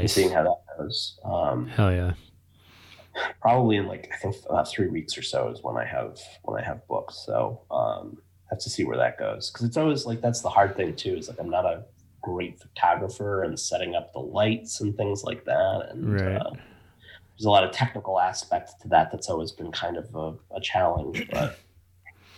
and 0.00 0.10
seeing 0.10 0.30
how 0.30 0.42
that 0.44 0.78
goes. 0.78 1.18
Um, 1.24 1.66
Hell 1.68 1.92
yeah. 1.92 2.12
probably 3.40 3.76
in 3.76 3.86
like 3.86 4.08
I 4.12 4.16
think 4.16 4.36
about 4.48 4.68
three 4.68 4.88
weeks 4.88 5.16
or 5.18 5.22
so 5.22 5.48
is 5.48 5.62
when 5.62 5.76
I 5.76 5.84
have 5.84 6.18
when 6.44 6.60
I 6.62 6.64
have 6.64 6.86
books. 6.88 7.22
So 7.26 7.62
um, 7.70 8.18
have 8.50 8.60
to 8.60 8.70
see 8.70 8.84
where 8.84 8.96
that 8.96 9.18
goes 9.18 9.50
because 9.50 9.66
it's 9.66 9.76
always 9.76 10.06
like 10.06 10.20
that's 10.20 10.40
the 10.40 10.48
hard 10.50 10.76
thing 10.76 10.94
too. 10.94 11.16
Is 11.16 11.28
like 11.28 11.38
I'm 11.40 11.50
not 11.50 11.64
a 11.64 11.84
great 12.22 12.58
photographer 12.60 13.42
and 13.42 13.58
setting 13.58 13.94
up 13.94 14.12
the 14.12 14.18
lights 14.20 14.80
and 14.80 14.96
things 14.96 15.24
like 15.24 15.44
that. 15.44 15.88
And 15.90 16.20
Right. 16.20 16.36
uh, 16.40 16.50
there's 16.50 17.44
a 17.46 17.50
lot 17.50 17.64
of 17.64 17.70
technical 17.70 18.18
aspects 18.18 18.74
to 18.82 18.88
that 18.88 19.10
that's 19.12 19.28
always 19.28 19.52
been 19.52 19.70
kind 19.70 19.96
of 19.96 20.14
a, 20.14 20.34
a 20.56 20.60
challenge, 20.60 21.28
but 21.30 21.58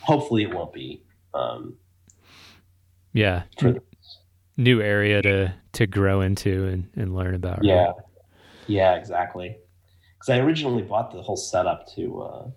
hopefully 0.01 0.43
it 0.43 0.53
won't 0.55 0.73
be. 0.73 1.03
Um, 1.35 1.77
Yeah. 3.19 3.43
for 3.59 3.75
New 4.57 4.81
area 4.81 5.23
to 5.23 5.55
to 5.73 5.87
grow 5.87 6.21
into 6.21 6.67
and, 6.67 6.91
and 6.97 7.15
learn 7.15 7.35
about. 7.35 7.59
right? 7.59 7.65
Yeah, 7.65 7.93
yeah, 8.67 8.95
exactly. 8.97 9.57
Because 10.15 10.31
I 10.31 10.39
originally 10.39 10.83
bought 10.83 11.13
the 11.13 11.23
whole 11.23 11.37
setup 11.37 11.87
to 11.95 12.23
uh, 12.23 12.51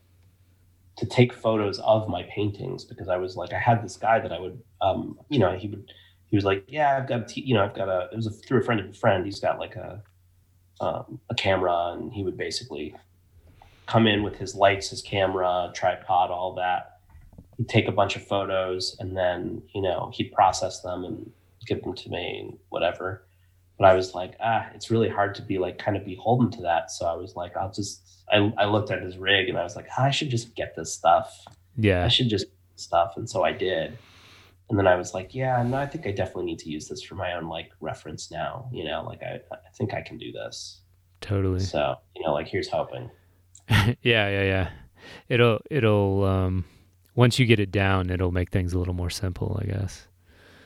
to 0.97 1.05
take 1.05 1.33
photos 1.33 1.79
of 1.79 2.07
my 2.09 2.23
paintings 2.23 2.85
because 2.85 3.07
I 3.07 3.17
was 3.17 3.35
like, 3.35 3.53
I 3.53 3.59
had 3.59 3.83
this 3.83 3.97
guy 3.97 4.19
that 4.19 4.31
I 4.31 4.39
would, 4.39 4.61
um, 4.81 5.19
you 5.29 5.39
know, 5.39 5.55
he 5.57 5.67
would, 5.67 5.91
he 6.27 6.35
was 6.35 6.45
like, 6.45 6.63
yeah, 6.67 6.97
I've 6.97 7.07
got, 7.07 7.21
a 7.21 7.25
t- 7.25 7.41
you 7.41 7.53
know, 7.53 7.63
I've 7.63 7.75
got 7.75 7.89
a. 7.89 8.09
It 8.11 8.15
was 8.15 8.27
a, 8.27 8.31
through 8.31 8.61
a 8.61 8.63
friend 8.63 8.79
of 8.79 8.89
a 8.89 8.93
friend. 8.93 9.25
He's 9.25 9.39
got 9.39 9.59
like 9.59 9.75
a 9.75 10.03
um, 10.79 11.19
a 11.29 11.35
camera, 11.35 11.93
and 11.93 12.11
he 12.11 12.23
would 12.23 12.37
basically 12.37 12.95
come 13.85 14.07
in 14.07 14.23
with 14.23 14.37
his 14.37 14.55
lights, 14.55 14.89
his 14.89 15.01
camera, 15.01 15.71
tripod, 15.73 16.31
all 16.31 16.55
that. 16.55 17.00
He'd 17.61 17.69
take 17.69 17.87
a 17.87 17.91
bunch 17.91 18.15
of 18.15 18.25
photos, 18.25 18.95
and 18.99 19.15
then 19.15 19.61
you 19.73 19.81
know 19.81 20.11
he'd 20.13 20.31
process 20.31 20.81
them 20.81 21.03
and 21.03 21.31
give 21.67 21.83
them 21.83 21.93
to 21.93 22.09
me 22.09 22.39
and 22.39 22.57
whatever 22.69 23.23
but 23.81 23.89
I 23.89 23.95
was 23.95 24.13
like, 24.13 24.35
ah, 24.39 24.67
it's 24.75 24.91
really 24.91 25.09
hard 25.09 25.33
to 25.35 25.41
be 25.41 25.57
like 25.57 25.79
kind 25.79 25.97
of 25.97 26.05
beholden 26.05 26.51
to 26.51 26.61
that. 26.61 26.91
So 26.91 27.07
I 27.07 27.15
was 27.15 27.35
like, 27.35 27.57
I'll 27.57 27.71
just, 27.71 28.23
I, 28.31 28.37
I 28.55 28.65
looked 28.65 28.91
at 28.91 29.01
his 29.01 29.17
rig 29.17 29.49
and 29.49 29.57
I 29.57 29.63
was 29.63 29.75
like, 29.75 29.87
I 29.97 30.11
should 30.11 30.29
just 30.29 30.55
get 30.55 30.75
this 30.75 30.93
stuff. 30.93 31.33
Yeah 31.75 32.05
i 32.05 32.07
should 32.07 32.29
just 32.29 32.45
stuff. 32.75 33.13
And 33.17 33.27
so 33.27 33.43
I 33.43 33.53
did. 33.53 33.97
And 34.69 34.77
then 34.77 34.85
I 34.85 34.97
was 34.97 35.15
like, 35.15 35.33
yeah, 35.33 35.63
no, 35.63 35.77
I 35.77 35.87
think 35.87 36.05
I 36.05 36.11
definitely 36.11 36.45
need 36.45 36.59
to 36.59 36.69
use 36.69 36.89
this 36.89 37.01
for 37.01 37.15
my 37.15 37.33
own 37.33 37.47
like 37.47 37.71
reference 37.79 38.29
now. 38.29 38.69
You 38.71 38.83
know, 38.83 39.03
like 39.03 39.23
I, 39.23 39.39
I 39.51 39.69
think 39.75 39.95
I 39.95 40.01
can 40.01 40.19
do 40.19 40.31
this. 40.31 40.81
Totally. 41.19 41.61
So, 41.61 41.95
you 42.15 42.23
know, 42.23 42.33
like 42.33 42.47
here's 42.47 42.69
hoping. 42.69 43.09
yeah, 43.69 43.95
yeah, 44.03 44.43
yeah. 44.43 44.69
It'll 45.27 45.59
it'll 45.71 46.23
um 46.23 46.65
once 47.15 47.39
you 47.39 47.45
get 47.45 47.59
it 47.59 47.71
down, 47.71 48.09
it'll 48.09 48.31
make 48.31 48.51
things 48.51 48.73
a 48.73 48.79
little 48.79 48.93
more 48.93 49.09
simple, 49.09 49.59
I 49.61 49.65
guess. 49.65 50.07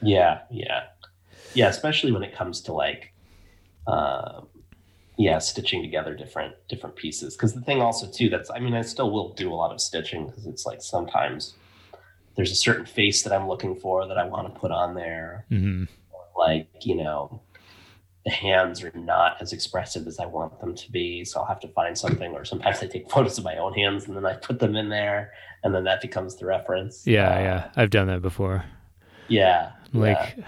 Yeah, 0.02 0.42
yeah. 0.52 0.84
Yeah, 1.54 1.70
especially 1.70 2.12
when 2.12 2.24
it 2.24 2.36
comes 2.36 2.62
to 2.62 2.74
like 2.74 3.14
um 3.88 4.48
yeah, 5.18 5.40
stitching 5.40 5.82
together 5.82 6.14
different 6.16 6.56
different 6.68 6.96
pieces. 6.96 7.36
Because 7.36 7.54
the 7.54 7.62
thing 7.62 7.82
also 7.82 8.10
too 8.12 8.30
that's 8.30 8.50
I 8.52 8.60
mean 8.60 8.74
I 8.74 8.82
still 8.82 9.12
will 9.12 9.34
do 9.34 9.52
a 9.52 9.56
lot 9.56 9.72
of 9.72 9.82
stitching 9.82 10.28
because 10.28 10.46
it's 10.46 10.66
like 10.66 10.82
sometimes 10.82 11.56
there's 12.36 12.52
a 12.52 12.56
certain 12.56 12.86
face 12.86 13.24
that 13.24 13.34
I'm 13.34 13.48
looking 13.48 13.76
for 13.76 14.08
that 14.08 14.18
I 14.18 14.26
want 14.26 14.54
to 14.54 14.60
put 14.60 14.72
on 14.72 14.94
there. 14.96 15.46
hmm 15.50 15.86
Like, 16.38 16.68
you 16.82 16.96
know, 16.96 17.42
the 18.26 18.32
hands 18.32 18.84
are 18.84 18.92
not 18.96 19.38
as 19.40 19.54
expressive 19.54 20.08
as 20.08 20.20
I 20.20 20.26
want 20.26 20.60
them 20.60 20.74
to 20.76 20.92
be. 20.92 21.24
So 21.24 21.40
I'll 21.40 21.46
have 21.46 21.60
to 21.60 21.68
find 21.70 21.96
something, 21.98 22.32
or 22.34 22.44
sometimes 22.44 22.80
I 22.82 22.88
take 22.88 23.10
photos 23.12 23.38
of 23.38 23.44
my 23.44 23.58
own 23.58 23.74
hands 23.74 24.08
and 24.08 24.18
then 24.18 24.26
I 24.26 24.34
put 24.34 24.60
them 24.60 24.76
in 24.76 24.90
there, 24.90 25.32
and 25.64 25.74
then 25.76 25.84
that 25.84 26.02
becomes 26.02 26.36
the 26.36 26.46
reference. 26.48 27.06
Yeah, 27.06 27.36
Uh, 27.36 27.40
yeah. 27.40 27.70
I've 27.76 27.92
done 27.92 28.08
that 28.08 28.22
before. 28.24 28.66
yeah. 29.28 29.72
Like 29.94 30.36
yeah. 30.38 30.46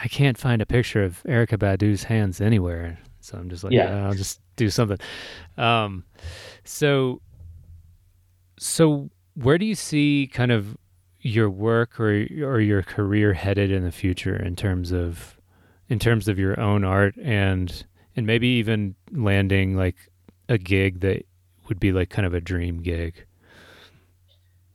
I 0.00 0.06
can't 0.08 0.38
find 0.38 0.62
a 0.62 0.66
picture 0.66 1.02
of 1.02 1.22
Erykah 1.24 1.58
Badu's 1.58 2.04
hands 2.04 2.40
anywhere. 2.40 2.98
So 3.20 3.36
I'm 3.36 3.50
just 3.50 3.64
like, 3.64 3.72
Yeah. 3.72 3.90
yeah, 3.96 4.06
I'll 4.06 4.14
just 4.14 4.40
do 4.56 4.70
something. 4.70 4.98
Um 5.56 6.04
so 6.64 7.20
so 8.58 9.10
where 9.34 9.58
do 9.58 9.66
you 9.66 9.74
see 9.74 10.30
kind 10.32 10.50
of 10.52 10.76
your 11.20 11.50
work 11.50 11.98
or 12.00 12.26
or 12.42 12.60
your 12.60 12.82
career 12.82 13.32
headed 13.34 13.70
in 13.72 13.82
the 13.84 13.92
future 13.92 14.36
in 14.36 14.56
terms 14.56 14.92
of 14.92 15.37
in 15.88 15.98
terms 15.98 16.28
of 16.28 16.38
your 16.38 16.58
own 16.60 16.84
art 16.84 17.14
and 17.16 17.84
and 18.16 18.26
maybe 18.26 18.48
even 18.48 18.94
landing 19.12 19.76
like 19.76 19.96
a 20.48 20.58
gig 20.58 21.00
that 21.00 21.24
would 21.68 21.78
be 21.78 21.92
like 21.92 22.10
kind 22.10 22.26
of 22.26 22.34
a 22.34 22.40
dream 22.40 22.82
gig? 22.82 23.24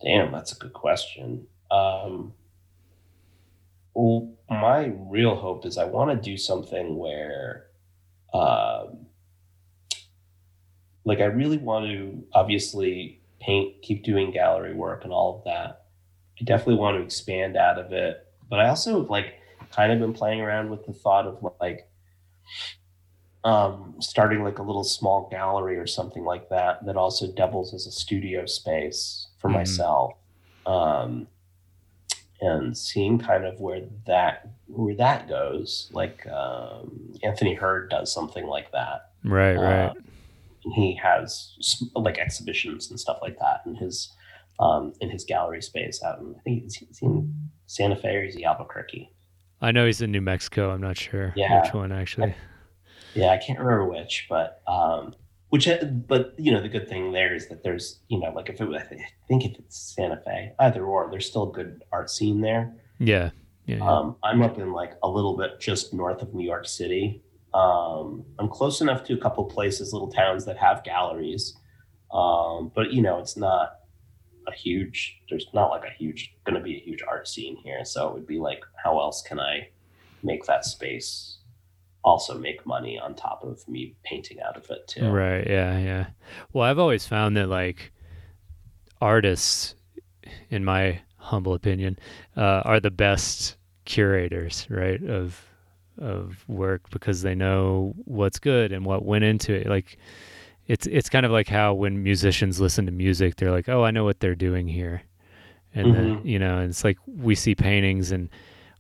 Damn, 0.04 0.32
that's 0.32 0.52
a 0.52 0.60
good 0.60 0.74
question. 0.74 1.48
Um, 1.72 2.34
well, 3.94 4.34
my 4.50 4.94
real 4.98 5.36
hope 5.36 5.66
is 5.66 5.78
I 5.78 5.86
want 5.86 6.12
to 6.12 6.30
do 6.30 6.38
something 6.38 6.98
where, 6.98 7.68
um, 8.34 9.08
like, 11.06 11.20
I 11.20 11.26
really 11.26 11.58
want 11.58 11.86
to 11.86 12.24
obviously 12.34 13.22
paint, 13.40 13.82
keep 13.82 14.04
doing 14.04 14.32
gallery 14.32 14.74
work 14.74 15.04
and 15.04 15.14
all 15.14 15.38
of 15.38 15.44
that. 15.46 15.86
I 16.40 16.44
definitely 16.44 16.76
want 16.76 16.98
to 16.98 17.04
expand 17.04 17.56
out 17.56 17.78
of 17.78 17.92
it, 17.92 18.26
but 18.50 18.60
I 18.60 18.70
also 18.70 19.06
like 19.08 19.36
kind 19.74 19.92
of 19.92 20.00
been 20.00 20.14
playing 20.14 20.42
around 20.42 20.70
with 20.70 20.86
the 20.86 20.94
thought 20.94 21.26
of 21.26 21.44
like 21.60 21.88
um, 23.44 23.96
starting 24.00 24.44
like 24.44 24.60
a 24.60 24.64
little 24.64 24.84
small 24.86 25.28
gallery 25.30 25.78
or 25.78 25.88
something 25.88 26.24
like 26.24 26.48
that 26.50 26.86
that 26.86 26.96
also 26.96 27.28
doubles 27.34 27.74
as 27.74 27.86
a 27.88 27.92
studio 27.92 28.46
space 28.46 29.28
for 29.38 29.50
Mhm. 29.50 29.54
myself 29.54 30.14
um, 30.66 31.28
and 32.40 32.78
seeing 32.78 33.20
kind 33.20 33.46
of 33.46 33.60
where 33.60 33.82
that 34.08 34.48
where 34.68 34.96
that 34.96 35.28
goes 35.28 35.90
like 35.92 36.26
um, 36.28 37.14
anthony 37.24 37.54
hurd 37.54 37.90
does 37.90 38.14
something 38.14 38.46
like 38.48 38.72
that 38.72 39.12
Right, 39.26 39.56
right. 39.56 39.86
uh, 39.90 39.94
and 40.66 40.74
he 40.74 40.96
has 40.96 41.90
like 41.96 42.18
exhibitions 42.18 42.90
and 42.90 43.00
stuff 43.00 43.20
like 43.22 43.38
that 43.40 43.62
in 43.66 43.76
his 43.76 44.14
um, 44.60 44.94
in 45.02 45.10
his 45.10 45.26
gallery 45.26 45.62
space 45.62 46.02
out 46.02 46.20
in 46.20 46.34
i 46.38 46.42
think 46.44 46.64
he's 46.64 47.00
in 47.02 47.50
santa 47.66 47.96
fe 47.98 48.16
or 48.16 48.24
is 48.24 48.36
he 48.36 48.46
albuquerque 48.46 49.10
I 49.64 49.72
know 49.72 49.86
he's 49.86 50.02
in 50.02 50.12
New 50.12 50.22
Mexico. 50.22 50.72
I'm 50.72 50.82
not 50.82 50.98
sure 50.98 51.34
Yeah. 51.36 51.62
which 51.62 51.74
one 51.74 51.92
actually. 51.92 52.36
Yeah, 53.16 53.30
I 53.30 53.38
can't 53.38 53.58
remember 53.60 53.88
which, 53.88 54.26
but 54.30 54.62
um, 54.68 55.14
which, 55.50 55.68
but 56.08 56.34
you 56.38 56.52
know, 56.52 56.62
the 56.62 56.68
good 56.70 56.90
thing 56.90 57.12
there 57.14 57.34
is 57.34 57.48
that 57.48 57.64
there's, 57.64 58.00
you 58.10 58.20
know, 58.20 58.32
like 58.32 58.50
if 58.50 58.60
it, 58.60 58.66
was- 58.68 58.82
I 58.82 58.98
think 59.28 59.46
if 59.46 59.58
it's 59.58 59.78
Santa 59.96 60.20
Fe, 60.26 60.52
either 60.60 60.84
or, 60.86 61.10
there's 61.10 61.28
still 61.28 61.50
a 61.50 61.54
good 61.54 61.84
art 61.92 62.10
scene 62.10 62.42
there. 62.42 62.74
Yeah. 63.00 63.30
Yeah. 63.66 63.78
yeah. 63.78 63.90
Um, 63.90 64.18
I'm 64.24 64.42
up 64.42 64.58
in 64.60 64.74
like 64.74 64.94
a 65.04 65.08
little 65.08 65.38
bit 65.38 65.60
just 65.62 65.94
north 65.94 66.22
of 66.22 66.34
New 66.34 66.46
York 66.46 66.68
City. 66.68 67.24
Um, 67.54 68.26
I'm 68.40 68.50
close 68.50 68.82
enough 68.82 69.04
to 69.06 69.14
a 69.14 69.18
couple 69.18 69.46
places, 69.46 69.94
little 69.94 70.12
towns 70.12 70.44
that 70.46 70.58
have 70.58 70.84
galleries, 70.84 71.56
um, 72.12 72.72
but 72.76 72.92
you 72.92 73.02
know, 73.02 73.20
it's 73.20 73.38
not 73.38 73.76
a 74.48 74.54
huge. 74.54 75.22
There's 75.30 75.48
not 75.54 75.70
like 75.70 75.84
a 75.84 75.94
huge, 75.98 76.36
going 76.46 76.58
to 76.58 76.62
be 76.62 76.76
a 76.76 76.80
huge 76.80 77.02
art 77.08 77.28
scene 77.28 77.58
here. 77.64 77.84
So 77.86 78.08
it 78.10 78.14
would 78.14 78.28
be 78.28 78.40
like, 78.40 78.62
how 78.84 79.00
else 79.00 79.22
can 79.22 79.40
I 79.40 79.70
make 80.22 80.46
that 80.46 80.66
space 80.66 81.38
also 82.04 82.38
make 82.38 82.66
money 82.66 83.00
on 83.00 83.16
top 83.16 83.44
of 83.44 83.66
me 83.68 83.96
painting 84.04 84.40
out 84.42 84.58
of 84.58 84.70
it 84.70 84.88
too? 84.88 85.10
Right. 85.10 85.48
Yeah. 85.48 85.78
Yeah. 85.80 86.08
Well, 86.52 86.66
I've 86.66 86.80
always 86.80 87.08
found 87.08 87.38
that 87.38 87.48
like 87.48 87.92
artists, 89.02 89.76
in 90.50 90.64
my 90.64 91.02
humble 91.18 91.54
opinion, 91.54 91.98
uh, 92.36 92.62
are 92.66 92.80
the 92.80 92.92
best 92.92 93.56
curators, 93.86 94.68
right? 94.70 95.02
Of 95.04 95.46
of 96.00 96.44
work 96.48 96.90
because 96.90 97.22
they 97.22 97.36
know 97.36 97.94
what's 98.06 98.40
good 98.40 98.72
and 98.72 98.84
what 98.86 99.06
went 99.06 99.24
into 99.24 99.54
it. 99.54 99.68
Like 99.68 99.98
it's 100.68 100.88
it's 100.88 101.10
kind 101.10 101.26
of 101.26 101.32
like 101.32 101.50
how 101.50 101.74
when 101.74 102.02
musicians 102.04 102.60
listen 102.62 102.86
to 102.86 102.92
music, 102.92 103.36
they're 103.36 103.52
like, 103.52 103.70
"Oh, 103.70 103.84
I 103.84 103.92
know 103.92 104.04
what 104.06 104.20
they're 104.20 104.36
doing 104.36 104.68
here," 104.68 105.04
and 105.76 105.94
then 105.94 106.22
Mhm. 106.22 106.26
you 106.26 106.40
know, 106.40 106.60
and 106.60 106.70
it's 106.70 106.84
like 106.84 106.98
we 107.08 107.36
see 107.36 107.56
paintings 107.56 108.12
and 108.12 108.30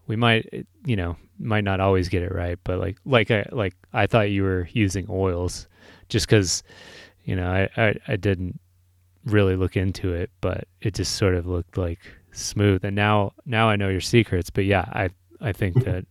we 0.07 0.15
might 0.15 0.65
you 0.85 0.95
know 0.95 1.17
might 1.39 1.63
not 1.63 1.79
always 1.79 2.09
get 2.09 2.23
it 2.23 2.33
right, 2.33 2.59
but 2.63 2.79
like 2.79 2.97
like 3.05 3.31
I 3.31 3.45
like 3.51 3.75
I 3.93 4.07
thought 4.07 4.29
you 4.31 4.43
were 4.43 4.67
using 4.73 5.07
oils 5.09 5.67
just 6.09 6.27
because 6.27 6.63
you 7.25 7.35
know 7.35 7.49
I, 7.51 7.69
I 7.81 7.95
I 8.07 8.15
didn't 8.15 8.59
really 9.25 9.55
look 9.55 9.77
into 9.77 10.13
it, 10.13 10.29
but 10.41 10.65
it 10.81 10.93
just 10.93 11.15
sort 11.15 11.35
of 11.35 11.45
looked 11.47 11.77
like 11.77 11.99
smooth. 12.31 12.83
And 12.85 12.95
now 12.95 13.33
now 13.45 13.69
I 13.69 13.75
know 13.75 13.89
your 13.89 14.01
secrets. 14.01 14.49
But 14.49 14.65
yeah, 14.65 14.85
I 14.93 15.09
I 15.41 15.51
think 15.53 15.79
that 15.85 16.05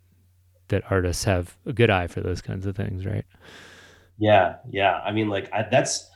that 0.68 0.84
artists 0.90 1.24
have 1.24 1.56
a 1.66 1.72
good 1.72 1.90
eye 1.90 2.06
for 2.06 2.20
those 2.20 2.40
kinds 2.42 2.66
of 2.66 2.76
things, 2.76 3.04
right? 3.06 3.26
Yeah, 4.22 4.58
yeah. 4.70 5.00
I 5.04 5.10
mean, 5.10 5.28
like 5.28 5.52
I, 5.52 5.66
that's 5.68 6.08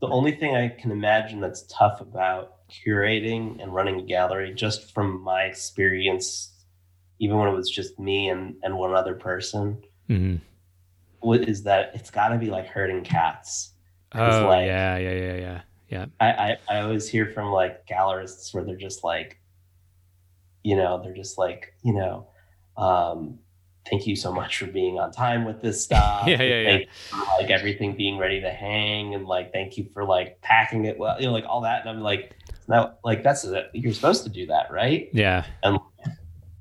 the 0.00 0.06
only 0.08 0.32
thing 0.32 0.56
I 0.56 0.68
can 0.68 0.90
imagine 0.90 1.40
that's 1.40 1.66
tough 1.70 2.00
about 2.00 2.54
curating 2.70 3.62
and 3.62 3.74
running 3.74 4.00
a 4.00 4.02
gallery. 4.02 4.54
Just 4.54 4.94
from 4.94 5.20
my 5.20 5.42
experience, 5.42 6.54
even 7.18 7.36
when 7.36 7.48
it 7.48 7.54
was 7.54 7.68
just 7.68 7.98
me 7.98 8.30
and 8.30 8.54
and 8.62 8.78
one 8.78 8.94
other 8.94 9.14
person, 9.14 9.82
hmm 10.08 10.36
what 11.18 11.46
is 11.46 11.64
that 11.64 11.90
it's 11.94 12.10
got 12.10 12.28
to 12.28 12.38
be 12.38 12.46
like 12.46 12.66
herding 12.66 13.04
cats. 13.04 13.74
Oh 14.14 14.46
like- 14.48 14.66
yeah, 14.66 14.96
yeah, 14.96 15.12
yeah, 15.12 15.34
yeah, 15.36 15.60
yeah. 15.90 16.06
I, 16.18 16.28
I 16.32 16.56
I 16.70 16.80
always 16.80 17.10
hear 17.10 17.26
from 17.26 17.52
like 17.52 17.86
gallerists 17.86 18.54
where 18.54 18.64
they're 18.64 18.74
just 18.88 19.04
like, 19.04 19.38
you 20.62 20.76
know, 20.76 21.02
they're 21.02 21.12
just 21.12 21.36
like, 21.36 21.74
you 21.82 21.92
know, 21.92 22.26
um, 22.78 23.38
thank 23.90 24.06
you 24.06 24.16
so 24.16 24.32
much 24.32 24.58
for 24.58 24.66
being 24.66 24.98
on 24.98 25.12
time 25.12 25.44
with 25.44 25.60
this 25.60 25.82
stuff. 25.82 26.26
Yeah, 26.26 26.42
yeah, 26.42 26.60
yeah. 26.60 26.76
You 26.78 26.86
for, 27.08 27.16
like 27.40 27.50
everything 27.50 27.96
being 27.96 28.18
ready 28.18 28.40
to 28.40 28.50
hang, 28.50 29.14
and 29.14 29.26
like 29.26 29.52
thank 29.52 29.76
you 29.76 29.88
for 29.92 30.04
like 30.04 30.40
packing 30.42 30.84
it 30.84 30.98
well, 30.98 31.20
you 31.20 31.26
know, 31.26 31.32
like 31.32 31.44
all 31.48 31.62
that. 31.62 31.80
And 31.80 31.90
I'm 31.90 32.00
like, 32.00 32.36
now, 32.68 32.98
like 33.04 33.22
that's 33.22 33.46
you're 33.72 33.92
supposed 33.92 34.24
to 34.24 34.30
do 34.30 34.46
that, 34.46 34.70
right? 34.70 35.08
Yeah, 35.12 35.44
I, 35.62 35.78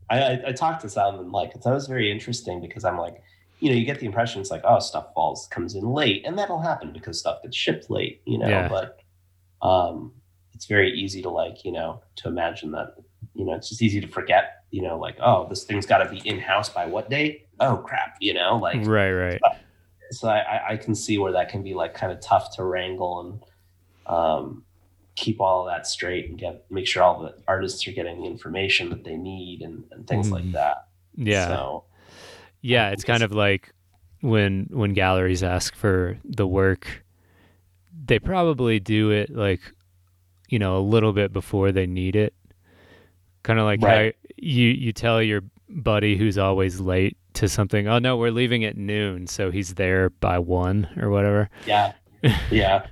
I, 0.09 0.41
I 0.47 0.51
talked 0.53 0.81
to 0.81 0.89
some 0.89 1.19
and 1.19 1.31
like 1.31 1.53
that 1.53 1.71
was 1.71 1.87
very 1.87 2.11
interesting 2.11 2.61
because 2.61 2.83
I'm 2.83 2.97
like, 2.97 3.21
you 3.59 3.69
know, 3.69 3.75
you 3.75 3.85
get 3.85 3.99
the 3.99 4.05
impression 4.05 4.41
it's 4.41 4.51
like, 4.51 4.63
oh, 4.63 4.79
stuff 4.79 5.13
falls 5.13 5.47
comes 5.47 5.75
in 5.75 5.87
late, 5.93 6.23
and 6.25 6.37
that'll 6.37 6.61
happen 6.61 6.91
because 6.91 7.19
stuff 7.19 7.41
gets 7.43 7.55
shipped 7.55 7.89
late, 7.89 8.21
you 8.25 8.37
know. 8.37 8.47
Yeah. 8.47 8.69
But 8.69 8.99
um, 9.61 10.13
it's 10.53 10.65
very 10.65 10.91
easy 10.91 11.21
to 11.21 11.29
like, 11.29 11.63
you 11.63 11.71
know, 11.71 12.01
to 12.17 12.27
imagine 12.27 12.71
that, 12.71 12.95
you 13.33 13.45
know, 13.45 13.53
it's 13.53 13.69
just 13.69 13.81
easy 13.81 14.01
to 14.01 14.07
forget, 14.07 14.58
you 14.71 14.81
know, 14.81 14.97
like, 14.99 15.17
oh, 15.21 15.47
this 15.49 15.63
thing's 15.63 15.85
got 15.85 15.99
to 15.99 16.09
be 16.09 16.17
in 16.27 16.39
house 16.39 16.69
by 16.69 16.85
what 16.85 17.09
date? 17.09 17.47
Oh 17.59 17.77
crap, 17.77 18.15
you 18.19 18.33
know, 18.33 18.57
like 18.57 18.85
right, 18.85 19.11
right. 19.11 19.41
so 20.11 20.29
I, 20.29 20.71
I- 20.71 20.77
can 20.77 20.95
see 20.95 21.17
where 21.17 21.31
that 21.33 21.49
can 21.49 21.61
be 21.63 21.73
like 21.73 21.93
kind 21.93 22.11
of 22.11 22.19
tough 22.21 22.55
to 22.55 22.63
wrangle 22.63 23.19
and 23.21 24.15
um, 24.15 24.63
keep 25.15 25.41
all 25.41 25.67
of 25.67 25.73
that 25.73 25.85
straight 25.85 26.29
and 26.29 26.39
get 26.39 26.65
make 26.71 26.87
sure 26.87 27.03
all 27.03 27.21
the 27.21 27.35
artists 27.47 27.87
are 27.87 27.91
getting 27.91 28.21
the 28.21 28.27
information 28.27 28.89
that 28.91 29.03
they 29.03 29.17
need 29.17 29.61
and, 29.61 29.83
and 29.91 30.07
things 30.07 30.31
like 30.31 30.45
Mhm. 30.45 30.53
that. 30.53 30.87
Yeah, 31.15 31.47
So 31.47 31.83
yeah. 32.61 32.91
It's 32.91 33.03
kind 33.03 33.23
of 33.23 33.31
like 33.33 33.73
when 34.21 34.67
when 34.71 34.93
galleries 34.93 35.43
ask 35.43 35.75
for 35.75 36.17
the 36.23 36.47
work, 36.47 37.03
they 38.05 38.19
probably 38.19 38.79
do 38.79 39.11
it 39.11 39.29
like 39.29 39.61
you 40.47 40.59
know 40.59 40.77
a 40.77 40.79
little 40.81 41.11
bit 41.13 41.33
before 41.33 41.71
they 41.71 41.85
need 41.87 42.15
it. 42.15 42.33
Kind 43.43 43.59
of 43.59 43.65
like 43.65 43.81
Right. 43.83 44.15
You 44.41 44.67
you 44.69 44.93
tell 44.93 45.21
your 45.21 45.41
buddy 45.69 46.17
who's 46.17 46.37
always 46.37 46.79
late 46.79 47.17
to 47.33 47.47
something. 47.47 47.87
Oh 47.87 47.99
no, 47.99 48.17
we're 48.17 48.31
leaving 48.31 48.63
at 48.65 48.77
noon, 48.77 49.27
so 49.27 49.51
he's 49.51 49.75
there 49.75 50.09
by 50.09 50.39
one 50.39 50.87
or 50.99 51.09
whatever. 51.09 51.49
yeah, 51.65 51.93
yeah. 52.51 52.85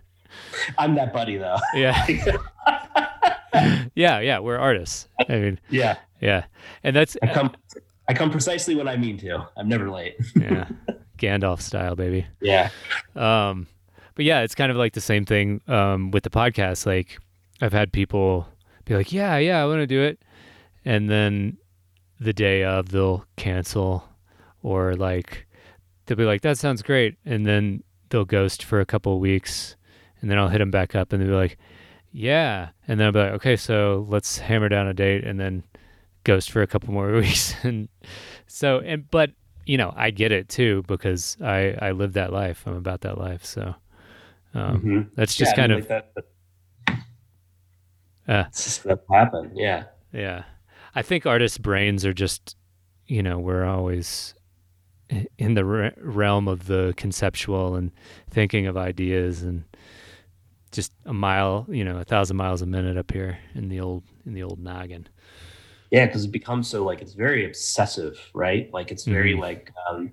I'm 0.78 0.96
that 0.96 1.14
buddy 1.14 1.38
though. 1.38 1.58
Yeah, 1.74 2.06
yeah, 3.96 4.20
yeah. 4.20 4.40
We're 4.40 4.58
artists. 4.58 5.08
I 5.30 5.36
mean, 5.38 5.60
yeah, 5.70 5.98
yeah, 6.22 6.46
and 6.84 6.96
that's 6.96 7.18
I 7.22 7.28
come 7.28 7.56
I 8.08 8.14
come 8.14 8.30
precisely 8.32 8.76
when 8.76 8.88
I 8.88 8.98
mean 8.98 9.18
to. 9.20 9.48
I'm 9.58 9.68
never 9.68 9.90
late. 9.90 10.16
yeah, 10.36 10.68
Gandalf 11.18 11.62
style, 11.62 11.96
baby. 11.96 12.28
Yeah, 12.42 12.70
Um, 13.16 13.68
but 14.16 14.26
yeah, 14.26 14.42
it's 14.42 14.56
kind 14.56 14.72
of 14.72 14.78
like 14.78 14.94
the 14.94 15.02
same 15.02 15.26
thing 15.26 15.62
um, 15.68 16.12
with 16.12 16.24
the 16.24 16.30
podcast. 16.30 16.86
Like 16.86 17.18
I've 17.62 17.74
had 17.74 17.92
people 17.92 18.48
be 18.86 18.96
like, 18.96 19.12
"Yeah, 19.12 19.38
yeah, 19.38 19.62
I 19.62 19.66
want 19.66 19.80
to 19.80 19.88
do 19.88 20.02
it," 20.02 20.20
and 20.88 21.10
then 21.10 21.58
the 22.20 22.32
day 22.34 22.64
of 22.64 22.90
they'll 22.90 23.26
cancel, 23.36 24.08
or 24.64 24.96
like 24.96 25.46
they'll 26.06 26.18
be 26.18 26.24
like, 26.24 26.42
"That 26.42 26.58
sounds 26.58 26.82
great," 26.82 27.18
and 27.26 27.46
then 27.46 27.84
they'll 28.10 28.26
ghost 28.26 28.64
for 28.64 28.80
a 28.80 28.86
couple 28.86 29.14
of 29.14 29.20
weeks, 29.20 29.76
and 30.22 30.32
then 30.32 30.38
I'll 30.40 30.48
hit 30.48 30.60
them 30.60 30.72
back 30.72 30.96
up, 30.96 31.12
and 31.12 31.22
they'll 31.22 31.30
be 31.30 31.36
like, 31.36 31.58
"Yeah," 32.12 32.70
and 32.88 33.00
then 33.00 33.08
I'll 33.08 33.12
be 33.12 33.20
like, 33.20 33.34
"Okay, 33.34 33.56
so 33.58 34.06
let's 34.08 34.38
hammer 34.40 34.70
down 34.70 34.88
a 34.88 34.94
date," 34.94 35.26
and 35.26 35.40
then 35.40 35.64
ghost 36.24 36.52
for 36.52 36.62
a 36.62 36.68
couple 36.68 36.94
more 36.94 37.12
weeks, 37.22 37.54
and 37.64 37.90
so 38.48 38.80
and 38.80 39.10
but 39.12 39.32
you 39.66 39.78
know, 39.78 39.94
I 39.98 40.12
get 40.12 40.32
it 40.32 40.48
too 40.48 40.84
because 40.88 41.36
I 41.44 41.76
I 41.82 41.92
live 41.92 42.14
that 42.14 42.32
life. 42.32 42.64
I'm 42.66 42.76
about 42.78 43.02
that 43.02 43.18
life. 43.18 43.44
So 43.44 43.76
um, 44.54 44.82
Mhm. 44.82 45.10
that's 45.16 45.36
just 45.36 45.52
Yeah, 45.52 45.56
kind 45.58 45.72
of 45.74 45.80
like 45.82 45.90
that, 45.90 46.14
uh, 48.28 48.46
it's 48.48 48.64
just 48.64 48.84
that 48.84 49.00
happen. 49.12 49.52
Yeah. 49.56 49.84
yeah. 50.14 50.44
I 50.98 51.04
think 51.04 51.28
artists' 51.28 51.60
brains 51.60 52.08
are 52.08 52.14
just, 52.14 52.56
you 53.06 53.22
know, 53.22 53.38
we're 53.38 53.64
always 53.66 54.34
in 55.38 55.54
the 55.54 55.64
re- 55.64 55.94
realm 55.98 56.48
of 56.48 56.66
the 56.66 56.96
conceptual 56.98 57.76
and 57.76 57.92
thinking 58.32 58.66
of 58.66 58.78
ideas 58.78 59.44
and 59.44 59.64
just 60.72 60.92
a 61.06 61.14
mile, 61.14 61.68
you 61.70 61.86
know, 61.86 62.00
a 62.00 62.04
thousand 62.04 62.36
miles 62.36 62.64
a 62.64 62.66
minute 62.66 62.98
up 62.98 63.12
here 63.12 63.38
in 63.54 63.70
the 63.70 63.80
old 63.80 64.06
in 64.26 64.34
the 64.34 64.42
old 64.42 64.58
noggin. 64.58 65.08
Yeah, 65.92 66.08
because 66.08 66.26
it 66.26 66.32
becomes 66.32 66.68
so 66.68 66.84
like 66.84 67.00
it's 67.04 67.14
very 67.14 67.46
obsessive, 67.46 68.20
right? 68.34 68.68
Like 68.74 68.90
it's 68.90 69.06
very 69.06 69.36
Mhm. 69.36 69.40
like 69.42 69.72
um 69.88 70.12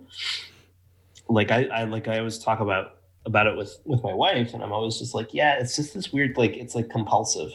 like 1.31 1.51
I, 1.51 1.65
I 1.65 1.85
like 1.85 2.09
I 2.09 2.19
always 2.19 2.39
talk 2.39 2.61
about 2.61 2.99
about 3.25 3.47
it 3.47 3.57
with 3.57 3.79
with 3.87 4.03
my 4.03 4.13
wife 4.13 4.53
and 4.53 4.63
I'm 4.63 4.71
always 4.71 4.99
just 4.99 5.15
like, 5.15 5.33
yeah, 5.33 5.55
it's 5.55 5.77
just 5.77 5.95
this 5.95 6.13
weird 6.13 6.37
like 6.37 6.59
it's 6.59 6.75
like 6.75 6.91
compulsive. 6.91 7.53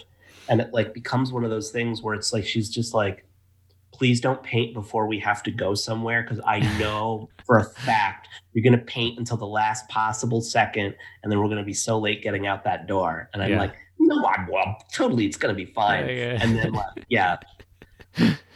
And 0.50 0.60
it 0.62 0.70
like 0.74 0.94
becomes 0.94 1.32
one 1.32 1.44
of 1.44 1.50
those 1.52 1.72
things 1.72 2.02
where 2.02 2.16
it's 2.16 2.34
like 2.34 2.46
she's 2.46 2.70
just 2.70 2.94
like, 2.94 3.26
please 3.92 4.20
don't 4.22 4.42
paint 4.44 4.74
before 4.74 5.08
we 5.08 5.20
have 5.20 5.44
to 5.44 5.52
go 5.52 5.74
somewhere 5.76 6.24
because 6.24 6.40
I 6.46 6.60
know 6.80 7.30
for 7.46 7.58
a 7.58 7.64
fact 7.66 8.28
you're 8.54 8.64
gonna 8.64 8.84
paint 8.84 9.18
until 9.20 9.36
the 9.38 9.48
last 9.48 9.88
possible 9.90 10.42
second 10.42 10.96
and 11.24 11.32
then 11.32 11.40
we're 11.40 11.50
gonna 11.50 11.64
be 11.64 11.74
so 11.74 12.00
late 12.00 12.22
getting 12.24 12.48
out 12.48 12.64
that 12.64 12.88
door. 12.88 13.30
And 13.34 13.44
I'm 13.44 13.52
Yeah. 13.52 13.60
like, 13.60 13.76
no, 14.00 14.26
I'm 14.26 14.48
well, 14.48 14.78
totally 14.94 15.26
it's 15.26 15.38
gonna 15.38 15.54
be 15.54 15.66
fine 15.66 16.06
Yeah, 16.08 16.12
yeah. 16.14 16.38
and 16.42 16.58
then 16.58 16.72
like 16.74 17.06
yeah 17.10 17.38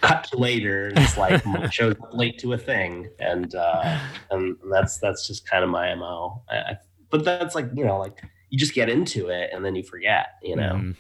cut 0.01 0.23
to 0.25 0.37
later 0.37 0.87
and 0.89 0.99
it's 0.99 1.17
like 1.17 1.43
shows 1.71 1.93
up 2.01 2.13
late 2.13 2.37
to 2.39 2.53
a 2.53 2.57
thing 2.57 3.09
and 3.19 3.53
uh 3.55 3.99
and 4.31 4.55
that's 4.71 4.97
that's 4.97 5.27
just 5.27 5.47
kind 5.49 5.63
of 5.63 5.69
my 5.69 5.93
mo 5.95 6.41
I, 6.49 6.55
I, 6.57 6.77
but 7.09 7.23
that's 7.23 7.53
like 7.55 7.67
you 7.75 7.85
know 7.85 7.99
like 7.99 8.21
you 8.49 8.57
just 8.57 8.73
get 8.73 8.89
into 8.89 9.27
it 9.29 9.51
and 9.53 9.63
then 9.63 9.75
you 9.75 9.83
forget 9.83 10.27
you 10.41 10.55
know 10.55 10.73
Mhm. 10.73 10.95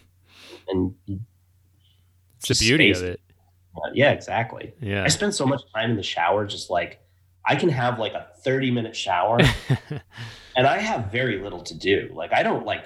And 0.67 0.93
it's 2.37 2.47
the 2.49 2.65
beauty 2.65 2.91
of 2.91 3.01
it. 3.03 3.19
yeah 3.93 4.11
exactly 4.11 4.73
Yeah. 4.81 5.03
i 5.03 5.07
spend 5.07 5.33
so 5.33 5.45
much 5.45 5.61
time 5.73 5.91
in 5.91 5.97
the 5.97 6.03
shower 6.03 6.45
just 6.45 6.69
like 6.69 6.99
i 7.45 7.55
can 7.55 7.69
have 7.69 7.99
like 7.99 8.13
a 8.13 8.27
30 8.43 8.71
minute 8.71 8.95
shower 8.95 9.39
and 10.55 10.67
i 10.67 10.77
have 10.77 11.11
very 11.11 11.39
little 11.39 11.61
to 11.63 11.77
do 11.77 12.09
like 12.13 12.33
i 12.33 12.43
don't 12.43 12.65
like 12.65 12.85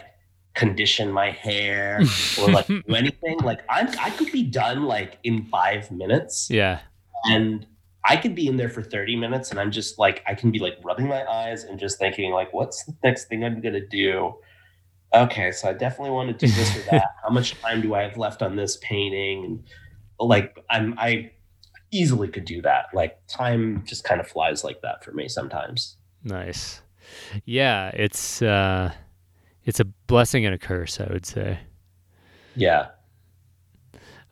condition 0.54 1.12
my 1.12 1.30
hair 1.32 2.02
or 2.42 2.50
like 2.50 2.68
do 2.68 2.82
anything 2.96 3.38
like 3.40 3.62
i'm 3.70 3.88
i 4.00 4.10
could 4.12 4.32
be 4.32 4.44
done 4.44 4.84
like 4.84 5.18
in 5.24 5.46
five 5.46 5.92
minutes 5.92 6.50
yeah. 6.50 6.80
and 7.26 7.66
I 8.10 8.16
could 8.16 8.36
be 8.36 8.48
in 8.48 8.56
there 8.56 8.70
for 8.70 8.82
30 8.82 9.18
minutes 9.18 9.52
and 9.52 9.60
I'm 9.60 9.70
just 9.70 10.00
like 10.00 10.24
I 10.26 10.34
can 10.34 10.50
be 10.50 10.60
like 10.60 10.78
rubbing 10.82 11.10
my 11.10 11.26
eyes 11.26 11.66
and 11.66 11.78
just 11.78 12.00
thinking 12.00 12.32
like 12.32 12.54
what's 12.54 12.86
the 12.86 12.96
next 13.04 13.26
thing 13.26 13.44
I'm 13.44 13.60
gonna 13.60 13.86
do? 13.86 14.34
Okay, 15.14 15.52
so 15.52 15.70
I 15.70 15.74
definitely 15.74 16.12
want 16.12 16.38
to 16.38 16.46
do 16.46 16.52
this 16.52 16.76
or 16.76 16.82
that. 16.92 17.16
How 17.24 17.30
much 17.30 17.60
time 17.62 17.82
do 17.82 17.96
I 17.96 18.04
have 18.04 18.18
left 18.18 18.42
on 18.42 18.56
this 18.56 18.78
painting? 18.82 19.46
And 19.46 19.64
like 20.20 20.64
I'm 20.70 20.96
I 20.98 21.32
easily 21.92 22.28
could 22.28 22.46
do 22.46 22.62
that. 22.64 22.88
Like 22.94 23.18
time 23.28 23.84
just 23.86 24.04
kind 24.04 24.20
of 24.20 24.28
flies 24.28 24.64
like 24.64 24.82
that 24.82 25.04
for 25.04 25.12
me 25.12 25.28
sometimes. 25.28 25.98
Nice. 26.24 26.82
Yeah, 27.46 27.90
it's 27.94 28.42
uh 28.42 28.92
it's 29.64 29.80
a 29.80 29.86
blessing 29.86 30.46
and 30.46 30.54
a 30.54 30.58
curse, 30.58 31.00
I 31.00 31.08
would 31.12 31.26
say. 31.26 31.60
Yeah. 32.56 32.88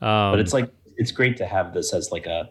Um 0.02 0.32
but 0.32 0.40
it's 0.40 0.54
like 0.54 0.70
it's 0.98 1.12
great 1.12 1.38
to 1.38 1.46
have 1.46 1.74
this 1.74 1.94
as 1.94 2.12
like 2.12 2.26
a 2.26 2.50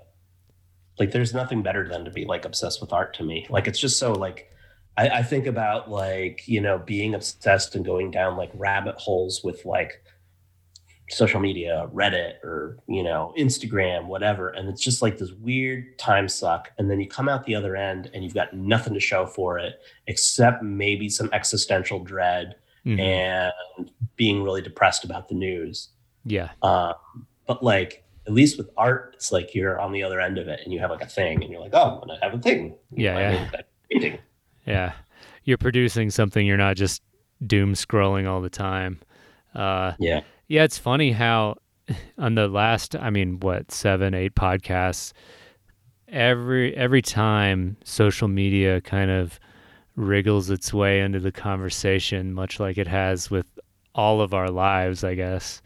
like 0.98 1.10
there's 1.10 1.34
nothing 1.34 1.62
better 1.62 1.86
than 1.88 2.04
to 2.04 2.10
be 2.10 2.24
like 2.24 2.44
obsessed 2.44 2.80
with 2.80 2.92
art 2.92 3.14
to 3.14 3.24
me 3.24 3.46
like 3.50 3.66
it's 3.66 3.78
just 3.78 3.98
so 3.98 4.12
like 4.12 4.50
I, 4.96 5.08
I 5.08 5.22
think 5.22 5.46
about 5.46 5.90
like 5.90 6.46
you 6.46 6.60
know 6.60 6.78
being 6.78 7.14
obsessed 7.14 7.74
and 7.74 7.84
going 7.84 8.10
down 8.10 8.36
like 8.36 8.50
rabbit 8.54 8.96
holes 8.96 9.42
with 9.42 9.64
like 9.64 10.02
social 11.10 11.38
media 11.38 11.88
reddit 11.92 12.42
or 12.42 12.78
you 12.86 13.02
know 13.02 13.34
instagram 13.38 14.06
whatever 14.06 14.48
and 14.48 14.70
it's 14.70 14.80
just 14.80 15.02
like 15.02 15.18
this 15.18 15.32
weird 15.32 15.98
time 15.98 16.28
suck 16.28 16.70
and 16.78 16.90
then 16.90 16.98
you 16.98 17.06
come 17.06 17.28
out 17.28 17.44
the 17.44 17.54
other 17.54 17.76
end 17.76 18.10
and 18.14 18.24
you've 18.24 18.32
got 18.32 18.54
nothing 18.54 18.94
to 18.94 19.00
show 19.00 19.26
for 19.26 19.58
it 19.58 19.80
except 20.06 20.62
maybe 20.62 21.10
some 21.10 21.28
existential 21.34 21.98
dread 22.02 22.56
mhm. 22.86 22.98
and 22.98 23.90
being 24.16 24.42
really 24.42 24.62
depressed 24.62 25.04
about 25.04 25.28
the 25.28 25.34
news 25.34 25.90
yeah. 26.24 26.48
um, 26.62 26.94
but 27.46 27.62
like 27.62 28.04
at 28.26 28.32
least 28.32 28.56
with 28.56 28.70
art, 28.76 29.12
it's 29.14 29.30
like 29.32 29.54
you're 29.54 29.78
on 29.80 29.92
the 29.92 30.02
other 30.02 30.20
end 30.20 30.38
of 30.38 30.48
it 30.48 30.60
and 30.64 30.72
you 30.72 30.80
have 30.80 30.90
like 30.90 31.02
a 31.02 31.06
thing 31.06 31.42
and 31.42 31.52
you're 31.52 31.60
like, 31.60 31.74
oh, 31.74 32.00
I'm 32.00 32.08
gonna 32.08 32.18
have 32.22 32.34
a 32.34 32.38
thing. 32.38 32.74
Yeah, 32.90 33.18
yeah. 33.18 33.60
painting. 33.90 34.18
Yeah. 34.66 34.92
You're 35.44 35.58
producing 35.58 36.10
something 36.10 36.46
you're 36.46 36.56
not 36.56 36.76
just 36.76 37.02
doom 37.46 37.74
scrolling 37.74 38.26
all 38.28 38.40
the 38.40 38.50
time. 38.50 39.00
Uh 39.54 39.92
Yeah. 39.98 40.20
Yeah, 40.48 40.64
it's 40.64 40.78
funny 40.78 41.12
how 41.12 41.56
on 42.18 42.34
the 42.34 42.48
last, 42.48 42.94
I 42.96 43.10
mean, 43.10 43.40
what, 43.40 43.70
seven, 43.72 44.14
eight 44.14 44.34
podcasts, 44.34 45.12
every 46.08 46.76
every 46.76 47.02
time 47.02 47.76
social 47.84 48.28
media 48.28 48.80
kind 48.80 49.10
of 49.10 49.40
wriggles 49.96 50.50
its 50.50 50.72
way 50.72 51.00
into 51.00 51.20
the 51.20 51.32
conversation, 51.32 52.32
much 52.32 52.58
like 52.60 52.78
it 52.78 52.88
has 52.88 53.30
with 53.30 53.58
all 53.94 54.20
of 54.20 54.34
our 54.34 54.50
lives, 54.50 55.04
I 55.04 55.14
guess. 55.14 55.62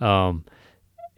Um, 0.00 0.44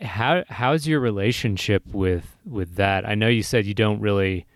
how 0.01 0.45
how's 0.49 0.87
your 0.87 1.01
relationship 1.01 1.83
with 1.93 2.37
with 2.45 2.77
that? 2.77 3.09
I 3.09 3.15
know 3.15 3.29
you 3.29 3.43
said 3.43 3.67
you 3.67 3.75
don't 3.75 4.01
really 4.01 4.47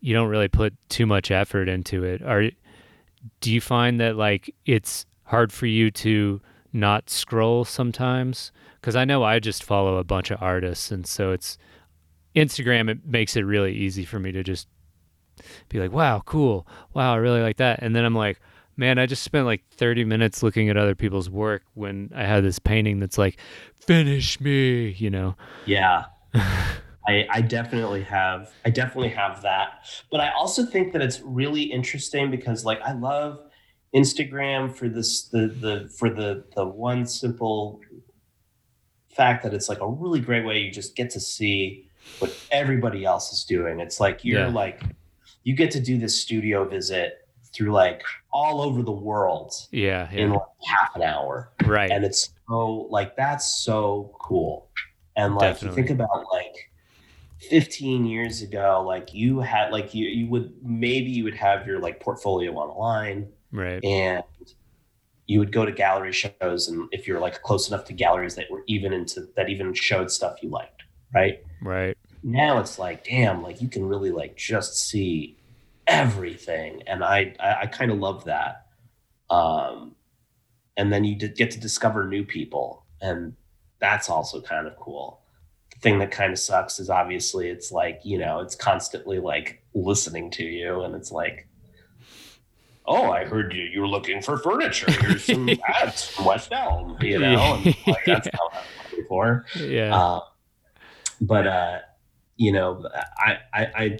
you 0.00 0.14
don't 0.14 0.28
really 0.28 0.48
put 0.48 0.74
too 0.88 1.06
much 1.06 1.30
effort 1.30 1.68
into 1.68 2.04
it. 2.04 2.22
Are 2.22 2.50
do 3.40 3.52
you 3.52 3.60
find 3.60 4.00
that 4.00 4.16
like 4.16 4.54
it's 4.66 5.06
hard 5.24 5.52
for 5.52 5.66
you 5.66 5.90
to 5.90 6.40
not 6.72 7.10
scroll 7.10 7.64
sometimes? 7.64 8.52
Because 8.80 8.96
I 8.96 9.04
know 9.04 9.22
I 9.22 9.38
just 9.38 9.62
follow 9.62 9.98
a 9.98 10.04
bunch 10.04 10.30
of 10.30 10.42
artists, 10.42 10.90
and 10.90 11.06
so 11.06 11.32
it's 11.32 11.58
Instagram. 12.34 12.88
It 12.90 13.04
makes 13.04 13.36
it 13.36 13.42
really 13.42 13.74
easy 13.74 14.04
for 14.04 14.18
me 14.18 14.32
to 14.32 14.42
just 14.42 14.68
be 15.68 15.78
like, 15.78 15.92
"Wow, 15.92 16.22
cool! 16.24 16.66
Wow, 16.94 17.14
I 17.14 17.16
really 17.16 17.42
like 17.42 17.58
that," 17.58 17.80
and 17.82 17.94
then 17.94 18.04
I'm 18.06 18.14
like, 18.14 18.40
"Man, 18.76 18.98
I 18.98 19.04
just 19.04 19.22
spent 19.22 19.44
like 19.44 19.64
30 19.72 20.04
minutes 20.04 20.42
looking 20.42 20.70
at 20.70 20.78
other 20.78 20.94
people's 20.94 21.28
work 21.28 21.62
when 21.74 22.10
I 22.14 22.24
had 22.24 22.42
this 22.42 22.58
painting 22.58 23.00
that's 23.00 23.18
like, 23.18 23.38
finish 23.78 24.40
me," 24.40 24.90
you 24.92 25.10
know? 25.10 25.36
Yeah. 25.66 26.06
I, 27.10 27.26
I 27.30 27.40
definitely 27.40 28.02
have 28.04 28.50
I 28.64 28.70
definitely 28.70 29.10
have 29.10 29.42
that. 29.42 29.68
But 30.10 30.20
I 30.20 30.30
also 30.32 30.64
think 30.64 30.92
that 30.92 31.02
it's 31.02 31.20
really 31.20 31.62
interesting 31.62 32.30
because 32.30 32.64
like 32.64 32.80
I 32.82 32.92
love 32.92 33.40
Instagram 33.94 34.74
for 34.74 34.88
this 34.88 35.24
the 35.24 35.48
the 35.64 35.90
for 35.98 36.08
the 36.10 36.44
the 36.56 36.64
one 36.66 37.06
simple 37.06 37.80
fact 39.08 39.42
that 39.42 39.52
it's 39.52 39.68
like 39.68 39.80
a 39.80 39.88
really 39.88 40.20
great 40.20 40.44
way 40.44 40.58
you 40.58 40.70
just 40.70 40.94
get 40.94 41.10
to 41.10 41.20
see 41.20 41.86
what 42.20 42.32
everybody 42.50 43.04
else 43.04 43.32
is 43.32 43.44
doing. 43.44 43.80
It's 43.80 44.00
like 44.00 44.24
you're 44.24 44.40
Yeah. 44.46 44.48
like 44.48 44.82
you 45.42 45.54
get 45.56 45.70
to 45.72 45.80
do 45.80 45.98
this 45.98 46.20
studio 46.20 46.64
visit 46.68 47.26
through 47.52 47.72
like 47.72 48.02
all 48.32 48.60
over 48.60 48.82
the 48.82 48.92
world 48.92 49.52
Yeah, 49.72 50.08
in 50.12 50.30
like 50.30 50.42
half 50.68 50.94
an 50.94 51.02
hour 51.02 51.50
right. 51.66 51.90
and 51.90 52.04
it's 52.04 52.30
so 52.48 52.86
like 52.90 53.16
that's 53.16 53.46
so 53.64 54.14
cool 54.20 54.68
and 55.16 55.34
like 55.34 55.54
Definitely. 55.54 55.82
you 55.82 55.88
think 55.88 56.00
about 56.00 56.24
like 56.32 56.69
15 57.40 58.04
years 58.04 58.42
ago 58.42 58.82
like 58.86 59.14
you 59.14 59.40
had 59.40 59.72
like 59.72 59.94
you 59.94 60.06
you 60.06 60.26
would 60.28 60.52
maybe 60.62 61.10
you 61.10 61.24
would 61.24 61.34
have 61.34 61.66
your 61.66 61.78
like 61.78 61.98
portfolio 61.98 62.52
online 62.52 63.28
right. 63.50 63.82
and 63.82 64.22
you 65.26 65.38
would 65.38 65.50
go 65.50 65.64
to 65.64 65.72
gallery 65.72 66.12
shows 66.12 66.68
and 66.68 66.86
if 66.92 67.08
you're 67.08 67.20
like 67.20 67.40
close 67.42 67.68
enough 67.68 67.84
to 67.86 67.94
galleries 67.94 68.34
that 68.34 68.50
were 68.50 68.62
even 68.66 68.92
into 68.92 69.26
that 69.36 69.48
even 69.48 69.72
showed 69.72 70.10
stuff 70.10 70.42
you 70.42 70.50
liked 70.50 70.82
right 71.14 71.42
Right. 71.62 71.96
now 72.22 72.58
it's 72.58 72.78
like 72.78 73.04
damn 73.04 73.42
like 73.42 73.62
you 73.62 73.68
can 73.68 73.86
really 73.86 74.10
like 74.10 74.36
just 74.36 74.74
see 74.76 75.38
everything 75.86 76.82
and 76.86 77.02
i 77.02 77.34
i, 77.40 77.62
I 77.62 77.66
kind 77.66 77.90
of 77.90 77.98
love 77.98 78.24
that 78.24 78.66
um 79.30 79.94
and 80.76 80.92
then 80.92 81.04
you 81.04 81.16
did 81.16 81.36
get 81.36 81.50
to 81.52 81.60
discover 81.60 82.04
new 82.04 82.24
people 82.24 82.84
and 83.00 83.34
that's 83.78 84.10
also 84.10 84.42
kind 84.42 84.66
of 84.66 84.76
cool 84.76 85.19
thing 85.80 85.98
that 85.98 86.10
kind 86.10 86.32
of 86.32 86.38
sucks 86.38 86.78
is 86.78 86.90
obviously 86.90 87.48
it's 87.48 87.72
like 87.72 88.00
you 88.04 88.18
know 88.18 88.40
it's 88.40 88.54
constantly 88.54 89.18
like 89.18 89.62
listening 89.74 90.30
to 90.30 90.44
you 90.44 90.82
and 90.82 90.94
it's 90.94 91.10
like 91.10 91.48
oh 92.86 93.10
i 93.10 93.24
heard 93.24 93.52
you 93.54 93.62
you 93.62 93.80
were 93.80 93.88
looking 93.88 94.20
for 94.20 94.36
furniture 94.36 94.90
here's 94.90 95.24
some 95.24 95.48
ads 95.68 96.04
from 96.10 96.24
west 96.26 96.50
elm 96.52 96.96
you 97.00 97.18
know 97.18 97.54
and 97.54 97.64
like 97.86 97.98
that's 98.06 98.26
Yeah. 98.26 98.32
not 98.34 98.52
what 98.52 98.54
i'm 98.54 98.64
looking 98.90 99.04
for 99.08 99.46
Yeah. 99.56 99.96
uh, 99.96 100.20
but 101.20 101.46
uh, 101.46 101.78
you 102.36 102.52
know, 102.52 102.88
I, 103.18 103.36
I 103.52 103.66
I 103.74 103.98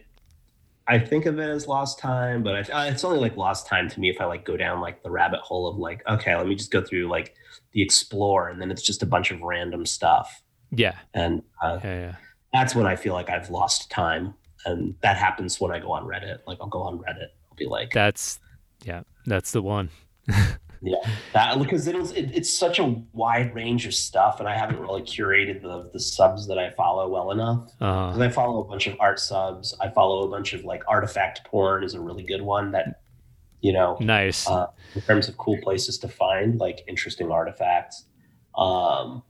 I 0.87 0.99
think 0.99 1.27
of 1.27 1.39
it 1.39 1.49
as 1.51 1.69
lost 1.69 1.99
time, 1.99 2.43
but 2.43 2.71
I, 2.73 2.89
it's 2.89 3.05
only 3.05 3.19
like 3.21 3.37
lost 3.37 3.67
time 3.67 3.91
to 3.91 4.01
me 4.01 4.09
if 4.09 4.19
I 4.21 4.25
like 4.25 4.47
go 4.47 4.57
down 4.57 4.81
like 4.81 5.03
the 5.03 5.11
rabbit 5.11 5.41
hole 5.41 5.69
of 5.69 5.77
like, 5.77 6.03
okay, 6.09 6.35
let 6.35 6.47
me 6.47 6.55
just 6.55 6.71
go 6.71 6.83
through 6.83 7.09
like 7.09 7.35
the 7.73 7.83
explore, 7.83 8.49
and 8.49 8.59
then 8.61 8.71
it's 8.71 8.81
just 8.83 9.03
a 9.03 9.07
bunch 9.07 9.31
of 9.31 9.43
random 9.43 9.85
stuff, 9.85 10.43
yeah. 10.71 10.97
and 11.15 11.43
uh, 11.63 11.79
Yeah. 11.83 12.01
Yeah. 12.01 12.15
that's 12.53 12.75
when 12.75 12.87
I 12.87 12.97
feel 12.97 13.15
like 13.15 13.31
I've 13.31 13.51
lost 13.51 13.91
time. 13.91 14.35
and 14.67 14.95
that 15.03 15.17
happens 15.17 15.61
when 15.61 15.73
I 15.73 15.79
go 15.79 15.93
on 15.93 16.05
Reddit. 16.05 16.39
Like 16.47 16.59
I'll 16.61 16.69
go 16.69 16.83
on 16.83 16.99
Reddit, 16.99 17.31
I'll 17.51 17.57
be 17.57 17.67
like, 17.67 17.93
That's 17.93 18.39
yeah, 18.85 19.03
that's 19.27 19.53
the 19.53 19.63
one. 19.63 19.91
yeah, 20.83 20.97
that 21.33 21.59
because 21.59 21.87
it 21.87 21.95
was 21.95 22.13
it, 22.13 22.31
it's 22.35 22.51
such 22.53 22.79
a 22.79 22.85
wide 23.13 23.55
range 23.55 23.87
of 23.87 23.95
stuff, 23.95 24.41
and 24.41 24.49
I 24.49 24.57
haven't 24.57 24.81
really 24.81 25.03
curated 25.03 25.63
the 25.63 25.91
the 25.93 26.01
subs 26.01 26.47
that 26.49 26.59
I 26.59 26.71
follow 26.71 27.09
well 27.09 27.31
enough. 27.31 27.71
Because 27.79 28.21
I 28.21 28.29
follow 28.31 28.63
a 28.63 28.65
bunch 28.65 28.87
of 28.87 28.97
art 29.01 29.21
subs. 29.21 29.75
I 29.81 29.89
follow 29.91 30.27
a 30.27 30.31
bunch 30.31 30.53
of 30.53 30.65
like 30.65 30.83
artifact 30.89 31.45
porn 31.45 31.85
is 31.85 31.95
a 31.95 32.01
really 32.01 32.23
good 32.23 32.43
one 32.43 32.73
that, 32.73 33.03
you 33.61 33.73
know, 33.73 33.99
nice. 34.01 34.49
uh, 34.49 34.69
in 34.95 35.03
terms 35.03 35.29
of 35.29 35.37
cool 35.37 35.59
places 35.63 35.99
to 35.99 36.09
find 36.09 36.59
like 36.59 36.83
interesting 36.87 37.31
artifacts. 37.31 38.05
Um, 38.57 39.23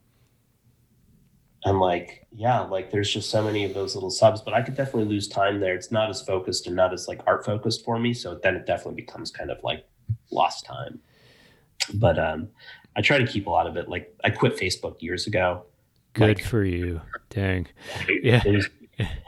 and 1.65 1.79
like, 1.79 2.25
yeah, 2.33 2.61
like 2.61 2.91
there's 2.91 3.11
just 3.11 3.29
so 3.29 3.43
many 3.43 3.63
of 3.65 3.73
those 3.73 3.93
little 3.95 4.09
subs, 4.09 4.41
but 4.41 4.53
I 4.53 4.61
could 4.61 4.75
definitely 4.75 5.05
lose 5.05 5.27
time 5.27 5.59
there. 5.59 5.75
It's 5.75 5.91
not 5.91 6.09
as 6.09 6.21
focused 6.21 6.67
and 6.67 6.75
not 6.75 6.93
as 6.93 7.07
like 7.07 7.21
art 7.27 7.45
focused 7.45 7.83
for 7.85 7.99
me. 7.99 8.13
So 8.13 8.39
then 8.41 8.55
it 8.55 8.65
definitely 8.65 9.01
becomes 9.01 9.29
kind 9.31 9.51
of 9.51 9.57
like 9.63 9.85
lost 10.31 10.65
time. 10.65 10.99
But 11.95 12.17
um, 12.19 12.49
I 12.95 13.01
try 13.01 13.17
to 13.17 13.27
keep 13.27 13.47
a 13.47 13.49
lot 13.49 13.67
of 13.67 13.77
it. 13.77 13.89
Like 13.89 14.13
I 14.23 14.29
quit 14.31 14.57
Facebook 14.57 15.01
years 15.01 15.27
ago. 15.27 15.65
Good 16.13 16.37
like- 16.39 16.43
for 16.43 16.63
you. 16.63 17.01
Dang. 17.29 17.67
Yeah. 18.23 18.41
It 18.45 18.51
was, 18.55 18.67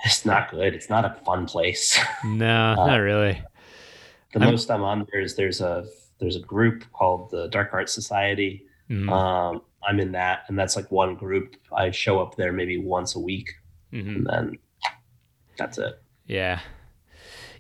it's 0.06 0.26
not 0.26 0.52
good. 0.52 0.74
It's 0.76 0.90
not 0.90 1.06
a 1.06 1.16
fun 1.26 1.46
place. 1.46 1.98
No, 2.26 2.76
Uh, 2.78 2.88
not 2.88 2.98
really. 2.98 3.42
the 4.34 4.40
I'm- 4.42 4.52
most 4.52 4.70
I'm 4.72 4.84
on 4.84 5.06
there 5.12 5.22
is 5.22 5.36
there's 5.36 5.62
a 5.62 5.86
there's 6.20 6.36
a 6.36 6.40
group 6.42 6.84
called 6.94 7.32
the 7.32 7.48
Dark 7.50 7.70
Art 7.74 7.90
Society. 7.90 8.66
Mm, 8.90 9.10
Um, 9.12 9.62
I'm 9.88 10.00
in 10.00 10.12
that, 10.14 10.44
and 10.48 10.58
that's 10.58 10.76
like 10.76 10.92
one 10.92 11.16
group. 11.16 11.56
I 11.76 11.92
show 11.92 12.22
up 12.22 12.36
there 12.36 12.52
maybe 12.54 12.78
once 12.78 13.16
a 13.16 13.20
week, 13.20 13.50
mhm. 13.92 14.16
and 14.16 14.26
then 14.26 14.58
that's 15.58 15.78
it. 15.78 16.02
Yeah. 16.28 16.60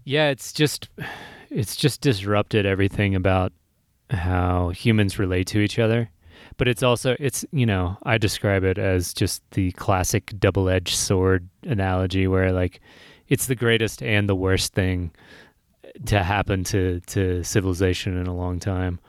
Yeah, 0.03 0.29
it's 0.29 0.51
just 0.51 0.89
it's 1.49 1.75
just 1.75 2.01
disrupted 2.01 2.65
everything 2.65 3.15
about 3.15 3.53
how 4.09 4.69
humans 4.69 5.19
relate 5.19 5.47
to 5.47 5.59
each 5.59 5.79
other. 5.79 6.09
But 6.57 6.67
it's 6.67 6.83
also 6.83 7.15
it's 7.19 7.45
you 7.51 7.65
know, 7.65 7.97
I 8.03 8.17
describe 8.17 8.63
it 8.63 8.77
as 8.77 9.13
just 9.13 9.41
the 9.51 9.71
classic 9.73 10.33
double-edged 10.39 10.95
sword 10.95 11.47
analogy 11.63 12.27
where 12.27 12.51
like 12.51 12.81
it's 13.27 13.47
the 13.47 13.55
greatest 13.55 14.03
and 14.03 14.27
the 14.27 14.35
worst 14.35 14.73
thing 14.73 15.11
to 16.05 16.23
happen 16.23 16.63
to 16.65 16.99
to 17.01 17.43
civilization 17.43 18.17
in 18.17 18.27
a 18.27 18.35
long 18.35 18.59
time 18.59 18.99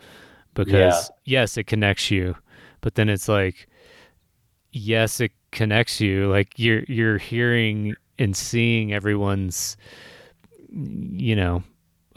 because 0.54 1.10
yes, 1.24 1.56
it 1.56 1.64
connects 1.64 2.10
you, 2.10 2.36
but 2.84 2.96
then 2.96 3.08
it's 3.08 3.28
like 3.28 3.66
yes, 4.72 5.20
it 5.20 5.32
connects 5.52 6.00
you. 6.00 6.30
Like 6.30 6.58
you're 6.58 6.84
you're 6.86 7.16
hearing 7.16 7.94
and 8.18 8.36
seeing 8.36 8.92
everyone's 8.92 9.78
you 10.70 11.34
know 11.34 11.62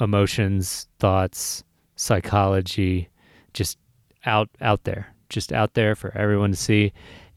emotions, 0.02 0.88
thoughts, 0.99 1.64
psychology 1.95 3.07
just 3.53 3.77
out 4.26 4.49
out 4.60 4.84
there, 4.84 5.15
just 5.30 5.53
out 5.53 5.73
there 5.73 5.95
for 5.95 6.15
everyone 6.18 6.52
to 6.52 6.57
see. 6.57 6.91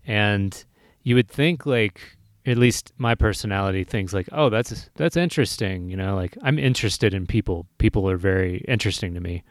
And 0.04 0.64
you 1.04 1.14
would 1.14 1.28
think 1.28 1.66
like 1.66 2.00
at 2.46 2.58
least 2.58 2.92
my 2.98 3.14
personality 3.14 3.84
thinks 3.84 4.12
like, 4.12 4.28
oh, 4.32 4.48
that's 4.48 4.90
that's 4.96 5.16
interesting, 5.16 5.88
you 5.88 5.96
know, 5.96 6.16
like 6.16 6.36
I'm 6.42 6.58
interested 6.58 7.14
in 7.14 7.28
people. 7.28 7.68
People 7.78 8.10
are 8.10 8.16
very 8.16 8.64
interesting 8.66 9.14
to 9.14 9.20
me. 9.20 9.44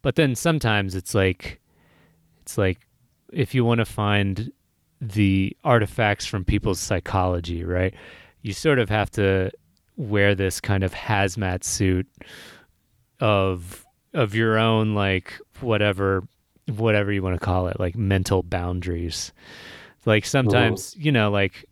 But 0.00 0.14
then 0.14 0.36
sometimes 0.36 0.94
it's 0.94 1.12
like 1.12 1.60
it's 2.42 2.56
like 2.56 2.86
if 3.32 3.54
you 3.54 3.64
want 3.64 3.78
to 3.78 3.84
find 3.84 4.52
the 5.00 5.56
artifacts 5.64 6.26
from 6.26 6.44
people's 6.44 6.78
psychology, 6.78 7.64
right? 7.64 7.94
You 8.42 8.52
sort 8.52 8.78
of 8.78 8.88
have 8.88 9.10
to 9.12 9.50
wear 9.96 10.34
this 10.34 10.60
kind 10.60 10.84
of 10.84 10.94
hazmat 10.94 11.64
suit 11.64 12.06
of 13.20 13.84
of 14.12 14.34
your 14.34 14.58
own 14.58 14.94
like 14.94 15.38
whatever 15.60 16.26
whatever 16.66 17.12
you 17.12 17.22
want 17.22 17.38
to 17.38 17.44
call 17.44 17.68
it, 17.68 17.78
like 17.78 17.96
mental 17.96 18.42
boundaries. 18.42 19.32
Like 20.06 20.24
sometimes, 20.24 20.92
mm-hmm. 20.92 21.02
you 21.02 21.12
know, 21.12 21.30
like 21.30 21.64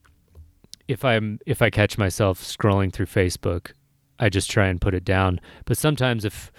if 0.87 1.05
I'm 1.05 1.39
if 1.47 1.63
I 1.63 1.71
catch 1.71 1.99
myself 1.99 2.43
scrolling 2.43 2.93
through 2.93 3.07
Facebook, 3.07 3.73
I 4.19 4.29
just 4.29 4.51
try 4.51 4.67
and 4.67 4.81
put 4.81 4.95
it 4.95 5.05
down. 5.05 5.41
But 5.65 5.79
sometimes 5.79 6.25
if 6.25 6.53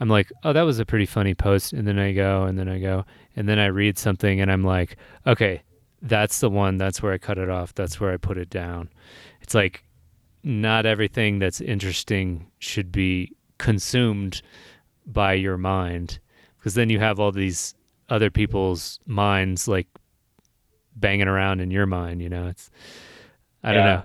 I'm 0.00 0.08
like, 0.08 0.30
oh, 0.42 0.52
that 0.52 0.62
was 0.62 0.78
a 0.78 0.84
pretty 0.84 1.06
funny 1.06 1.34
post, 1.34 1.72
and 1.72 1.86
then 1.86 1.98
I 1.98 2.12
go, 2.12 2.42
and 2.42 2.58
then 2.58 2.68
I 2.68 2.78
go, 2.78 3.04
and 3.36 3.48
then 3.48 3.58
I 3.58 3.66
read 3.66 3.98
something, 3.98 4.40
and 4.40 4.50
I'm 4.50 4.64
like, 4.64 4.96
okay, 5.26 5.62
that's 6.02 6.40
the 6.40 6.50
one. 6.50 6.76
That's 6.76 7.02
where 7.02 7.12
I 7.12 7.18
cut 7.18 7.38
it 7.38 7.48
off. 7.48 7.74
That's 7.74 8.00
where 8.00 8.12
I 8.12 8.16
put 8.16 8.36
it 8.36 8.50
down. 8.50 8.90
It's 9.40 9.54
like 9.54 9.84
not 10.42 10.84
everything 10.84 11.38
that's 11.38 11.60
interesting 11.60 12.50
should 12.58 12.92
be 12.92 13.32
consumed 13.58 14.42
by 15.06 15.34
your 15.34 15.56
mind, 15.56 16.18
because 16.58 16.74
then 16.74 16.90
you 16.90 16.98
have 16.98 17.20
all 17.20 17.32
these 17.32 17.74
other 18.08 18.30
people's 18.30 19.00
minds 19.06 19.66
like 19.68 19.86
banging 20.96 21.28
around 21.28 21.60
in 21.60 21.70
your 21.70 21.86
mind. 21.86 22.20
You 22.20 22.28
know, 22.28 22.48
it's 22.48 22.70
I 23.62 23.72
don't 23.72 23.84
know. 23.84 24.02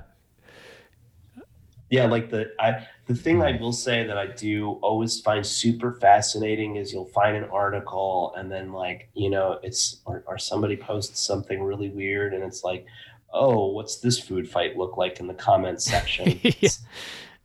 Yeah, 1.89 2.05
like 2.05 2.29
the 2.29 2.51
I 2.59 2.85
the 3.09 3.15
thing 3.15 3.41
I 3.41 3.59
will 3.59 3.73
say 3.73 4.05
that 4.05 4.19
I 4.19 4.27
do 4.27 4.73
always 4.83 5.19
find 5.19 5.43
super 5.43 5.93
fascinating 5.93 6.75
is 6.75 6.93
you'll 6.93 7.05
find 7.07 7.35
an 7.35 7.45
article 7.45 8.35
and 8.37 8.51
then 8.51 8.71
like 8.71 9.09
you 9.15 9.31
know 9.31 9.57
it's 9.63 9.99
or, 10.05 10.23
or 10.27 10.37
somebody 10.37 10.77
posts 10.77 11.19
something 11.19 11.63
really 11.63 11.89
weird 11.89 12.35
and 12.35 12.43
it's 12.43 12.63
like 12.63 12.85
oh 13.33 13.71
what's 13.71 13.97
this 13.97 14.19
food 14.19 14.47
fight 14.47 14.77
look 14.77 14.95
like 14.95 15.19
in 15.19 15.25
the 15.25 15.33
comments 15.33 15.85
section 15.85 16.39
Yeah. 16.43 16.69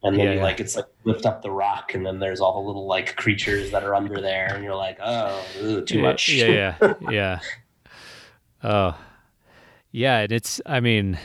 and 0.03 0.19
then 0.19 0.27
Yeah, 0.27 0.32
you 0.35 0.41
like 0.41 0.61
it's 0.61 0.77
like 0.77 0.85
lift 1.05 1.24
up 1.24 1.41
the 1.41 1.51
rock 1.51 1.95
and 1.95 2.05
then 2.05 2.19
there's 2.19 2.41
all 2.41 2.61
the 2.61 2.66
little 2.66 2.86
like 2.86 3.16
creatures 3.16 3.70
that 3.70 3.82
are 3.85 3.95
under 3.95 4.20
there 4.20 4.55
and 4.55 4.62
you're 4.62 4.77
like 4.77 4.99
oh 5.03 5.43
too 5.86 5.97
Yeah, 5.97 6.03
much 6.03 6.28
Yeah, 6.28 6.77
yeah, 6.81 6.95
yeah. 7.11 7.39
Oh, 8.62 8.99
yeah. 9.93 10.20
And 10.20 10.32
it's. 10.32 10.61
I 10.65 10.81
mean, 10.81 11.19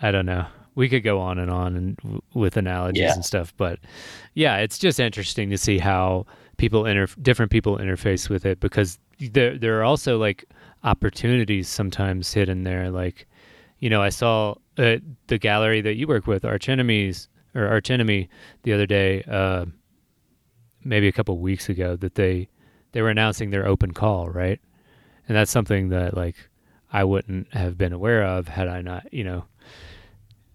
I 0.00 0.10
don't 0.10 0.24
know. 0.26 0.46
We 0.74 0.88
could 0.88 1.02
go 1.02 1.20
on 1.20 1.38
and 1.38 1.50
on 1.50 1.76
and 1.76 1.96
w- 1.98 2.20
with 2.34 2.56
analogies 2.56 3.00
Yeah. 3.02 3.14
and 3.14 3.24
stuff, 3.24 3.52
but 3.56 3.78
yeah, 4.34 4.56
it's 4.58 4.78
just 4.78 4.98
interesting 5.00 5.50
to 5.50 5.58
see 5.58 5.78
how 5.78 6.26
people 6.56 6.86
inter 6.86 7.06
different 7.20 7.50
people 7.52 7.76
interface 7.78 8.30
with 8.30 8.46
it 8.46 8.60
because 8.60 8.98
there 9.18 9.58
there 9.58 9.78
are 9.78 9.84
also 9.84 10.18
like 10.18 10.44
opportunities 10.84 11.68
sometimes 11.68 12.32
hidden 12.32 12.64
there. 12.64 12.90
Like, 12.90 13.26
you 13.80 13.90
know, 13.90 14.02
I 14.02 14.08
saw 14.08 14.54
uh, 14.78 14.96
the 15.26 15.38
gallery 15.38 15.80
that 15.82 15.94
you 15.94 16.06
work 16.06 16.26
with, 16.26 16.44
Arch 16.44 16.68
Enemies 16.68 17.28
or 17.54 17.66
Arch 17.66 17.90
Enemy, 17.90 18.28
the 18.62 18.72
other 18.72 18.86
day, 18.86 19.22
uh, 19.24 19.66
maybe 20.84 21.06
a 21.08 21.12
couple 21.12 21.38
weeks 21.38 21.68
ago, 21.68 21.96
that 21.96 22.14
they 22.14 22.48
they 22.92 23.02
were 23.02 23.10
announcing 23.10 23.50
their 23.50 23.66
open 23.66 23.92
call, 23.92 24.28
right? 24.28 24.60
And 25.28 25.36
that's 25.36 25.50
something 25.50 25.90
that 25.90 26.16
like 26.16 26.36
I 26.92 27.04
wouldn't 27.04 27.52
have 27.54 27.76
been 27.78 27.92
aware 27.92 28.22
of 28.24 28.48
had 28.48 28.68
I 28.68 28.80
not, 28.82 29.12
you 29.12 29.24
know. 29.24 29.44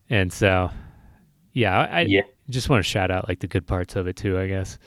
And 0.09 0.31
so, 0.31 0.69
yeah, 1.53 1.79
I, 1.79 2.01
yeah 2.01 2.21
just 2.49 2.69
want 2.69 2.83
to 2.83 2.89
shout 2.89 3.11
out 3.11 3.27
like 3.27 3.39
the 3.39 3.47
good 3.47 3.67
parts 3.67 3.95
of 3.95 4.07
it 4.07 4.15
too, 4.15 4.39
I 4.39 4.47
guess. 4.47 4.77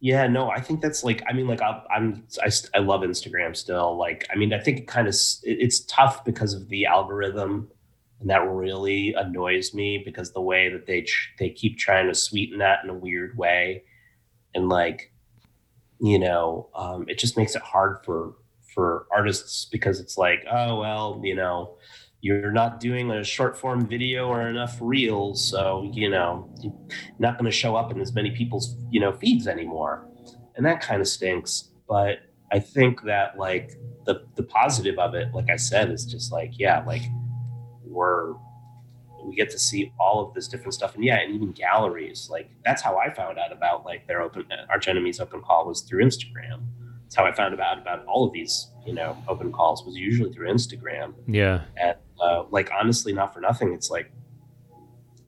Yeah, 0.00 0.26
no, 0.28 0.48
I 0.48 0.60
think 0.60 0.80
that's 0.80 1.02
like, 1.02 1.22
I 1.28 1.32
mean, 1.32 1.48
like, 1.48 1.60
I, 1.60 1.82
I'm, 1.90 2.24
I, 2.40 2.50
I 2.74 2.78
love 2.78 3.00
Instagram 3.00 3.56
still. 3.56 3.96
Like, 3.96 4.26
I 4.32 4.36
mean, 4.36 4.52
I 4.52 4.60
think 4.60 4.78
it 4.78 4.86
kind 4.86 5.08
of, 5.08 5.14
it, 5.42 5.58
it's 5.60 5.80
tough 5.80 6.24
because 6.24 6.54
of 6.54 6.68
the 6.68 6.86
algorithm, 6.86 7.68
and 8.20 8.30
that 8.30 8.48
really 8.48 9.12
annoys 9.14 9.74
me 9.74 10.02
because 10.04 10.32
the 10.32 10.40
way 10.40 10.68
that 10.68 10.86
they 10.86 11.06
they 11.38 11.50
keep 11.50 11.78
trying 11.78 12.08
to 12.08 12.14
sweeten 12.14 12.58
that 12.58 12.80
in 12.82 12.90
a 12.90 12.94
weird 12.94 13.36
way, 13.36 13.84
and 14.54 14.68
like, 14.68 15.12
you 16.00 16.18
know, 16.18 16.68
um, 16.74 17.04
it 17.08 17.18
just 17.18 17.36
makes 17.36 17.54
it 17.54 17.62
hard 17.62 17.98
for 18.04 18.34
for 18.74 19.06
artists 19.12 19.66
because 19.70 20.00
it's 20.00 20.18
like, 20.18 20.44
oh 20.50 20.80
well, 20.80 21.20
you 21.22 21.36
know, 21.36 21.76
you're 22.20 22.50
not 22.50 22.80
doing 22.80 23.10
a 23.10 23.22
short 23.22 23.56
form 23.56 23.86
video 23.86 24.26
or 24.28 24.48
enough 24.48 24.76
reels, 24.80 25.48
so 25.48 25.88
you 25.92 26.10
know, 26.10 26.48
not 27.18 27.38
going 27.38 27.50
to 27.50 27.56
show 27.56 27.76
up 27.76 27.90
in 27.92 28.00
as 28.00 28.12
many 28.12 28.30
people's 28.30 28.76
you 28.90 29.00
know 29.00 29.12
feeds 29.12 29.46
anymore. 29.46 30.06
And 30.56 30.66
that 30.66 30.80
kind 30.80 31.00
of 31.00 31.08
stinks. 31.08 31.70
But 31.88 32.20
i 32.52 32.58
think 32.58 33.02
that 33.02 33.38
like 33.38 33.72
the 34.06 34.22
the 34.36 34.42
positive 34.42 34.98
of 34.98 35.14
it 35.14 35.28
like 35.34 35.50
i 35.50 35.56
said 35.56 35.90
is 35.90 36.04
just 36.04 36.32
like 36.32 36.52
yeah 36.58 36.82
like 36.84 37.02
we're 37.84 38.34
we 39.24 39.34
get 39.34 39.50
to 39.50 39.58
see 39.58 39.92
all 39.98 40.26
of 40.26 40.32
this 40.32 40.48
different 40.48 40.72
stuff. 40.72 40.94
And 40.94 41.04
yeah 41.04 41.16
and 41.16 41.34
even 41.34 41.52
galleries 41.52 42.28
like 42.30 42.50
that's 42.64 42.80
how 42.82 42.96
i 42.96 43.12
found 43.12 43.38
out 43.38 43.52
about 43.52 43.84
like 43.84 44.06
their 44.06 44.22
open 44.22 44.44
uh, 44.50 44.64
arch 44.70 44.88
enemies 44.88 45.20
open 45.20 45.42
call 45.42 45.66
was 45.66 45.82
through 45.82 46.04
instagram. 46.04 46.62
That's 47.02 47.16
how 47.16 47.24
i 47.24 47.32
found 47.32 47.54
about 47.54 47.78
about 47.78 48.04
all 48.06 48.24
of 48.26 48.32
these 48.32 48.70
you 48.86 48.94
know 48.94 49.16
open 49.28 49.52
calls 49.52 49.84
was 49.84 49.96
usually 49.96 50.32
through 50.32 50.48
instagram. 50.48 51.14
Yeah. 51.26 51.62
and 51.76 51.96
uh, 52.20 52.44
like 52.50 52.70
honestly 52.78 53.12
not 53.12 53.32
for 53.32 53.40
nothing 53.40 53.72
it's 53.72 53.90
like 53.90 54.10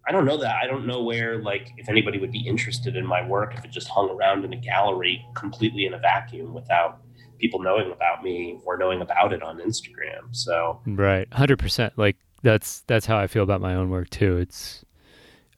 i 0.09 0.13
don't 0.13 0.25
know 0.25 0.37
that 0.37 0.57
i 0.63 0.67
don't 0.67 0.87
know 0.87 1.03
where 1.03 1.39
like 1.43 1.71
if 1.77 1.89
anybody 1.89 2.19
would 2.19 2.33
be 2.33 2.47
interested 2.47 2.97
in 2.97 3.07
my 3.07 3.27
work 3.27 3.55
if 3.57 3.65
it 3.65 3.71
just 3.71 3.89
hung 3.89 4.11
around 4.11 4.45
in 4.45 4.53
a 4.53 4.57
gallery 4.57 5.25
completely 5.35 5.87
in 5.87 5.95
a 5.95 5.99
vacuum 5.99 6.53
without 6.55 7.01
people 7.39 7.61
knowing 7.61 7.91
about 7.91 8.23
me 8.23 8.59
or 8.65 8.77
knowing 8.77 9.01
about 9.01 9.33
it 9.33 9.43
on 9.43 9.59
instagram 9.61 10.21
so 10.33 10.81
Right. 10.87 11.29
100%. 11.31 11.93
Like 11.97 12.17
that's 12.43 12.81
that's 12.87 13.07
how 13.07 13.19
I 13.19 13.27
feel 13.27 13.43
about 13.43 13.61
my 13.61 13.75
own 13.75 13.91
work 13.91 14.11
too. 14.11 14.37
It's 14.39 14.85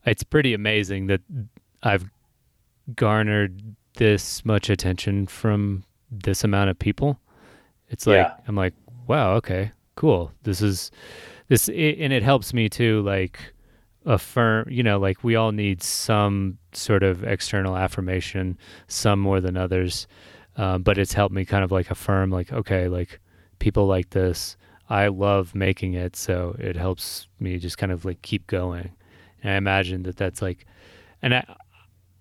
it's 0.04 0.22
pretty 0.22 0.52
amazing 0.54 1.06
that 1.06 1.20
I've 1.82 2.08
garnered 2.94 3.76
this 3.96 4.44
much 4.44 4.70
attention 4.70 5.26
from 5.26 5.84
this 6.10 6.44
amount 6.44 6.70
of 6.70 6.78
people. 6.78 7.20
It's 7.88 8.06
like 8.06 8.16
Yeah. 8.16 8.34
I'm 8.48 8.56
like, 8.56 8.74
wow, 9.06 9.34
okay, 9.34 9.72
cool. 9.94 10.32
This 10.42 10.62
is 10.62 10.90
this, 11.48 11.68
i 11.68 11.72
and 11.72 12.12
it 12.12 12.22
helps 12.22 12.54
me 12.54 12.68
to 12.70 13.02
like 13.02 13.38
affirm. 14.04 14.68
You 14.70 14.82
know, 14.82 14.98
like 14.98 15.22
we 15.22 15.36
all 15.36 15.52
need 15.52 15.82
some 15.82 16.58
sort 16.72 17.02
of 17.02 17.24
external 17.24 17.76
affirmation, 17.76 18.58
some 18.88 19.20
more 19.20 19.40
than 19.40 19.56
others. 19.56 20.06
Um, 20.56 20.82
but 20.82 20.98
it's 20.98 21.14
helped 21.14 21.34
me 21.34 21.44
kind 21.44 21.64
of 21.64 21.72
like 21.72 21.90
affirm, 21.90 22.30
like, 22.30 22.52
okay, 22.52 22.88
like 22.88 23.20
people 23.58 23.86
like 23.86 24.10
this. 24.10 24.56
I 24.90 25.08
love 25.08 25.54
making 25.54 25.94
it, 25.94 26.16
so 26.16 26.54
it 26.58 26.76
helps 26.76 27.28
me 27.40 27.58
just 27.58 27.78
kind 27.78 27.90
of 27.90 28.04
like 28.04 28.20
keep 28.20 28.46
going. 28.46 28.90
And 29.42 29.52
I 29.52 29.56
imagine 29.56 30.02
that 30.02 30.16
that's 30.16 30.42
like, 30.42 30.66
and 31.22 31.34
I, 31.34 31.56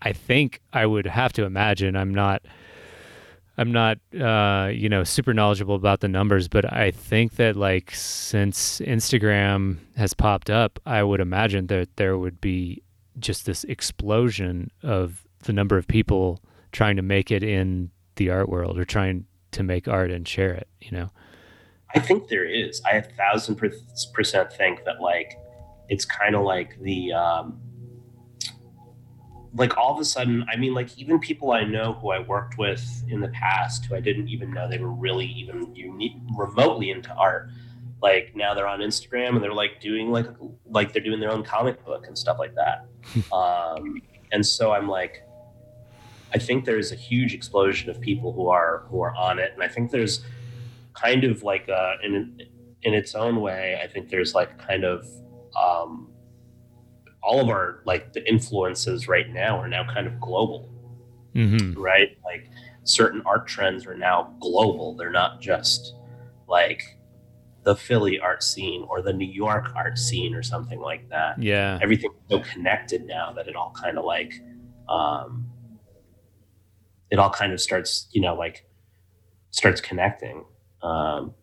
I 0.01 0.13
think 0.13 0.61
I 0.71 0.85
would 0.85 1.05
have 1.05 1.33
to 1.33 1.43
imagine 1.43 1.97
I'm 1.97 2.13
not, 2.13 2.43
I'm 3.57 3.71
not, 3.71 3.97
uh, 4.19 4.69
you 4.73 4.87
know, 4.89 5.03
super 5.03 5.33
knowledgeable 5.33 5.75
about 5.75 5.99
the 5.99 6.07
numbers, 6.07 6.47
but 6.47 6.71
I 6.71 6.91
think 6.91 7.35
that 7.35 7.55
like 7.55 7.91
since 7.91 8.79
Instagram 8.79 9.77
has 9.97 10.13
popped 10.13 10.49
up, 10.49 10.79
I 10.85 11.03
would 11.03 11.19
imagine 11.19 11.67
that 11.67 11.97
there 11.97 12.17
would 12.17 12.39
be 12.39 12.81
just 13.19 13.45
this 13.45 13.63
explosion 13.65 14.71
of 14.83 15.25
the 15.43 15.53
number 15.53 15.77
of 15.77 15.87
people 15.87 16.41
trying 16.71 16.95
to 16.95 17.01
make 17.01 17.29
it 17.29 17.43
in 17.43 17.91
the 18.15 18.29
art 18.29 18.47
world 18.47 18.77
or 18.79 18.85
trying 18.85 19.25
to 19.51 19.63
make 19.63 19.87
art 19.87 20.11
and 20.11 20.27
share 20.27 20.53
it. 20.53 20.67
You 20.79 20.91
know. 20.91 21.09
I 21.93 21.99
think 21.99 22.29
there 22.29 22.45
is. 22.45 22.81
I 22.85 22.95
a 22.97 23.01
thousand 23.01 23.57
percent 24.13 24.53
think 24.53 24.85
that 24.85 25.01
like 25.01 25.37
it's 25.89 26.05
kind 26.05 26.35
of 26.35 26.43
like 26.43 26.79
the 26.79 27.11
um, 27.11 27.59
like 29.53 29.77
all 29.77 29.93
of 29.93 29.99
a 29.99 30.05
sudden. 30.05 30.45
I 30.51 30.55
mean, 30.55 30.73
like 30.73 30.97
even 30.97 31.19
people 31.19 31.51
I 31.51 31.63
know 31.63 31.93
who 31.93 32.11
I 32.11 32.19
worked 32.19 32.57
with 32.57 33.03
in 33.09 33.19
the 33.19 33.29
past 33.29 33.85
who 33.85 33.95
I 33.95 33.99
didn't 33.99 34.27
even 34.29 34.53
know 34.53 34.69
they 34.69 34.77
were 34.77 34.91
really 34.91 35.25
even 35.25 35.73
unique, 35.75 36.13
remotely 36.37 36.91
into 36.91 37.13
art. 37.13 37.49
Like 38.01 38.35
now 38.35 38.53
they're 38.53 38.67
on 38.67 38.79
Instagram 38.79 39.35
and 39.35 39.43
they're 39.43 39.53
like 39.53 39.79
doing 39.79 40.09
like 40.09 40.27
like 40.65 40.93
they're 40.93 41.03
doing 41.03 41.19
their 41.19 41.31
own 41.31 41.43
comic 41.43 41.83
book 41.85 42.07
and 42.07 42.17
stuff 42.17 42.39
like 42.39 42.55
that. 42.55 42.85
um, 43.33 44.01
and 44.31 44.45
so 44.45 44.71
I'm 44.71 44.87
like, 44.87 45.23
I 46.33 46.37
think 46.37 46.65
there's 46.65 46.91
a 46.91 46.95
huge 46.95 47.33
explosion 47.33 47.89
of 47.89 47.99
people 47.99 48.31
who 48.31 48.47
are 48.47 48.85
who 48.89 49.01
are 49.01 49.13
on 49.15 49.39
it, 49.39 49.51
and 49.53 49.61
I 49.61 49.67
think 49.67 49.91
there's 49.91 50.23
kind 50.93 51.23
of 51.23 51.43
like 51.43 51.67
uh, 51.69 51.95
in 52.03 52.41
in 52.83 52.93
its 52.93 53.15
own 53.15 53.41
way. 53.41 53.79
I 53.83 53.87
think 53.87 54.09
there's 54.09 54.33
like 54.33 54.57
kind 54.57 54.85
of 54.85 55.05
um, 55.61 56.10
all 57.23 57.39
of 57.41 57.49
our 57.49 57.81
like 57.85 58.13
the 58.13 58.27
influences 58.27 59.07
right 59.07 59.29
now 59.29 59.57
are 59.59 59.67
now 59.67 59.83
kind 59.93 60.07
of 60.07 60.19
global, 60.19 60.69
Mm-hmm. 61.35 61.79
right? 61.79 62.17
Like 62.25 62.49
certain 62.83 63.21
art 63.25 63.47
trends 63.47 63.85
are 63.85 63.95
now 63.95 64.33
global. 64.41 64.95
They're 64.95 65.11
not 65.11 65.39
just 65.39 65.95
like 66.47 66.81
the 67.63 67.75
Philly 67.75 68.19
art 68.19 68.41
scene 68.43 68.85
or 68.89 69.01
the 69.01 69.13
New 69.13 69.31
York 69.31 69.71
art 69.75 69.97
scene 69.97 70.33
or 70.33 70.41
something 70.43 70.79
like 70.79 71.07
that 71.09 71.41
Yeah. 71.41 71.77
everything's 71.81 72.15
so 72.29 72.39
connected 72.39 73.05
now 73.05 73.31
that 73.33 73.47
it 73.47 73.55
all 73.55 73.71
kind 73.79 73.97
of 73.99 74.03
like 74.05 74.33
um 74.89 75.45
it 77.11 77.19
all 77.19 77.29
kind 77.29 77.53
of 77.53 77.61
starts 77.61 78.07
you 78.13 78.19
know 78.21 78.33
like 78.33 78.65
starts 79.51 79.79
connecting 79.79 80.43
um 80.81 81.35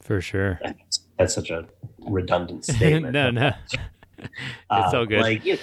For 0.00 0.22
sure. 0.22 0.58
that's, 0.64 1.00
that's 1.18 1.34
such 1.34 1.50
a 1.50 1.68
redundant 1.98 2.64
statement 2.76 3.12
no, 3.12 3.30
no. 3.30 3.52
Uh, 4.70 4.82
It's 4.84 4.94
all 4.94 5.06
good. 5.06 5.20
like 5.20 5.44
yeah, 5.44 5.56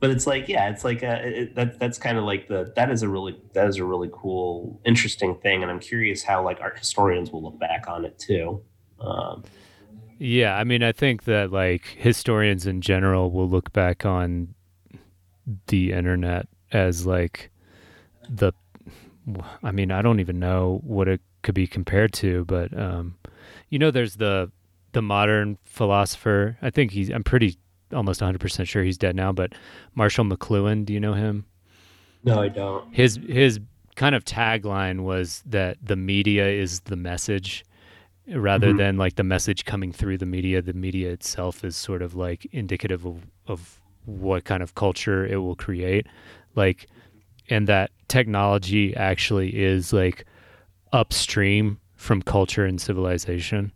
but 0.00 0.10
it's 0.10 0.26
like 0.26 0.48
yeah 0.48 0.70
it's 0.70 0.84
like 0.84 1.02
a, 1.02 1.42
it, 1.42 1.54
that 1.54 1.78
that's 1.78 1.98
kind 1.98 2.16
of 2.16 2.24
like 2.24 2.48
the 2.48 2.72
that 2.76 2.90
is 2.90 3.02
a 3.02 3.08
really 3.08 3.38
that 3.52 3.68
is 3.68 3.76
a 3.76 3.84
really 3.84 4.08
cool 4.12 4.80
interesting 4.86 5.34
thing 5.42 5.62
and 5.62 5.70
i'm 5.70 5.78
curious 5.80 6.22
how 6.22 6.42
like 6.42 6.58
art 6.62 6.78
historians 6.78 7.30
will 7.30 7.42
look 7.42 7.58
back 7.60 7.84
on 7.88 8.04
it 8.06 8.18
too 8.18 8.62
um 9.00 9.44
Yeah, 10.18 10.56
I 10.56 10.64
mean, 10.64 10.82
I 10.84 10.92
think 10.92 11.24
that 11.24 11.50
like 11.50 11.84
historians 11.98 12.66
in 12.66 12.80
general 12.80 13.30
will 13.32 13.48
look 13.48 13.72
back 13.72 14.06
on 14.06 14.54
the 15.66 15.92
internet 15.92 16.46
as 16.70 17.04
like 17.06 17.50
the 18.28 18.52
I 19.62 19.70
mean, 19.72 19.90
I 19.92 20.00
don't 20.02 20.20
even 20.20 20.38
know 20.38 20.80
what 20.84 21.08
it 21.08 21.20
could 21.42 21.54
be 21.54 21.66
compared 21.66 22.12
to, 22.14 22.44
but 22.44 22.76
um 22.78 23.16
you 23.68 23.78
know 23.78 23.90
there's 23.90 24.16
the 24.16 24.50
the 24.92 25.02
modern 25.02 25.58
philosopher. 25.64 26.56
I 26.62 26.70
think 26.70 26.92
he's 26.92 27.10
I'm 27.10 27.24
pretty 27.24 27.58
almost 27.92 28.20
100% 28.20 28.66
sure 28.66 28.82
he's 28.82 28.98
dead 28.98 29.14
now, 29.16 29.32
but 29.32 29.52
Marshall 29.94 30.24
McLuhan, 30.24 30.84
do 30.84 30.92
you 30.92 31.00
know 31.00 31.14
him? 31.14 31.44
no 32.24 32.40
i 32.40 32.46
don't 32.48 32.84
his 32.94 33.18
his 33.26 33.58
kind 33.96 34.14
of 34.14 34.24
tagline 34.24 35.00
was 35.00 35.42
that 35.44 35.76
the 35.82 35.96
media 35.96 36.46
is 36.48 36.78
the 36.82 36.94
message 36.94 37.64
rather 38.32 38.72
Mhm. 38.72 38.76
than 38.78 38.96
like 38.96 39.16
the 39.16 39.24
message 39.24 39.64
coming 39.64 39.90
through 39.90 40.16
the 40.18 40.24
media 40.26 40.62
the 40.62 40.72
media 40.72 41.10
itself 41.10 41.64
is 41.64 41.74
sort 41.76 42.00
of 42.00 42.14
like 42.14 42.46
indicative 42.52 43.04
of, 43.04 43.26
of 43.48 43.80
what 44.04 44.44
kind 44.44 44.62
of 44.62 44.76
culture 44.76 45.26
it 45.26 45.38
will 45.38 45.56
create 45.56 46.06
like 46.54 46.86
and 47.50 47.66
that 47.66 47.90
technology 48.06 48.94
actually 48.94 49.50
is 49.60 49.92
like 49.92 50.24
upstream 50.92 51.78
from 51.96 52.22
culture 52.22 52.64
and 52.64 52.80
civilization 52.80 53.72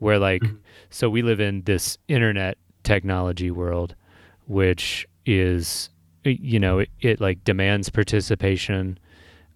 where 0.00 0.18
like 0.18 0.42
Mhm. 0.42 0.58
so 0.90 1.08
we 1.08 1.22
live 1.22 1.40
in 1.40 1.62
this 1.62 1.96
internet 2.08 2.58
technology 2.82 3.50
world 3.50 3.94
which 4.50 5.06
is 5.26 5.90
you 6.24 6.58
know 6.58 6.80
it, 6.80 6.90
it 7.00 7.20
like 7.20 7.44
demands 7.44 7.88
participation. 7.88 8.98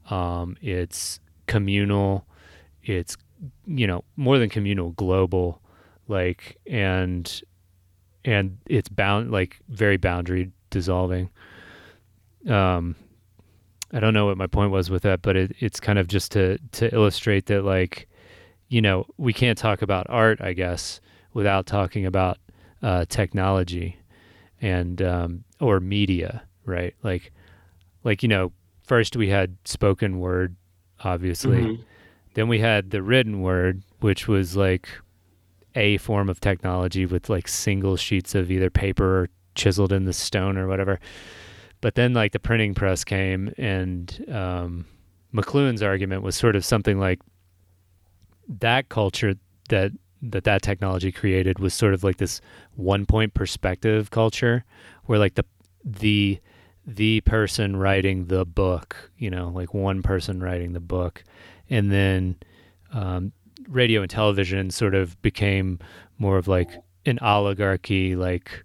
Um 0.08 0.56
it's 0.62 1.18
communal. 1.48 2.26
It's 2.84 3.16
you 3.66 3.88
know 3.88 4.04
more 4.16 4.38
than 4.38 4.48
communal 4.48 4.90
global. 4.92 5.60
Like 6.06 6.58
and 6.70 7.42
and 8.24 8.58
it's 8.66 8.88
bound 8.88 9.32
like 9.32 9.58
very 9.68 9.96
boundary 9.96 10.52
dissolving. 10.70 11.28
Um 12.48 12.94
i 13.92 14.00
don't 14.00 14.14
know 14.14 14.26
what 14.26 14.36
my 14.36 14.46
point 14.46 14.72
was 14.72 14.90
with 14.90 15.02
that 15.02 15.22
but 15.22 15.36
it, 15.36 15.54
it's 15.60 15.78
kind 15.78 16.00
of 16.00 16.08
just 16.08 16.32
to 16.32 16.58
to 16.72 16.92
illustrate 16.92 17.46
that 17.46 17.62
like 17.62 18.08
you 18.68 18.80
know 18.80 19.06
we 19.18 19.32
can't 19.32 19.56
talk 19.56 19.82
about 19.82 20.04
art 20.08 20.40
i 20.40 20.52
guess 20.52 21.00
without 21.32 21.64
talking 21.64 22.04
about 22.04 22.38
uh 22.82 23.04
technology 23.08 23.96
and 24.60 25.00
um 25.02 25.44
or 25.60 25.80
media 25.80 26.42
right 26.64 26.94
like 27.02 27.32
like 28.04 28.22
you 28.22 28.28
know 28.28 28.52
first 28.86 29.16
we 29.16 29.28
had 29.28 29.56
spoken 29.64 30.18
word 30.18 30.56
obviously 31.00 31.62
Mhm. 31.62 31.78
then 32.34 32.48
we 32.48 32.58
had 32.60 32.90
the 32.90 33.02
written 33.02 33.40
word, 33.42 33.82
which 34.00 34.26
was 34.26 34.56
like 34.56 34.88
a 35.76 35.96
form 35.98 36.28
of 36.28 36.40
technology 36.40 37.06
with 37.06 37.28
like 37.28 37.46
single 37.48 37.96
sheets 37.96 38.34
of 38.34 38.50
either 38.50 38.70
paper 38.70 39.22
or 39.22 39.28
chiseled 39.54 39.92
in 39.92 40.04
the 40.04 40.12
stone 40.12 40.56
or 40.58 40.66
whatever. 40.66 40.98
But 41.80 41.94
then 41.94 42.12
like 42.12 42.32
the 42.32 42.38
printing 42.40 42.74
press 42.74 43.04
came, 43.04 43.52
and 43.58 44.24
um, 44.32 44.86
McLuhan's 45.32 45.82
argument 45.82 46.22
was 46.22 46.34
sort 46.36 46.56
of 46.56 46.64
something 46.64 46.98
like 46.98 47.20
that 48.60 48.88
culture 48.88 49.34
that 49.68 49.92
that 50.30 50.44
that 50.44 50.62
technology 50.62 51.12
created 51.12 51.58
was 51.58 51.74
sort 51.74 51.94
of 51.94 52.02
like 52.04 52.16
this 52.16 52.40
one 52.74 53.06
point 53.06 53.34
perspective 53.34 54.10
culture, 54.10 54.64
where 55.04 55.18
like 55.18 55.34
the 55.34 55.44
the 55.84 56.40
the 56.86 57.20
person 57.22 57.76
writing 57.76 58.26
the 58.26 58.44
book, 58.44 59.10
you 59.18 59.30
know, 59.30 59.48
like 59.48 59.72
one 59.72 60.02
person 60.02 60.42
writing 60.42 60.72
the 60.72 60.80
book 60.80 61.24
and 61.70 61.90
then 61.90 62.36
um, 62.92 63.32
radio 63.68 64.02
and 64.02 64.10
television 64.10 64.70
sort 64.70 64.94
of 64.94 65.20
became 65.22 65.78
more 66.18 66.36
of 66.36 66.48
like 66.48 66.70
an 67.06 67.18
oligarchy, 67.20 68.16
like 68.16 68.64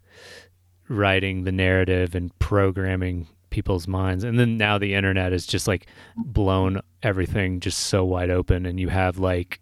writing 0.88 1.44
the 1.44 1.52
narrative 1.52 2.16
and 2.16 2.38
programming 2.40 3.28
people's 3.50 3.88
minds. 3.88 4.24
And 4.24 4.40
then 4.40 4.58
now 4.58 4.78
the 4.78 4.94
internet 4.94 5.34
is 5.34 5.46
just 5.46 5.68
like 5.68 5.88
blown 6.18 6.82
everything 7.04 7.60
just 7.60 7.80
so 7.80 8.04
wide 8.06 8.30
open, 8.30 8.66
and 8.66 8.80
you 8.80 8.90
have 8.90 9.18
like, 9.18 9.62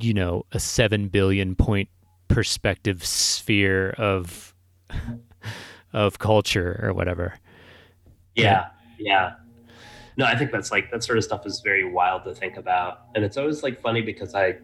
you 0.00 0.14
know, 0.14 0.44
a 0.52 0.60
seven 0.60 1.08
billion 1.08 1.54
point 1.54 1.88
perspective 2.28 3.04
sphere 3.04 3.90
of 3.98 4.54
of 5.92 6.18
culture 6.18 6.80
or 6.82 6.92
whatever. 6.92 7.34
Yeah, 8.34 8.66
yeah. 8.98 9.34
No, 10.18 10.24
I 10.24 10.36
think 10.36 10.50
that's 10.50 10.70
like 10.70 10.90
that 10.92 11.04
sort 11.04 11.18
of 11.18 11.24
stuff 11.24 11.44
is 11.46 11.60
very 11.60 11.84
wild 11.84 12.24
to 12.24 12.34
think 12.34 12.56
about, 12.56 13.00
and 13.14 13.24
it's 13.24 13.36
always 13.36 13.62
like 13.62 13.80
funny 13.80 14.00
because 14.02 14.34
I, 14.34 14.56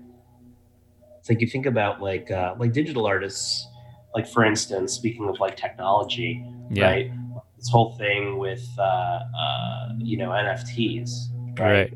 it's 1.18 1.28
like 1.28 1.40
you 1.40 1.46
think 1.46 1.66
about 1.66 2.00
like 2.00 2.30
uh, 2.30 2.54
like 2.58 2.72
digital 2.72 3.06
artists, 3.06 3.66
like 4.14 4.26
for 4.26 4.44
instance, 4.44 4.92
speaking 4.94 5.28
of 5.28 5.40
like 5.40 5.56
technology, 5.56 6.44
Yeah. 6.70 6.86
right? 6.86 7.10
This 7.58 7.68
whole 7.68 7.92
thing 7.96 8.38
with 8.38 8.66
uh, 8.78 8.82
uh, 8.82 9.88
you 9.98 10.16
know 10.16 10.30
NFTs, 10.30 11.10
Right. 11.58 11.92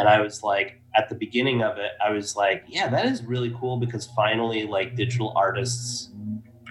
And 0.00 0.08
I 0.08 0.20
was 0.20 0.42
like, 0.42 0.80
at 0.96 1.08
the 1.08 1.14
beginning 1.14 1.62
of 1.62 1.78
it, 1.78 1.92
I 2.04 2.10
was 2.10 2.34
like, 2.34 2.64
yeah, 2.66 2.88
that 2.88 3.06
is 3.06 3.22
really 3.22 3.54
cool 3.58 3.76
because 3.76 4.06
finally, 4.16 4.66
like, 4.66 4.96
digital 4.96 5.32
artists 5.36 6.10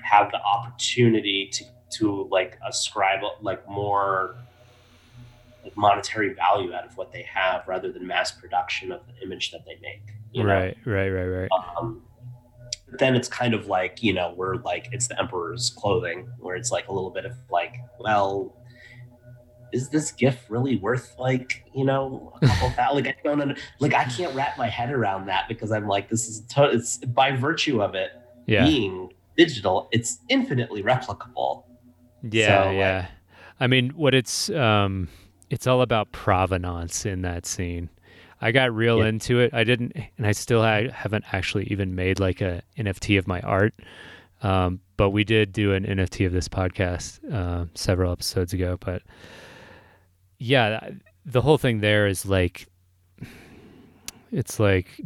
have 0.03 0.31
the 0.31 0.41
opportunity 0.41 1.49
to 1.53 1.63
to 1.91 2.27
like 2.29 2.57
ascribe 2.67 3.21
like 3.41 3.67
more 3.67 4.35
like 5.63 5.75
monetary 5.75 6.33
value 6.33 6.73
out 6.73 6.85
of 6.85 6.95
what 6.97 7.11
they 7.11 7.23
have 7.23 7.67
rather 7.67 7.91
than 7.91 8.05
mass 8.05 8.31
production 8.31 8.91
of 8.91 9.01
the 9.07 9.25
image 9.25 9.51
that 9.51 9.65
they 9.65 9.77
make. 9.81 10.03
you 10.31 10.43
know? 10.43 10.53
Right, 10.53 10.77
right, 10.85 11.09
right, 11.09 11.25
right. 11.25 11.49
Um, 11.77 12.03
but 12.89 12.99
then 12.99 13.15
it's 13.15 13.27
kind 13.27 13.53
of 13.53 13.67
like 13.67 14.01
you 14.01 14.13
know 14.13 14.33
we're 14.35 14.55
like 14.57 14.87
it's 14.91 15.07
the 15.07 15.19
emperor's 15.19 15.71
clothing 15.71 16.29
where 16.39 16.55
it's 16.55 16.71
like 16.71 16.87
a 16.87 16.93
little 16.93 17.11
bit 17.11 17.25
of 17.25 17.33
like 17.49 17.75
well 17.99 18.55
is 19.71 19.89
this 19.89 20.11
gift 20.11 20.49
really 20.49 20.77
worth 20.77 21.15
like 21.19 21.63
you 21.73 21.83
know 21.85 22.33
a 22.41 22.47
couple 22.47 22.69
thou- 22.77 22.93
like 22.93 23.07
I 23.07 23.15
don't 23.23 23.41
under, 23.41 23.55
like 23.79 23.93
I 23.93 24.05
can't 24.05 24.33
wrap 24.35 24.57
my 24.57 24.67
head 24.67 24.91
around 24.91 25.27
that 25.27 25.47
because 25.47 25.71
I'm 25.71 25.87
like 25.87 26.09
this 26.09 26.27
is 26.27 26.41
to- 26.55 26.69
it's 26.71 26.97
by 26.97 27.31
virtue 27.31 27.81
of 27.81 27.95
it 27.95 28.11
Yeah, 28.47 28.65
being 28.65 29.13
digital 29.37 29.87
it's 29.91 30.19
infinitely 30.29 30.83
replicable 30.83 31.63
yeah, 32.23 32.63
so, 32.63 32.67
like- 32.67 32.77
yeah. 32.77 33.07
I 33.61 33.67
mean, 33.67 33.89
what 33.89 34.13
it's 34.13 34.49
um, 34.51 35.07
it's 35.49 35.67
all 35.67 35.81
about 35.81 36.11
provenance 36.13 37.05
in 37.05 37.21
that 37.23 37.45
scene. 37.45 37.89
I 38.41 38.51
got 38.53 38.73
real 38.73 38.99
Yeah. 38.99 39.07
into 39.07 39.39
it. 39.39 39.53
I 39.53 39.63
didn't, 39.65 39.93
and 40.17 40.25
I 40.25 40.31
still 40.31 40.61
ha- 40.61 40.89
haven't 40.93 41.25
actually 41.33 41.65
even 41.65 41.93
made 41.95 42.19
like 42.21 42.39
a 42.39 42.61
NFT 42.77 43.17
of 43.19 43.27
my 43.27 43.41
art. 43.41 43.73
Um, 44.41 44.79
but 44.95 45.09
we 45.09 45.25
did 45.25 45.51
do 45.51 45.73
an 45.73 45.83
NFT 45.85 46.25
of 46.25 46.31
this 46.31 46.47
podcast 46.47 47.19
uh, 47.33 47.65
several 47.73 48.11
episodes 48.13 48.53
ago. 48.53 48.77
But 48.79 49.01
yeah, 50.39 50.89
the 51.25 51.41
whole 51.41 51.57
thing 51.57 51.81
there 51.81 52.07
is 52.07 52.25
like, 52.25 52.67
it's 54.31 54.59
like, 54.59 54.99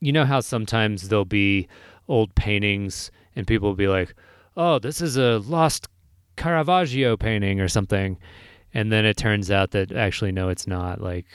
you 0.00 0.12
know 0.12 0.24
how 0.24 0.40
sometimes 0.40 1.08
there'll 1.08 1.24
be 1.24 1.68
old 2.08 2.34
paintings 2.34 3.10
and 3.36 3.46
people 3.46 3.68
will 3.68 3.76
be 3.76 3.88
like, 3.88 4.14
oh, 4.56 4.78
this 4.78 5.00
is 5.00 5.16
a 5.16 5.38
lost 5.40 5.88
Caravaggio 6.36 7.16
painting 7.16 7.60
or 7.60 7.68
something. 7.68 8.18
And 8.72 8.90
then 8.90 9.04
it 9.04 9.16
turns 9.16 9.50
out 9.50 9.72
that 9.72 9.92
actually, 9.92 10.32
no, 10.32 10.48
it's 10.48 10.66
not. 10.66 11.00
Like 11.00 11.26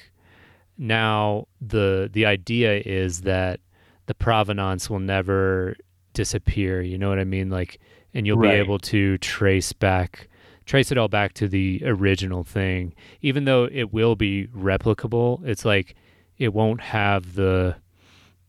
now 0.78 1.48
the 1.62 2.10
the 2.12 2.26
idea 2.26 2.82
is 2.86 3.22
that 3.22 3.60
the 4.08 4.14
provenance 4.16 4.90
will 4.90 5.00
never 5.00 5.76
disappear. 6.14 6.82
You 6.82 6.98
know 6.98 7.10
what 7.10 7.20
I 7.20 7.24
mean? 7.24 7.50
Like, 7.50 7.80
and 8.14 8.26
you'll 8.26 8.38
Right. 8.38 8.54
be 8.54 8.58
able 8.60 8.80
to 8.80 9.18
trace 9.20 9.74
back, 9.74 10.28
trace 10.66 10.92
it 10.92 10.98
all 10.98 11.08
back 11.08 11.34
to 11.34 11.48
the 11.48 11.82
original 11.86 12.44
thing, 12.44 12.94
even 13.22 13.46
though 13.46 13.70
it 13.72 13.94
will 13.94 14.16
be 14.16 14.48
replicable. 14.48 15.46
It's 15.46 15.66
like 15.66 15.96
it 16.38 16.54
won't 16.54 16.82
have 16.82 17.36
the, 17.36 17.76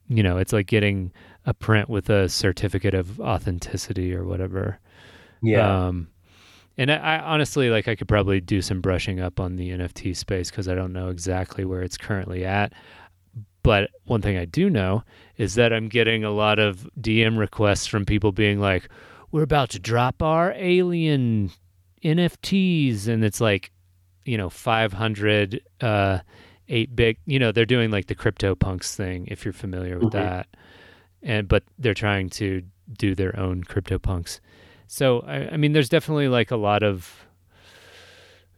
you 0.09 0.22
know, 0.22 0.38
it's 0.38 0.52
like 0.52 0.66
getting 0.66 1.12
a 1.44 1.55
print 1.55 1.88
with 1.88 2.10
a 2.10 2.28
certificate 2.28 2.94
of 2.94 3.20
authenticity 3.20 4.14
or 4.14 4.24
whatever. 4.24 4.78
Yeah. 5.43 5.86
Um, 5.86 6.09
and 6.78 6.90
I, 6.90 6.97
I 6.97 7.18
honestly 7.20 7.70
like 7.70 7.88
I 7.88 7.94
could 7.94 8.09
probably 8.09 8.40
do 8.40 8.62
some 8.62 8.80
brushing 8.80 9.20
up 9.20 9.38
on 9.38 9.56
the 9.56 9.70
NFT 9.70 10.16
space 10.16 10.51
because 10.51 10.68
I 10.68 10.74
don't 10.74 10.93
know 10.93 11.09
exactly 11.09 11.64
where 11.64 11.82
it's 11.82 11.97
currently 11.97 12.44
at. 12.44 12.72
But 13.62 13.90
one 14.05 14.22
thing 14.22 14.36
I 14.36 14.44
do 14.44 14.70
know 14.70 15.02
is 15.36 15.56
that 15.56 15.72
I'm 15.72 15.88
getting 15.88 16.22
a 16.22 16.30
lot 16.30 16.59
of 16.59 16.88
DM 17.01 17.36
requests 17.36 17.86
from 17.86 18.05
people 18.05 18.30
being 18.30 18.60
like, 18.60 18.88
"We're 19.32 19.43
about 19.43 19.70
to 19.70 19.80
drop 19.80 20.22
our 20.22 20.52
alien 20.56 21.51
NFTs," 22.02 23.09
and 23.09 23.24
it's 23.24 23.40
like, 23.40 23.70
you 24.24 24.36
know, 24.36 24.48
500 24.51 25.60
uh, 25.81 26.18
eight 26.68 26.94
bit. 26.97 27.18
You 27.27 27.39
know, 27.39 27.52
they're 27.52 27.64
doing 27.66 27.90
like 27.90 28.06
the 28.06 28.14
CryptoPunks 28.14 28.94
thing 28.94 29.27
if 29.31 29.44
you're 29.44 29.52
familiar 29.55 29.98
with 29.98 30.09
Mhm. 30.09 30.12
that, 30.12 30.47
and 31.23 31.48
but 31.48 31.62
they're 31.78 31.94
trying 31.94 32.28
to 32.31 32.62
do 32.93 33.14
their 33.14 33.39
own 33.39 33.64
CryptoPunks. 33.64 34.40
So 34.86 35.20
I, 35.20 35.48
I 35.52 35.56
mean, 35.56 35.73
there's 35.73 35.89
definitely 35.89 36.28
like 36.28 36.51
a 36.52 36.56
lot 36.56 36.82
of, 36.85 37.27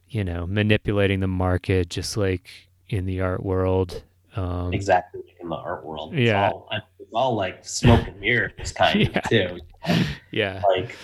you 0.09 0.25
know, 0.25 0.47
manipulating 0.47 1.21
the 1.21 1.27
market, 1.29 1.89
just 1.89 2.17
like 2.17 2.51
in 2.89 3.07
the 3.07 3.21
art 3.21 3.43
world. 3.43 4.03
Um, 4.37 4.73
exactly 4.75 5.23
in 5.41 5.49
the 5.49 5.57
art 5.57 5.85
world 5.85 6.13
it's 6.15 6.29
Yeah. 6.29 6.51
all, 6.51 6.69
it's 6.71 7.11
all 7.15 7.35
like 7.35 7.65
smoke 7.65 8.07
and 8.07 8.21
mirrors 8.21 8.73
kind 8.73 9.01
Yeah. 9.13 9.19
of 9.19 9.23
too 9.25 9.61
Yeah, 10.31 10.63
like 10.69 10.95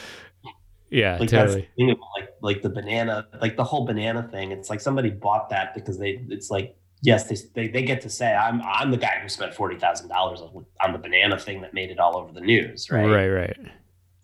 yeah, 0.94 1.18
like 1.18 1.28
that's 1.30 1.52
totally. 1.52 1.60
the 1.76 1.82
thing 1.84 1.90
about 1.90 2.08
like 2.18 2.28
like 2.40 2.62
the 2.62 2.70
banana 2.70 3.26
like 3.40 3.56
the 3.56 3.64
whole 3.64 3.84
banana 3.84 4.22
thing 4.30 4.52
it's 4.52 4.70
like 4.70 4.80
somebody 4.80 5.10
bought 5.10 5.50
that 5.50 5.74
because 5.74 5.98
they 5.98 6.24
it's 6.28 6.50
like 6.50 6.76
yes 7.02 7.24
they 7.28 7.36
they, 7.54 7.68
they 7.72 7.82
get 7.82 8.00
to 8.02 8.08
say 8.10 8.32
i'm 8.34 8.62
i'm 8.62 8.90
the 8.90 8.96
guy 8.96 9.18
who 9.22 9.28
spent 9.28 9.52
$40000 9.54 10.10
on 10.12 10.66
on 10.82 10.92
the 10.92 10.98
banana 10.98 11.38
thing 11.38 11.60
that 11.62 11.74
made 11.74 11.90
it 11.90 11.98
all 11.98 12.16
over 12.16 12.32
the 12.32 12.40
news 12.40 12.88
right? 12.90 13.06
Right, 13.06 13.28
right. 13.28 13.56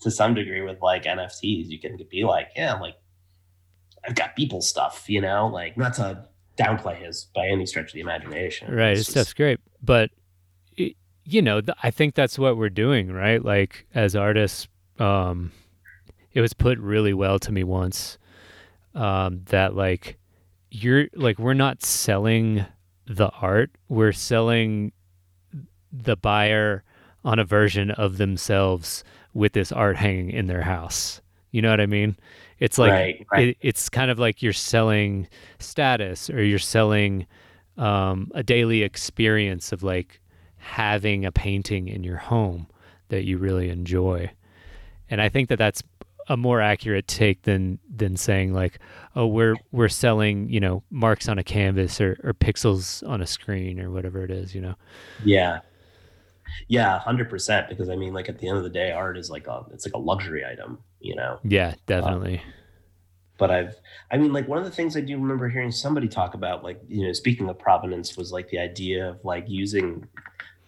to 0.02 0.10
some 0.10 0.34
degree 0.34 0.62
with 0.62 0.80
like 0.80 1.04
nfts 1.04 1.68
you 1.68 1.78
can 1.78 1.98
be 2.10 2.24
like 2.24 2.48
yeah 2.56 2.74
like 2.74 2.94
i've 4.06 4.14
got 4.14 4.36
people 4.36 4.60
stuff 4.60 5.04
you 5.08 5.20
know 5.20 5.46
like 5.48 5.76
not 5.76 5.94
to 5.94 6.24
downplay 6.58 6.96
his 6.96 7.26
by 7.34 7.46
any 7.46 7.64
stretch 7.66 7.88
of 7.88 7.94
the 7.94 8.00
imagination 8.00 8.72
Right, 8.74 8.90
It's 8.90 8.98
his 9.00 9.06
just- 9.06 9.16
stuff's 9.16 9.34
great, 9.34 9.60
but 9.82 10.10
it, 10.76 10.94
you 11.24 11.40
know, 11.40 11.60
th- 11.62 11.76
I 11.82 11.90
think 11.90 12.14
that's 12.14 12.38
what 12.38 12.58
we're 12.58 12.68
doing, 12.68 13.10
right? 13.12 13.42
Like 13.42 13.86
as 13.94 14.14
artists, 14.14 14.68
um, 14.98 15.52
it 16.32 16.40
was 16.40 16.52
put 16.52 16.78
really 16.78 17.14
well 17.14 17.38
to 17.38 17.52
me 17.52 17.64
once 17.64 18.18
um, 18.94 19.42
that 19.46 19.74
like 19.74 20.18
you're 20.70 21.08
like 21.14 21.38
we're 21.38 21.54
not 21.54 21.82
selling 21.82 22.64
the 23.06 23.30
art, 23.40 23.70
we're 23.88 24.12
selling 24.12 24.92
the 25.92 26.16
buyer 26.16 26.84
on 27.24 27.38
a 27.38 27.44
version 27.44 27.90
of 27.90 28.16
themselves 28.18 29.04
with 29.34 29.52
this 29.52 29.72
art 29.72 29.96
hanging 29.96 30.30
in 30.30 30.46
their 30.46 30.62
house. 30.62 31.20
You 31.50 31.62
know 31.62 31.70
what 31.70 31.80
I 31.80 31.86
mean? 31.86 32.16
It's 32.60 32.78
like 32.78 32.92
right, 32.92 33.26
right. 33.32 33.48
it, 33.48 33.56
it's 33.60 33.88
kind 33.88 34.10
of 34.10 34.18
like 34.18 34.42
you're 34.42 34.52
selling 34.52 35.28
status 35.58 36.30
or 36.30 36.42
you're 36.42 36.58
selling 36.58 37.26
um, 37.76 38.30
a 38.34 38.42
daily 38.42 38.82
experience 38.82 39.72
of 39.72 39.82
like 39.82 40.20
having 40.58 41.24
a 41.24 41.32
painting 41.32 41.88
in 41.88 42.04
your 42.04 42.18
home 42.18 42.66
that 43.08 43.24
you 43.24 43.38
really 43.38 43.70
enjoy 43.70 44.30
and 45.08 45.20
i 45.22 45.28
think 45.28 45.48
that 45.48 45.56
that's 45.56 45.82
a 46.30 46.36
more 46.36 46.60
accurate 46.60 47.08
take 47.08 47.42
than 47.42 47.78
than 47.94 48.16
saying 48.16 48.54
like 48.54 48.78
oh 49.16 49.26
we're 49.26 49.56
we're 49.72 49.88
selling 49.88 50.48
you 50.48 50.60
know 50.60 50.80
marks 50.88 51.28
on 51.28 51.38
a 51.38 51.44
canvas 51.44 52.00
or, 52.00 52.18
or 52.22 52.32
pixels 52.32 53.06
on 53.06 53.20
a 53.20 53.26
screen 53.26 53.80
or 53.80 53.90
whatever 53.90 54.24
it 54.24 54.30
is 54.30 54.54
you 54.54 54.60
know 54.60 54.76
Yeah. 55.24 55.60
Yeah, 56.68 56.98
hundred 56.98 57.30
percent. 57.30 57.68
Because 57.68 57.88
I 57.88 57.96
mean, 57.96 58.12
like 58.12 58.28
at 58.28 58.38
the 58.38 58.48
end 58.48 58.58
of 58.58 58.64
the 58.64 58.70
day, 58.70 58.92
art 58.92 59.16
is 59.16 59.30
like 59.30 59.46
a 59.46 59.64
it's 59.72 59.86
like 59.86 59.94
a 59.94 59.98
luxury 59.98 60.44
item, 60.44 60.78
you 61.00 61.14
know. 61.14 61.38
yeah 61.44 61.68
uh, 61.68 61.74
definitely 61.86 62.42
But 63.38 63.50
I've 63.50 63.76
I 64.10 64.16
mean, 64.16 64.32
like 64.32 64.48
one 64.48 64.58
of 64.58 64.64
the 64.64 64.70
things 64.70 64.96
I 64.96 65.00
do 65.00 65.16
remember 65.16 65.48
hearing 65.48 65.70
somebody 65.72 66.08
talk 66.08 66.34
about, 66.34 66.62
like, 66.64 66.80
you 66.88 67.06
know, 67.06 67.12
speaking 67.12 67.48
of 67.48 67.58
provenance, 67.58 68.16
was 68.16 68.32
like 68.32 68.48
the 68.48 68.58
idea 68.58 69.08
of 69.08 69.24
like 69.24 69.44
using 69.48 70.06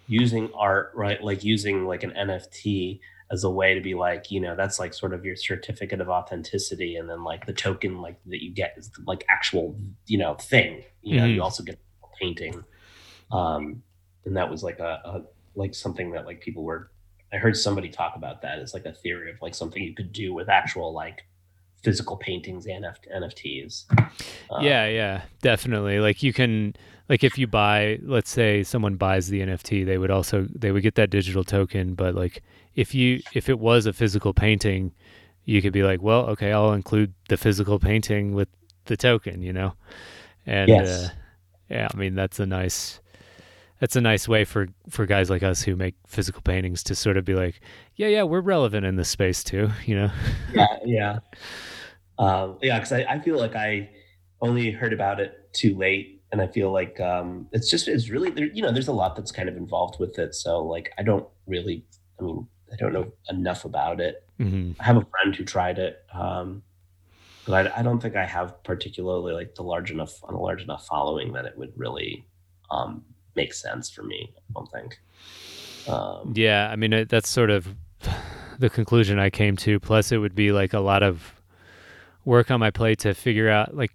using 0.06 0.51
art, 0.55 0.93
right? 0.94 1.22
Like 1.22 1.44
using 1.44 1.86
like 1.86 2.02
an 2.02 2.12
NFT 2.12 3.01
as 3.33 3.43
a 3.45 3.51
way 3.51 3.75
to 3.75 3.81
be 3.81 3.95
like, 3.95 4.31
you 4.31 4.39
know, 4.41 4.55
that's 4.55 4.79
like 4.79 4.93
sort 4.95 5.13
of 5.15 5.25
your 5.25 5.35
certificate 5.35 6.01
of 6.01 6.09
authenticity, 6.09 6.97
and 6.97 7.09
then 7.09 7.25
like 7.25 7.47
the 7.47 7.53
token 7.53 8.01
like 8.03 8.17
that 8.27 8.43
you 8.45 8.51
get 8.53 8.75
is 8.77 8.91
like 9.07 9.25
actual, 9.29 9.75
you 10.07 10.19
know, 10.19 10.35
thing. 10.35 10.85
You 11.03 11.17
know, 11.17 11.25
Mhm. 11.25 11.35
you 11.35 11.43
also 11.43 11.63
get 11.65 11.79
a 12.05 12.07
painting. 12.21 12.63
Um, 13.33 13.83
and 14.25 14.37
that 14.37 14.51
was 14.51 14.63
like 14.63 14.79
a, 14.79 15.01
a 15.05 15.23
like 15.55 15.75
something 15.75 16.13
that 16.13 16.27
like 16.27 16.41
people 16.41 16.63
were 16.63 16.91
I 17.33 17.39
heard 17.39 17.57
somebody 17.57 17.89
talk 17.89 18.15
about 18.17 18.43
that 18.43 18.59
as 18.59 18.75
like 18.75 18.85
a 18.85 18.93
theory 18.93 19.31
of 19.31 19.41
like 19.41 19.55
something 19.55 19.83
you 19.83 19.95
could 19.95 20.13
do 20.13 20.35
with 20.35 20.49
actual 20.51 20.93
like 20.93 21.23
physical 21.83 22.17
paintings 22.17 22.67
and 22.67 22.85
NF- 22.85 23.11
NFTs. 23.17 23.85
Uh, 24.51 24.61
yeah 24.61 24.87
yeah 24.87 25.23
definitely 25.41 25.99
like 25.99 26.23
you 26.23 26.33
can 26.33 26.77
like 27.09 27.25
if 27.25 27.39
you 27.39 27.47
buy 27.47 27.99
let's 28.05 28.31
say 28.31 28.63
someone 28.63 28.95
buys 28.97 29.29
the 29.29 29.41
nft 29.41 29.85
they 29.87 29.99
would 29.99 30.11
also 30.11 30.47
they 30.55 30.71
would 30.71 30.83
get 30.83 30.95
that 30.95 31.11
digital 31.11 31.43
token 31.43 31.95
but 31.95 32.15
like 32.15 32.43
if 32.74 32.94
you 32.94 33.20
if 33.35 33.49
it 33.49 33.59
was 33.59 33.86
a 33.86 33.93
physical 33.93 34.32
painting 34.32 34.93
you 35.44 35.61
could 35.61 35.73
be 35.73 35.82
like 35.82 36.01
well 36.03 36.27
okay 36.27 36.53
i'll 36.53 36.73
include 36.73 37.12
the 37.28 37.36
physical 37.36 37.78
painting 37.78 38.35
with 38.35 38.49
the 38.86 38.97
token 38.97 39.43
you 39.43 39.53
know 39.53 39.74
and 40.47 40.69
Yes. 40.69 40.89
uh, 40.89 41.09
yeah 41.69 41.89
i 41.93 41.97
mean 41.97 42.15
that's 42.15 42.40
a 42.40 42.47
nice 42.47 43.01
that's 43.81 43.97
a 43.97 44.01
nice 44.01 44.28
way 44.28 44.44
for 44.44 44.69
for 44.89 45.07
guys 45.07 45.28
like 45.28 45.43
us 45.43 45.62
who 45.62 45.74
make 45.74 45.94
physical 46.07 46.40
paintings 46.43 46.82
to 46.85 46.94
sort 46.94 47.16
of 47.16 47.24
be 47.24 47.35
like 47.35 47.61
yeah 47.97 48.07
yeah 48.09 48.23
we're 48.23 48.40
relevant 48.40 48.86
in 48.86 48.97
this 48.97 49.09
space 49.09 49.43
too 49.43 49.69
you 49.86 49.97
know 49.97 50.11
yeah, 50.55 50.66
yeah, 50.85 51.19
um, 52.19 52.59
yeah. 52.62 52.78
Because 52.78 52.93
I, 52.93 53.05
I 53.05 53.19
feel 53.20 53.39
like 53.39 53.57
I 53.57 53.90
only 54.40 54.70
heard 54.70 54.93
about 54.93 55.19
it 55.19 55.53
too 55.53 55.77
late, 55.77 56.23
and 56.31 56.40
I 56.43 56.47
feel 56.47 56.70
like 56.70 57.01
um, 57.01 57.49
it's 57.53 57.70
just 57.70 57.89
it's 57.89 58.11
really 58.11 58.31
there. 58.31 58.47
You 58.47 58.62
know, 58.62 58.70
there's 58.70 58.89
a 58.89 58.93
lot 58.93 59.16
that's 59.16 59.32
kind 59.32 59.49
of 59.49 59.57
involved 59.57 59.99
with 59.99 60.19
it. 60.19 60.35
So 60.35 60.62
like, 60.62 60.93
I 60.99 61.03
don't 61.03 61.27
really. 61.47 61.85
I 62.20 62.24
mean, 62.24 62.47
I 62.73 62.77
don't 62.77 62.93
know 62.93 63.12
enough 63.28 63.65
about 63.65 64.01
it. 64.01 64.27
hmm 64.39 64.73
I 64.81 64.85
have 64.85 64.97
a 64.97 65.05
friend 65.05 65.35
who 65.35 65.44
tried 65.44 65.78
it, 65.78 66.05
um, 66.12 66.62
but 67.47 67.66
I, 67.73 67.81
I 67.81 67.82
don't 67.82 68.01
think 68.01 68.16
I 68.16 68.24
have 68.24 68.62
particularly 68.65 69.32
like 69.35 69.55
the 69.55 69.62
large 69.62 69.90
enough 69.90 70.23
on 70.24 70.35
a 70.35 70.40
large 70.40 70.62
enough 70.62 70.86
following 70.86 71.32
that 71.35 71.44
it 71.44 71.57
would 71.59 71.73
really 71.77 72.24
um, 72.70 73.05
make 73.35 73.53
sense 73.53 73.90
for 73.90 74.03
me. 74.03 74.32
I 74.36 74.53
don't 74.55 74.70
think. 74.70 75.01
Um, 75.89 76.32
Yeah, 76.36 76.69
I 76.70 76.77
mean 76.77 76.93
it, 76.93 77.09
that's 77.09 77.28
sort 77.28 77.51
of 77.51 77.69
the 78.59 78.70
conclusion 78.70 79.19
I 79.19 79.31
came 79.31 79.57
to. 79.59 79.81
Plus, 79.81 80.12
it 80.12 80.19
would 80.19 80.35
be 80.35 80.53
like 80.53 80.73
a 80.73 80.81
lot 80.81 81.03
of 81.03 81.35
work 82.24 82.51
on 82.51 82.61
my 82.61 82.70
plate 82.70 83.01
to 83.01 83.15
figure 83.15 83.51
out 83.51 83.77
like 83.77 83.90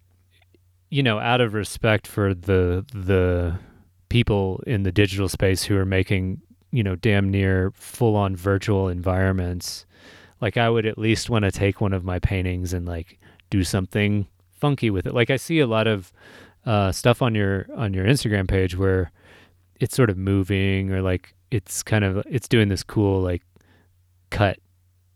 you 0.90 1.02
know 1.02 1.20
out 1.20 1.42
of 1.42 1.54
respect 1.54 2.06
for 2.06 2.34
the 2.34 2.86
the 2.94 3.58
people 4.10 4.62
in 4.68 4.84
the 4.84 4.92
digital 4.92 5.28
space 5.30 5.64
who 5.64 5.78
are 5.78 5.86
making 5.86 6.42
you 6.72 6.84
know 6.84 6.96
damn 6.96 7.30
near 7.30 7.72
full 7.76 8.16
on 8.16 8.36
virtual 8.36 8.88
environments. 8.88 9.86
Like 10.40 10.58
i 10.58 10.70
would 10.70 10.86
at 10.86 10.98
least 10.98 11.30
want 11.30 11.44
to 11.44 11.52
take 11.52 11.82
one 11.82 11.94
of 11.94 12.04
my 12.04 12.20
paintings 12.20 12.74
and 12.74 12.86
like 12.86 13.20
do 13.50 13.64
something 13.64 14.28
funky 14.52 14.90
with 14.90 15.08
it. 15.08 15.14
Like 15.14 15.30
i 15.30 15.38
see 15.38 15.60
a 15.60 15.68
lot 15.68 15.88
of 15.88 16.12
uh, 16.66 16.92
stuff 16.92 17.22
on 17.22 17.34
your 17.34 17.66
on 17.76 17.94
your 17.94 18.06
instagram 18.06 18.46
page 18.48 18.76
where 18.76 19.10
it's 19.80 19.96
sort 19.96 20.10
of 20.10 20.18
moving 20.18 20.92
or 20.92 21.02
like 21.02 21.34
it's 21.50 21.82
kind 21.82 22.04
of 22.04 22.26
it's 22.30 22.50
doing 22.50 22.68
this 22.68 22.84
cool 22.84 23.22
like 23.22 23.42
cut 24.32 24.60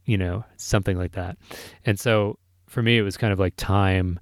you 0.06 0.18
know 0.18 0.44
something 0.58 0.98
like 0.98 1.14
that. 1.14 1.38
And 1.86 2.00
so 2.00 2.38
for 2.68 2.82
me 2.82 2.98
it 2.98 3.02
was 3.02 3.18
kind 3.18 3.34
of 3.34 3.40
like 3.40 3.54
time 3.58 4.20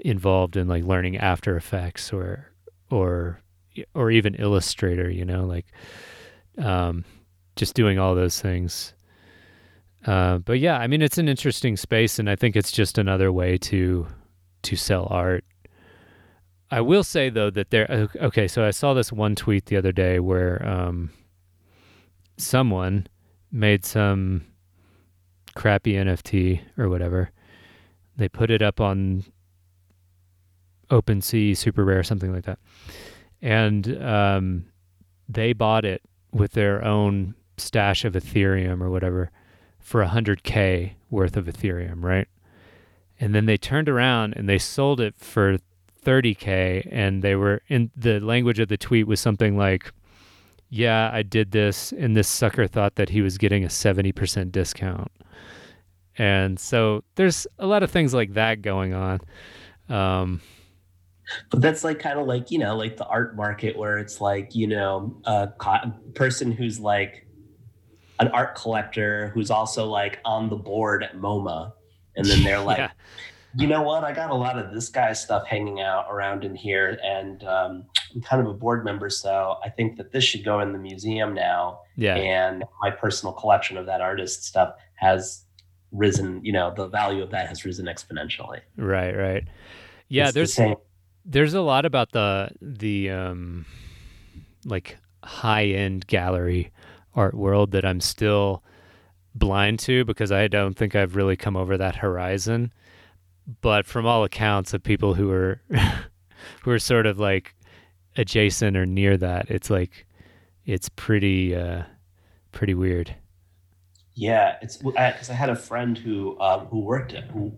involved 0.00 0.56
in 0.56 0.68
like 0.68 0.84
learning 0.84 1.16
after 1.16 1.56
effects 1.56 2.12
or 2.12 2.50
or 2.90 3.40
or 3.94 4.10
even 4.10 4.34
illustrator 4.34 5.08
you 5.10 5.24
know 5.24 5.44
like 5.44 5.66
um 6.58 7.04
just 7.56 7.74
doing 7.74 7.98
all 7.98 8.14
those 8.14 8.40
things. 8.40 8.94
Uh, 10.06 10.38
but 10.38 10.60
yeah 10.60 10.78
i 10.78 10.86
mean 10.86 11.02
it's 11.02 11.18
an 11.18 11.28
interesting 11.28 11.76
space 11.76 12.20
and 12.20 12.30
i 12.30 12.36
think 12.36 12.54
it's 12.54 12.70
just 12.70 12.98
another 12.98 13.32
way 13.32 13.58
to 13.58 14.06
to 14.62 14.76
sell 14.76 15.08
art. 15.10 15.44
I 16.70 16.80
will 16.82 17.02
say 17.02 17.30
though 17.30 17.50
that 17.50 17.70
there 17.70 18.08
okay 18.16 18.46
so 18.46 18.64
i 18.64 18.70
saw 18.70 18.94
this 18.94 19.12
one 19.12 19.34
tweet 19.34 19.66
the 19.66 19.76
other 19.76 19.92
day 19.92 20.20
where 20.20 20.64
um 20.66 21.10
someone 22.36 23.06
made 23.50 23.84
some 23.84 24.46
crappy 25.54 25.94
nft 25.94 26.60
or 26.78 26.88
whatever. 26.88 27.30
They 28.16 28.28
put 28.28 28.50
it 28.50 28.62
up 28.62 28.80
on 28.80 29.24
OpenSea, 30.90 31.56
Super 31.56 31.84
Rare, 31.84 32.02
something 32.02 32.32
like 32.32 32.44
that, 32.44 32.58
and 33.42 34.02
um, 34.02 34.66
they 35.28 35.52
bought 35.52 35.84
it 35.84 36.02
with 36.32 36.52
their 36.52 36.84
own 36.84 37.34
stash 37.56 38.04
of 38.04 38.14
Ethereum 38.14 38.80
or 38.80 38.90
whatever 38.90 39.30
for 39.78 40.04
100k 40.04 40.92
worth 41.10 41.36
of 41.36 41.46
Ethereum, 41.46 42.02
right? 42.02 42.28
And 43.20 43.34
then 43.34 43.46
they 43.46 43.56
turned 43.56 43.88
around 43.88 44.34
and 44.36 44.48
they 44.48 44.58
sold 44.58 45.00
it 45.00 45.14
for 45.16 45.58
30k 46.04 46.86
and 46.90 47.22
they 47.22 47.34
were 47.34 47.62
in 47.68 47.90
the 47.96 48.20
language 48.20 48.60
of 48.60 48.68
the 48.68 48.76
tweet 48.76 49.06
was 49.06 49.20
something 49.20 49.56
like 49.56 49.92
yeah, 50.70 51.10
I 51.12 51.22
did 51.22 51.52
this 51.52 51.92
and 51.92 52.14
this 52.16 52.28
sucker 52.28 52.66
thought 52.66 52.96
that 52.96 53.08
he 53.08 53.22
was 53.22 53.38
getting 53.38 53.64
a 53.64 53.68
70% 53.68 54.52
discount. 54.52 55.10
And 56.18 56.58
so 56.58 57.04
there's 57.14 57.46
a 57.58 57.66
lot 57.66 57.82
of 57.82 57.90
things 57.90 58.12
like 58.12 58.34
that 58.34 58.60
going 58.60 58.92
on. 58.92 59.20
Um, 59.88 60.40
but 61.50 61.60
that's 61.60 61.84
like 61.84 61.98
kind 61.98 62.18
of 62.18 62.26
like 62.26 62.50
you 62.50 62.58
know 62.58 62.76
like 62.76 62.96
the 62.96 63.06
art 63.06 63.36
market 63.36 63.76
where 63.76 63.98
it's 63.98 64.20
like 64.20 64.54
you 64.54 64.66
know 64.66 65.20
a 65.24 65.48
co- 65.58 65.92
person 66.14 66.52
who's 66.52 66.80
like 66.80 67.26
an 68.20 68.28
art 68.28 68.54
collector 68.54 69.30
who's 69.34 69.50
also 69.50 69.86
like 69.86 70.18
on 70.24 70.48
the 70.48 70.56
board 70.56 71.02
at 71.02 71.16
MoMA, 71.16 71.72
and 72.16 72.26
then 72.26 72.42
they're 72.42 72.60
like, 72.64 72.78
yeah. 72.78 72.90
you 73.56 73.66
know 73.66 73.82
what, 73.82 74.04
I 74.04 74.12
got 74.12 74.30
a 74.30 74.34
lot 74.34 74.58
of 74.58 74.72
this 74.72 74.88
guy's 74.88 75.20
stuff 75.20 75.46
hanging 75.46 75.80
out 75.80 76.06
around 76.10 76.44
in 76.44 76.54
here, 76.54 76.98
and 77.02 77.42
um, 77.44 77.84
I'm 78.14 78.20
kind 78.22 78.42
of 78.42 78.48
a 78.48 78.54
board 78.54 78.84
member, 78.84 79.10
so 79.10 79.56
I 79.64 79.68
think 79.68 79.96
that 79.98 80.12
this 80.12 80.24
should 80.24 80.44
go 80.44 80.60
in 80.60 80.72
the 80.72 80.78
museum 80.78 81.34
now. 81.34 81.80
Yeah, 81.96 82.16
and 82.16 82.64
my 82.82 82.90
personal 82.90 83.32
collection 83.32 83.76
of 83.76 83.86
that 83.86 84.00
artist 84.00 84.44
stuff 84.44 84.74
has 84.94 85.44
risen. 85.92 86.44
You 86.44 86.52
know, 86.52 86.72
the 86.74 86.88
value 86.88 87.22
of 87.22 87.30
that 87.30 87.48
has 87.48 87.64
risen 87.64 87.86
exponentially. 87.86 88.60
Right, 88.76 89.16
right. 89.16 89.44
Yeah, 90.08 90.26
it's 90.26 90.34
there's 90.34 90.56
the 90.56 90.76
there's 91.28 91.54
a 91.54 91.60
lot 91.60 91.84
about 91.84 92.12
the 92.12 92.50
the 92.60 93.10
um 93.10 93.66
like 94.64 94.96
high 95.22 95.66
end 95.66 96.06
gallery 96.06 96.72
art 97.14 97.34
world 97.34 97.72
that 97.72 97.84
I'm 97.84 98.00
still 98.00 98.62
blind 99.34 99.78
to 99.80 100.04
because 100.04 100.32
I 100.32 100.48
don't 100.48 100.74
think 100.74 100.96
I've 100.96 101.16
really 101.16 101.36
come 101.36 101.56
over 101.56 101.76
that 101.76 101.96
horizon. 101.96 102.72
But 103.60 103.86
from 103.86 104.06
all 104.06 104.24
accounts 104.24 104.74
of 104.74 104.82
people 104.82 105.14
who 105.14 105.30
are 105.30 105.60
who 106.62 106.70
are 106.70 106.78
sort 106.78 107.06
of 107.06 107.18
like 107.18 107.54
adjacent 108.16 108.76
or 108.76 108.86
near 108.86 109.16
that, 109.18 109.50
it's 109.50 109.70
like 109.70 110.06
it's 110.64 110.88
pretty 110.88 111.54
uh 111.54 111.82
pretty 112.52 112.74
weird. 112.74 113.14
Yeah, 114.14 114.56
it's 114.62 114.78
because 114.78 115.30
I, 115.30 115.32
I, 115.32 115.36
had 115.36 115.48
a 115.48 115.54
friend 115.54 115.96
who 115.96 116.36
uh, 116.38 116.64
who 116.66 116.80
worked 116.80 117.12
at 117.12 117.24
who 117.30 117.52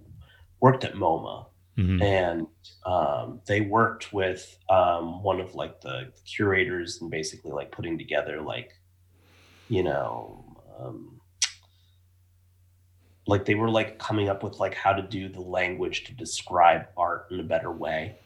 worked 0.61 0.85
at 0.85 0.93
MoMA, 0.95 1.47
mm-hmm. 1.81 2.03
and 2.03 2.47
um, 2.85 3.41
they 3.47 3.61
worked 3.61 4.13
with 4.13 4.59
um, 4.69 5.23
one 5.23 5.41
of 5.41 5.55
like 5.55 5.81
the 5.81 6.13
curators 6.25 7.01
and 7.01 7.11
basically 7.11 7.51
like 7.51 7.71
putting 7.71 7.99
together 7.99 8.41
like 8.41 8.73
you 9.69 9.83
know 9.83 10.45
um, 10.79 11.21
like 13.27 13.45
they 13.45 13.55
were 13.55 13.71
like 13.71 13.99
coming 13.99 14.29
up 14.29 14.43
with 14.43 14.59
like 14.59 14.75
how 14.75 14.93
to 14.93 15.03
do 15.03 15.29
the 15.29 15.41
language 15.41 16.05
to 16.05 16.13
describe 16.13 16.87
art 16.97 17.27
in 17.31 17.41
a 17.41 17.45
better 17.45 17.73
way 17.73 18.17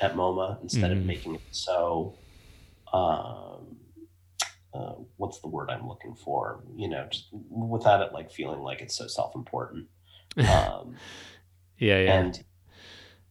at 0.00 0.14
MoMA 0.14 0.60
instead 0.62 0.90
mm-hmm. 0.90 1.00
of 1.00 1.06
making 1.06 1.34
it 1.34 1.40
so 1.50 2.14
um, 2.92 3.76
uh, 4.74 4.94
what's 5.16 5.40
the 5.40 5.48
word 5.48 5.70
I'm 5.70 5.86
looking 5.86 6.14
for? 6.14 6.62
You 6.76 6.88
know, 6.88 7.06
just 7.10 7.28
without 7.50 8.00
it 8.02 8.12
like 8.12 8.30
feeling 8.30 8.60
like 8.60 8.80
it's 8.80 8.96
so 8.96 9.06
self-important. 9.06 9.86
Um, 10.38 10.96
yeah, 11.76 11.98
yeah. 11.98 12.20
And 12.20 12.42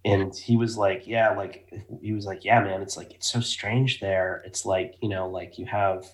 and 0.04 0.36
he 0.36 0.58
was 0.58 0.78
like 0.78 1.06
yeah 1.06 1.32
like 1.36 1.72
he 2.02 2.14
was 2.14 2.26
like 2.26 2.44
yeah 2.44 2.60
man 2.60 2.82
it's 2.82 2.98
like 2.98 3.14
it's 3.14 3.32
so 3.32 3.40
strange 3.40 4.00
there. 4.00 4.42
It's 4.46 4.66
like 4.66 4.96
you 5.02 5.10
know 5.10 5.28
like 5.30 5.58
you 5.60 5.66
have 5.66 6.06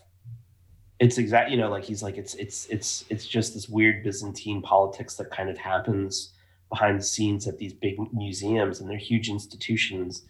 it's 0.99 1.17
exact 1.17 1.51
you 1.51 1.57
know 1.57 1.69
like 1.69 1.83
he's 1.83 2.03
like 2.03 2.17
it's 2.17 2.33
it's 2.35 2.65
it's 2.67 3.05
it's 3.09 3.25
just 3.25 3.53
this 3.53 3.69
weird 3.69 4.03
byzantine 4.03 4.61
politics 4.61 5.15
that 5.15 5.29
kind 5.29 5.49
of 5.49 5.57
happens 5.57 6.33
behind 6.69 6.99
the 6.99 7.03
scenes 7.03 7.47
at 7.47 7.57
these 7.57 7.73
big 7.73 7.95
museums 8.13 8.79
and 8.79 8.89
they're 8.89 8.97
huge 8.97 9.29
institutions. 9.29 10.23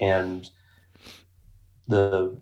And 0.00 0.48
the 1.88 2.36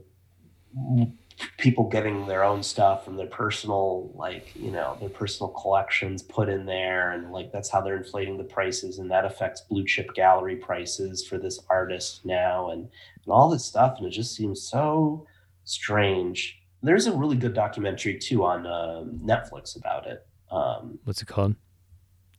people 1.59 1.89
getting 1.89 2.27
their 2.27 2.45
own 2.45 2.63
stuff 2.63 3.09
and 3.09 3.19
their 3.19 3.27
personal 3.27 4.13
like 4.15 4.53
you 4.55 4.71
know 4.71 4.97
their 5.01 5.09
personal 5.09 5.51
collections 5.53 6.23
put 6.23 6.49
in 6.49 6.65
there 6.65 7.11
and 7.13 7.33
like 7.33 7.51
that's 7.51 7.69
how 7.69 7.81
they're 7.81 7.97
inflating 7.97 8.39
the 8.39 8.45
prices 8.45 8.99
and 8.99 9.11
that 9.11 9.25
affects 9.25 9.63
blue 9.63 9.85
chip 9.85 10.15
gallery 10.15 10.57
prices 10.57 11.27
for 11.27 11.37
this 11.37 11.59
artist 11.69 12.25
now 12.25 12.71
and 12.71 12.83
and 12.83 13.33
all 13.33 13.51
this 13.51 13.65
stuff 13.65 13.97
and 13.99 14.07
it 14.07 14.11
just 14.11 14.35
seems 14.35 14.63
so 14.63 15.27
strange. 15.65 16.61
There's 16.83 17.07
a 17.07 17.13
really 17.13 17.37
good 17.37 17.55
documentary 17.55 18.19
too 18.19 18.45
on 18.45 18.67
uh, 18.67 19.05
netflix 19.25 19.77
about 19.77 20.07
it. 20.07 20.27
Um, 20.51 20.99
what's 21.05 21.23
it 21.23 21.29
called? 21.29 21.57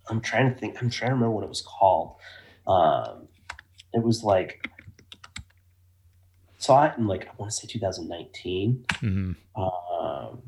I'm 0.07 0.22
trying 0.22 0.53
to 0.53 0.59
think 0.59 0.80
i'm 0.81 0.89
trying 0.89 1.09
to 1.09 1.15
remember 1.15 1.31
what 1.31 1.43
it 1.43 1.49
was 1.49 1.63
called. 1.63 2.15
Um, 2.67 3.27
it 3.93 4.03
was 4.03 4.23
like 4.23 4.69
saw 6.65 6.85
it 6.85 6.97
in 6.97 7.07
like 7.07 7.27
I 7.27 7.31
want 7.37 7.51
to 7.51 7.57
say 7.57 7.67
2019. 7.67 8.85
Mm-hmm. 8.87 9.61
Um, 9.61 10.41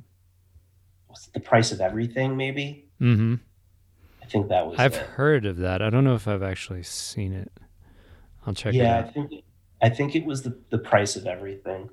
was 1.10 1.28
it 1.28 1.34
the 1.34 1.40
price 1.40 1.72
of 1.72 1.80
everything? 1.80 2.36
Maybe. 2.36 2.90
Mm-hmm. 3.00 3.36
I 4.22 4.26
think 4.26 4.50
that 4.50 4.68
was. 4.68 4.80
I've 4.80 4.96
it. 4.96 5.02
heard 5.02 5.46
of 5.46 5.58
that. 5.58 5.82
I 5.82 5.90
don't 5.90 6.04
know 6.04 6.16
if 6.16 6.28
I've 6.28 6.44
actually 6.44 6.84
seen 6.84 7.34
it. 7.34 7.52
I'll 8.46 8.54
check. 8.54 8.74
Yeah, 8.74 9.00
I 9.00 9.04
think 9.04 9.32
I 9.82 9.90
think 9.90 10.16
it 10.16 10.26
was 10.26 10.42
the 10.42 10.60
the 10.70 10.78
price 10.78 11.16
of 11.16 11.28
everything, 11.28 11.90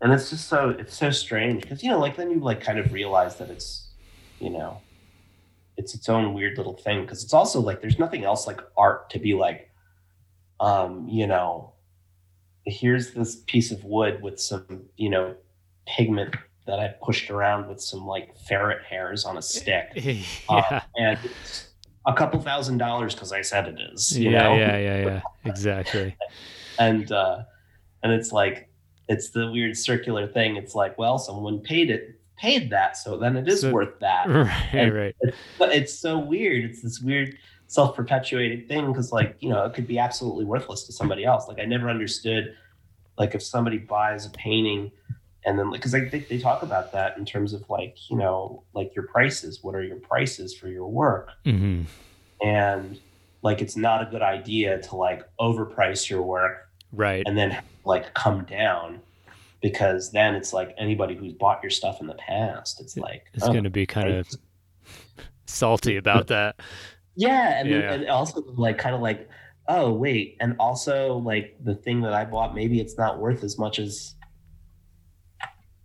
and 0.00 0.12
it's 0.12 0.30
just 0.30 0.48
so 0.48 0.70
it's 0.70 0.96
so 0.96 1.10
strange 1.10 1.62
because 1.62 1.82
you 1.82 1.90
know 1.90 1.98
like 1.98 2.16
then 2.16 2.30
you 2.30 2.38
like 2.38 2.60
kind 2.60 2.78
of 2.78 2.92
realize 2.92 3.36
that 3.36 3.50
it's 3.50 3.88
you 4.38 4.50
know 4.50 4.80
it's 5.76 5.94
its 5.94 6.08
own 6.08 6.34
weird 6.34 6.58
little 6.58 6.76
thing 6.76 7.02
because 7.02 7.24
it's 7.24 7.32
also 7.32 7.60
like 7.60 7.80
there's 7.80 7.98
nothing 7.98 8.24
else 8.24 8.46
like 8.46 8.60
art 8.76 9.10
to 9.10 9.18
be 9.18 9.34
like 9.34 9.70
um 10.60 11.08
you 11.08 11.26
know 11.26 11.71
here's 12.64 13.12
this 13.12 13.36
piece 13.46 13.70
of 13.70 13.84
wood 13.84 14.22
with 14.22 14.40
some, 14.40 14.84
you 14.96 15.10
know, 15.10 15.34
pigment 15.86 16.36
that 16.66 16.78
I 16.78 16.94
pushed 17.02 17.30
around 17.30 17.68
with 17.68 17.80
some 17.80 18.06
like 18.06 18.36
ferret 18.46 18.84
hairs 18.84 19.24
on 19.24 19.36
a 19.36 19.42
stick. 19.42 19.90
yeah. 19.94 20.22
Uh, 20.48 20.80
and 20.96 21.18
a 22.06 22.14
couple 22.14 22.40
thousand 22.40 22.78
dollars 22.78 23.14
because 23.14 23.32
I 23.32 23.42
said 23.42 23.68
it 23.68 23.78
is. 23.92 24.16
yeah, 24.18 24.30
know? 24.30 24.54
yeah, 24.56 24.76
yeah, 24.78 25.04
yeah. 25.04 25.20
Exactly. 25.44 26.16
and 26.78 27.10
uh 27.12 27.42
and 28.02 28.12
it's 28.12 28.32
like 28.32 28.68
it's 29.08 29.30
the 29.30 29.50
weird 29.50 29.76
circular 29.76 30.26
thing. 30.26 30.56
It's 30.56 30.74
like, 30.74 30.96
well, 30.98 31.18
someone 31.18 31.60
paid 31.60 31.90
it 31.90 32.18
paid 32.38 32.70
that, 32.70 32.96
so 32.96 33.16
then 33.16 33.36
it 33.36 33.48
is 33.48 33.60
so, 33.60 33.72
worth 33.72 33.98
that. 34.00 34.28
Right, 34.28 34.68
and 34.72 34.94
right. 34.94 35.16
It's, 35.20 35.36
it's 35.60 35.98
so 35.98 36.18
weird. 36.18 36.64
It's 36.64 36.82
this 36.82 37.00
weird 37.00 37.36
self-perpetuating 37.72 38.66
thing 38.68 38.86
because 38.88 39.12
like 39.12 39.34
you 39.40 39.48
know 39.48 39.64
it 39.64 39.72
could 39.72 39.86
be 39.86 39.98
absolutely 39.98 40.44
worthless 40.44 40.84
to 40.84 40.92
somebody 40.92 41.24
else 41.24 41.48
like 41.48 41.58
i 41.58 41.64
never 41.64 41.88
understood 41.88 42.54
like 43.16 43.34
if 43.34 43.42
somebody 43.42 43.78
buys 43.78 44.26
a 44.26 44.30
painting 44.30 44.90
and 45.46 45.58
then 45.58 45.70
like 45.70 45.80
because 45.80 45.94
like, 45.94 46.10
they, 46.10 46.20
they 46.20 46.38
talk 46.38 46.62
about 46.62 46.92
that 46.92 47.16
in 47.16 47.24
terms 47.24 47.54
of 47.54 47.64
like 47.70 47.96
you 48.10 48.16
know 48.16 48.62
like 48.74 48.94
your 48.94 49.06
prices 49.06 49.62
what 49.62 49.74
are 49.74 49.82
your 49.82 49.96
prices 49.96 50.54
for 50.54 50.68
your 50.68 50.86
work 50.86 51.30
mm-hmm. 51.46 51.82
and 52.46 53.00
like 53.40 53.62
it's 53.62 53.76
not 53.76 54.02
a 54.02 54.10
good 54.10 54.22
idea 54.22 54.78
to 54.82 54.94
like 54.94 55.22
overprice 55.40 56.10
your 56.10 56.22
work 56.22 56.68
Right. 56.92 57.22
and 57.24 57.38
then 57.38 57.58
like 57.86 58.12
come 58.12 58.44
down 58.44 59.00
because 59.62 60.10
then 60.10 60.34
it's 60.34 60.52
like 60.52 60.74
anybody 60.76 61.14
who's 61.14 61.32
bought 61.32 61.62
your 61.62 61.70
stuff 61.70 62.00
in 62.02 62.06
the 62.06 62.14
past, 62.14 62.80
it's 62.80 62.96
like 62.96 63.24
It's 63.32 63.44
oh, 63.44 63.52
going 63.52 63.64
to 63.64 63.70
be 63.70 63.86
kind 63.86 64.08
right. 64.08 64.18
of 64.18 64.28
salty 65.46 65.96
about 65.96 66.26
that. 66.26 66.60
Yeah, 67.16 67.58
and, 67.60 67.70
then- 67.70 67.80
Yeah. 67.80 67.92
and 67.92 68.08
also 68.08 68.42
like 68.56 68.78
kind 68.78 68.94
of 68.94 69.00
like, 69.00 69.28
oh 69.68 69.92
wait, 69.92 70.36
and 70.40 70.56
also 70.58 71.18
like 71.18 71.56
the 71.62 71.74
thing 71.74 72.00
that 72.02 72.12
I 72.14 72.24
bought, 72.24 72.54
maybe 72.54 72.80
it's 72.80 72.96
not 72.98 73.18
worth 73.20 73.44
as 73.44 73.58
much 73.58 73.78
as 73.78 74.14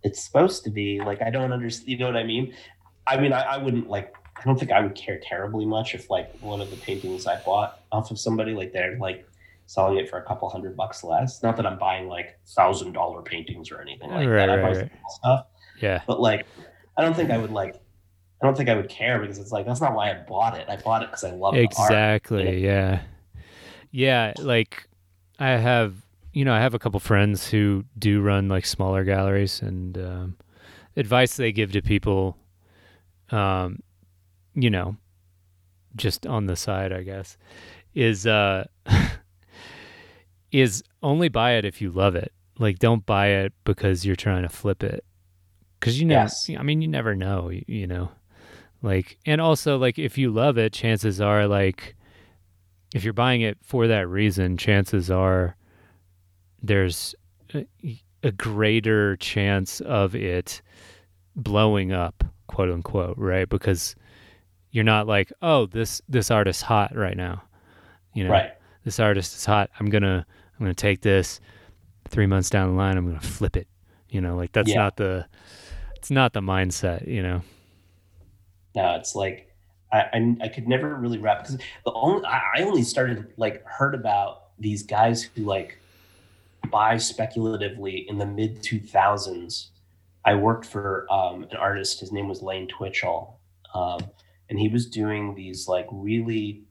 it's 0.02 0.22
supposed 0.24 0.64
to 0.64 0.70
be. 0.70 1.00
Like 1.00 1.22
I 1.22 1.30
don't 1.30 1.52
understand. 1.52 1.88
You 1.90 1.98
know 1.98 2.06
what 2.06 2.16
I 2.16 2.24
mean? 2.24 2.54
I 3.06 3.18
mean, 3.20 3.32
I, 3.32 3.40
I 3.42 3.56
wouldn't 3.58 3.88
like. 3.88 4.14
I 4.36 4.42
don't 4.44 4.56
think 4.58 4.70
I 4.70 4.80
would 4.80 4.94
care 4.94 5.18
terribly 5.20 5.66
much 5.66 5.94
if 5.96 6.08
like 6.10 6.32
one 6.40 6.60
of 6.60 6.70
the 6.70 6.76
paintings 6.76 7.26
I 7.26 7.42
bought 7.42 7.80
off 7.90 8.10
of 8.12 8.20
somebody 8.20 8.52
like 8.54 8.72
they're 8.72 8.96
like 8.98 9.26
selling 9.66 9.98
it 9.98 10.08
for 10.08 10.18
a 10.18 10.22
couple 10.22 10.48
hundred 10.48 10.76
bucks 10.76 11.02
less. 11.02 11.42
Not 11.42 11.56
that 11.56 11.66
I'm 11.66 11.78
buying 11.78 12.06
like 12.08 12.38
thousand 12.46 12.92
dollar 12.92 13.20
paintings 13.22 13.72
or 13.72 13.80
anything 13.80 14.10
like 14.10 14.28
Right, 14.28 14.46
that. 14.46 14.50
I 14.50 14.62
buy 14.62 14.78
right. 14.78 14.90
stuff, 15.08 15.46
Yeah. 15.82 16.02
but 16.06 16.20
like 16.20 16.46
I 16.96 17.02
don't 17.02 17.14
think 17.14 17.30
I 17.32 17.38
would 17.38 17.50
like. 17.50 17.74
I 18.40 18.46
don't 18.46 18.56
think 18.56 18.68
I 18.68 18.74
would 18.74 18.88
care 18.88 19.18
because 19.18 19.38
it's 19.38 19.50
like 19.50 19.66
that's 19.66 19.80
not 19.80 19.94
why 19.94 20.10
I 20.10 20.14
bought 20.14 20.56
it. 20.56 20.68
I 20.68 20.76
bought 20.76 21.02
it 21.02 21.06
because 21.10 21.24
I 21.24 21.30
love 21.30 21.54
the 21.54 21.60
art. 21.60 21.90
Exactly. 21.90 22.64
Yeah. 22.64 23.02
Yeah. 23.90 24.32
Like 24.38 24.88
I 25.38 25.50
have, 25.50 25.94
you 26.32 26.44
know, 26.44 26.54
I 26.54 26.60
have 26.60 26.74
a 26.74 26.78
couple 26.78 27.00
friends 27.00 27.48
who 27.48 27.84
do 27.98 28.20
run 28.20 28.48
like 28.48 28.64
smaller 28.64 29.02
galleries 29.02 29.60
and 29.60 29.98
um, 29.98 30.36
advice 30.96 31.36
they 31.36 31.50
give 31.50 31.72
to 31.72 31.82
people, 31.82 32.36
um, 33.30 33.80
you 34.54 34.70
know, 34.70 34.96
just 35.96 36.26
on 36.26 36.46
the 36.46 36.54
side, 36.56 36.92
I 36.92 37.02
guess, 37.02 37.36
is, 37.94 38.24
uh, 38.26 38.66
is 40.52 40.84
only 41.02 41.28
buy 41.28 41.52
it 41.52 41.64
if 41.64 41.80
you 41.80 41.90
love 41.90 42.14
it. 42.14 42.32
Like, 42.58 42.78
don't 42.78 43.04
buy 43.04 43.28
it 43.28 43.52
because 43.64 44.04
you're 44.04 44.16
trying 44.16 44.42
to 44.42 44.48
flip 44.48 44.82
it. 44.82 45.04
Cause 45.80 45.98
you 45.98 46.06
know, 46.06 46.14
Yes. 46.22 46.50
I 46.58 46.62
mean, 46.64 46.82
you 46.82 46.88
never 46.88 47.14
know, 47.14 47.50
you, 47.50 47.64
you 47.68 47.86
know, 47.86 48.10
like, 48.82 49.18
and 49.26 49.40
also 49.40 49.76
like 49.78 49.98
if 49.98 50.16
you 50.18 50.30
love 50.30 50.58
it, 50.58 50.72
chances 50.72 51.20
are 51.20 51.46
like, 51.46 51.94
if 52.94 53.04
you're 53.04 53.12
buying 53.12 53.40
it 53.42 53.58
for 53.62 53.86
that 53.86 54.08
reason, 54.08 54.56
chances 54.56 55.10
are 55.10 55.56
there's 56.62 57.14
a, 57.54 57.66
a 58.22 58.32
greater 58.32 59.16
chance 59.16 59.80
of 59.80 60.14
it 60.14 60.62
blowing 61.36 61.92
up, 61.92 62.24
quote 62.46 62.70
unquote, 62.70 63.16
right? 63.18 63.48
Because 63.48 63.94
you're 64.70 64.84
not 64.84 65.06
like, 65.06 65.32
oh, 65.42 65.66
this 65.66 66.02
this 66.08 66.30
artist's 66.30 66.62
hot 66.62 66.94
right 66.94 67.16
now, 67.16 67.42
you 68.14 68.24
know, 68.24 68.30
Right. 68.30 68.50
this 68.84 68.98
artist 69.00 69.36
is 69.36 69.44
hot. 69.44 69.70
I'm 69.78 69.88
gonna 69.90 70.26
I'm 70.58 70.64
gonna 70.64 70.74
take 70.74 71.00
this 71.02 71.40
three 72.08 72.26
months 72.26 72.50
down 72.50 72.70
the 72.70 72.74
line. 72.76 72.96
I'm 72.96 73.06
gonna 73.06 73.20
flip 73.20 73.56
it, 73.56 73.68
you 74.08 74.20
know, 74.20 74.36
like 74.36 74.52
that's 74.52 74.70
Yeah. 74.70 74.76
not 74.78 74.96
the 74.96 75.26
it's 75.96 76.10
not 76.10 76.32
the 76.32 76.40
mindset, 76.40 77.06
you 77.06 77.22
know. 77.22 77.42
No, 78.78 78.94
it's 78.94 79.16
like 79.16 79.52
I, 79.90 80.00
I 80.12 80.36
I 80.42 80.48
could 80.48 80.68
never 80.68 80.94
really 80.94 81.18
wrap 81.18 81.40
because 81.40 81.56
the 81.84 81.92
only 81.92 82.24
I, 82.24 82.62
only 82.62 82.84
started 82.84 83.32
like 83.36 83.64
heard 83.66 83.94
about 83.94 84.44
these 84.58 84.84
guys 84.84 85.24
who 85.24 85.42
like 85.42 85.78
buy 86.70 86.96
speculatively 86.96 88.08
in 88.08 88.18
the 88.18 88.26
mid 88.26 88.62
two 88.62 88.78
thousands. 88.78 89.70
I 90.24 90.34
worked 90.34 90.64
for 90.66 91.06
um, 91.10 91.42
an 91.50 91.56
artist. 91.56 91.98
His 91.98 92.12
name 92.12 92.28
was 92.28 92.40
Lane 92.40 92.68
Twitchell, 92.68 93.40
um, 93.74 94.00
and 94.48 94.60
he 94.60 94.68
was 94.68 94.86
doing 94.86 95.34
these 95.34 95.66
like 95.66 95.88
really, 95.90 96.62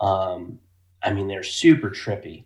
um, 0.00 0.60
I 1.02 1.12
mean, 1.12 1.26
they're 1.26 1.42
super 1.42 1.90
trippy. 1.90 2.44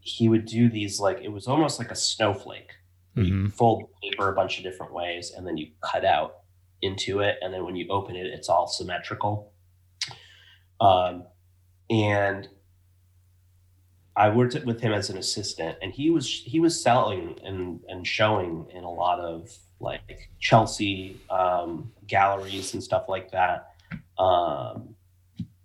He 0.00 0.28
would 0.28 0.44
do 0.44 0.68
these 0.68 1.00
like 1.00 1.20
it 1.22 1.32
was 1.32 1.46
almost 1.48 1.78
like 1.78 1.90
a 1.90 1.96
snowflake. 1.96 2.72
You 3.14 3.34
Mhm. 3.34 3.52
fold 3.52 3.84
paper 4.02 4.28
a 4.30 4.34
bunch 4.34 4.58
of 4.58 4.64
different 4.64 4.92
ways, 4.92 5.30
and 5.30 5.46
then 5.46 5.56
you 5.56 5.70
cut 5.80 6.04
out 6.04 6.41
into 6.82 7.20
it, 7.20 7.38
and 7.40 7.54
then 7.54 7.64
when 7.64 7.76
you 7.76 7.88
open 7.88 8.16
it, 8.16 8.26
it's 8.26 8.48
all 8.48 8.66
symmetrical. 8.66 9.52
Um, 10.80 11.24
and 11.88 12.48
I 14.16 14.28
worked 14.28 14.54
with 14.64 14.80
him 14.80 14.92
as 14.92 15.08
an 15.08 15.16
assistant, 15.16 15.78
and 15.80 15.92
he 15.92 16.10
was 16.10 16.28
he 16.28 16.60
was 16.60 16.80
selling 16.80 17.38
and 17.44 17.80
and 17.88 18.06
showing 18.06 18.66
in 18.74 18.84
a 18.84 18.90
lot 18.90 19.20
of 19.20 19.50
like 19.80 20.30
Chelsea 20.38 21.20
um, 21.30 21.92
galleries 22.06 22.74
and 22.74 22.82
stuff 22.82 23.04
like 23.08 23.30
that. 23.30 23.68
Um, 24.18 24.94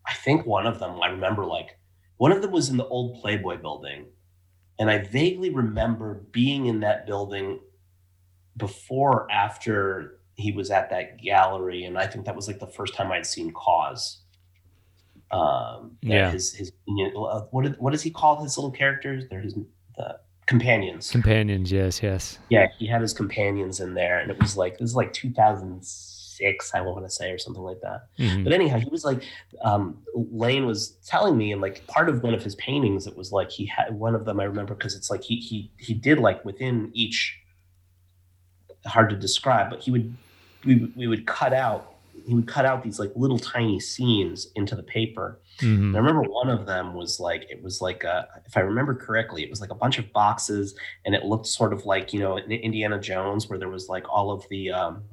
I 0.06 0.14
think 0.24 0.46
one 0.46 0.66
of 0.66 0.80
them 0.80 1.02
I 1.02 1.08
remember 1.08 1.46
like 1.46 1.78
one 2.18 2.32
of 2.32 2.42
them 2.42 2.52
was 2.52 2.70
in 2.70 2.78
the 2.78 2.88
old 2.88 3.20
Playboy 3.22 3.58
building, 3.58 4.06
and 4.80 4.90
I 4.90 5.00
vaguely 5.00 5.50
remember 5.50 6.22
being 6.32 6.68
in 6.68 6.80
that 6.82 7.06
building 7.06 7.60
before 8.56 9.24
or 9.24 9.32
after 9.32 10.17
he 10.38 10.52
was 10.52 10.70
at 10.70 10.90
that 10.92 11.20
gallery, 11.20 11.84
and 11.84 11.98
I 11.98 12.08
think 12.08 12.26
that 12.26 12.36
was 12.36 12.48
like 12.48 12.60
the 12.60 12.68
first 12.68 12.94
time 12.94 13.12
I'd 13.12 13.26
seen 13.26 13.52
KAWS. 13.52 14.20
Um, 15.32 15.98
Yeah. 16.02 16.32
His 16.32 16.54
his 16.54 16.72
uh, 16.88 17.42
what 17.52 17.64
did, 17.64 17.76
what 17.80 17.92
does 17.92 18.04
he 18.04 18.12
call 18.12 18.42
his 18.42 18.58
little 18.58 18.72
characters? 18.72 19.26
They're 19.30 19.42
his 19.42 19.56
the 19.98 20.20
companions. 20.46 21.12
Companions, 21.12 21.72
yes, 21.72 22.02
yes. 22.02 22.40
yeah, 22.50 22.68
he 22.78 22.86
had 22.86 23.02
his 23.02 23.14
companions 23.14 23.80
in 23.80 23.96
there, 23.96 24.20
and 24.20 24.32
it 24.32 24.40
was 24.40 24.56
like 24.56 24.78
this 24.78 24.92
is 24.92 24.96
like 24.96 25.12
2006, 25.12 26.76
I 26.76 26.82
want 26.82 27.04
to 27.04 27.10
say, 27.10 27.32
or 27.32 27.40
something 27.40 27.64
like 27.64 27.82
that. 27.82 28.04
Mhm. 28.20 28.44
But 28.44 28.54
anyhow, 28.54 28.78
he 28.78 28.90
was 28.90 29.04
like, 29.04 29.24
um, 29.64 29.98
Lane 30.14 30.68
was 30.68 30.92
telling 31.06 31.36
me, 31.36 31.52
and 31.52 31.62
like 31.62 31.86
part 31.88 32.10
of 32.10 32.22
one 32.22 32.36
of 32.36 32.44
his 32.44 32.54
paintings, 32.56 33.08
it 33.08 33.18
was 33.18 33.32
like 33.32 33.50
he 33.50 33.66
had 33.66 33.96
one 33.96 34.14
of 34.14 34.24
them. 34.26 34.40
I 34.40 34.44
remember 34.44 34.76
because 34.76 34.96
it's 34.96 35.10
like 35.10 35.24
he 35.24 35.38
he 35.38 35.72
he 35.78 35.96
did 35.96 36.20
like 36.20 36.46
within 36.46 36.92
each. 36.94 37.40
Hard 38.86 39.10
to 39.10 39.18
describe, 39.18 39.70
but 39.70 39.82
he 39.82 39.92
would 39.92 40.16
we 40.68 40.76
would- 40.76 40.96
we 40.96 41.08
would 41.08 41.26
cut 41.26 41.54
out 41.54 41.94
he 42.26 42.34
would 42.34 42.48
cut 42.48 42.66
out 42.66 42.84
these 42.84 43.00
like 43.00 43.12
little 43.16 43.38
tiny 43.40 43.80
scenes 43.80 44.48
into 44.56 44.76
the 44.76 44.84
paper. 44.84 45.40
Mhm. 45.60 45.78
And 45.90 45.96
I 45.96 46.00
remember 46.00 46.24
one 46.24 46.50
of 46.50 46.66
them 46.66 46.94
was 46.94 47.22
like 47.22 47.46
it 47.50 47.62
was 47.64 47.80
like 47.82 48.04
a, 48.04 48.28
if 48.46 48.58
I 48.58 48.62
remember 48.62 48.94
correctly, 48.96 49.44
it 49.44 49.50
was 49.50 49.62
like 49.62 49.70
a 49.70 49.76
bunch 49.76 49.98
of 49.98 50.12
boxes, 50.12 50.76
and 51.06 51.16
it 51.16 51.24
looked 51.24 51.46
sort 51.46 51.72
of 51.72 51.86
like 51.86 52.12
you 52.14 52.20
know 52.20 52.38
Indiana 52.38 53.00
Jones, 53.00 53.48
where 53.48 53.58
there 53.58 53.70
was 53.70 53.88
like 53.88 54.04
all 54.10 54.32
of 54.32 54.44
the 54.50 54.72
um, 54.72 55.04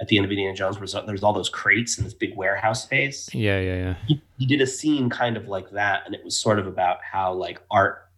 at 0.00 0.06
the 0.08 0.16
end 0.16 0.26
of 0.26 0.30
Indiana 0.30 0.54
Jones, 0.54 0.78
was 0.78 0.94
there's 1.06 1.24
all 1.24 1.32
those 1.32 1.48
crates 1.48 1.98
in 1.98 2.04
this 2.04 2.14
big 2.14 2.36
warehouse 2.36 2.84
space. 2.84 3.28
Yeah, 3.34 3.58
yeah, 3.58 3.76
yeah. 3.76 3.94
He, 4.06 4.22
he 4.38 4.46
did 4.46 4.60
a 4.60 4.66
scene 4.66 5.10
kind 5.10 5.36
of 5.36 5.48
like 5.48 5.70
that, 5.72 6.02
and 6.06 6.14
it 6.14 6.22
was 6.22 6.38
sort 6.38 6.60
of 6.60 6.68
about 6.68 6.98
how 7.02 7.32
like 7.32 7.60
art 7.68 8.10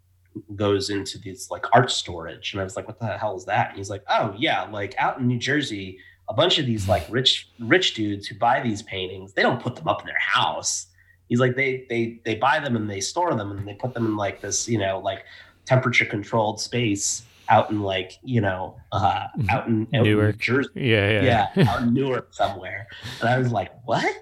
goes 0.57 0.91
into 0.91 1.17
these 1.19 1.49
like 1.51 1.65
art 1.73 1.91
storage, 1.91 2.53
and 2.53 2.61
I 2.61 2.65
was 2.65 2.77
like, 2.77 2.87
what 2.87 2.99
the 2.99 3.17
hell 3.17 3.37
is 3.37 3.47
that? 3.47 3.71
And 3.71 3.79
he's 3.79 3.89
like, 3.89 4.03
oh 4.11 4.35
yeah, 4.37 4.65
like 4.65 4.95
out 4.99 5.21
in 5.21 5.27
New 5.27 5.39
Jersey. 5.39 5.99
A 6.29 6.35
bunch 6.35 6.59
of 6.59 6.67
these 6.67 6.89
like 6.89 7.07
rich 7.09 7.49
rich 7.61 7.95
dudes 7.95 8.27
who 8.27 8.37
buy 8.37 8.61
these 8.61 8.83
paintings, 8.83 9.33
they 9.33 9.43
don't 9.43 9.61
put 9.61 9.77
them 9.77 9.89
up 9.89 10.01
in 10.01 10.07
their 10.07 10.19
house 10.19 10.89
he's 11.29 11.41
like 11.41 11.57
they 11.57 11.87
they 11.89 12.21
they 12.25 12.35
buy 12.35 12.59
them 12.59 12.77
and 12.77 12.89
they 12.89 13.01
store 13.01 13.35
them 13.35 13.51
and 13.51 13.67
they 13.67 13.75
put 13.75 13.95
them 13.95 14.07
in 14.07 14.17
like 14.17 14.41
this 14.41 14.69
you 14.69 14.79
know 14.79 14.99
like 14.99 15.25
temperature 15.65 16.05
controlled 16.05 16.61
space 16.61 17.23
out 17.49 17.71
in 17.71 17.81
like 17.81 18.13
you 18.23 18.41
know 18.41 18.77
uh 18.93 19.27
out 19.51 19.67
in, 19.69 19.87
out 19.95 20.05
Newark. 20.05 20.37
New 20.37 20.41
Jersey 20.41 20.71
Yeah, 20.75 21.23
yeah. 21.23 21.49
yeah, 21.55 21.69
out 21.71 21.83
in 21.83 21.95
Newark 21.95 22.33
somewhere 22.33 22.87
and 23.21 23.29
I 23.29 23.39
was 23.39 23.51
like 23.53 23.71
what 23.85 24.05
and 24.05 24.15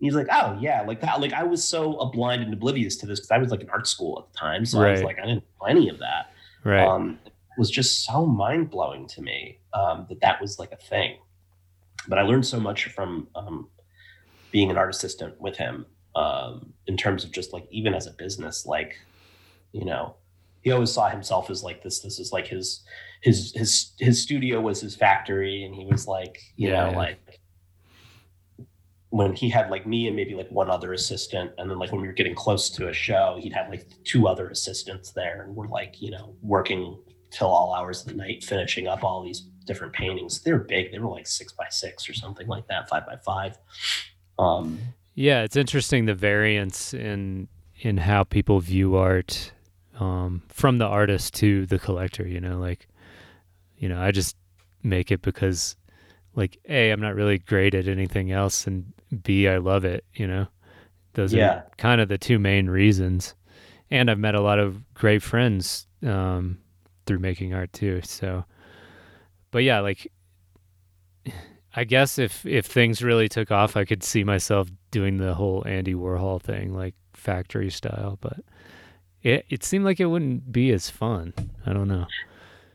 he's 0.00 0.14
like 0.14 0.28
oh 0.30 0.56
yeah 0.60 0.82
like 0.82 1.00
that 1.00 1.20
like 1.20 1.32
I 1.32 1.44
was 1.44 1.62
so 1.62 2.10
blind 2.12 2.42
and 2.42 2.52
oblivious 2.52 2.96
to 2.96 3.06
this 3.06 3.20
because 3.20 3.30
I 3.30 3.38
was 3.38 3.50
like 3.50 3.60
in 3.60 3.70
art 3.70 3.86
school 3.86 4.24
at 4.24 4.32
the 4.32 4.38
time 4.38 4.64
so 4.64 4.80
I 4.80 4.92
was 4.92 5.02
like 5.02 5.18
I 5.18 5.26
didn't 5.26 5.44
know 5.60 5.66
any 5.66 5.88
of 5.88 5.98
that 5.98 6.32
right. 6.64 6.86
um, 6.86 7.18
it 7.24 7.58
was 7.58 7.70
just 7.70 8.04
so 8.04 8.24
mind 8.24 8.70
blowing 8.70 9.06
to 9.08 9.22
me 9.22 9.58
um, 9.74 10.06
that 10.08 10.20
that 10.20 10.40
was 10.40 10.58
like 10.58 10.72
a 10.72 10.76
thing. 10.76 11.18
But 12.10 12.18
I 12.18 12.24
learned 12.24 12.46
so 12.46 12.60
much 12.60 12.86
from 12.88 13.28
um, 13.36 13.70
being 14.52 14.70
an 14.70 14.78
art 14.78 14.90
assistant 14.90 15.40
with 15.40 15.56
him 15.56 15.86
um, 16.16 16.74
in 16.86 16.96
terms 16.98 17.24
of 17.24 17.32
just 17.32 17.52
like 17.54 17.66
even 17.70 17.94
as 17.94 18.06
a 18.08 18.12
business, 18.12 18.66
like 18.66 18.96
you 19.72 19.84
know, 19.86 20.16
he 20.62 20.72
always 20.72 20.92
saw 20.92 21.08
himself 21.08 21.50
as 21.50 21.62
like 21.64 21.82
this. 21.82 22.00
This 22.00 22.18
is 22.20 22.32
like 22.32 22.48
his 22.48 22.84
his 23.22 23.52
his 23.54 23.92
his 24.00 24.22
studio 24.22 24.60
was 24.60 24.80
his 24.80 24.96
factory, 24.96 25.64
and 25.64 25.74
he 25.74 25.86
was 25.86 26.08
like 26.08 26.40
you 26.56 26.70
Yeah, 26.70 26.72
know 26.72 26.90
yeah. 26.90 26.96
like 26.96 27.40
when 29.10 29.34
he 29.34 29.48
had 29.48 29.70
like 29.70 29.86
me 29.86 30.06
and 30.06 30.16
maybe 30.16 30.34
like 30.34 30.50
one 30.50 30.70
other 30.70 30.92
assistant 30.92 31.52
and 31.58 31.70
then 31.70 31.78
like 31.78 31.92
when 31.92 32.00
we 32.00 32.06
were 32.06 32.12
getting 32.12 32.34
close 32.34 32.70
to 32.70 32.88
a 32.88 32.92
show 32.92 33.38
he'd 33.40 33.52
have 33.52 33.68
like 33.68 33.86
two 34.04 34.28
other 34.28 34.48
assistants 34.50 35.12
there 35.12 35.42
and 35.42 35.56
we're 35.56 35.68
like 35.68 36.00
you 36.00 36.10
know 36.12 36.36
working 36.42 36.96
till 37.30 37.48
all 37.48 37.74
hours 37.74 38.02
of 38.02 38.08
the 38.08 38.14
night 38.14 38.44
finishing 38.44 38.86
up 38.86 39.02
all 39.02 39.22
these 39.24 39.49
different 39.66 39.92
paintings 39.92 40.40
they 40.42 40.52
were 40.52 40.58
big 40.58 40.90
they 40.90 40.98
were 40.98 41.08
like 41.08 41.26
six 41.26 41.52
by 41.52 41.66
six 41.70 42.08
or 42.08 42.14
something 42.14 42.46
like 42.46 42.66
that 42.68 42.88
five 42.88 43.06
by 43.06 43.16
five 43.16 43.58
um 44.38 44.78
Yeah, 45.14 45.42
it's 45.42 45.56
interesting 45.56 46.06
the 46.06 46.14
variance 46.14 46.94
in 46.94 47.48
in 47.80 47.96
how 47.98 48.24
people 48.24 48.60
view 48.60 48.96
art 48.96 49.52
um, 49.98 50.42
from 50.48 50.78
the 50.78 50.86
artist 50.86 51.34
to 51.34 51.66
the 51.66 51.78
collector. 51.78 52.26
You 52.26 52.40
know, 52.40 52.58
like 52.58 52.86
you 53.76 53.88
know, 53.88 54.00
I 54.00 54.10
just 54.12 54.36
make 54.82 55.10
it 55.10 55.22
because 55.22 55.76
like 56.34 56.58
a 56.68 56.90
I'm 56.90 57.00
not 57.00 57.14
really 57.14 57.38
great 57.38 57.74
at 57.74 57.88
anything 57.88 58.32
else, 58.32 58.66
and 58.66 58.92
b 59.22 59.46
I 59.48 59.58
love 59.58 59.84
it. 59.84 60.04
You 60.14 60.26
know, 60.26 60.46
those 61.14 61.34
Yeah. 61.34 61.48
are 61.50 61.64
kind 61.76 62.00
of 62.00 62.08
the 62.08 62.18
two 62.18 62.38
main 62.38 62.68
reasons. 62.68 63.34
And 63.90 64.08
I've 64.10 64.18
met 64.20 64.36
a 64.36 64.40
lot 64.40 64.60
of 64.60 64.94
great 64.94 65.20
friends 65.22 65.88
um, 66.04 66.58
through 67.06 67.18
making 67.18 67.54
art 67.54 67.72
too. 67.72 68.00
So, 68.04 68.44
but 69.50 69.62
yeah, 69.64 69.80
like 69.80 70.10
I 71.74 71.84
guess 71.84 72.18
if 72.18 72.44
if 72.46 72.66
things 72.66 73.02
really 73.02 73.28
took 73.28 73.50
off, 73.50 73.76
I 73.76 73.84
could 73.84 74.02
see 74.02 74.24
myself 74.24 74.68
doing 74.90 75.18
the 75.18 75.34
whole 75.34 75.62
Andy 75.66 75.94
Warhol 75.94 76.40
thing, 76.42 76.74
like 76.74 76.94
factory 77.14 77.70
style. 77.70 78.18
But 78.20 78.40
it 79.22 79.44
it 79.48 79.62
seemed 79.64 79.84
like 79.84 80.00
it 80.00 80.06
wouldn't 80.06 80.50
be 80.52 80.72
as 80.72 80.90
fun. 80.90 81.32
I 81.66 81.72
don't 81.72 81.88
know. 81.88 82.06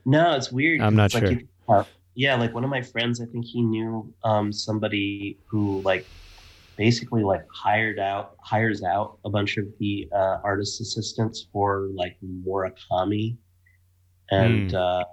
No, 0.05 0.35
it's 0.35 0.51
weird. 0.51 0.81
I'm 0.81 0.95
not 0.95 1.13
like 1.13 1.25
sure. 1.25 1.39
uh, 1.67 1.83
yeah, 2.13 2.35
like 2.35 2.53
one 2.53 2.63
of 2.63 2.69
my 2.69 2.81
friends, 2.81 3.19
I 3.19 3.25
think 3.25 3.45
he 3.45 3.61
knew 3.61 4.13
um, 4.23 4.53
somebody 4.53 5.39
who 5.49 5.81
like 5.83 6.07
basically 6.77 7.23
like 7.23 7.45
hired 7.53 7.99
out 7.99 8.35
hires 8.41 8.83
out 8.83 9.17
a 9.25 9.29
bunch 9.29 9.57
of 9.57 9.65
the 9.79 10.07
uh, 10.13 10.37
artist 10.43 10.79
assistants 10.79 11.47
for 11.51 11.89
like 11.95 12.15
Murakami, 12.23 13.35
and 14.31 14.71
Hmm. 14.71 14.77
uh, 14.77 15.03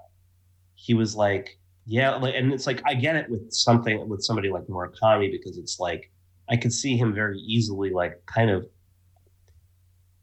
he 0.83 0.95
was 0.95 1.15
like, 1.15 1.61
yeah, 1.87 2.17
like, 2.17 2.35
and 2.35 2.53
it's 2.53 2.67
like 2.67 2.83
I 2.85 2.95
get 2.95 3.15
it 3.15 3.31
with 3.31 3.53
something 3.53 4.09
with 4.09 4.23
somebody 4.23 4.51
like 4.51 4.65
Murakami 4.65 5.31
because 5.31 5.57
it's 5.57 5.79
like 5.79 6.11
I 6.51 6.57
could 6.57 6.73
see 6.73 6.97
him 6.97 7.15
very 7.15 7.39
easily 7.39 7.91
like 7.91 8.21
kind 8.27 8.51
of. 8.51 8.67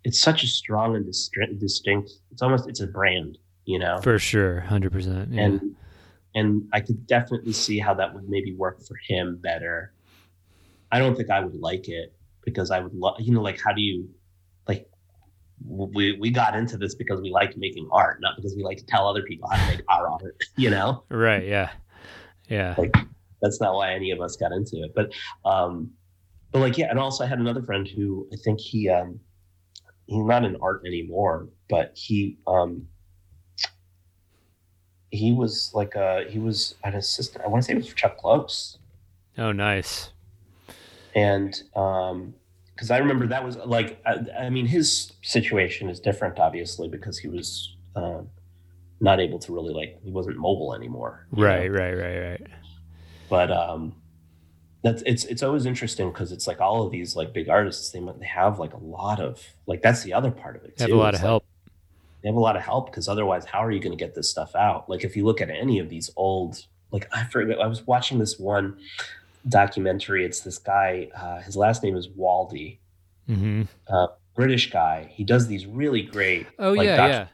It's 0.03 0.19
such 0.19 0.43
a 0.43 0.47
strong 0.47 0.95
and 0.95 1.05
distinct. 1.05 1.59
distinct 1.59 2.11
it's 2.31 2.41
almost 2.41 2.67
it's 2.67 2.81
a 2.81 2.87
brand, 2.87 3.37
you 3.63 3.79
know 3.79 3.99
For 4.01 4.19
sure, 4.19 4.59
hundred 4.59 4.91
percent. 4.91 5.33
And 5.33 5.75
and 6.35 6.67
I 6.73 6.81
could 6.81 7.07
definitely 7.07 7.53
see 7.53 7.79
how 7.79 7.93
that 7.93 8.13
would 8.13 8.27
maybe 8.27 8.53
work 8.53 8.81
for 8.81 8.97
him 9.07 9.37
better. 9.41 9.93
I 10.91 10.99
don't 10.99 11.15
think 11.15 11.29
I 11.29 11.39
would 11.39 11.55
like 11.55 11.87
it 11.87 12.13
because 12.43 12.69
I 12.69 12.79
would 12.81 12.93
love, 12.93 13.15
you 13.19 13.33
know, 13.33 13.41
like 13.41 13.61
how 13.63 13.71
do 13.71 13.81
you, 13.81 14.09
we 15.65 16.13
we 16.19 16.29
got 16.29 16.55
into 16.55 16.77
this 16.77 16.95
because 16.95 17.21
we 17.21 17.29
liked 17.31 17.57
making 17.57 17.87
art, 17.91 18.19
not 18.21 18.35
because 18.35 18.55
we 18.55 18.63
like 18.63 18.77
to 18.77 18.85
tell 18.85 19.07
other 19.07 19.23
people 19.23 19.49
how 19.49 19.57
to 19.65 19.71
make 19.77 19.83
our 19.89 20.07
art. 20.07 20.35
You 20.57 20.69
know, 20.69 21.03
right. 21.09 21.45
Yeah. 21.45 21.71
Yeah. 22.49 22.75
like 22.77 22.95
that's 23.41 23.61
not 23.61 23.73
why 23.75 23.93
any 23.93 24.11
of 24.11 24.19
us 24.21 24.35
got 24.35 24.51
into 24.51 24.77
it. 24.83 24.93
But 24.95 25.11
um, 25.45 25.91
but 26.51 26.59
like 26.59 26.77
yeah, 26.77 26.87
and 26.89 26.99
also 26.99 27.23
I 27.23 27.27
had 27.27 27.39
another 27.39 27.61
friend 27.63 27.87
who 27.87 28.27
I 28.33 28.37
think 28.37 28.59
he 28.59 28.89
um 28.89 29.19
he's 30.07 30.23
not 30.25 30.43
in 30.45 30.57
art 30.61 30.83
anymore, 30.85 31.47
but 31.69 31.91
he 31.95 32.37
um 32.47 32.87
he 35.11 35.31
was 35.31 35.71
like 35.73 35.95
a 35.95 36.25
he 36.29 36.39
was 36.39 36.75
an 36.83 36.95
assistant. 36.95 37.43
I 37.43 37.47
want 37.47 37.63
to 37.63 37.67
say 37.67 37.73
it 37.73 37.77
was 37.77 37.87
for 37.87 37.95
Chuck 37.95 38.17
Close, 38.17 38.77
Oh, 39.37 39.51
nice. 39.51 40.11
and 41.15 41.61
um 41.75 42.33
because 42.79 42.91
I 42.91 42.99
remember 42.99 43.27
that 43.27 43.43
was 43.43 43.57
like 43.57 44.01
I, 44.05 44.45
I 44.45 44.49
mean 44.49 44.65
his 44.65 45.11
situation 45.21 45.89
is 45.89 45.99
different 45.99 46.39
obviously 46.39 46.87
because 46.87 47.17
he 47.17 47.27
was 47.27 47.75
um 47.93 48.29
not 49.01 49.19
able 49.19 49.37
to 49.39 49.53
really 49.53 49.73
like 49.73 49.99
he 50.01 50.11
wasn't 50.11 50.37
mobile 50.37 50.73
anymore. 50.73 51.27
you 51.33 51.41
know? 51.43 51.49
Right. 51.49 51.67
Right. 51.69 51.93
Right. 51.93 52.17
Right. 52.29 52.47
but 53.29 53.51
um 53.51 53.95
that's 54.81 55.03
it's 55.05 55.25
it's 55.25 55.43
always 55.43 55.65
interesting 55.65 56.09
because 56.09 56.31
it's 56.31 56.47
like 56.47 56.61
all 56.61 56.85
of 56.85 56.91
these 56.93 57.17
like 57.17 57.33
big 57.33 57.49
artists 57.49 57.91
they 57.91 57.99
they 57.99 58.25
have 58.25 58.59
like 58.59 58.73
a 58.73 58.77
lot 58.77 59.19
of 59.19 59.43
like 59.67 59.81
that's 59.81 60.03
the 60.03 60.13
other 60.13 60.31
part 60.31 60.55
of 60.55 60.63
it 60.63 60.77
They 60.77 60.85
Have 60.85 60.91
too, 60.91 60.95
a 60.95 60.99
lot 60.99 61.13
is, 61.13 61.19
of 61.19 61.23
like, 61.23 61.29
help. 61.29 61.45
they 62.23 62.29
have 62.29 62.35
a 62.37 62.39
lot 62.39 62.55
of 62.55 62.61
help 62.61 62.85
because 62.85 63.09
otherwise 63.09 63.43
how 63.43 63.59
are 63.59 63.71
you 63.71 63.81
going 63.81 63.91
to 63.97 64.01
get 64.01 64.15
this 64.15 64.29
stuff 64.31 64.55
out 64.55 64.89
like 64.89 65.03
if 65.03 65.17
you 65.17 65.25
look 65.25 65.41
at 65.41 65.49
any 65.49 65.79
of 65.79 65.89
these 65.89 66.09
old 66.15 66.65
like 66.91 67.09
i 67.11 67.25
forget 67.25 67.59
i 67.59 67.67
was 67.67 67.85
watching 67.85 68.19
this 68.19 68.39
one 68.39 68.77
documentary 69.47 70.25
it's 70.25 70.41
this 70.41 70.57
guy 70.57 71.07
uh, 71.15 71.39
his 71.41 71.55
last 71.55 71.81
name 71.83 71.95
is 71.95 72.07
waldy 72.09 72.79
hmm 73.27 73.63
british 74.35 74.69
guy 74.71 75.09
he 75.13 75.23
does 75.23 75.47
these 75.47 75.65
really 75.65 76.01
great 76.01 76.47
Oh 76.59 76.73
like, 76.73 76.85
yeah. 76.85 76.97
docu- 76.97 77.09
Yeah. 77.09 77.27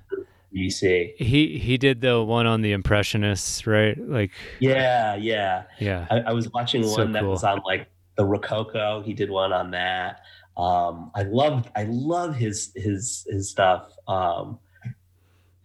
BBC. 0.55 1.11
He 1.17 1.57
he 1.59 1.77
did 1.77 1.99
the 1.99 2.23
one 2.23 2.45
on 2.47 2.61
the 2.61 2.71
impressionists, 2.71 3.67
right? 3.67 3.97
Like, 3.99 4.31
yeah 4.61 5.15
yeah 5.15 5.63
yeah. 5.79 6.07
I, 6.09 6.19
I 6.21 6.31
was 6.31 6.49
watching 6.53 6.81
So 6.83 7.01
one 7.01 7.11
that 7.11 7.23
cool. 7.23 7.31
was 7.31 7.43
on 7.43 7.59
like 7.65 7.89
the 8.15 8.23
Rococo. 8.23 9.01
He 9.03 9.13
did 9.13 9.29
one 9.29 9.51
on 9.51 9.71
that. 9.71 10.21
Um, 10.55 11.11
I 11.13 11.23
love 11.23 11.69
I 11.75 11.83
love 11.89 12.37
his 12.37 12.71
his 12.73 13.27
his 13.29 13.49
stuff. 13.49 13.91
Um, 14.07 14.59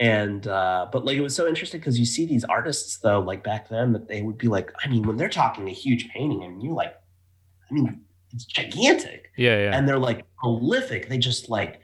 and 0.01 0.47
uh, 0.49 0.87
but 0.91 1.05
like 1.05 1.17
it 1.17 1.21
was 1.21 1.37
so 1.37 1.47
interesting 1.47 1.79
because 1.79 1.99
you 1.99 2.07
see 2.07 2.27
these 2.27 2.43
artists 2.45 2.97
though, 2.99 3.21
like 3.21 3.45
back 3.45 3.69
then, 3.69 3.93
that 3.93 4.09
they 4.09 4.23
would 4.23 4.39
be 4.39 4.49
like, 4.49 4.73
I 4.85 4.89
mean, 4.89 5.03
when 5.07 5.17
they're 5.17 5.29
talking 5.29 5.69
a 5.69 5.73
huge 5.73 6.09
painting, 6.09 6.43
and 6.43 6.63
you're 6.63 6.73
like, 6.75 6.95
I 7.71 7.75
mean, 7.75 8.01
it's 8.33 8.45
gigantic, 8.47 9.31
Yeah. 9.37 9.59
Yeah. 9.59 9.77
and 9.79 9.87
they're 9.89 9.99
like 9.99 10.25
prolific. 10.39 11.09
They 11.09 11.19
just 11.19 11.49
like 11.51 11.81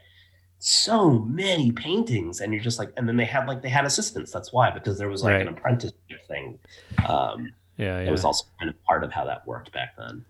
so 0.59 1.19
many 1.19 1.71
paintings, 1.71 2.41
and 2.41 2.51
you're 2.51 2.63
just 2.63 2.79
like, 2.79 2.91
and 2.97 3.07
then 3.07 3.17
they 3.17 3.25
had 3.25 3.47
like 3.47 3.61
they 3.61 3.69
had 3.69 3.85
assistants. 3.85 4.31
That's 4.31 4.51
why 4.51 4.71
because 4.71 4.97
there 4.97 5.09
was 5.09 5.23
like 5.23 5.39
an 5.39 5.47
Right. 5.47 5.57
apprenticeship 5.57 6.27
thing. 6.27 6.57
Um, 7.07 7.53
yeah. 7.77 7.99
it 7.99 8.09
was 8.11 8.25
also 8.25 8.45
kind 8.59 8.69
of 8.69 8.83
part 8.83 9.03
of 9.03 9.11
how 9.11 9.25
that 9.25 9.45
worked 9.45 9.71
back 9.71 9.95
then. 9.95 10.25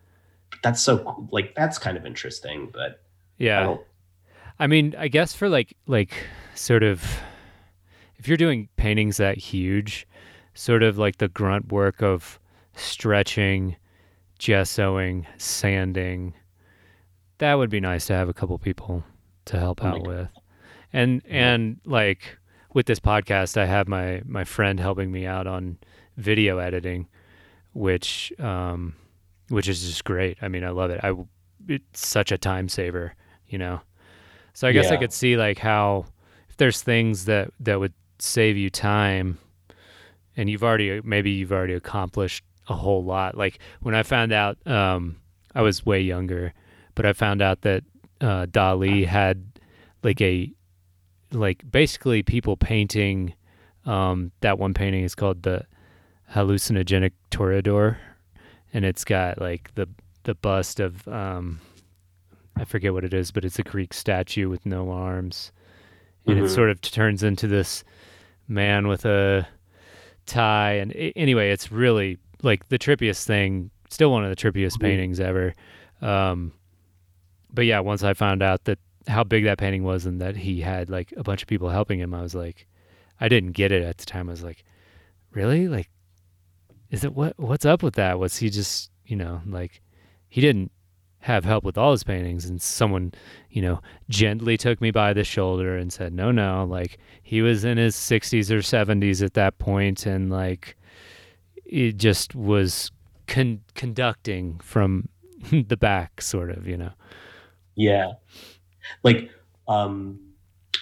But 0.50 0.60
that's 0.62 0.82
so 0.82 0.98
cool. 0.98 1.30
Like 1.32 1.56
that's 1.56 1.78
kind 1.78 1.96
of 1.98 2.06
interesting, 2.06 2.70
but 2.74 2.92
I 2.92 3.44
Yeah. 3.44 3.64
don't, 3.64 3.82
I 4.60 4.68
mean, 4.68 4.94
I 4.98 5.08
guess 5.08 5.34
for 5.34 5.48
like 5.48 5.78
like 5.88 6.12
sort 6.56 6.84
of 6.84 7.02
if 8.18 8.28
you're 8.28 8.38
doing 8.38 8.70
paintings 8.78 9.18
that 9.18 9.38
huge, 9.38 10.08
sort 10.54 10.84
of 10.84 10.98
like 10.98 11.18
the 11.18 11.28
grunt 11.28 11.72
work 11.72 12.02
of 12.02 12.40
stretching, 12.76 13.76
gessoing, 14.40 15.26
sanding, 15.38 16.34
that 17.38 17.56
would 17.56 17.70
be 17.70 17.80
nice 17.80 18.08
to 18.08 18.14
have 18.14 18.30
a 18.30 18.34
couple 18.34 18.58
people 18.58 19.04
to 19.46 19.60
help 19.60 19.84
Oh 19.84 19.88
out 19.88 20.08
with. 20.08 20.32
And 20.94 21.22
and 21.28 21.80
like 21.86 22.38
with 22.74 22.86
this 22.86 23.00
podcast 23.00 23.58
I 23.58 23.66
have 23.66 23.88
my 23.88 24.22
my 24.26 24.44
friend 24.44 24.80
helping 24.80 25.12
me 25.12 25.26
out 25.26 25.48
on 25.48 25.78
video 26.18 26.58
editing, 26.58 27.08
which 27.74 28.34
um 28.40 28.96
which 29.50 29.68
is 29.68 29.82
just 29.88 30.04
great. 30.04 30.38
I 30.42 30.48
mean, 30.48 30.64
I 30.64 30.70
love 30.70 30.90
it. 30.92 31.00
I 31.04 31.14
it's 31.68 32.08
such 32.08 32.32
a 32.32 32.38
time 32.38 32.70
saver, 32.70 33.14
you 33.48 33.58
know. 33.58 33.82
So 34.54 34.68
I 34.68 34.72
guess 34.72 34.90
I 34.92 34.98
could 34.98 35.14
see 35.14 35.38
like 35.38 35.60
how 35.60 36.06
if 36.50 36.58
there's 36.58 36.82
things 36.82 37.26
that 37.26 37.52
that 37.60 37.80
would 37.80 37.94
save 38.20 38.58
you 38.58 38.70
time 38.70 39.38
and 40.36 40.50
you've 40.50 40.64
already 40.64 41.02
maybe 41.04 41.32
you've 41.32 41.52
already 41.52 41.74
accomplished 41.74 42.44
a 42.70 42.74
whole 42.76 43.04
lot. 43.04 43.36
Like 43.38 43.60
when 43.82 43.96
I 43.96 44.04
found 44.04 44.32
out 44.32 44.58
um 44.68 45.18
I 45.56 45.62
was 45.62 45.86
way 45.86 46.02
younger, 46.02 46.54
but 46.96 47.06
I 47.06 47.14
found 47.14 47.42
out 47.42 47.62
that 47.62 47.84
uh 48.22 48.46
Dali 48.48 49.06
had 49.06 49.44
like 50.04 50.22
a 50.22 50.52
like 51.32 51.70
basically 51.70 52.24
people 52.24 52.56
painting 52.58 53.34
um 53.86 54.32
that 54.42 54.60
one 54.60 54.74
painting 54.74 55.04
is 55.04 55.16
called 55.16 55.44
the 55.44 55.66
hallucinogenic 56.34 57.12
toreador 57.32 57.98
and 58.74 58.84
it's 58.86 59.06
got 59.06 59.40
like 59.40 59.74
the 59.76 59.88
the 60.24 60.36
bust 60.36 60.80
of 60.80 61.08
um 61.08 61.60
I 62.60 62.66
forget 62.66 62.92
what 62.92 63.04
it 63.06 63.14
is, 63.14 63.30
but 63.30 63.46
it's 63.46 63.60
a 63.60 63.64
Greek 63.64 63.94
statue 63.94 64.50
with 64.50 64.66
no 64.66 64.90
arms. 64.90 65.52
And 66.26 66.40
it 66.40 66.46
Mhm. 66.46 66.50
sort 66.50 66.72
of 66.72 66.82
turns 66.82 67.22
into 67.22 67.48
this 67.48 67.84
man 68.48 68.88
with 68.88 69.06
a 69.06 69.48
tie 70.26 70.74
and 70.74 70.94
anyway, 71.16 71.52
it's 71.52 71.72
really 71.72 72.18
like 72.44 72.68
the 72.70 72.78
trippiest 72.80 73.26
thing, 73.26 73.72
still 73.90 74.12
one 74.12 74.24
of 74.24 74.30
the 74.30 74.36
trippiest 74.36 74.78
Mhm. 74.78 74.82
paintings 74.82 75.20
ever. 75.20 75.54
Um 76.02 76.54
but 77.54 77.66
yeah, 77.66 77.80
once 77.80 78.04
I 78.04 78.14
found 78.14 78.44
out 78.44 78.66
that 78.66 78.78
how 79.08 79.24
big 79.24 79.46
that 79.46 79.58
painting 79.58 79.84
was 79.84 80.06
and 80.06 80.20
that 80.22 80.36
he 80.36 80.62
had 80.62 80.90
like 80.90 81.14
a 81.16 81.24
bunch 81.24 81.42
of 81.42 81.48
people 81.48 81.70
helping 81.70 82.00
him, 82.00 82.14
I 82.14 82.22
was 82.22 82.36
like 82.36 82.68
I 83.20 83.30
didn't 83.30 83.54
get 83.54 83.72
it 83.72 83.82
at 83.84 83.98
the 83.98 84.06
time. 84.06 84.30
I 84.30 84.32
was 84.34 84.44
like, 84.44 84.64
really? 85.32 85.68
Like 85.68 85.90
is 86.92 87.04
it 87.04 87.14
what 87.14 87.34
what's 87.38 87.66
up 87.66 87.84
with 87.84 87.96
that? 87.96 88.20
Was 88.20 88.38
he 88.38 88.50
just, 88.50 88.92
you 89.06 89.16
know, 89.16 89.42
like 89.46 89.82
he 90.30 90.42
didn't 90.42 90.72
have 91.28 91.46
help 91.46 91.64
with 91.64 91.78
all 91.78 91.92
his 91.92 92.04
paintings 92.04 92.46
and 92.46 92.62
someone, 92.62 93.14
you 93.50 93.62
know, 93.62 93.82
gently 94.10 94.58
took 94.58 94.82
me 94.82 94.92
by 94.92 95.14
the 95.14 95.24
shoulder 95.24 95.78
and 95.78 95.94
said, 95.94 96.14
"No, 96.14 96.32
no, 96.32 96.66
like 96.66 96.98
he 97.22 97.42
was 97.42 97.64
in 97.64 97.78
his 97.78 97.96
60s 97.96 98.52
or 98.52 98.60
70s 98.60 99.24
at 99.24 99.34
that 99.36 99.58
point 99.60 100.06
and 100.06 100.30
like 100.30 100.76
it 101.66 101.98
just 101.98 102.36
was 102.36 102.92
con- 103.28 103.62
conducting 103.76 104.60
from 104.60 105.10
the 105.52 105.78
back 105.78 106.22
sort 106.22 106.50
of, 106.50 106.68
you 106.68 106.78
know." 106.78 106.92
yeah, 107.78 108.14
like 109.04 109.30
um, 109.68 110.20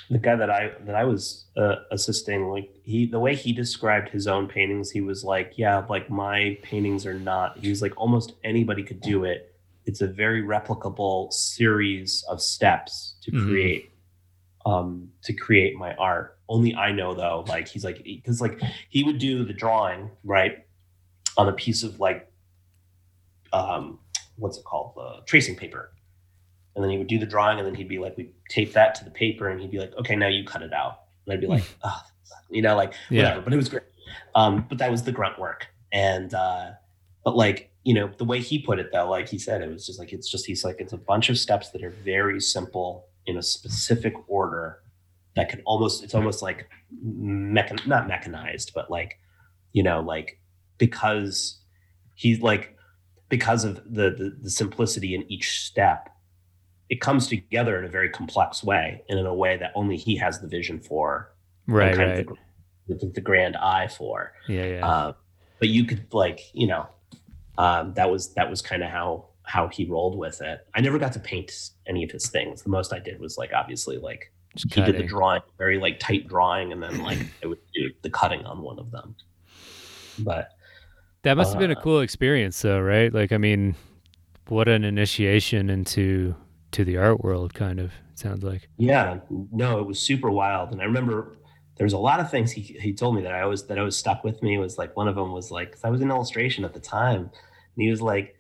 the 0.10 0.18
guy 0.18 0.36
that 0.36 0.50
I 0.50 0.72
that 0.86 0.96
I 0.96 1.04
was 1.04 1.46
uh, 1.58 1.76
assisting, 1.92 2.48
like 2.48 2.70
he 2.84 3.06
the 3.06 3.20
way 3.20 3.36
he 3.36 3.52
described 3.52 4.10
his 4.10 4.28
own 4.28 4.48
paintings, 4.48 4.90
he 4.90 5.02
was 5.02 5.24
like, 5.24 5.54
yeah, 5.58 5.86
like 5.90 6.10
my 6.10 6.58
paintings 6.64 7.06
are 7.06 7.14
not. 7.14 7.60
He 7.60 7.70
was 7.70 7.82
like, 7.82 7.94
almost 7.98 8.34
anybody 8.44 8.82
could 8.82 9.02
do 9.02 9.26
it. 9.26 9.55
It's 9.86 10.02
a 10.02 10.08
very 10.08 10.42
replicable 10.44 11.32
series 11.32 12.24
of 12.30 12.42
steps 12.42 13.16
to 13.24 13.32
Mhm. 13.32 13.46
create 13.48 13.92
um 14.66 15.12
to 15.24 15.32
create 15.32 15.76
my 15.76 15.94
art 15.96 16.40
only 16.50 16.74
i 16.74 16.92
know 16.92 17.14
though 17.14 17.46
like 17.48 17.68
he's 17.68 17.86
like 17.86 18.04
because 18.04 18.42
like 18.42 18.60
he 18.90 19.04
would 19.04 19.20
do 19.20 19.46
the 19.46 19.54
drawing 19.54 20.10
right 20.24 20.66
on 21.38 21.48
a 21.48 21.54
piece 21.54 21.84
of 21.84 22.00
like 22.00 22.32
um 23.54 24.00
what's 24.38 24.58
it 24.58 24.64
called 24.64 24.94
the 24.96 25.22
tracing 25.26 25.56
paper 25.56 25.92
and 26.76 26.84
then 26.84 26.92
he 26.92 26.98
would 26.98 27.08
do 27.08 27.18
the 27.18 27.26
drawing, 27.26 27.58
and 27.58 27.66
then 27.66 27.74
he'd 27.74 27.88
be 27.88 28.00
like, 28.00 28.18
we 28.18 28.32
tape 28.50 28.74
that 28.74 28.96
to 28.96 29.06
the 29.06 29.10
paper, 29.10 29.48
and 29.48 29.62
he'd 29.62 29.72
be 29.72 29.80
like, 29.80 29.94
okay, 29.98 30.14
now 30.14 30.28
you 30.28 30.44
cut 30.44 30.62
it 30.62 30.74
out, 30.74 31.04
and 31.26 31.32
I'd 31.34 31.40
be 31.40 31.48
like, 31.48 31.64
oh, 31.86 32.02
you 32.50 32.62
know, 32.62 32.76
like 32.76 32.94
Yeah. 33.10 33.22
whatever. 33.30 33.42
But 33.44 33.54
it 33.54 33.56
was 33.56 33.70
great. 33.70 33.84
Um, 34.36 34.66
but 34.68 34.78
that 34.80 34.92
was 34.92 35.04
the 35.04 35.14
grunt 35.14 35.40
work, 35.40 35.68
and 35.94 36.34
uh, 36.34 36.72
but 37.24 37.38
like 37.38 37.72
you 37.86 37.94
know 37.94 38.10
the 38.18 38.26
way 38.26 38.42
he 38.42 38.60
put 38.60 38.80
it 38.80 38.90
though, 38.92 39.08
like 39.08 39.30
he 39.30 39.38
said, 39.38 39.62
it 39.62 39.70
was 39.70 39.86
just 39.86 40.00
like 40.00 40.12
it's 40.12 40.30
just 40.30 40.46
he's 40.46 40.66
like 40.66 40.78
it's 40.80 40.92
a 40.92 40.98
bunch 40.98 41.30
of 41.30 41.38
steps 41.38 41.70
that 41.70 41.84
are 41.84 41.92
very 42.04 42.42
simple 42.42 43.08
in 43.28 43.38
a 43.38 43.44
specific 43.44 44.14
order 44.28 44.80
that 45.36 45.50
can 45.50 45.62
almost 45.66 46.04
it's 46.04 46.16
almost 46.16 46.42
like 46.42 46.68
mechan 47.06 47.86
not 47.86 48.08
mechanized, 48.08 48.72
but 48.74 48.90
like 48.90 49.20
you 49.72 49.84
know 49.84 50.02
like 50.02 50.40
because 50.80 51.62
he's 52.16 52.42
like 52.42 52.76
because 53.30 53.64
of 53.64 53.76
the, 53.86 54.10
the 54.10 54.36
the 54.42 54.50
simplicity 54.50 55.14
in 55.14 55.32
each 55.32 55.62
step 55.62 56.10
it 56.90 57.02
comes 57.02 57.28
together 57.28 57.78
in 57.78 57.86
a 57.86 57.90
very 57.90 58.10
complex 58.10 58.64
way 58.64 59.04
and 59.10 59.20
in 59.20 59.26
a 59.26 59.34
way 59.34 59.58
that 59.58 59.72
only 59.76 59.98
he 59.98 60.16
has 60.16 60.40
the 60.40 60.48
vision 60.48 60.80
for 60.80 61.32
Right, 61.68 61.96
kind 61.96 62.12
of 62.12 62.18
right. 62.18 62.38
the, 62.88 62.96
the, 62.96 63.12
the 63.16 63.22
grand 63.22 63.58
eye 63.58 63.88
for 63.88 64.34
Yeah, 64.48 64.66
yeah. 64.66 64.88
uh, 64.88 65.14
but 65.60 65.70
you 65.70 65.86
could 65.86 66.12
like 66.14 66.42
you 66.54 66.66
know 66.66 66.88
um, 67.58 67.94
that 67.94 68.10
was 68.10 68.34
that 68.34 68.50
was 68.50 68.62
kind 68.62 68.84
of 68.84 68.90
how 68.90 69.26
how 69.44 69.68
he 69.68 69.86
rolled 69.86 70.18
with 70.18 70.42
it 70.42 70.66
i 70.74 70.82
never 70.82 70.98
got 70.98 71.14
to 71.14 71.20
paint 71.20 71.70
any 71.88 72.04
of 72.04 72.10
his 72.10 72.28
things 72.30 72.64
the 72.64 72.70
most 72.70 72.92
i 72.92 73.00
did 73.00 73.20
was 73.20 73.38
like 73.38 73.52
obviously 73.54 73.98
like 73.98 74.32
Just 74.56 74.74
he 74.74 74.82
did 74.82 74.98
the 74.98 75.04
drawing 75.04 75.42
very 75.58 75.78
like 75.80 76.00
tight 76.00 76.28
drawing 76.28 76.72
and 76.72 76.82
then 76.82 77.04
like 77.04 77.20
i 77.44 77.48
would 77.48 77.60
do 77.74 77.92
the 78.02 78.10
cutting 78.10 78.44
on 78.46 78.62
one 78.62 78.80
of 78.80 78.90
them 78.92 79.16
but 80.20 80.52
That 81.24 81.38
must 81.38 81.54
have 81.54 81.60
been 81.60 81.72
a 81.72 81.78
uh, 81.78 81.82
cool 81.82 82.02
experience, 82.02 82.62
though, 82.62 82.80
right? 82.80 83.14
Like, 83.14 83.32
I 83.32 83.38
mean, 83.38 83.76
what 84.48 84.68
an 84.68 84.84
initiation 84.84 85.70
into 85.70 86.36
to 86.72 86.86
the 86.86 86.98
art 86.98 87.24
world, 87.24 87.54
kind 87.54 87.80
of. 87.80 87.92
Sounds 88.14 88.44
like. 88.44 88.70
Yeah, 88.78 89.20
no, 89.52 89.80
it 89.80 89.88
was 89.88 90.00
super 90.00 90.30
wild. 90.30 90.72
And 90.72 90.82
I 90.82 90.86
remember 90.86 91.36
there 91.78 91.86
was 91.86 91.94
a 91.94 91.98
lot 91.98 92.20
of 92.20 92.32
things 92.32 92.52
he, 92.52 92.62
he 92.62 92.94
told 92.94 93.16
me 93.16 93.22
that 93.24 93.34
I 93.34 93.42
always 93.42 93.64
that 93.64 93.78
always 93.78 93.96
stuck 93.96 94.24
with 94.24 94.42
me 94.42 94.58
was 94.58 94.78
like 94.78 94.96
one 94.96 95.08
of 95.08 95.16
them 95.16 95.32
was 95.32 95.52
like 95.52 95.74
'cause 95.74 95.84
I 95.84 95.90
was 95.90 96.02
in 96.02 96.10
illustration 96.10 96.64
at 96.66 96.74
the 96.74 96.80
time, 96.80 97.22
and 97.22 97.84
he 97.84 97.90
was 97.90 98.02
like, 98.02 98.36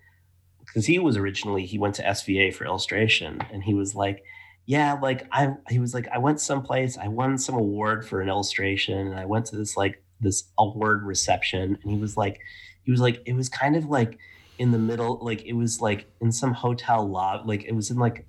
because 0.65 0.85
he 0.85 0.99
was 0.99 1.17
originally 1.17 1.65
he 1.65 1.77
went 1.77 1.95
to 1.95 2.03
SVA 2.03 2.53
for 2.53 2.65
illustration, 2.65 3.41
and 3.51 3.63
he 3.63 3.73
was 3.73 3.93
like, 3.95 4.23
yeah, 4.65 4.93
like 5.01 5.27
I 5.31 5.53
he 5.69 5.79
was 5.79 5.93
like 5.93 6.07
I 6.09 6.17
went 6.17 6.39
someplace, 6.39 6.97
I 6.97 7.07
won 7.07 7.37
some 7.37 7.55
award 7.55 8.07
for 8.07 8.21
an 8.21 8.29
illustration, 8.29 8.97
and 9.07 9.19
I 9.19 9.25
went 9.25 9.45
to 9.47 9.57
this 9.57 9.75
like 9.77 10.01
this 10.21 10.45
award 10.57 11.03
reception, 11.03 11.77
and 11.81 11.91
he 11.91 11.97
was 11.97 12.15
like, 12.17 12.39
he 12.83 12.91
was 12.91 13.01
like 13.01 13.21
it 13.25 13.33
was 13.33 13.49
kind 13.49 13.75
of 13.75 13.85
like 13.85 14.17
in 14.57 14.71
the 14.71 14.79
middle, 14.79 15.19
like 15.21 15.43
it 15.45 15.53
was 15.53 15.81
like 15.81 16.07
in 16.21 16.31
some 16.31 16.53
hotel 16.53 17.05
lobby, 17.07 17.43
like 17.45 17.63
it 17.65 17.75
was 17.75 17.91
in 17.91 17.97
like 17.97 18.25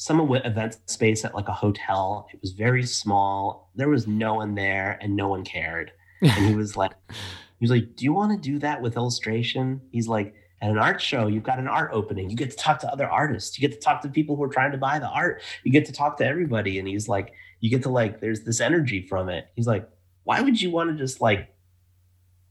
some 0.00 0.20
ev- 0.20 0.46
event 0.46 0.78
space 0.86 1.24
at 1.24 1.34
like 1.34 1.48
a 1.48 1.52
hotel. 1.52 2.28
It 2.32 2.40
was 2.40 2.52
very 2.52 2.84
small. 2.84 3.68
There 3.74 3.88
was 3.88 4.06
no 4.06 4.34
one 4.34 4.54
there 4.54 4.96
and 5.02 5.16
no 5.16 5.26
one 5.26 5.44
cared. 5.44 5.90
And 6.22 6.48
he 6.48 6.54
was 6.54 6.76
like, 6.76 6.92
he 7.08 7.14
was 7.60 7.70
like, 7.72 7.96
do 7.96 8.04
you 8.04 8.12
want 8.12 8.30
to 8.30 8.50
do 8.50 8.60
that 8.60 8.80
with 8.80 8.96
illustration? 8.96 9.80
He's 9.90 10.06
like, 10.06 10.34
at 10.60 10.70
an 10.70 10.78
art 10.78 11.00
show, 11.02 11.26
you've 11.26 11.42
got 11.42 11.58
an 11.58 11.66
art 11.66 11.90
opening. 11.92 12.30
You 12.30 12.36
get 12.36 12.50
to 12.52 12.56
talk 12.56 12.78
to 12.80 12.92
other 12.92 13.08
artists. 13.08 13.58
You 13.58 13.68
get 13.68 13.74
to 13.74 13.84
talk 13.84 14.02
to 14.02 14.08
people 14.08 14.36
who 14.36 14.42
are 14.44 14.48
trying 14.48 14.70
to 14.70 14.78
buy 14.78 15.00
the 15.00 15.08
art. 15.08 15.42
You 15.64 15.72
get 15.72 15.84
to 15.86 15.92
talk 15.92 16.16
to 16.18 16.24
everybody. 16.24 16.78
And 16.78 16.86
he's 16.86 17.08
like, 17.08 17.32
you 17.58 17.68
get 17.70 17.82
to 17.82 17.88
like, 17.88 18.20
there's 18.20 18.42
this 18.42 18.60
energy 18.60 19.02
from 19.02 19.28
it. 19.28 19.48
He's 19.56 19.66
like, 19.66 19.88
why 20.24 20.40
would 20.40 20.60
you 20.60 20.70
want 20.70 20.90
to 20.90 20.96
just 20.96 21.20
like, 21.20 21.52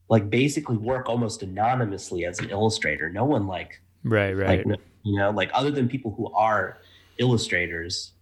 like 0.09 0.29
basically 0.29 0.77
work 0.77 1.07
almost 1.07 1.43
anonymously 1.43 2.25
as 2.25 2.39
an 2.39 2.49
illustrator? 2.49 3.09
No 3.09 3.23
one 3.23 3.47
like 3.47 3.81
Right, 4.03 4.33
right. 4.33 4.65
like 4.65 4.79
you 5.03 5.17
know 5.17 5.31
like 5.31 5.49
other 5.53 5.71
than 5.71 5.87
people 5.87 6.11
who 6.11 6.31
are 6.33 6.77
illustrators 7.19 8.13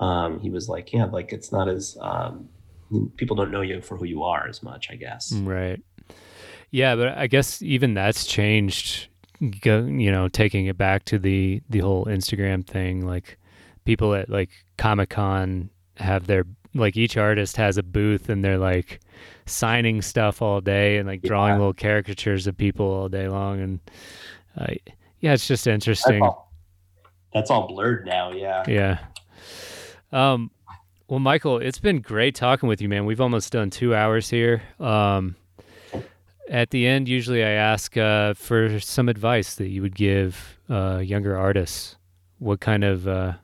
um 0.00 0.40
he 0.40 0.50
was 0.50 0.68
like 0.68 0.92
yeah 0.92 1.04
like 1.04 1.32
it's 1.32 1.52
not 1.52 1.68
as 1.68 1.96
um 2.00 2.48
people 3.16 3.36
don't 3.36 3.50
know 3.50 3.60
you 3.60 3.80
for 3.80 3.96
who 3.96 4.04
you 4.04 4.22
are 4.24 4.48
as 4.48 4.62
much 4.62 4.90
i 4.90 4.94
guess 4.96 5.32
Right. 5.32 5.80
Yeah, 6.72 6.94
but 6.94 7.18
I 7.18 7.26
guess 7.26 7.60
even 7.62 7.94
that's 7.94 8.24
changed. 8.26 9.08
Go, 9.60 9.84
you 9.86 10.12
know, 10.12 10.28
taking 10.28 10.66
it 10.66 10.78
back 10.78 11.04
to 11.06 11.18
the 11.18 11.60
the 11.68 11.80
whole 11.80 12.04
Instagram 12.04 12.64
thing. 12.64 13.04
Like 13.04 13.38
people 13.84 14.14
at 14.14 14.28
like 14.30 14.50
Comic 14.78 15.10
Con 15.10 15.70
have 15.96 16.28
their 16.28 16.44
like 16.72 16.96
each 16.96 17.16
artist 17.16 17.56
has 17.56 17.76
a 17.76 17.82
booth 17.82 18.28
and 18.28 18.44
they're 18.44 18.56
like 18.56 19.00
signing 19.46 20.00
stuff 20.00 20.40
all 20.42 20.60
day 20.60 20.98
and 20.98 21.08
like 21.08 21.22
drawing 21.22 21.54
Yeah. 21.54 21.58
little 21.58 21.74
caricatures 21.74 22.46
of 22.46 22.56
people 22.56 22.86
all 22.86 23.08
day 23.08 23.26
long. 23.26 23.60
And 23.60 23.80
uh, 24.56 24.74
yeah, 25.18 25.32
it's 25.32 25.48
just 25.48 25.66
interesting. 25.66 26.22
That's 27.32 27.50
all 27.50 27.66
blurred 27.66 28.04
now 28.06 28.32
yeah 28.32 28.64
Yeah. 28.66 28.98
Um, 30.12 30.50
well, 31.08 31.20
Michael, 31.20 31.58
it's 31.58 31.78
been 31.78 32.00
great 32.00 32.34
talking 32.34 32.68
with 32.68 32.80
you, 32.80 32.88
man. 32.88 33.04
We've 33.04 33.20
almost 33.20 33.52
done 33.52 33.70
two 33.70 33.94
hours 33.94 34.28
here. 34.30 34.62
Um, 34.78 35.36
at 36.48 36.70
the 36.70 36.86
end, 36.86 37.08
usually 37.08 37.44
I 37.44 37.50
ask 37.50 37.96
uh, 37.96 38.34
for 38.34 38.80
some 38.80 39.08
advice 39.08 39.54
that 39.56 39.68
you 39.68 39.82
would 39.82 39.94
give 39.94 40.58
uh, 40.68 40.98
younger 40.98 41.36
artists. 41.36 41.96
What 42.38 42.60
kind 42.60 42.82
of 42.82 43.06
uh, 43.06 43.34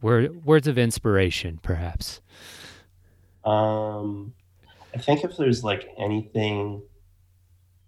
word, 0.00 0.44
words 0.46 0.66
of 0.66 0.78
inspiration, 0.78 1.60
perhaps? 1.62 2.20
um 3.44 4.32
i 4.94 4.98
think 4.98 5.24
if 5.24 5.36
there's 5.36 5.64
like 5.64 5.88
anything 5.98 6.80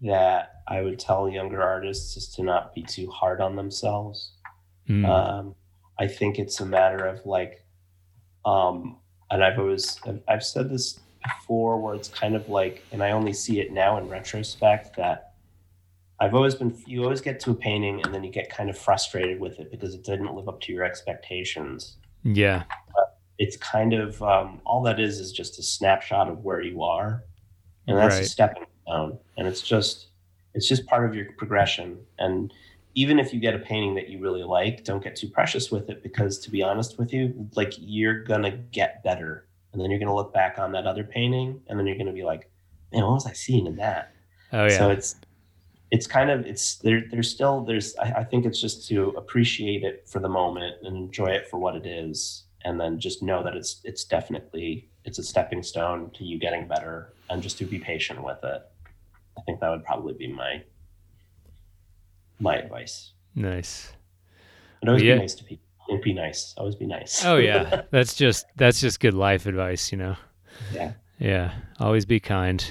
that 0.01 0.61
i 0.67 0.81
would 0.81 0.99
tell 0.99 1.29
younger 1.29 1.63
artists 1.63 2.17
is 2.17 2.27
to 2.27 2.43
not 2.43 2.75
be 2.75 2.81
too 2.81 3.09
hard 3.09 3.39
on 3.39 3.55
themselves 3.55 4.33
Mm, 4.89 5.07
um, 5.07 5.55
I 5.99 6.07
think 6.07 6.39
it's 6.39 6.59
a 6.59 6.65
matter 6.65 7.05
of 7.05 7.25
like, 7.25 7.65
um, 8.45 8.97
and 9.31 9.43
I've 9.43 9.57
always 9.59 9.99
I've, 10.27 10.43
said 10.43 10.69
this 10.69 10.99
before, 11.23 11.79
where 11.79 11.95
it's 11.95 12.09
kind 12.09 12.35
of 12.35 12.47
like, 12.49 12.83
and 12.91 13.03
I 13.03 13.11
only 13.11 13.33
see 13.33 13.59
it 13.59 13.71
now 13.71 13.97
in 13.97 14.07
retrospect 14.07 14.95
that 14.97 15.33
I've 16.19 16.35
always 16.35 16.55
been. 16.55 16.77
You 16.85 17.03
always 17.03 17.21
get 17.21 17.39
to 17.41 17.51
a 17.51 17.55
painting, 17.55 18.01
and 18.03 18.13
then 18.13 18.23
you 18.23 18.31
get 18.31 18.49
kind 18.49 18.69
of 18.69 18.77
frustrated 18.77 19.39
with 19.39 19.59
it 19.59 19.71
because 19.71 19.95
it 19.95 20.03
didn't 20.03 20.33
live 20.33 20.47
up 20.47 20.61
to 20.61 20.73
your 20.73 20.83
expectations. 20.83 21.97
yeah, 22.23 22.63
It's 23.37 23.57
kind 23.57 23.93
of 23.93 24.21
um, 24.21 24.61
all 24.65 24.81
that 24.83 24.99
is 24.99 25.19
is 25.19 25.31
just 25.31 25.59
a 25.59 25.63
snapshot 25.63 26.29
of 26.29 26.43
where 26.43 26.61
you 26.61 26.83
are, 26.83 27.23
and 27.87 27.97
that's 27.97 28.19
a 28.19 28.25
stepping 28.25 28.65
stone, 28.83 29.17
and 29.37 29.47
it's 29.47 29.61
just 29.61 30.07
it's 30.53 30.69
just 30.69 30.85
part 30.85 31.07
of 31.07 31.15
your 31.15 31.31
progression. 31.33 31.99
And 32.17 32.53
even 32.95 33.19
if 33.19 33.33
you 33.33 33.39
get 33.39 33.53
a 33.53 33.59
painting 33.59 33.93
that 33.95 34.09
you 34.09 34.19
really 34.19 34.43
like, 34.43 34.83
don't 34.85 35.03
get 35.03 35.15
too 35.15 35.27
precious 35.27 35.69
with 35.69 35.89
it 35.89 36.01
because 36.01 36.39
to 36.39 36.49
be 36.49 36.63
honest 36.63 36.97
with 36.97 37.13
you, 37.13 37.49
like 37.55 37.73
you're 37.77 38.23
gonna 38.23 38.51
get 38.51 39.03
better. 39.03 39.47
And 39.73 39.81
then 39.81 39.91
you're 39.91 39.99
gonna 39.99 40.15
look 40.15 40.33
back 40.33 40.57
on 40.57 40.71
that 40.71 40.87
other 40.87 41.03
painting 41.03 41.61
and 41.67 41.77
then 41.77 41.85
you're 41.85 41.97
gonna 41.97 42.13
be 42.13 42.23
like, 42.23 42.49
man, 42.93 43.03
what 43.03 43.13
was 43.13 43.25
I 43.25 43.33
seeing 43.33 43.67
in 43.67 43.75
that? 43.75 44.13
oh 44.53 44.63
yeah, 44.63 44.77
So 44.77 44.89
it's 44.89 45.17
it's 45.91 46.07
kind 46.07 46.31
of 46.31 46.45
it's 46.45 46.77
there 46.77 47.03
there's 47.11 47.29
still 47.29 47.63
there's 47.65 47.95
I, 47.97 48.11
I 48.11 48.23
think 48.23 48.45
it's 48.45 48.59
just 48.59 48.87
to 48.87 49.09
appreciate 49.09 49.83
it 49.83 50.07
for 50.07 50.19
the 50.19 50.29
moment 50.29 50.77
and 50.83 50.95
enjoy 50.95 51.27
it 51.27 51.47
for 51.47 51.57
what 51.57 51.75
it 51.75 51.85
is 51.85 52.45
and 52.63 52.79
then 52.79 52.99
just 52.99 53.21
know 53.21 53.43
that 53.43 53.55
it's 53.55 53.81
it's 53.83 54.05
definitely 54.05 54.89
it's 55.03 55.19
a 55.19 55.23
stepping 55.23 55.61
stone 55.61 56.09
to 56.11 56.23
you 56.23 56.39
getting 56.39 56.67
better 56.67 57.13
and 57.29 57.43
just 57.43 57.57
to 57.57 57.65
be 57.65 57.77
patient 57.77 58.23
with 58.23 58.39
it. 58.43 58.61
I 59.37 59.41
think 59.41 59.59
that 59.59 59.69
would 59.69 59.83
probably 59.83 60.13
be 60.13 60.27
my 60.27 60.63
my 62.39 62.55
advice. 62.57 63.13
nice. 63.35 63.91
And 64.81 64.89
always 64.89 65.03
Yeah. 65.03 65.15
be 65.15 65.19
nice 65.21 65.35
to 65.35 65.43
people. 65.43 65.63
Be 66.03 66.13
nice. 66.13 66.53
Always 66.57 66.75
be 66.75 66.85
nice. 66.87 67.23
Oh 67.25 67.37
yeah, 67.37 67.83
that's 67.91 68.15
just 68.15 68.45
that's 68.55 68.79
just 68.81 68.99
good 68.99 69.13
life 69.13 69.45
advice, 69.45 69.91
you 69.91 69.97
know. 69.97 70.15
yeah. 70.73 70.93
Yeah, 71.19 71.53
always 71.79 72.05
be 72.05 72.19
kind. 72.19 72.63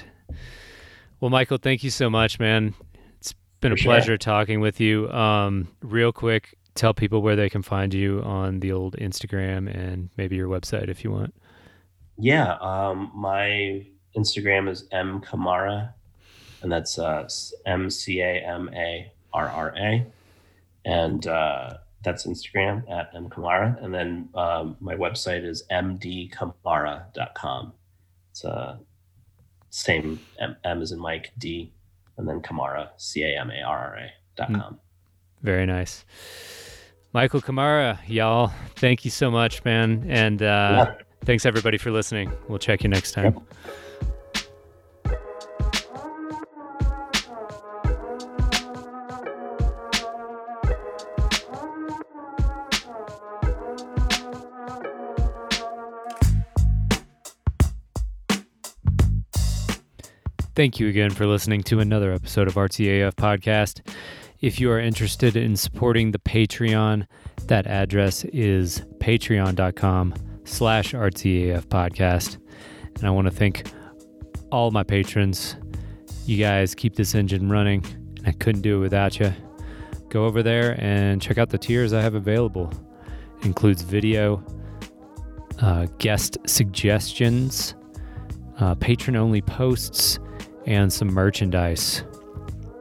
Well, 1.19 1.31
Michael, 1.31 1.57
thank 1.57 1.83
you 1.83 1.89
so 1.89 2.09
much, 2.09 2.39
man. 2.39 2.73
It's 3.19 3.33
been 3.61 3.71
a 3.71 3.75
For 3.75 3.81
sure. 3.83 3.91
pleasure 3.93 4.17
talking 4.17 4.59
with 4.59 4.79
you. 4.79 5.09
Um, 5.11 5.69
real 5.81 6.11
quick, 6.11 6.55
tell 6.75 6.93
people 6.93 7.21
where 7.21 7.35
they 7.35 7.49
can 7.49 7.63
find 7.63 7.93
you 7.93 8.21
on 8.21 8.59
the 8.59 8.71
old 8.71 8.95
Instagram 8.97 9.73
and 9.73 10.09
maybe 10.17 10.35
your 10.35 10.47
website 10.49 10.89
if 10.89 11.03
you 11.03 11.11
want. 11.11 11.33
Yeah. 12.17 12.53
Um, 12.61 13.11
my 13.15 13.85
Instagram 14.15 14.69
is 14.69 14.85
M 14.91 15.21
Camarra, 15.21 15.93
and 16.61 16.71
that's 16.71 16.99
uh, 16.99 17.27
M 17.65 17.89
C 17.89 18.19
A 18.21 18.45
M 18.45 18.69
A 18.75 19.11
R 19.35 19.49
R 19.49 19.73
A, 19.77 20.05
and 20.85 21.27
uh, 21.27 21.77
that's 22.03 22.25
Instagram 22.25 22.89
at 22.89 23.11
M 23.15 23.29
Camarra. 23.29 23.77
And 23.81 23.93
then 23.93 24.29
um, 24.35 24.77
my 24.79 24.95
website 24.95 25.43
is 25.45 25.63
mdcamarra.com. 25.71 27.73
It's 28.31 28.45
uh, 28.45 28.77
same 29.69 30.19
M, 30.39 30.55
M 30.63 30.81
as 30.81 30.91
in 30.91 30.99
Mike 30.99 31.31
D, 31.37 31.71
and 32.17 32.27
then 32.27 32.41
Camarra 32.41 32.91
C 32.97 33.23
A 33.23 33.39
M 33.39 33.51
A 33.51 33.61
R 33.61 33.77
R 33.77 33.95
A 33.97 34.11
dot 34.35 34.53
com. 34.53 34.79
Very 35.41 35.65
nice. 35.65 36.05
Michael 37.13 37.41
Camarra, 37.41 37.99
y'all, 38.07 38.51
thank 38.75 39.05
you 39.05 39.11
so 39.11 39.31
much, 39.31 39.63
man. 39.63 40.05
And 40.09 40.41
uh, 40.41 40.45
Yeah. 40.45 40.95
thanks 41.23 41.45
everybody 41.45 41.77
for 41.77 41.91
listening. 41.91 42.29
We'll 42.49 42.59
check 42.59 42.83
you 42.83 42.89
next 42.89 43.13
time. 43.13 43.35
Yep. 43.35 43.43
Thank 60.55 60.79
you 60.79 60.87
again 60.87 61.09
for 61.09 61.27
listening 61.27 61.63
to 61.63 61.81
another 61.81 62.13
episode 62.13 62.47
of 62.47 62.53
RTAF 62.53 63.15
Podcast. 63.15 63.85
If 64.39 64.61
you 64.61 64.71
are 64.71 64.79
interested 64.79 65.35
in 65.35 65.57
supporting 65.57 66.11
the 66.11 66.19
Patreon, 66.19 67.07
that 67.47 67.67
address 67.67 68.23
is 68.25 68.79
patreon.com 68.99 70.13
slash 70.45 70.93
RTAF 70.93 71.65
Podcast. 71.65 72.37
And 72.95 73.05
I 73.05 73.09
want 73.09 73.27
to 73.27 73.31
thank 73.31 73.69
all 74.49 74.71
my 74.71 74.83
patrons. 74.83 75.57
You 76.25 76.37
guys 76.37 76.73
keep 76.73 76.95
this 76.95 77.15
engine 77.15 77.49
running. 77.49 77.83
and 78.17 78.25
I 78.25 78.31
couldn't 78.31 78.61
do 78.61 78.77
it 78.77 78.79
without 78.79 79.19
you. 79.19 79.33
Go 80.07 80.23
over 80.23 80.41
there 80.41 80.79
and 80.81 81.21
check 81.21 81.37
out 81.37 81.49
the 81.49 81.57
tiers 81.57 81.91
I 81.91 82.01
have 82.01 82.15
available. 82.15 82.71
It 83.39 83.45
includes 83.45 83.81
video, 83.81 84.41
uh, 85.61 85.87
guest 85.97 86.37
suggestions, 86.45 87.75
uh, 88.59 88.75
patron 88.75 89.17
only 89.17 89.41
posts, 89.41 90.17
and 90.65 90.91
some 90.91 91.07
merchandise. 91.07 92.03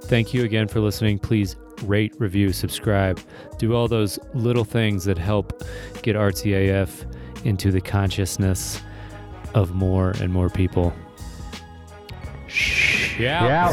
Thank 0.05 0.35
you 0.35 0.45
again 0.45 0.69
for 0.69 0.81
listening. 0.81 1.19
Please 1.19 1.57
rate, 1.83 2.15
review, 2.19 2.53
subscribe. 2.53 3.21
Do 3.59 3.75
all 3.75 3.89
those 3.89 4.19
little 4.35 4.65
things 4.65 5.05
that 5.05 5.19
help 5.19 5.63
get 6.03 6.17
RTAF 6.17 7.07
into 7.45 7.71
the 7.71 7.81
consciousness 7.81 8.81
of 9.55 9.75
more 9.75 10.11
and 10.21 10.33
more 10.33 10.49
people. 10.51 10.93
Shout. 12.49 13.21
Yeah. 13.21 13.69